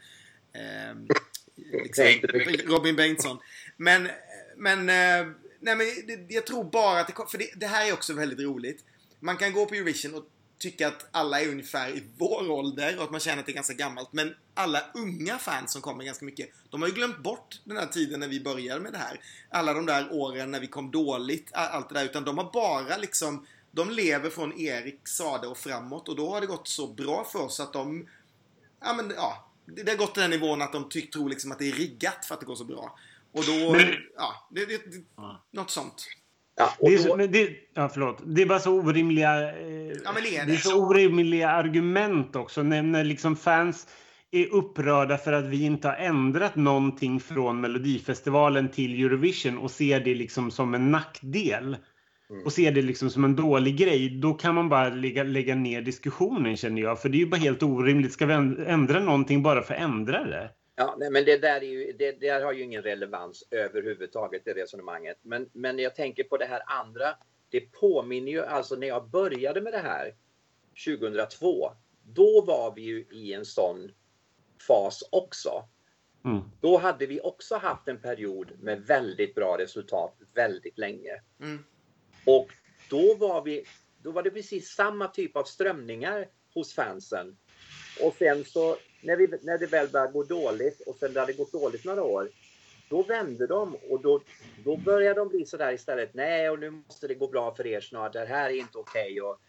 eh, 0.53 0.95
liksom, 1.56 2.06
Robin 2.65 2.95
Bengtsson. 2.95 3.39
Men, 3.77 4.10
men, 4.57 4.89
eh, 4.89 5.34
nej, 5.62 5.76
men 5.76 5.88
det, 6.08 6.34
jag 6.34 6.46
tror 6.46 6.64
bara 6.64 7.00
att 7.00 7.08
det 7.08 7.14
för 7.32 7.38
det, 7.38 7.50
det 7.56 7.68
här 7.68 7.88
är 7.88 7.94
också 7.94 8.14
väldigt 8.14 8.40
roligt. 8.40 8.84
Man 9.20 9.38
kan 9.38 9.54
gå 9.54 9.66
på 9.66 9.76
Eurovision 9.76 10.16
och 10.16 10.26
tycka 10.62 10.88
att 10.88 11.06
alla 11.12 11.42
är 11.42 11.50
ungefär 11.50 11.90
i 11.90 12.04
vår 12.18 12.52
ålder 12.52 12.98
och 12.98 13.04
att 13.04 13.12
man 13.12 13.20
känner 13.20 13.40
att 13.40 13.46
det 13.46 13.52
är 13.52 13.56
ganska 13.56 13.74
gammalt. 13.74 14.14
Men 14.14 14.36
alla 14.54 14.84
unga 14.94 15.38
fans 15.38 15.72
som 15.72 15.82
kommer 15.82 16.04
ganska 16.04 16.26
mycket, 16.26 16.50
de 16.70 16.82
har 16.82 16.90
ju 16.90 16.96
glömt 16.96 17.24
bort 17.24 17.60
den 17.64 17.78
här 17.78 17.86
tiden 17.86 18.20
när 18.20 18.28
vi 18.28 18.40
började 18.40 18.82
med 18.82 18.92
det 18.92 18.98
här. 18.98 19.20
Alla 19.50 19.74
de 19.74 19.86
där 19.86 20.14
åren 20.14 20.52
när 20.52 20.60
vi 20.60 20.68
kom 20.68 20.92
dåligt, 20.92 21.50
allt 21.54 21.90
det 21.90 21.96
där. 21.96 22.06
Utan 22.06 22.24
de 22.24 22.38
har 22.38 22.52
bara 22.54 22.98
liksom, 22.98 23.46
de 23.72 23.90
lever 23.90 24.30
från 24.30 24.60
Erik 24.60 25.08
Sade 25.08 25.48
och 25.48 25.58
framåt 25.58 26.10
och 26.10 26.16
då 26.16 26.30
har 26.30 26.42
det 26.42 26.48
gått 26.48 26.68
så 26.68 26.88
bra 26.88 27.24
för 27.32 27.40
oss 27.40 27.60
att 27.60 27.74
de, 27.74 28.08
ja 28.82 28.94
men 28.94 29.14
ja, 29.16 29.52
det 29.66 29.92
har 29.92 29.98
gått 29.98 30.14
till 30.14 30.22
den 30.22 30.32
nivån 30.32 30.62
att 30.62 30.74
de 30.74 30.90
tyck, 30.90 31.14
tror 31.14 31.30
liksom 31.30 31.52
att 31.52 31.60
det 31.60 31.70
är 31.70 31.74
riggat 31.74 32.26
för 32.26 32.34
att 32.34 32.40
det 32.40 32.46
går 32.46 32.56
så 32.56 32.64
bra. 32.64 32.98
Och 33.34 33.44
då, 33.48 33.72
men, 33.72 33.88
ja, 34.18 34.48
det, 34.52 34.66
det, 34.66 34.78
det, 34.78 35.03
något 35.52 35.70
sånt. 35.70 36.08
Ja, 36.56 36.70
det, 36.80 36.95
är 36.95 37.18
men 37.18 37.32
det, 37.32 37.49
ja, 37.74 37.90
förlåt. 37.90 38.22
det 38.26 38.41
är 38.41 38.45
bara 38.45 38.60
så 38.60 38.74
orimliga, 38.74 39.52
eh, 39.52 39.68
ja, 40.03 40.12
det 40.24 40.38
är 40.38 40.45
det. 40.45 40.53
är 40.53 40.58
så 40.58 40.86
orimliga 40.86 41.49
argument 41.49 42.36
också. 42.36 42.64
När, 42.64 42.82
när 42.82 43.03
liksom 43.03 43.36
fans 43.36 43.88
är 44.32 44.53
upprörda 44.53 45.18
för 45.18 45.34
att 45.34 45.45
vi 45.45 45.64
inte 45.64 45.88
har 45.88 45.95
ändrat 45.95 46.56
någonting 46.56 47.20
från 47.20 47.62
Melodifestivalen 47.62 48.70
till 48.70 49.06
Eurovision 49.06 49.58
och 49.58 49.72
ser 49.72 49.99
det 49.99 50.16
liksom 50.16 50.52
som 50.52 50.74
en 50.74 50.91
nackdel. 50.91 51.78
Mm. 52.30 52.45
Och 52.45 52.53
ser 52.53 52.72
det 52.72 52.82
liksom 52.82 53.10
som 53.10 53.24
en 53.24 53.36
dålig 53.36 53.78
grej. 53.78 54.10
Då 54.10 54.34
kan 54.34 54.56
man 54.56 54.70
bara 54.70 54.90
lägga, 54.90 55.24
lägga 55.24 55.56
ner 55.56 55.82
diskussionen 55.82 56.58
känner 56.58 56.82
jag. 56.82 57.02
För 57.02 57.10
det 57.10 57.18
är 57.18 57.20
ju 57.20 57.30
bara 57.30 57.38
helt 57.38 57.64
orimligt. 57.64 58.14
Ska 58.14 58.26
vi 58.26 58.34
ändra 58.68 58.99
någonting 58.99 59.44
bara 59.44 59.62
för 59.62 59.74
att 59.74 59.80
ändra 59.80 60.24
det? 60.24 60.49
Ja, 60.82 60.95
nej, 60.98 61.10
men 61.12 61.26
det 61.26 61.38
där, 61.38 61.62
är 61.62 61.66
ju, 61.66 61.94
det, 61.99 62.12
det 62.12 62.30
har 62.30 62.53
ju 62.53 62.64
ingen 62.64 62.84
relevans 62.84 63.48
överhuvudtaget 63.52 64.48
i 64.48 64.53
resonemanget. 64.53 65.18
Men, 65.22 65.49
men 65.53 65.80
jag 65.80 65.95
tänker 65.95 66.24
på 66.24 66.38
det 66.38 66.45
här 66.45 66.62
andra. 66.66 67.16
Det 67.49 67.60
påminner 67.60 68.32
ju, 68.32 68.45
alltså 68.45 68.76
när 68.76 68.88
jag 68.88 69.10
började 69.10 69.62
med 69.62 69.74
det 69.74 69.80
här 69.80 70.16
2002, 70.86 71.72
då 72.03 72.41
var 72.41 72.76
vi 72.76 72.82
ju 72.82 73.06
i 73.12 73.34
en 73.34 73.45
sån 73.45 73.91
fas 74.68 75.03
också. 75.12 75.49
Mm. 76.26 76.41
Då 76.62 76.78
hade 76.78 77.06
vi 77.06 77.22
också 77.22 77.56
haft 77.56 77.88
en 77.88 78.02
period 78.02 78.52
med 78.60 78.82
väldigt 78.82 79.36
bra 79.36 79.58
resultat 79.58 80.16
väldigt 80.34 80.78
länge. 80.78 81.22
Mm. 81.41 81.64
Och 82.26 82.48
då 82.90 83.16
var, 83.16 83.44
vi, 83.44 83.66
då 84.03 84.12
var 84.12 84.24
det 84.24 84.32
precis 84.32 84.70
samma 84.70 85.08
typ 85.08 85.36
av 85.38 85.44
strömningar 85.44 86.28
hos 86.53 86.74
fansen. 86.74 87.38
Och 88.03 88.14
sen 88.14 88.45
så 88.45 88.78
när, 89.02 89.15
vi, 89.15 89.28
när 89.41 89.57
det 89.57 89.65
väl 89.65 89.90
började 89.90 90.11
gå 90.11 90.23
dåligt 90.23 90.82
och 90.82 90.95
sen 90.95 91.14
det 91.14 91.19
hade 91.19 91.34
gått 91.34 91.52
dåligt 91.52 91.86
några 91.86 92.03
år, 92.03 92.30
då 92.90 93.03
vände 93.03 93.48
de 93.48 93.76
och 93.90 94.02
då, 94.02 94.22
då 94.64 94.78
började 94.78 95.19
de 95.19 95.28
bli 95.28 95.45
sådär 95.45 95.73
istället. 95.73 96.14
Nej, 96.14 96.49
och 96.49 96.60
nu 96.60 96.69
måste 96.69 97.07
det 97.07 97.14
gå 97.14 97.28
bra 97.28 97.56
för 97.56 97.68
er 97.68 97.82
snart. 97.82 98.14
Det 98.14 98.26
här 98.26 98.49
är 98.49 98.53
inte 98.53 98.78
okej. 98.78 99.22
Okay. 99.22 99.22
Och, 99.22 99.40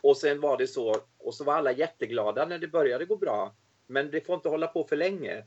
och 0.00 0.16
sen 0.16 0.40
var 0.40 0.58
det 0.58 0.66
så. 0.66 0.96
Och 1.18 1.34
så 1.34 1.44
var 1.44 1.54
alla 1.54 1.72
jätteglada 1.72 2.46
när 2.46 2.58
det 2.58 2.68
började 2.68 3.04
gå 3.04 3.16
bra. 3.16 3.54
Men 3.86 4.10
det 4.10 4.20
får 4.20 4.34
inte 4.34 4.48
hålla 4.48 4.66
på 4.66 4.84
för 4.84 4.96
länge. 4.96 5.44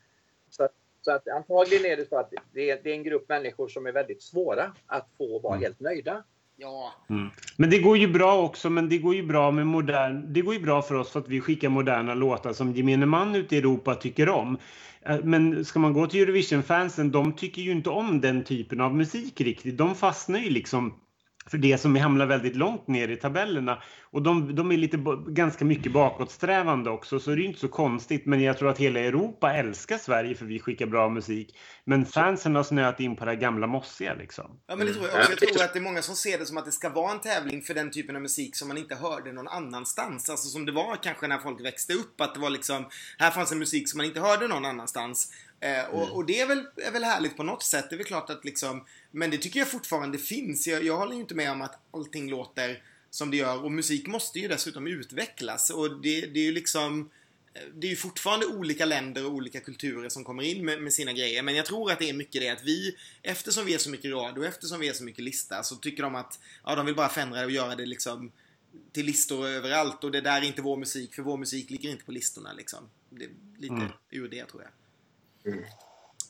Så, 0.49 0.69
så 1.01 1.11
att 1.11 1.27
antagligen 1.27 1.85
är 1.85 1.97
det 1.97 2.09
så 2.09 2.17
att 2.17 2.34
det 2.53 2.84
det 2.84 2.89
är 2.89 2.95
en 2.95 3.03
grupp 3.03 3.30
människor 3.30 3.67
som 3.67 3.85
är 3.85 3.91
väldigt 3.91 4.23
svåra 4.23 4.76
att 4.85 5.09
få 5.17 5.39
vara 5.39 5.53
mm. 5.53 5.63
helt 5.63 5.80
nöjda. 5.80 6.23
Ja. 6.61 6.94
Mm. 7.10 7.30
Men 7.57 7.69
det 7.69 7.80
går 7.80 7.98
ju 7.98 8.07
bra 8.07 8.41
också, 8.41 8.69
men 8.69 8.90
det 8.90 8.98
går 8.98 9.15
ju 9.15 9.23
bra 9.23 9.52
med 9.52 9.68
modern... 9.68 10.34
Det 10.34 10.41
går 10.41 10.53
ju 10.53 10.60
bra 10.60 10.81
för 10.81 10.95
oss 10.95 11.11
för 11.11 11.19
att 11.19 11.27
vi 11.27 11.41
skickar 11.41 11.69
moderna 11.69 12.14
låtar 12.14 12.53
som 12.53 12.73
gemene 12.73 13.06
man 13.06 13.36
ute 13.36 13.56
i 13.56 13.57
Europa 13.57 13.95
tycker 13.95 14.30
om. 14.30 14.57
Eh, 15.06 15.18
men 15.23 15.65
ska 15.65 15.80
man 15.80 15.94
gå 15.94 16.07
till 16.07 16.22
Eurovision-fansen, 16.22 17.11
de 17.11 17.34
tycker 17.34 17.61
ju 17.61 17.72
inte 17.72 17.90
om 17.90 18.22
den 18.22 18.44
typen 18.44 18.81
av 18.81 18.95
musik 18.95 19.41
riktigt. 19.41 19.77
De 19.77 19.95
fastnar 19.95 20.40
ju 20.40 20.49
liksom 20.49 20.94
för 21.49 21.57
det 21.57 21.77
som 21.77 21.95
hamnar 21.95 22.26
väldigt 22.26 22.55
långt 22.55 22.88
ner 22.88 23.07
i 23.07 23.15
tabellerna. 23.15 23.84
Och 24.11 24.21
de, 24.21 24.55
de 24.55 24.71
är 24.71 24.77
lite, 24.77 24.97
ganska 25.27 25.65
mycket 25.65 25.91
bakåtsträvande 25.91 26.89
också, 26.89 27.19
så 27.19 27.31
det 27.31 27.41
är 27.41 27.45
inte 27.45 27.59
så 27.59 27.67
konstigt. 27.67 28.26
Men 28.26 28.41
jag 28.41 28.57
tror 28.57 28.69
att 28.69 28.77
hela 28.77 28.99
Europa 28.99 29.53
älskar 29.53 29.97
Sverige 29.97 30.35
för 30.35 30.45
vi 30.45 30.59
skickar 30.59 30.85
bra 30.85 31.09
musik. 31.09 31.55
Men 31.84 32.05
fansen 32.05 32.55
har 32.55 32.63
snöat 32.63 32.99
in 32.99 33.15
på 33.15 33.26
det 33.26 33.35
gamla 33.35 33.67
mossiga 33.67 34.13
liksom. 34.13 34.59
Ja, 34.67 34.76
men 34.76 34.88
det 34.88 34.93
tror 34.93 35.07
jag 35.07 35.19
också. 35.19 35.31
Jag 35.31 35.53
tror 35.53 35.63
att 35.63 35.73
det 35.73 35.80
är 35.80 35.84
många 35.84 36.01
som 36.01 36.15
ser 36.15 36.38
det 36.38 36.45
som 36.45 36.57
att 36.57 36.65
det 36.65 36.71
ska 36.71 36.89
vara 36.89 37.11
en 37.11 37.19
tävling 37.19 37.61
för 37.61 37.73
den 37.73 37.91
typen 37.91 38.15
av 38.15 38.21
musik 38.21 38.55
som 38.55 38.67
man 38.67 38.77
inte 38.77 38.95
hörde 38.95 39.34
någon 39.34 39.47
annanstans. 39.47 40.30
Alltså 40.30 40.47
som 40.47 40.65
det 40.65 40.71
var 40.71 41.03
kanske 41.03 41.27
när 41.27 41.38
folk 41.38 41.65
växte 41.65 41.93
upp, 41.93 42.21
att 42.21 42.34
det 42.34 42.39
var 42.39 42.49
liksom, 42.49 42.85
här 43.17 43.31
fanns 43.31 43.51
en 43.51 43.59
musik 43.59 43.89
som 43.89 43.97
man 43.97 44.05
inte 44.05 44.19
hörde 44.19 44.47
någon 44.47 44.65
annanstans. 44.65 45.31
Eh, 45.60 45.86
och, 45.86 46.03
mm. 46.03 46.15
och, 46.15 46.26
det 46.26 46.40
är 46.40 46.48
väl, 46.48 46.65
är 46.76 46.91
väl 46.91 47.03
härligt 47.03 47.38
på 47.38 47.44
något 47.44 47.64
sätt. 47.64 47.86
Det 47.90 47.95
är 47.95 47.98
väl 47.98 48.06
klart 48.06 48.30
att 48.30 48.45
liksom, 48.45 48.86
men 49.11 49.31
det 49.31 49.38
tycker 49.38 49.60
jag 49.60 49.72
fortfarande 49.72 50.18
finns. 50.18 50.68
Jag, 50.68 50.84
jag 50.84 50.98
håller 50.98 51.14
ju 51.14 51.22
inte 51.22 51.36
med 51.36 51.52
om 51.52 51.61
att 51.61 51.80
allting 51.91 52.30
låter 52.30 52.84
som 53.10 53.31
det 53.31 53.38
gör 53.38 53.64
och 53.64 53.72
musik 53.72 54.07
måste 54.07 54.40
ju 54.40 54.48
dessutom 54.48 54.88
utvecklas 54.88 55.69
och 55.69 56.02
det, 56.02 56.22
det 56.22 56.40
är 56.40 56.44
ju 56.44 56.52
liksom 56.52 57.10
det 57.73 57.88
är 57.88 57.90
ju 57.90 57.95
fortfarande 57.95 58.45
olika 58.45 58.86
länder 58.86 59.26
och 59.26 59.31
olika 59.31 59.60
kulturer 59.60 60.10
som 60.10 60.23
kommer 60.23 60.44
in 60.44 60.65
med, 60.65 60.81
med, 60.81 60.94
sina 60.94 61.14
grejer. 61.14 61.44
Men 61.44 61.56
jag 61.56 61.65
tror 61.65 61.91
att 61.91 61.99
det 61.99 62.10
är 62.10 62.14
mycket 62.14 62.41
det 62.41 62.49
att 62.49 62.64
vi, 62.64 62.95
eftersom 63.22 63.65
vi 63.65 63.73
är 63.73 63.77
så 63.77 63.90
mycket 63.90 64.11
radio, 64.11 64.45
eftersom 64.45 64.80
vi 64.80 64.88
är 64.88 64.94
så 64.94 65.03
mycket 65.03 65.23
lista, 65.23 65.64
så 65.64 65.76
tycker 65.76 66.03
de 66.03 66.15
att 66.15 66.40
ja, 66.64 66.76
de 66.76 66.86
vill 66.86 66.95
bara 66.95 67.10
förändra 67.10 67.40
det 67.40 67.45
och 67.45 67.52
göra 67.52 67.76
det 67.76 67.86
liksom 67.86 68.31
till 68.91 69.06
listor 69.06 69.48
överallt. 69.48 70.03
Och 70.03 70.11
det 70.11 70.22
där 70.22 70.41
är 70.41 70.45
inte 70.45 70.61
vår 70.61 70.77
musik, 70.77 71.15
för 71.15 71.22
vår 71.22 71.38
musik 71.38 71.69
ligger 71.69 71.90
inte 71.90 72.06
på 72.06 72.11
listorna 72.11 72.53
liksom. 72.53 72.90
Det 73.10 73.26
är 73.26 73.31
lite 73.57 73.73
mm. 73.73 73.91
ur 74.10 74.27
det 74.27 74.45
tror 74.45 74.61
jag. 74.61 74.72
Mm. 75.45 75.64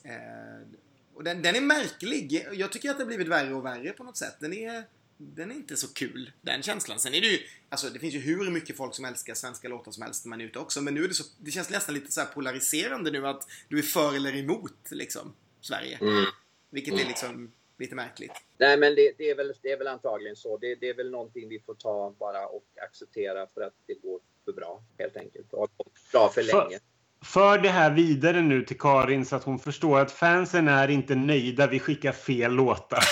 Eh, 0.04 0.66
och 1.14 1.24
den, 1.24 1.42
den, 1.42 1.56
är 1.56 1.60
märklig. 1.60 2.46
Jag 2.52 2.72
tycker 2.72 2.90
att 2.90 2.96
det 2.96 3.02
har 3.02 3.08
blivit 3.08 3.28
värre 3.28 3.54
och 3.54 3.64
värre 3.64 3.92
på 3.92 4.04
något 4.04 4.16
sätt. 4.16 4.36
Den 4.40 4.52
är... 4.52 4.84
den 5.16 5.50
är 5.50 5.54
inte 5.54 5.76
så 5.76 5.88
kul, 5.94 6.32
den 6.40 6.62
känslan. 6.62 6.98
Sen 6.98 7.14
är 7.14 7.20
det 7.20 7.26
ju, 7.26 7.38
alltså 7.68 7.88
det 7.88 7.98
finns 7.98 8.14
ju 8.14 8.18
hur 8.18 8.50
mycket 8.50 8.76
folk 8.76 8.94
som 8.94 9.04
älskar 9.04 9.34
svenska 9.34 9.68
låtar 9.68 9.92
som 9.92 10.02
helst 10.02 10.24
när 10.24 10.30
man 10.30 10.40
är 10.40 10.44
ute 10.44 10.58
också. 10.58 10.80
Men 10.80 10.94
nu 10.94 11.04
är 11.04 11.08
det 11.08 11.14
så, 11.14 11.24
det 11.38 11.50
känns 11.50 11.70
nästan 11.70 11.94
lite 11.94 12.12
så 12.12 12.24
polariserande 12.34 13.10
nu 13.10 13.26
att 13.26 13.48
du 13.68 13.78
är 13.78 13.82
för 13.82 14.16
eller 14.16 14.36
emot 14.36 14.90
liksom 14.90 15.34
Sverige. 15.60 15.98
Mm. 16.00 16.24
Vilket 16.70 16.94
är 16.94 17.06
liksom 17.06 17.52
lite 17.78 17.94
märkligt. 17.94 18.32
Nej, 18.58 18.76
men 18.76 18.94
det, 18.94 19.12
det, 19.18 19.30
är 19.30 19.34
väl, 19.34 19.52
det 19.62 19.72
är 19.72 19.78
väl 19.78 19.86
antagligen 19.86 20.36
så. 20.36 20.56
Det, 20.56 20.74
det 20.74 20.88
är 20.88 20.94
väl 20.94 21.10
någonting 21.10 21.48
vi 21.48 21.60
får 21.60 21.74
ta 21.74 22.14
bara 22.18 22.46
och 22.46 22.64
acceptera 22.82 23.46
för 23.46 23.60
att 23.60 23.74
det 23.86 23.94
går 23.94 24.20
för 24.44 24.52
bra 24.52 24.82
helt 24.98 25.16
enkelt. 25.16 25.52
Och 25.52 25.70
bra 26.12 26.28
för 26.28 26.42
länge. 26.42 26.80
För 27.24 27.58
det 27.58 27.68
här 27.68 27.90
vidare 27.90 28.40
nu 28.40 28.64
till 28.64 28.78
Karin 28.78 29.24
så 29.24 29.36
att 29.36 29.44
hon 29.44 29.58
förstår 29.58 30.00
att 30.00 30.12
fansen 30.12 30.68
är 30.68 30.88
inte 30.88 31.14
nöjda. 31.14 31.66
Vi 31.66 31.80
skickar 31.80 32.12
fel 32.12 32.52
låtar. 32.52 32.98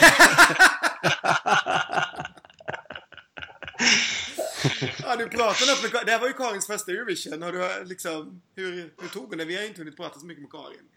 ja, 5.03 5.17
du 5.17 5.29
pratade 5.29 5.73
med 5.83 6.07
Det 6.07 6.13
här 6.13 6.21
var 6.21 6.27
ju 6.27 6.33
Karins 6.33 6.67
första 6.67 6.93
Eurovision. 6.93 7.43
Har 7.43 7.53
du 7.53 7.85
liksom, 7.85 8.43
hur, 8.55 8.95
hur 9.01 9.09
tog 9.09 9.29
hon 9.29 9.39
det? 9.39 9.45
Vi 9.45 9.57
har 9.57 9.65
inte 9.65 9.81
hunnit 9.81 9.97
prata 9.97 10.19
så 10.19 10.27
mycket 10.27 10.43
med 10.43 10.51
Karin. 10.51 10.89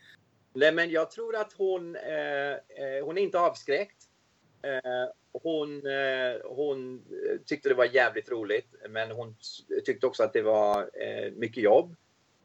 Nej, 0.54 0.72
men 0.72 0.90
jag 0.90 1.12
tror 1.12 1.36
att 1.36 1.54
hon, 1.54 1.96
eh, 1.96 2.52
eh 2.52 3.06
hon 3.06 3.18
är 3.18 3.22
inte 3.22 3.40
avskräckt. 3.40 3.98
Eh, 4.64 5.10
hon, 5.44 5.88
eh, 5.88 6.42
hon 6.44 7.02
tyckte 7.46 7.70
det 7.70 7.76
var 7.76 7.86
jävligt 7.86 8.30
roligt, 8.30 8.76
men 8.90 9.12
hon 9.12 9.36
tyckte 9.86 10.08
också 10.08 10.24
att 10.24 10.34
det 10.34 10.42
var 10.42 10.80
eh, 10.82 11.32
mycket 11.32 11.64
jobb. 11.64 11.96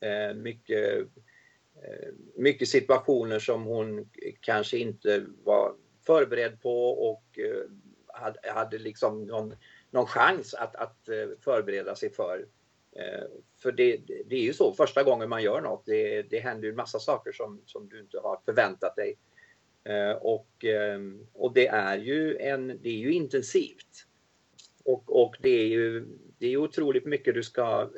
Eh, 0.06 0.34
mycket, 0.34 1.00
eh, 1.82 2.08
mycket 2.34 2.68
situationer 2.68 3.38
som 3.38 3.64
hon 3.64 4.08
kanske 4.40 4.78
inte 4.78 5.26
var 5.44 5.74
förberedd 6.06 6.60
på 6.62 6.88
och 6.88 7.38
eh, 7.38 7.70
hade, 8.06 8.38
hade 8.50 8.78
liksom 8.78 9.24
någon, 9.24 9.54
någon 9.90 10.06
chans 10.06 10.54
att, 10.54 10.76
att 10.76 11.08
förbereda 11.40 11.94
sig 11.94 12.12
för. 12.12 12.46
För 13.62 13.72
det, 13.72 14.00
det 14.26 14.36
är 14.36 14.42
ju 14.42 14.52
så, 14.52 14.72
första 14.72 15.02
gången 15.02 15.28
man 15.28 15.42
gör 15.42 15.60
något, 15.60 15.86
det, 15.86 16.22
det 16.22 16.38
händer 16.38 16.64
ju 16.64 16.70
en 16.70 16.76
massa 16.76 16.98
saker 16.98 17.32
som, 17.32 17.62
som 17.66 17.88
du 17.88 18.00
inte 18.00 18.18
har 18.18 18.40
förväntat 18.44 18.96
dig. 18.96 19.18
Och, 20.20 20.64
och 21.32 21.54
det 21.54 21.66
är 21.66 21.98
ju, 21.98 22.36
en, 22.36 22.66
det 22.82 22.88
är 22.88 22.98
ju 22.98 23.12
intensivt. 23.12 24.06
Och, 24.84 25.22
och 25.22 25.36
det, 25.40 25.60
är 25.60 25.66
ju, 25.66 26.06
det 26.38 26.46
är 26.46 26.56
otroligt 26.56 27.04
mycket 27.04 27.34
du 27.34 27.42
ska 27.42 27.90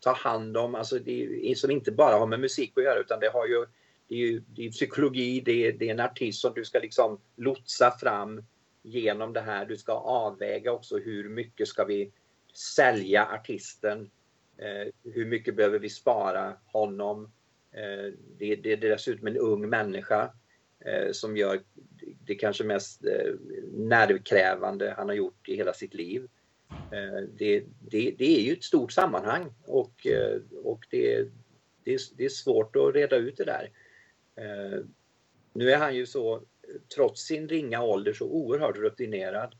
ta 0.00 0.12
hand 0.12 0.56
om, 0.56 0.74
alltså 0.74 0.98
det 0.98 1.50
är, 1.50 1.54
som 1.54 1.70
inte 1.70 1.92
bara 1.92 2.14
har 2.14 2.26
med 2.26 2.40
musik 2.40 2.72
att 2.76 2.84
göra 2.84 3.00
utan 3.00 3.20
det 3.20 3.30
har 3.32 3.46
ju 3.46 3.66
det 4.08 4.14
är 4.14 4.18
ju 4.18 4.42
det 4.46 4.66
är 4.66 4.70
psykologi, 4.70 5.40
det 5.40 5.66
är, 5.66 5.72
det 5.72 5.88
är 5.88 5.90
en 5.90 6.00
artist 6.00 6.40
som 6.40 6.52
du 6.54 6.64
ska 6.64 6.78
liksom 6.78 7.20
lotsa 7.36 7.90
fram 7.90 8.44
genom 8.82 9.32
det 9.32 9.40
här. 9.40 9.66
Du 9.66 9.76
ska 9.76 9.92
avväga 9.92 10.72
också 10.72 10.98
hur 10.98 11.28
mycket 11.28 11.68
ska 11.68 11.84
vi 11.84 12.12
sälja 12.54 13.26
artisten? 13.26 14.10
Eh, 14.56 15.12
hur 15.12 15.26
mycket 15.26 15.56
behöver 15.56 15.78
vi 15.78 15.88
spara 15.88 16.56
honom? 16.66 17.32
Eh, 17.72 18.12
det, 18.38 18.56
det, 18.56 18.72
är 18.72 18.76
dessutom 18.76 19.26
en 19.26 19.36
ung 19.36 19.68
människa 19.68 20.32
eh, 20.84 21.12
som 21.12 21.36
gör 21.36 21.60
det 22.24 22.34
kanske 22.34 22.64
mest 22.64 23.04
eh, 23.04 23.34
nervkrävande 23.72 24.94
han 24.96 25.08
har 25.08 25.14
gjort 25.14 25.48
i 25.48 25.56
hela 25.56 25.72
sitt 25.72 25.94
liv. 25.94 26.28
Eh, 26.70 27.22
det, 27.38 27.64
det, 27.80 28.14
det, 28.18 28.38
är 28.38 28.40
ju 28.40 28.52
ett 28.52 28.64
stort 28.64 28.92
sammanhang 28.92 29.54
och, 29.66 30.06
eh, 30.06 30.40
och 30.64 30.86
det, 30.90 31.28
det, 31.84 32.24
är 32.24 32.28
svårt 32.28 32.76
att 32.76 32.94
reda 32.94 33.16
ut 33.16 33.36
det 33.36 33.44
där. 33.44 33.70
Eh, 34.36 34.84
nu 35.52 35.70
är 35.70 35.78
han 35.78 35.96
ju 35.96 36.06
så, 36.06 36.42
trots 36.94 37.22
sin 37.22 37.48
ringa 37.48 37.82
ålder, 37.82 38.12
så 38.12 38.26
oerhört 38.26 38.76
rutinerad. 38.76 39.54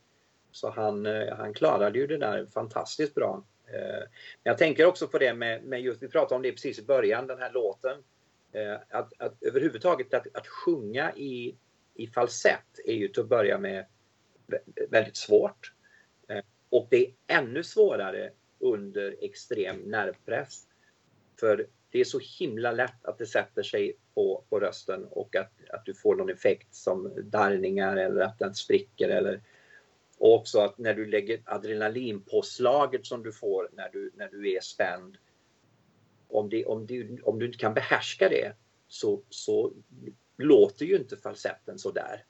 Så 0.51 0.69
han, 0.69 1.05
han 1.37 1.53
klarade 1.53 1.99
ju 1.99 2.07
det 2.07 2.17
där 2.17 2.45
fantastiskt 2.45 3.15
bra. 3.15 3.45
Men 3.71 4.07
jag 4.43 4.57
tänker 4.57 4.85
också 4.85 5.07
på 5.07 5.17
det 5.17 5.33
med, 5.33 5.63
med 5.63 5.81
just, 5.81 6.03
vi 6.03 6.07
pratade 6.07 6.35
om 6.35 6.41
det 6.41 6.51
precis 6.51 6.79
i 6.79 6.85
början, 6.85 7.27
den 7.27 7.39
här 7.39 7.51
låten. 7.53 7.97
Att, 8.89 9.13
att 9.17 9.43
överhuvudtaget 9.43 10.13
att, 10.13 10.27
att 10.33 10.47
sjunga 10.47 11.15
i, 11.15 11.55
i 11.95 12.07
falsett 12.07 12.79
är 12.85 12.93
ju 12.93 13.07
till 13.07 13.21
att 13.21 13.29
börja 13.29 13.57
med 13.57 13.85
väldigt 14.89 15.17
svårt. 15.17 15.71
Och 16.71 16.87
det 16.89 17.05
är 17.05 17.13
ännu 17.27 17.63
svårare 17.63 18.31
under 18.59 19.15
extrem 19.21 19.77
nervpress. 19.77 20.67
För 21.39 21.67
det 21.91 21.99
är 21.99 22.05
så 22.05 22.19
himla 22.39 22.71
lätt 22.71 23.05
att 23.05 23.17
det 23.17 23.25
sätter 23.25 23.63
sig 23.63 23.93
på, 24.13 24.43
på 24.49 24.59
rösten 24.59 25.05
och 25.05 25.35
att, 25.35 25.51
att 25.69 25.85
du 25.85 25.93
får 25.93 26.15
någon 26.15 26.29
effekt 26.29 26.75
som 26.75 27.13
darrningar 27.23 27.97
eller 27.97 28.21
att 28.21 28.39
den 28.39 28.55
spricker 28.55 29.09
eller 29.09 29.41
och 30.17 30.35
också 30.35 30.59
att 30.59 30.77
när 30.77 30.93
du 30.93 31.05
lägger 31.05 31.41
adrenalinpåslaget 31.45 33.05
som 33.05 33.23
du 33.23 33.31
får 33.31 33.69
när 33.73 33.89
du, 33.89 34.11
när 34.15 34.27
du 34.27 34.51
är 34.51 34.61
spänd 34.61 35.17
om, 36.27 36.49
det, 36.49 36.65
om, 36.65 36.85
du, 36.85 37.17
om 37.23 37.39
du 37.39 37.45
inte 37.45 37.57
kan 37.57 37.73
behärska 37.73 38.29
det 38.29 38.53
så, 38.87 39.21
så 39.29 39.73
låter 40.37 40.85
ju 40.85 40.95
inte 40.95 41.17
falsetten 41.17 41.79
så 41.79 41.91
där. 41.91 42.25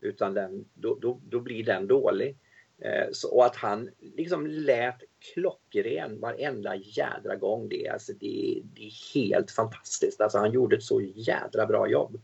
Utan 0.00 0.34
den, 0.34 0.64
då, 0.74 0.98
då, 1.00 1.20
då 1.24 1.40
blir 1.40 1.64
den 1.64 1.86
dålig. 1.86 2.36
Eh, 2.84 3.06
så, 3.12 3.34
och 3.36 3.46
att 3.46 3.56
han 3.56 3.90
liksom 4.00 4.46
lät 4.46 5.02
klockren 5.34 6.20
varenda 6.20 6.76
jädra 6.76 7.36
gång. 7.36 7.68
Det, 7.68 7.88
alltså 7.88 8.12
det, 8.12 8.62
det 8.74 8.86
är 8.86 9.14
helt 9.14 9.50
fantastiskt. 9.50 10.20
Alltså 10.20 10.38
han 10.38 10.52
gjorde 10.52 10.76
ett 10.76 10.82
så 10.82 11.00
jädra 11.00 11.66
bra 11.66 11.88
jobb. 11.88 12.20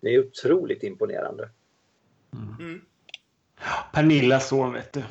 Det 0.00 0.14
är 0.14 0.26
otroligt 0.26 0.82
imponerande. 0.82 1.50
Mm. 2.32 2.54
Mm. 2.58 2.80
Pernilla 3.92 4.40
son 4.40 4.72
vet 4.72 4.92
du. 4.92 5.02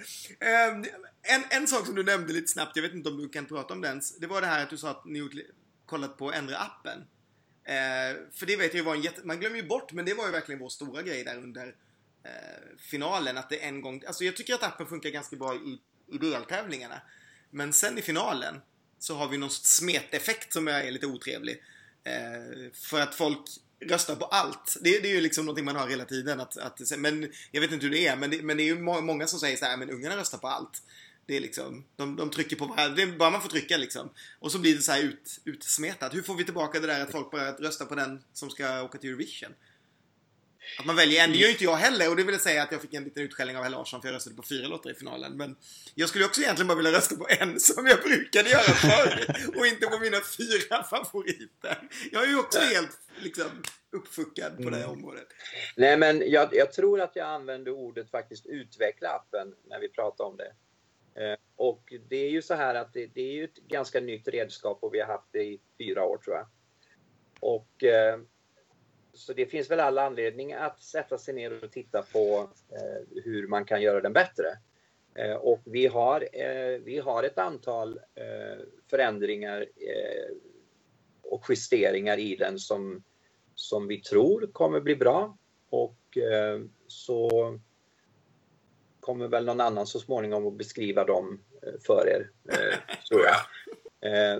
Ehm, 0.40 0.84
en, 1.22 1.44
en 1.50 1.66
sak 1.66 1.86
som 1.86 1.94
du 1.94 2.02
nämnde 2.02 2.32
lite 2.32 2.48
snabbt, 2.48 2.76
jag 2.76 2.82
vet 2.82 2.94
inte 2.94 3.08
om 3.08 3.16
du 3.16 3.28
kan 3.28 3.46
prata 3.46 3.74
om 3.74 3.80
den. 3.80 4.00
Det 4.20 4.26
var 4.26 4.40
det 4.40 4.46
här 4.46 4.62
att 4.62 4.70
du 4.70 4.76
sa 4.76 4.90
att 4.90 5.04
ni 5.04 5.20
kollat 5.90 6.18
på 6.18 6.28
att 6.28 6.34
ändra 6.34 6.56
appen. 6.56 6.98
Eh, 7.64 8.16
för 8.32 8.46
det 8.46 8.56
vet 8.56 8.74
jag 8.74 8.84
var 8.84 8.94
en 8.94 9.02
jätte... 9.02 9.20
Man 9.24 9.40
glömmer 9.40 9.56
ju 9.56 9.66
bort, 9.66 9.92
men 9.92 10.04
det 10.04 10.14
var 10.14 10.26
ju 10.26 10.32
verkligen 10.32 10.60
vår 10.60 10.68
stora 10.68 11.02
grej 11.02 11.24
där 11.24 11.36
under 11.36 11.66
eh, 12.24 12.78
finalen. 12.78 13.38
Att 13.38 13.50
det 13.50 13.56
en 13.56 13.80
gång... 13.80 14.02
Alltså 14.06 14.24
jag 14.24 14.36
tycker 14.36 14.54
att 14.54 14.62
appen 14.62 14.86
funkar 14.86 15.10
ganska 15.10 15.36
bra 15.36 15.54
i, 15.54 15.78
i 16.14 16.18
deltävlingarna. 16.18 17.00
Men 17.50 17.72
sen 17.72 17.98
i 17.98 18.02
finalen 18.02 18.60
så 18.98 19.14
har 19.14 19.28
vi 19.28 19.38
någon 19.38 19.50
smeteffekt 19.50 20.52
som 20.52 20.68
är 20.68 20.90
lite 20.90 21.06
otrevlig. 21.06 21.62
Eh, 22.04 22.72
för 22.72 23.00
att 23.00 23.14
folk 23.14 23.40
röstar 23.80 24.16
på 24.16 24.24
allt. 24.24 24.76
Det, 24.80 24.98
det, 25.00 25.10
är 25.10 25.14
ju 25.14 25.20
liksom 25.20 25.44
någonting 25.44 25.64
man 25.64 25.76
har 25.76 25.88
hela 25.88 26.04
tiden. 26.04 26.40
Att, 26.40 26.56
att, 26.56 26.98
men 26.98 27.32
jag 27.50 27.60
vet 27.60 27.72
inte 27.72 27.86
hur 27.86 27.92
det 27.92 28.06
är, 28.06 28.16
men 28.16 28.30
det, 28.30 28.42
men 28.42 28.56
det 28.56 28.62
är 28.62 28.64
ju 28.64 28.78
många 28.78 29.26
som 29.26 29.40
säger 29.40 29.56
så 29.56 29.64
här, 29.64 29.76
men 29.76 29.90
ungarna 29.90 30.16
röstar 30.16 30.38
på 30.38 30.48
allt. 30.48 30.82
Det 31.30 31.36
är 31.36 31.40
liksom, 31.40 31.84
de, 31.96 32.16
de 32.16 32.30
trycker 32.30 32.56
på 32.56 32.74
det 32.96 33.02
är 33.02 33.06
bara 33.06 33.30
man 33.30 33.42
får 33.42 33.48
trycka 33.48 33.76
liksom. 33.76 34.10
Och 34.38 34.52
så 34.52 34.58
blir 34.58 34.74
det 34.74 34.82
så 34.82 34.92
här 34.92 35.02
ut, 35.02 35.40
utsmetat. 35.44 36.14
Hur 36.14 36.22
får 36.22 36.34
vi 36.34 36.44
tillbaka 36.44 36.80
det 36.80 36.86
där 36.86 37.02
att 37.02 37.12
folk 37.12 37.30
bara 37.30 37.52
röstar 37.52 37.86
på 37.86 37.94
den 37.94 38.22
som 38.32 38.50
ska 38.50 38.82
åka 38.82 38.98
till 38.98 39.10
Eurovision? 39.10 39.54
Att 40.78 40.86
man 40.86 40.96
väljer 40.96 41.24
en, 41.24 41.32
det 41.32 41.38
gör 41.38 41.46
ju 41.46 41.52
inte 41.52 41.64
jag 41.64 41.76
heller 41.76 42.10
och 42.10 42.16
det 42.16 42.22
vill 42.22 42.38
säga 42.38 42.62
att 42.62 42.72
jag 42.72 42.82
fick 42.82 42.94
en 42.94 43.04
liten 43.04 43.22
utskällning 43.22 43.56
av 43.56 43.62
herr 43.62 43.70
Larsson 43.70 44.00
för 44.00 44.08
jag 44.08 44.14
röstade 44.14 44.36
på 44.36 44.42
fyra 44.42 44.68
låtar 44.68 44.90
i 44.90 44.94
finalen. 44.94 45.36
Men 45.36 45.56
jag 45.94 46.08
skulle 46.08 46.24
också 46.24 46.40
egentligen 46.40 46.68
bara 46.68 46.76
vilja 46.76 46.92
rösta 46.92 47.16
på 47.16 47.26
en 47.40 47.60
som 47.60 47.86
jag 47.86 48.02
brukade 48.02 48.50
göra 48.50 48.62
förr 48.62 49.36
och 49.56 49.66
inte 49.66 49.86
på 49.86 49.98
mina 49.98 50.20
fyra 50.20 50.82
favoriter. 50.82 51.88
Jag 52.12 52.24
är 52.24 52.28
ju 52.28 52.38
också 52.38 52.60
helt 52.60 52.98
liksom 53.20 53.62
uppfuckad 53.92 54.56
på 54.56 54.62
mm. 54.62 54.72
det 54.72 54.78
här 54.78 54.90
området. 54.90 55.26
Nej 55.76 55.96
men 55.96 56.30
jag, 56.30 56.48
jag, 56.52 56.72
tror 56.72 57.00
att 57.00 57.16
jag 57.16 57.28
använde 57.28 57.70
ordet 57.70 58.10
faktiskt 58.10 58.46
utveckla 58.46 59.08
appen 59.08 59.54
när 59.68 59.80
vi 59.80 59.88
pratade 59.88 60.30
om 60.30 60.36
det. 60.36 60.52
Eh, 61.14 61.36
och 61.56 61.94
det 62.08 62.16
är 62.16 62.30
ju 62.30 62.42
så 62.42 62.54
här 62.54 62.74
att 62.74 62.92
det, 62.92 63.06
det, 63.06 63.20
är 63.20 63.32
ju 63.32 63.44
ett 63.44 63.56
ganska 63.56 64.00
nytt 64.00 64.28
redskap 64.28 64.78
och 64.82 64.94
vi 64.94 65.00
har 65.00 65.06
haft 65.06 65.32
det 65.32 65.42
i 65.42 65.60
fyra 65.78 66.04
år 66.04 66.18
tror 66.18 66.36
jag. 66.36 66.46
Och 67.40 67.84
eh, 67.84 68.20
så 69.12 69.32
det 69.32 69.46
finns 69.46 69.70
väl 69.70 69.80
alla 69.80 70.06
anledning 70.06 70.52
att 70.52 70.82
sätta 70.82 71.18
sig 71.18 71.34
ner 71.34 71.64
och 71.64 71.72
titta 71.72 72.02
på 72.02 72.50
eh, 72.70 73.22
hur 73.24 73.46
man 73.46 73.64
kan 73.64 73.82
göra 73.82 74.00
den 74.00 74.12
bättre. 74.12 74.58
Eh, 75.14 75.34
och 75.34 75.60
vi 75.64 75.86
har, 75.86 76.28
eh, 76.32 76.78
vi 76.84 76.98
har 76.98 77.22
ett 77.22 77.38
antal 77.38 78.00
eh, 78.14 78.64
förändringar 78.90 79.60
eh, 79.60 80.36
och 81.22 81.44
justeringar 81.48 82.18
i 82.18 82.36
den 82.36 82.58
som, 82.58 83.02
som 83.54 83.88
vi 83.88 84.00
tror 84.00 84.50
kommer 84.52 84.80
bli 84.80 84.96
bra. 84.96 85.38
Och 85.70 86.18
eh, 86.18 86.60
så 86.86 87.58
kommer 89.10 89.28
väl 89.28 89.44
någon 89.44 89.60
annan 89.60 89.86
så 89.86 90.00
småningom 90.00 90.46
att 90.46 90.54
beskriva 90.54 91.04
dem 91.04 91.40
för 91.86 92.08
er, 92.08 92.30
tror 93.08 93.22
jag. 93.24 93.36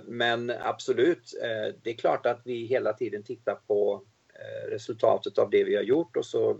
Men 0.05 0.49
absolut, 0.49 1.33
det 1.83 1.89
är 1.89 1.97
klart 1.97 2.25
att 2.25 2.41
vi 2.43 2.65
hela 2.65 2.93
tiden 2.93 3.23
tittar 3.23 3.55
på 3.67 4.03
Eh, 4.41 4.69
resultatet 4.69 5.37
av 5.37 5.49
det 5.49 5.63
vi 5.63 5.75
har 5.75 5.83
gjort 5.83 6.17
och 6.17 6.25
så 6.25 6.59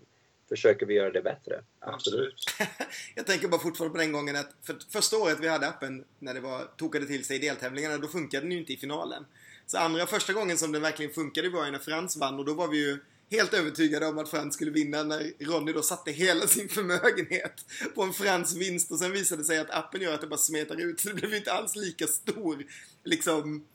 försöker 0.50 0.86
vi 0.86 0.94
göra 0.94 1.12
det 1.12 1.22
bättre. 1.22 1.64
Absolut. 1.80 2.46
Jag 3.16 3.26
tänker 3.26 3.48
bara 3.48 3.62
fortfarande 3.62 3.94
på 3.94 4.02
den 4.02 4.12
gången 4.12 4.36
att 4.36 4.50
för 4.62 4.78
första 4.90 5.18
året 5.18 5.38
vi 5.42 5.48
hade 5.48 5.68
appen 5.68 6.04
när 6.20 6.34
det 6.34 6.40
var, 6.40 6.68
tokade 6.78 7.06
till 7.06 7.26
sig 7.26 7.36
i 7.36 7.40
deltävlingarna, 7.40 7.98
då 7.98 8.08
funkade 8.08 8.44
den 8.44 8.52
ju 8.52 8.58
inte 8.58 8.74
i 8.74 8.78
finalen. 8.78 9.26
Så 9.66 9.78
andra 9.78 10.08
första 10.08 10.34
gången 10.34 10.58
som 10.58 10.72
den 10.72 10.82
verkligen 10.82 11.12
funkade 11.12 11.50
var 11.50 11.66
ju 11.66 11.72
när 11.72 11.80
Frans 11.80 12.18
vann 12.18 12.40
och 12.40 12.46
då 12.46 12.54
var 12.54 12.68
vi 12.68 12.78
ju 12.78 13.00
helt 13.32 13.54
övertygade 13.54 14.06
om 14.06 14.18
att 14.18 14.30
Frans 14.30 14.54
skulle 14.54 14.72
vinna 14.72 15.04
när 15.04 15.34
Ronny 15.40 15.74
då 15.74 15.82
satte 15.82 16.12
hela 16.12 16.48
sin 16.48 16.70
förmögenhet 16.70 17.66
på 17.96 18.04
en 18.04 18.14
Frans 18.14 18.56
vinst 18.56 18.92
och 18.92 19.00
sen 19.00 19.12
visade 19.12 19.42
det 19.42 19.46
sig 19.46 19.60
att 19.60 19.70
appen 19.70 20.02
gör 20.02 20.14
att 20.14 20.22
det 20.22 20.28
bara 20.28 20.38
smetar 20.38 20.82
ut 20.82 21.00
så 21.00 21.10
det 21.10 21.14
blev 21.14 21.34
inte 21.34 21.54
alls 21.54 21.76
lika 21.76 22.08
stor 22.08 22.66
liksom 23.04 23.66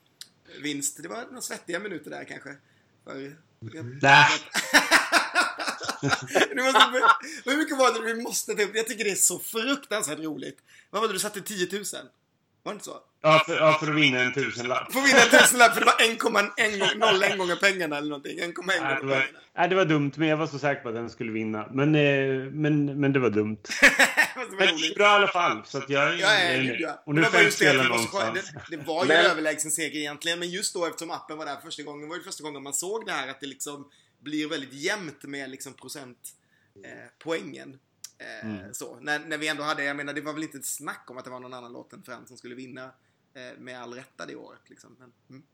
vinst. 0.63 1.03
Det 1.03 1.09
var 1.09 1.25
några 1.25 1.41
svettiga 1.41 1.79
minuter 1.79 2.11
där 2.11 2.25
kanske. 2.25 2.57
För, 3.05 3.37
måste, 6.65 6.81
hur 7.45 7.57
mycket 7.57 7.79
var 7.79 7.95
det 7.95 8.15
vi 8.15 8.23
måste 8.23 8.55
ta 8.55 8.63
upp? 8.63 8.71
Jag 8.75 8.87
tycker 8.87 9.05
det 9.05 9.11
är 9.11 9.15
så 9.15 9.39
fruktansvärt 9.39 10.19
roligt. 10.19 10.59
Vad 10.91 11.03
var 11.03 11.09
det 11.09 11.15
du 11.15 11.21
satte 11.21 11.41
10 11.41 11.69
000? 11.73 11.85
Var 12.67 12.73
det 12.73 12.75
inte 12.75 12.85
så? 12.85 12.97
Ja, 13.23 13.43
för, 13.47 13.57
ja, 13.57 13.77
för 13.81 13.91
att 13.91 13.97
vinna 13.97 14.21
en 14.21 14.33
tusenlapp. 14.35 14.93
Får 14.93 15.01
vinna 15.01 15.19
en 15.23 15.31
tusenlapp 15.31 15.73
för 15.75 15.81
det 15.81 15.87
var 15.87 15.93
1,01 15.93 17.37
gånger 17.37 17.57
pengarna 17.57 17.97
eller 17.99 18.09
någonting. 18.09 18.39
1,1 18.39 18.53
gånger 18.53 18.81
Nej, 18.83 18.97
det 19.01 19.07
var, 19.07 19.15
pengarna. 19.21 19.39
nej, 19.57 19.69
det 19.69 19.75
var 19.75 19.85
dumt, 19.85 20.13
men 20.17 20.29
jag 20.29 20.37
var 20.37 20.47
så 20.47 20.59
säker 20.59 20.83
på 20.83 20.89
att 20.89 20.95
den 20.95 21.11
skulle 21.11 21.33
vinna. 21.33 21.69
Men, 21.73 21.95
eh, 21.95 22.51
men, 22.53 23.01
men 23.01 23.13
det 23.13 23.19
var 23.19 23.31
dumt. 23.31 23.57
Det 24.35 24.41
var 24.41 24.57
Men 24.59 24.67
det 24.67 24.73
gick 24.83 24.95
bra 24.97 25.05
i 25.05 25.09
alla 25.09 25.29
fall, 25.29 25.63
så 25.65 25.79
att 25.79 25.91
jag 25.91 26.09
Ja, 26.09 26.15
ja, 26.19 26.29
är 26.33 26.77
ja. 26.81 27.03
Och 27.07 27.15
nu 27.15 27.23
får 27.25 27.41
jag 27.41 27.53
spela 27.53 27.83
att 27.83 27.89
någonstans. 27.89 28.53
Det, 28.71 28.77
det 28.77 28.83
var 28.83 29.03
ju 29.03 29.09
Men- 29.09 29.25
en 29.25 29.31
överlägsen 29.31 29.71
seger 29.71 29.99
egentligen, 30.01 30.39
men 30.39 30.51
just 30.51 30.75
då 30.75 30.87
eftersom 30.87 31.11
appen 31.11 31.39
var 31.39 31.47
där 31.47 31.57
första 31.65 31.83
gången 31.83 32.09
var 32.09 32.17
det 32.17 32.23
första 32.25 32.43
gången 32.43 32.63
man 32.63 32.75
såg 32.75 33.07
det 33.07 33.13
här 33.13 33.29
att 33.29 33.41
det 33.41 33.47
liksom 33.47 33.89
blir 34.23 34.49
väldigt 34.49 34.73
jämnt 34.73 35.23
med 35.23 35.51
liksom 35.51 35.73
procent 35.75 36.19
eh, 36.85 36.91
poängen. 37.25 37.79
Eh, 38.19 38.47
Mm. 38.47 38.75
Så, 38.75 39.01
när, 39.01 39.19
när 39.19 39.39
vi 39.39 39.49
ändå 39.49 39.63
hade, 39.63 39.85
jag 39.85 39.97
menar 39.97 40.13
det 40.13 40.21
var 40.21 40.33
väl 40.33 40.43
inte 40.43 40.59
ett 40.59 40.67
snack 40.67 41.11
om 41.11 41.19
att 41.19 41.25
det 41.25 41.31
var 41.31 41.41
någon 41.41 41.55
annan 41.55 41.73
låt 41.73 41.93
än 41.93 42.03
Frans 42.03 42.29
som 42.29 42.37
skulle 42.37 42.55
vinna 42.55 42.85
eh, 43.35 43.59
med 43.59 43.81
all 43.81 43.95
rätta 43.95 44.27
det 44.27 44.37
året. 44.37 44.71
Liksom. 44.71 44.97
Men, 44.99 45.13
mm. 45.31 45.47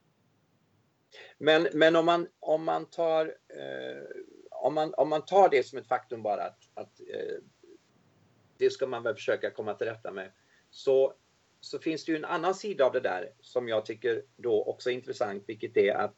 Men, 1.39 1.69
men 1.79 1.97
om, 1.97 2.07
man, 2.07 2.29
om, 2.41 2.65
man 2.65 2.87
tar, 2.87 3.27
eh, 3.27 4.03
om, 4.51 4.75
man, 4.75 4.95
om 4.95 5.09
man 5.09 5.25
tar 5.25 5.49
det 5.49 5.67
som 5.67 5.79
ett 5.79 5.89
faktum 5.89 6.23
bara 6.23 6.43
att, 6.43 6.59
att 6.75 7.01
eh, 7.01 7.37
det 8.59 8.71
ska 8.71 8.87
man 8.87 9.03
väl 9.03 9.15
försöka 9.15 9.51
komma 9.51 9.75
till 9.75 9.87
rätta 9.87 10.13
med. 10.13 10.33
Så, 10.71 11.15
så 11.61 11.79
finns 11.79 12.05
det 12.05 12.13
ju 12.13 12.19
en 12.19 12.25
annan 12.25 12.55
sida 12.55 12.85
av 12.85 12.93
det 12.93 13.01
där 13.01 13.33
som 13.41 13.69
jag 13.69 13.87
tycker 13.87 14.23
då 14.37 14.65
också 14.65 14.91
är 14.91 14.95
intressant, 14.95 15.45
vilket 15.47 15.77
är 15.77 15.95
att 15.95 16.15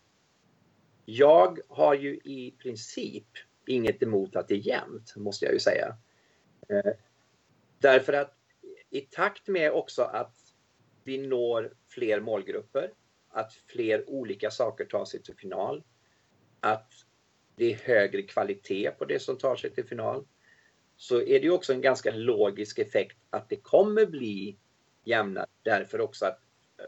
jag 1.04 1.58
har 1.68 1.94
ju 1.94 2.14
i 2.14 2.56
princip 2.58 3.26
inget 3.66 4.02
emot 4.02 4.36
att 4.36 4.48
det 4.48 4.54
är 4.54 4.66
jämnt, 4.66 5.16
måste 5.16 5.44
jag 5.44 5.54
ju 5.54 5.60
säga. 5.60 5.96
Eh, 6.69 6.93
därför 7.78 8.12
att 8.12 8.35
i 8.91 9.01
takt 9.01 9.49
med 9.49 9.73
också 9.73 10.03
att 10.03 10.36
vi 11.05 11.19
når 11.19 11.74
fler 11.89 12.20
målgrupper, 12.20 12.91
att 13.28 13.53
fler 13.53 14.11
olika 14.11 14.51
saker 14.51 14.85
tar 14.85 15.05
sig 15.05 15.23
till 15.23 15.36
final, 15.36 15.82
att 16.61 16.93
det 17.57 17.73
är 17.73 17.77
högre 17.77 18.23
kvalitet 18.23 18.91
på 18.91 19.05
det 19.05 19.19
som 19.19 19.39
tar 19.39 19.57
sig 19.57 19.70
till 19.70 19.85
final, 19.86 20.27
så 20.97 21.20
är 21.20 21.41
det 21.41 21.45
ju 21.47 21.51
också 21.51 21.73
en 21.73 21.81
ganska 21.81 22.11
logisk 22.11 22.78
effekt 22.78 23.19
att 23.31 23.49
det 23.49 23.57
kommer 23.57 24.07
bli 24.07 24.59
jämnare 25.05 25.47
därför 25.62 26.01
också 26.01 26.27
att, 26.27 26.41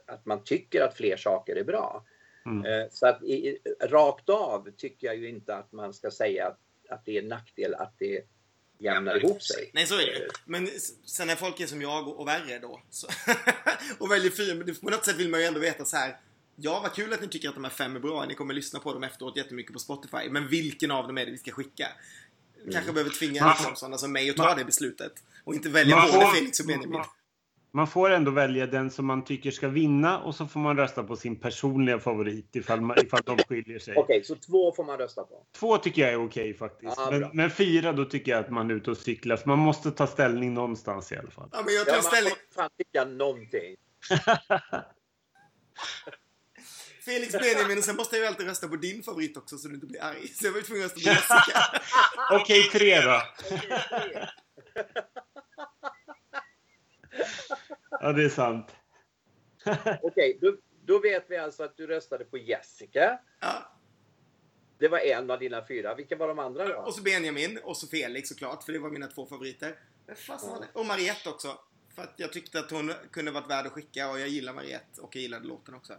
att 0.07 0.27
man 0.27 0.45
tycker 0.45 0.81
att 0.83 0.97
fler 0.97 1.17
saker 1.17 1.57
är 1.57 1.65
bra. 1.65 2.05
Mm. 2.47 2.65
Eh, 2.67 2.87
Så 2.91 3.07
att 3.07 3.23
i, 3.23 3.49
i- 3.49 3.59
rakt 3.81 4.29
av 4.29 4.71
tycker 4.77 5.07
jag 5.07 5.17
ju 5.17 5.29
inte 5.29 5.55
att 5.57 5.73
man 5.73 5.93
ska 5.95 6.11
säga 6.11 6.47
att, 6.47 6.61
att 6.89 7.05
det 7.05 7.19
är 7.19 7.23
en 7.23 7.29
nackdel 7.29 7.75
att 7.75 7.95
det 7.99 8.25
jämnar 8.79 9.25
ihop 9.25 9.43
sig. 9.43 9.71
Nej, 9.75 9.87
så 9.87 9.95
är 9.95 10.07
det 10.07 10.29
Men 10.45 10.67
s- 10.67 10.93
sen 11.05 11.27
när 11.27 11.37
folk 11.37 11.61
är 11.61 11.67
som 11.67 11.83
jag 11.83 12.09
och, 12.09 12.21
och 12.21 12.29
värre 12.29 12.59
då 12.59 12.81
så, 12.91 13.07
och 13.99 14.11
väljer 14.11 14.31
fyra, 14.31 14.55
men 14.55 14.67
det- 14.67 14.81
på 14.81 14.91
något 14.91 15.05
sätt 15.05 15.17
vill 15.17 15.29
man 15.29 15.41
ju 15.41 15.47
ändå 15.47 15.61
veta 15.61 15.85
så 15.85 15.97
här. 15.97 16.17
Ja, 16.57 16.81
vad 16.83 16.95
kul 16.95 17.13
att 17.13 17.21
ni 17.23 17.29
tycker 17.29 17.49
att 17.49 17.55
de 17.55 17.65
här 17.65 17.71
fem 17.71 17.97
är 17.97 18.01
bra. 18.01 18.25
Ni 18.27 18.35
kommer 18.35 18.55
lyssna 18.55 18.79
på 18.81 18.93
dem 18.93 19.03
efteråt 19.03 19.37
jättemycket 19.37 19.73
på 19.73 19.79
Spotify. 19.79 20.29
Men 20.31 20.49
vilken 20.49 20.91
av 20.91 21.07
dem 21.07 21.19
är 21.19 21.25
det 21.27 21.33
vi 21.33 21.39
ska 21.39 21.51
skicka? 21.51 21.89
Kanske 22.73 22.93
behöver 22.93 23.11
tvinga 23.11 23.45
Man- 23.45 23.55
liksom, 23.59 23.77
sådana 23.77 23.99
som 23.99 24.13
mig 24.13 24.31
att 24.31 24.37
ta 24.37 24.43
man- 24.45 24.59
det 24.59 24.65
beslutet. 24.65 25.13
Och 25.45 25.55
inte 25.55 25.69
välja 25.69 25.97
både 26.13 26.27
Felix 26.35 26.61
och 26.61 26.67
Benjamin. 26.67 26.91
man- 26.91 27.07
Man 27.77 27.87
får 27.87 28.11
ändå 28.11 28.31
välja 28.31 28.67
den 28.67 28.91
som 28.91 29.07
man 29.07 29.25
tycker 29.25 29.51
ska 29.51 29.69
vinna 29.69 30.19
och 30.19 30.35
så 30.35 30.47
får 30.47 30.61
man 30.61 30.77
rösta 30.77 31.03
på 31.03 31.17
sin 31.17 31.41
personliga 31.41 31.99
favorit 31.99 32.57
ifall, 32.57 32.81
man, 32.81 32.99
ifall 32.99 33.23
de 33.25 33.39
skiljer 33.39 33.79
sig. 33.79 33.97
Okej, 33.97 34.25
så 34.25 34.35
två 34.35 34.73
får 34.73 34.85
man 34.85 34.99
rösta 34.99 35.23
på. 35.23 35.47
Två 35.59 35.79
tycker 35.79 36.03
jag 36.03 36.13
är 36.13 36.27
okej 36.27 36.55
faktiskt. 36.55 36.95
Ja, 36.97 37.09
men, 37.11 37.31
men 37.33 37.51
fyra 37.51 37.93
då 37.93 38.05
tycker 38.05 38.33
jag 38.33 38.45
att 38.45 38.51
man 38.51 38.71
är 38.71 38.75
ute 38.75 38.91
och 38.91 38.97
cyklar. 38.97 39.37
För 39.37 39.49
man 39.49 39.59
måste 39.59 39.91
ta 39.91 40.07
ställning 40.07 40.55
någonstans 40.55 41.13
i 41.13 41.17
alla 41.17 41.31
fall. 41.31 41.49
Ja, 41.53 41.63
men 41.65 41.75
jag 41.75 41.81
Ja, 41.81 41.85
tar 41.85 41.93
man 41.93 42.03
ställning. 42.03 42.33
får 42.51 42.63
fan 42.63 42.71
tycka 42.79 43.05
någonting. 43.05 43.77
Felix 47.05 47.33
Benjamin 47.33 47.79
och 47.79 47.85
sen 47.85 47.97
måste 47.97 48.17
jag 48.17 48.23
ju 48.23 48.29
alltid 48.29 48.47
rösta 48.47 48.69
på 48.69 48.77
din 48.77 49.03
favorit 49.03 49.37
också 49.37 49.59
så 49.59 49.69
du 49.69 49.75
inte 49.75 49.87
blir 49.87 50.03
arg. 50.05 50.29
Så 50.29 50.47
jag 50.47 50.53
var 50.53 50.59
ju 50.59 50.65
tvungen 50.65 50.87
att 50.87 50.97
rösta 50.97 51.11
på 51.11 51.13
Jessica. 51.15 51.63
Okej, 52.41 52.63
tre 52.63 53.01
då. 53.01 53.23
Ja, 58.01 58.13
det 58.13 58.25
är 58.25 58.29
sant. 58.29 58.77
Okej, 60.03 60.39
då, 60.41 60.57
då 60.85 60.99
vet 60.99 61.25
vi 61.29 61.37
alltså 61.37 61.63
att 61.63 61.77
du 61.77 61.87
röstade 61.87 62.25
på 62.25 62.39
Jessica. 62.39 63.19
Ja. 63.41 63.73
Det 64.79 64.89
var 64.89 64.99
en 64.99 65.31
av 65.31 65.39
dina 65.39 65.67
fyra. 65.69 65.95
Vilka 65.95 66.17
var 66.17 66.29
de 66.29 66.39
andra 66.39 66.69
då? 66.69 66.75
Och 66.75 66.95
så 66.95 67.03
Benjamin 67.03 67.59
och 67.65 67.77
så 67.77 67.87
Felix 67.87 68.29
såklart, 68.29 68.63
för 68.63 68.73
det 68.73 68.79
var 68.79 68.91
mina 68.91 69.07
två 69.07 69.27
favoriter. 69.27 69.75
Och 70.73 70.87
Mariette 70.87 71.29
också. 71.29 71.59
För 71.95 72.03
att 72.03 72.15
jag 72.17 72.33
tyckte 72.33 72.59
att 72.59 72.71
hon 72.71 72.93
kunde 73.11 73.31
varit 73.31 73.51
värd 73.51 73.67
att 73.67 73.73
skicka 73.73 74.11
och 74.11 74.21
jag 74.21 74.29
gillar 74.29 74.53
Mariette 74.53 75.01
och 75.01 75.17
jag 75.17 75.23
gillade 75.23 75.47
låten 75.47 75.75
också. 75.75 75.93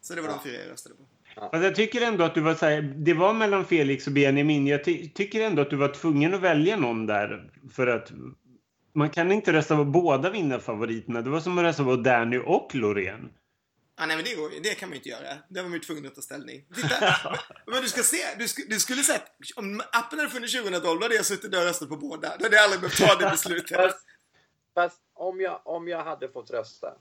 Så 0.00 0.14
det 0.14 0.20
var 0.20 0.28
de 0.28 0.40
fyra 0.40 0.62
jag 0.62 0.70
röstade 0.70 0.94
på. 0.94 1.02
Fast 1.40 1.64
jag 1.64 1.74
tycker 1.74 2.00
ändå 2.00 2.24
att 2.24 2.34
du 2.34 2.40
var 2.40 2.54
så 2.54 2.66
här, 2.66 2.82
det 2.82 3.14
var 3.14 3.34
mellan 3.34 3.64
Felix 3.64 4.06
och 4.06 4.12
Benjamin. 4.12 4.66
Jag 4.66 4.84
ty 4.84 5.08
tycker 5.08 5.40
ändå 5.40 5.62
att 5.62 5.70
du 5.70 5.76
var 5.76 5.88
tvungen 5.88 6.34
att 6.34 6.40
välja 6.40 6.76
någon 6.76 7.06
där. 7.06 7.50
För 7.72 7.86
att 7.86 8.12
man 8.96 9.10
kan 9.10 9.32
inte 9.32 9.52
rösta 9.52 9.76
på 9.76 9.84
båda 9.84 10.30
vinnarfavoriterna. 10.30 11.22
Det 11.22 11.30
var 11.30 11.40
som 11.40 11.58
att 11.58 11.64
rösta 11.64 11.84
på 11.84 11.96
Danny 11.96 12.38
och 12.38 12.74
Loreen. 12.74 13.32
Ah, 13.98 14.06
nej 14.06 14.16
men 14.16 14.24
det, 14.24 14.34
går, 14.34 14.50
det 14.62 14.74
kan 14.74 14.88
man 14.88 14.94
ju 14.94 14.96
inte 14.96 15.08
göra. 15.08 15.38
Där 15.48 15.62
var 15.62 15.68
man 15.68 15.72
ju 15.72 15.84
tvungen 15.84 16.06
att 16.06 16.14
ta 16.14 16.20
ställning. 16.20 16.66
Titta! 16.74 17.38
men 17.66 17.82
du 17.82 17.88
ska 17.88 18.02
se, 18.02 18.16
du, 18.38 18.48
sk 18.48 18.68
du 18.68 18.80
skulle 18.80 19.02
sett, 19.02 19.22
om 19.56 19.82
appen 19.92 20.18
hade 20.18 20.30
funnits 20.30 20.54
2012 20.54 21.00
då 21.00 21.04
hade 21.04 21.14
jag 21.14 21.26
suttit 21.26 21.50
där 21.50 21.60
och 21.60 21.66
röstat 21.66 21.88
på 21.88 21.96
båda. 21.96 22.36
Då 22.36 22.44
hade 22.44 22.56
jag 22.56 22.64
aldrig 22.64 22.80
behövt 22.80 22.98
ta 22.98 23.14
det 23.14 23.30
beslutet. 23.30 23.76
Fast, 23.76 24.06
fast 24.74 25.00
om, 25.14 25.40
jag, 25.40 25.60
om 25.64 25.88
jag 25.88 26.04
hade 26.04 26.28
fått 26.28 26.50
rösta 26.50 26.94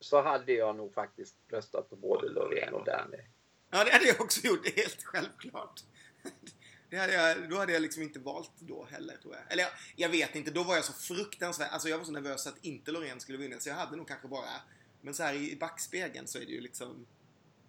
så 0.00 0.22
hade 0.22 0.52
jag 0.52 0.76
nog 0.76 0.94
faktiskt 0.94 1.36
röstat 1.52 1.90
på 1.90 1.96
både 1.96 2.28
Loreen 2.28 2.74
och 2.74 2.84
Danny. 2.84 3.18
Ja, 3.70 3.84
det 3.84 3.92
hade 3.92 4.06
jag 4.06 4.20
också 4.20 4.46
gjort. 4.46 4.60
Det 4.64 4.78
är 4.78 4.82
helt 4.82 5.02
självklart. 5.04 5.80
Det 6.90 6.96
hade 6.98 7.12
jag, 7.12 7.50
då 7.50 7.58
hade 7.58 7.72
jag 7.72 7.82
liksom 7.82 8.02
inte 8.02 8.18
valt 8.18 8.52
då 8.58 8.84
heller, 8.84 9.16
tror 9.16 9.34
jag. 9.34 9.52
Eller 9.52 9.62
jag, 9.62 9.72
jag 9.96 10.08
vet 10.08 10.34
inte, 10.34 10.50
då 10.50 10.62
var 10.62 10.74
jag 10.74 10.84
så 10.84 10.92
fruktansvärt... 10.92 11.72
Alltså 11.72 11.88
jag 11.88 11.98
var 11.98 12.04
så 12.04 12.12
nervös 12.12 12.46
att 12.46 12.64
inte 12.64 12.90
Loreen 12.90 13.20
skulle 13.20 13.38
vinna, 13.38 13.60
så 13.60 13.68
jag 13.68 13.76
hade 13.76 13.96
nog 13.96 14.08
kanske 14.08 14.28
bara... 14.28 14.48
Men 15.00 15.14
så 15.14 15.22
här 15.22 15.34
i 15.34 15.56
backspegeln 15.56 16.26
så 16.26 16.38
är 16.38 16.46
det 16.46 16.52
ju 16.52 16.60
liksom... 16.60 17.06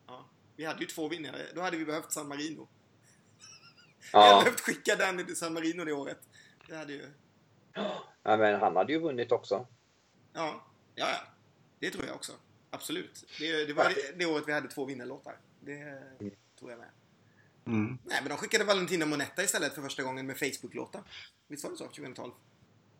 Ja, 0.08 0.30
vi 0.56 0.66
hade 0.66 0.80
ju 0.80 0.86
två 0.86 1.08
vinnare. 1.08 1.48
Då 1.56 1.62
hade 1.62 1.78
vi 1.78 1.86
behövt 1.86 2.12
San 2.12 2.28
Marino. 2.28 2.68
Vi 4.12 4.18
hade 4.18 4.30
Ja, 4.30 4.42
behövt 4.44 4.60
skicka 4.60 4.96
Danny 4.96 5.24
till 5.24 5.36
San 5.36 5.54
Marino 5.54 5.86
det 5.86 5.94
året. 5.94 6.20
Det 6.68 6.76
hade 6.76 6.94
ju... 6.94 7.10
ja, 7.74 8.04
men 8.24 8.60
han 8.60 8.76
hade 8.76 8.94
ju 8.94 9.00
vunnit 9.00 9.32
också. 9.32 9.68
Ja, 10.34 10.66
ja, 10.96 11.10
ja. 11.10 11.22
Det 11.80 11.92
tror 11.92 12.06
jag 12.06 12.16
också. 12.16 12.32
Absolut. 12.70 13.26
Det, 13.40 13.66
det 13.66 13.74
var 13.74 13.90
det, 13.90 14.18
det 14.18 14.26
året 14.26 14.44
vi 14.48 14.54
hade 14.54 14.68
två 14.68 14.86
vinnarlåtar. 14.86 15.38
Det 15.60 16.02
tror 16.60 16.72
jag 16.72 16.80
med. 16.80 16.90
Mm. 17.68 17.98
Nej, 18.04 18.18
men 18.22 18.30
de 18.30 18.38
skickade 18.38 18.64
Valentina 18.64 19.06
Monetta 19.06 19.44
istället 19.44 19.74
för 19.74 19.82
första 19.82 20.04
gången 20.04 20.28
med 20.28 20.38
Facebook-låtar. 20.38 21.02
Visst 21.48 21.64
var 21.64 21.72
det 21.72 21.78
så? 21.78 21.84
2012? 21.84 22.32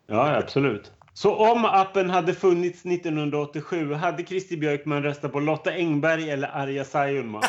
Ja, 0.08 0.36
absolut. 0.36 0.92
Så 1.14 1.36
om 1.36 1.66
appen 1.66 2.10
hade 2.10 2.34
funnits 2.34 2.86
1987, 2.86 3.94
hade 3.94 4.26
Christer 4.26 4.58
Björkman 4.58 5.04
röstat 5.04 5.32
på 5.32 5.40
Lotta 5.40 5.72
Engberg 5.72 6.30
eller 6.30 6.48
Arja 6.48 6.86
Saijonmaa? 6.86 7.42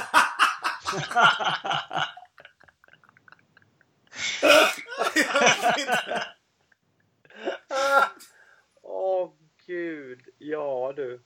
Åh 8.83 9.31
gud, 9.67 10.21
ja 10.39 10.93
du. 10.97 11.23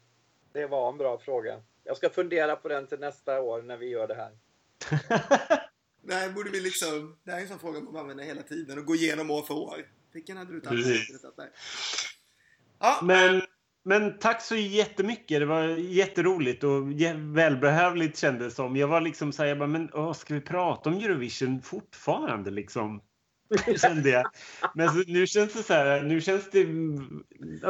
Det 0.52 0.66
var 0.66 0.88
en 0.88 0.98
bra 0.98 1.18
fråga. 1.18 1.60
Jag 1.84 1.96
ska 1.96 2.10
fundera 2.10 2.56
på 2.56 2.68
den 2.68 2.86
till 2.86 3.00
nästa 3.00 3.40
år 3.40 3.62
när 3.62 3.76
vi 3.76 3.86
gör 3.86 4.08
det 4.08 4.14
här. 4.14 4.30
Det 6.06 6.14
här 6.14 6.32
borde 6.32 6.50
vi 6.50 6.60
liksom... 6.60 7.16
Det 7.24 7.30
här 7.30 7.38
är 7.38 7.42
en 7.42 7.48
sån 7.48 7.58
fråga 7.58 7.80
man 7.80 7.96
använder 7.96 8.24
hela 8.24 8.42
tiden 8.42 8.78
och 8.78 8.84
gå 8.84 8.94
igenom 8.94 9.30
år 9.30 9.42
för 9.42 9.54
år. 9.54 9.86
Vilken 10.12 10.36
hade 10.36 10.52
du 10.52 10.60
tagit? 10.60 10.86
Ja, 12.78 13.00
Men, 13.02 13.42
men 13.84 14.18
tack 14.18 14.42
så 14.42 14.56
jättemycket. 14.56 15.40
Det 15.40 15.46
var 15.46 15.62
jätteroligt 15.76 16.64
och 16.64 16.90
välbehövligt 17.36 18.18
kändes 18.18 18.54
som. 18.54 18.76
Jag 18.76 18.88
var 18.88 19.00
liksom 19.00 19.32
så 19.32 19.42
här, 19.42 19.48
jag 19.48 19.58
bara, 19.58 19.68
men 19.68 19.90
åh, 19.92 20.12
ska 20.12 20.34
vi 20.34 20.40
prata 20.40 20.90
om 20.90 20.96
Eurovision 20.96 21.62
fortfarande 21.62 22.50
liksom? 22.50 23.00
kände 23.80 24.10
jag. 24.10 24.24
Men 24.74 24.88
så, 24.88 25.02
nu 25.06 25.26
känns 25.26 25.52
det 25.52 25.62
så 25.62 25.74
här, 25.74 26.02
nu 26.02 26.20
känns 26.20 26.50
det, 26.50 26.66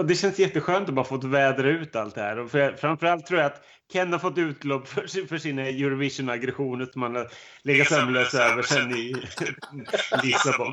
det 0.02 0.14
känns 0.14 0.38
jätteskönt 0.38 0.88
att 0.88 0.94
bara 0.94 1.04
få 1.04 1.16
vädra 1.16 1.68
ut 1.68 1.96
allt 1.96 2.14
det 2.14 2.20
här. 2.20 2.38
Och 2.38 2.50
för, 2.50 2.72
framförallt 2.72 3.26
tror 3.26 3.40
jag 3.40 3.46
att 3.46 3.62
Ken 3.92 4.12
har 4.12 4.18
fått 4.18 4.38
utlopp 4.38 4.88
för, 4.88 5.26
för 5.26 5.38
sina 5.38 5.62
Eurovision-aggressioner 5.62 6.86
som 6.86 7.02
han 7.02 7.14
har 7.14 7.30
legat 7.62 7.88
sömnlös 7.88 8.34
över 8.34 8.62
sen 8.62 8.96
i 8.96 9.12
Lissabon. 10.22 10.72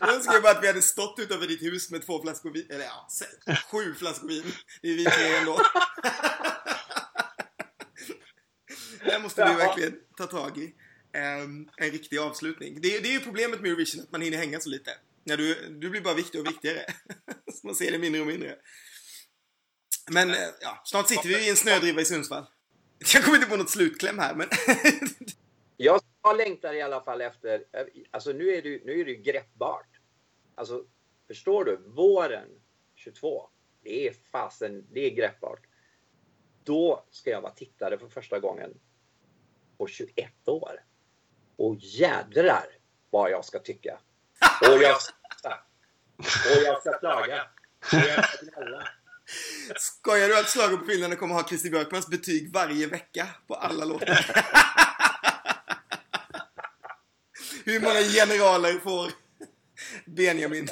Jag 0.00 0.14
önskar 0.14 0.40
bara 0.42 0.52
att 0.52 0.62
vi 0.62 0.66
hade 0.66 0.82
stått 0.82 1.18
utanför 1.18 1.46
ditt 1.46 1.62
hus 1.62 1.90
med 1.90 2.06
två 2.06 2.22
flaskor 2.22 2.50
vin, 2.50 2.66
eller 2.70 2.84
ja, 2.84 3.08
sju 3.72 3.94
flaskor 3.94 4.28
vin. 4.28 4.44
Det 4.82 4.88
är 4.88 4.96
vi 4.96 5.04
tre 5.04 5.36
ändå. 5.36 5.58
Det 9.04 9.12
här 9.12 9.20
måste 9.20 9.44
vi 9.44 9.54
verkligen 9.54 9.94
ta 10.16 10.26
tag 10.26 10.58
i 10.58 10.74
en, 11.16 11.70
en 11.76 11.90
riktig 11.90 12.18
avslutning. 12.18 12.80
Det, 12.80 12.98
det 12.98 13.08
är 13.08 13.12
ju 13.12 13.20
problemet 13.20 13.60
med 13.60 13.70
Eurovision, 13.70 14.02
att 14.02 14.12
man 14.12 14.20
hinner 14.20 14.38
hänga 14.38 14.60
så 14.60 14.68
lite. 14.68 14.90
Ja, 15.24 15.36
du, 15.36 15.68
du 15.80 15.90
blir 15.90 16.00
bara 16.00 16.14
viktigare 16.14 16.48
och 16.48 16.52
viktigare. 16.52 16.84
så 17.52 17.66
man 17.66 17.74
ser 17.74 17.92
det 17.92 17.98
mindre 17.98 18.20
och 18.20 18.26
mindre. 18.26 18.56
Men 20.10 20.30
eh, 20.30 20.36
ja, 20.60 20.82
snart 20.84 21.08
sitter 21.08 21.28
vi 21.28 21.46
i 21.46 21.50
en 21.50 21.56
snödriva 21.56 22.00
i 22.00 22.04
Sundsvall. 22.04 22.46
Jag 23.14 23.24
kommer 23.24 23.36
inte 23.36 23.50
på 23.50 23.56
något 23.56 23.70
slutkläm 23.70 24.18
här, 24.18 24.34
men... 24.34 24.48
jag 25.76 26.02
längtar 26.36 26.74
i 26.74 26.82
alla 26.82 27.00
fall 27.00 27.20
efter, 27.20 27.64
alltså 28.10 28.32
nu 28.32 28.48
är 28.48 28.62
det, 28.62 28.84
nu 28.84 29.00
är 29.00 29.04
det 29.04 29.10
ju 29.10 29.22
greppbart. 29.22 30.00
Alltså, 30.54 30.84
förstår 31.26 31.64
du? 31.64 31.76
Våren 31.76 32.48
22, 32.94 33.48
det 33.82 34.08
är 34.08 34.12
fasen, 34.12 34.86
det 34.92 35.00
är 35.00 35.10
greppbart. 35.10 35.66
Då 36.64 37.04
ska 37.10 37.30
jag 37.30 37.40
vara 37.40 37.52
tittare 37.52 37.98
för 37.98 38.08
första 38.08 38.38
gången 38.38 38.80
på 39.78 39.86
21 39.86 40.48
år. 40.48 40.80
Och 41.58 41.76
jädrar 41.80 42.66
vad 43.10 43.30
jag 43.30 43.44
ska 43.44 43.58
tycka. 43.58 43.98
Och 44.60 44.82
jag 44.82 45.02
ska, 45.02 45.48
och 46.24 46.62
jag 46.64 46.80
ska 46.80 46.98
klaga. 46.98 47.42
Och 47.92 48.08
jag 48.08 48.28
ska 48.28 48.46
gnälla. 48.46 48.88
Skojar 49.76 50.28
du 50.28 50.38
att 50.38 50.50
Slagen 50.50 50.78
på 50.78 50.84
Finland 50.84 51.18
kommer 51.18 51.34
ha 51.34 51.48
Christer 51.48 51.70
Björkmans 51.70 52.06
betyg 52.08 52.52
varje 52.52 52.86
vecka 52.86 53.26
på 53.46 53.54
alla 53.54 53.84
låtar? 53.84 54.26
Hur 57.64 57.80
många 57.80 58.00
generaler 58.00 58.72
får 58.78 59.12
Benjamin? 60.06 60.68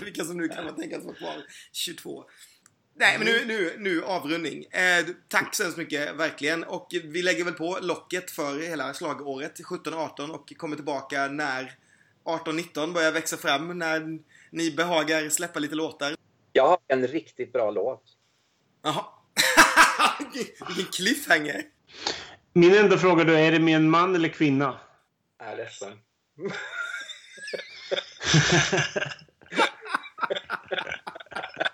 Vilka 0.00 0.24
som 0.24 0.36
nu 0.36 0.48
kan 0.48 0.64
man 0.64 0.76
tänkas 0.76 1.04
vara 1.04 1.14
kvar? 1.14 1.44
22. 1.72 2.24
Nej, 2.96 3.18
men 3.18 3.26
nu, 3.26 3.44
nu, 3.44 3.74
nu 3.78 4.04
avrundning. 4.04 4.64
Eh, 4.64 5.06
tack 5.28 5.54
så 5.54 5.62
hemskt 5.62 5.78
mycket, 5.78 6.16
verkligen. 6.16 6.64
Och 6.64 6.88
vi 7.04 7.22
lägger 7.22 7.44
väl 7.44 7.54
på 7.54 7.78
locket 7.82 8.30
för 8.30 8.58
hela 8.58 8.94
slagåret 8.94 9.60
17-18 9.60 10.30
och 10.30 10.52
kommer 10.56 10.76
tillbaka 10.76 11.28
när 11.28 11.72
18-19 12.24 12.92
börjar 12.92 13.12
växa 13.12 13.36
fram, 13.36 13.78
när 13.78 14.18
ni 14.50 14.70
behagar 14.70 15.28
släppa 15.28 15.58
lite 15.58 15.74
låtar. 15.74 16.16
Jag 16.52 16.68
har 16.68 16.78
en 16.88 17.06
riktigt 17.06 17.52
bra 17.52 17.70
låt. 17.70 18.02
Jaha. 18.82 19.04
Vilken 20.68 20.92
cliffhanger. 20.92 21.62
Min 22.52 22.74
enda 22.74 22.98
fråga 22.98 23.24
då, 23.24 23.32
är 23.32 23.52
det 23.52 23.58
med 23.58 23.76
en 23.76 23.90
man 23.90 24.14
eller 24.14 24.28
kvinna? 24.28 24.80
Jag 25.38 25.48
är 25.48 25.56
ledsen. 25.56 25.98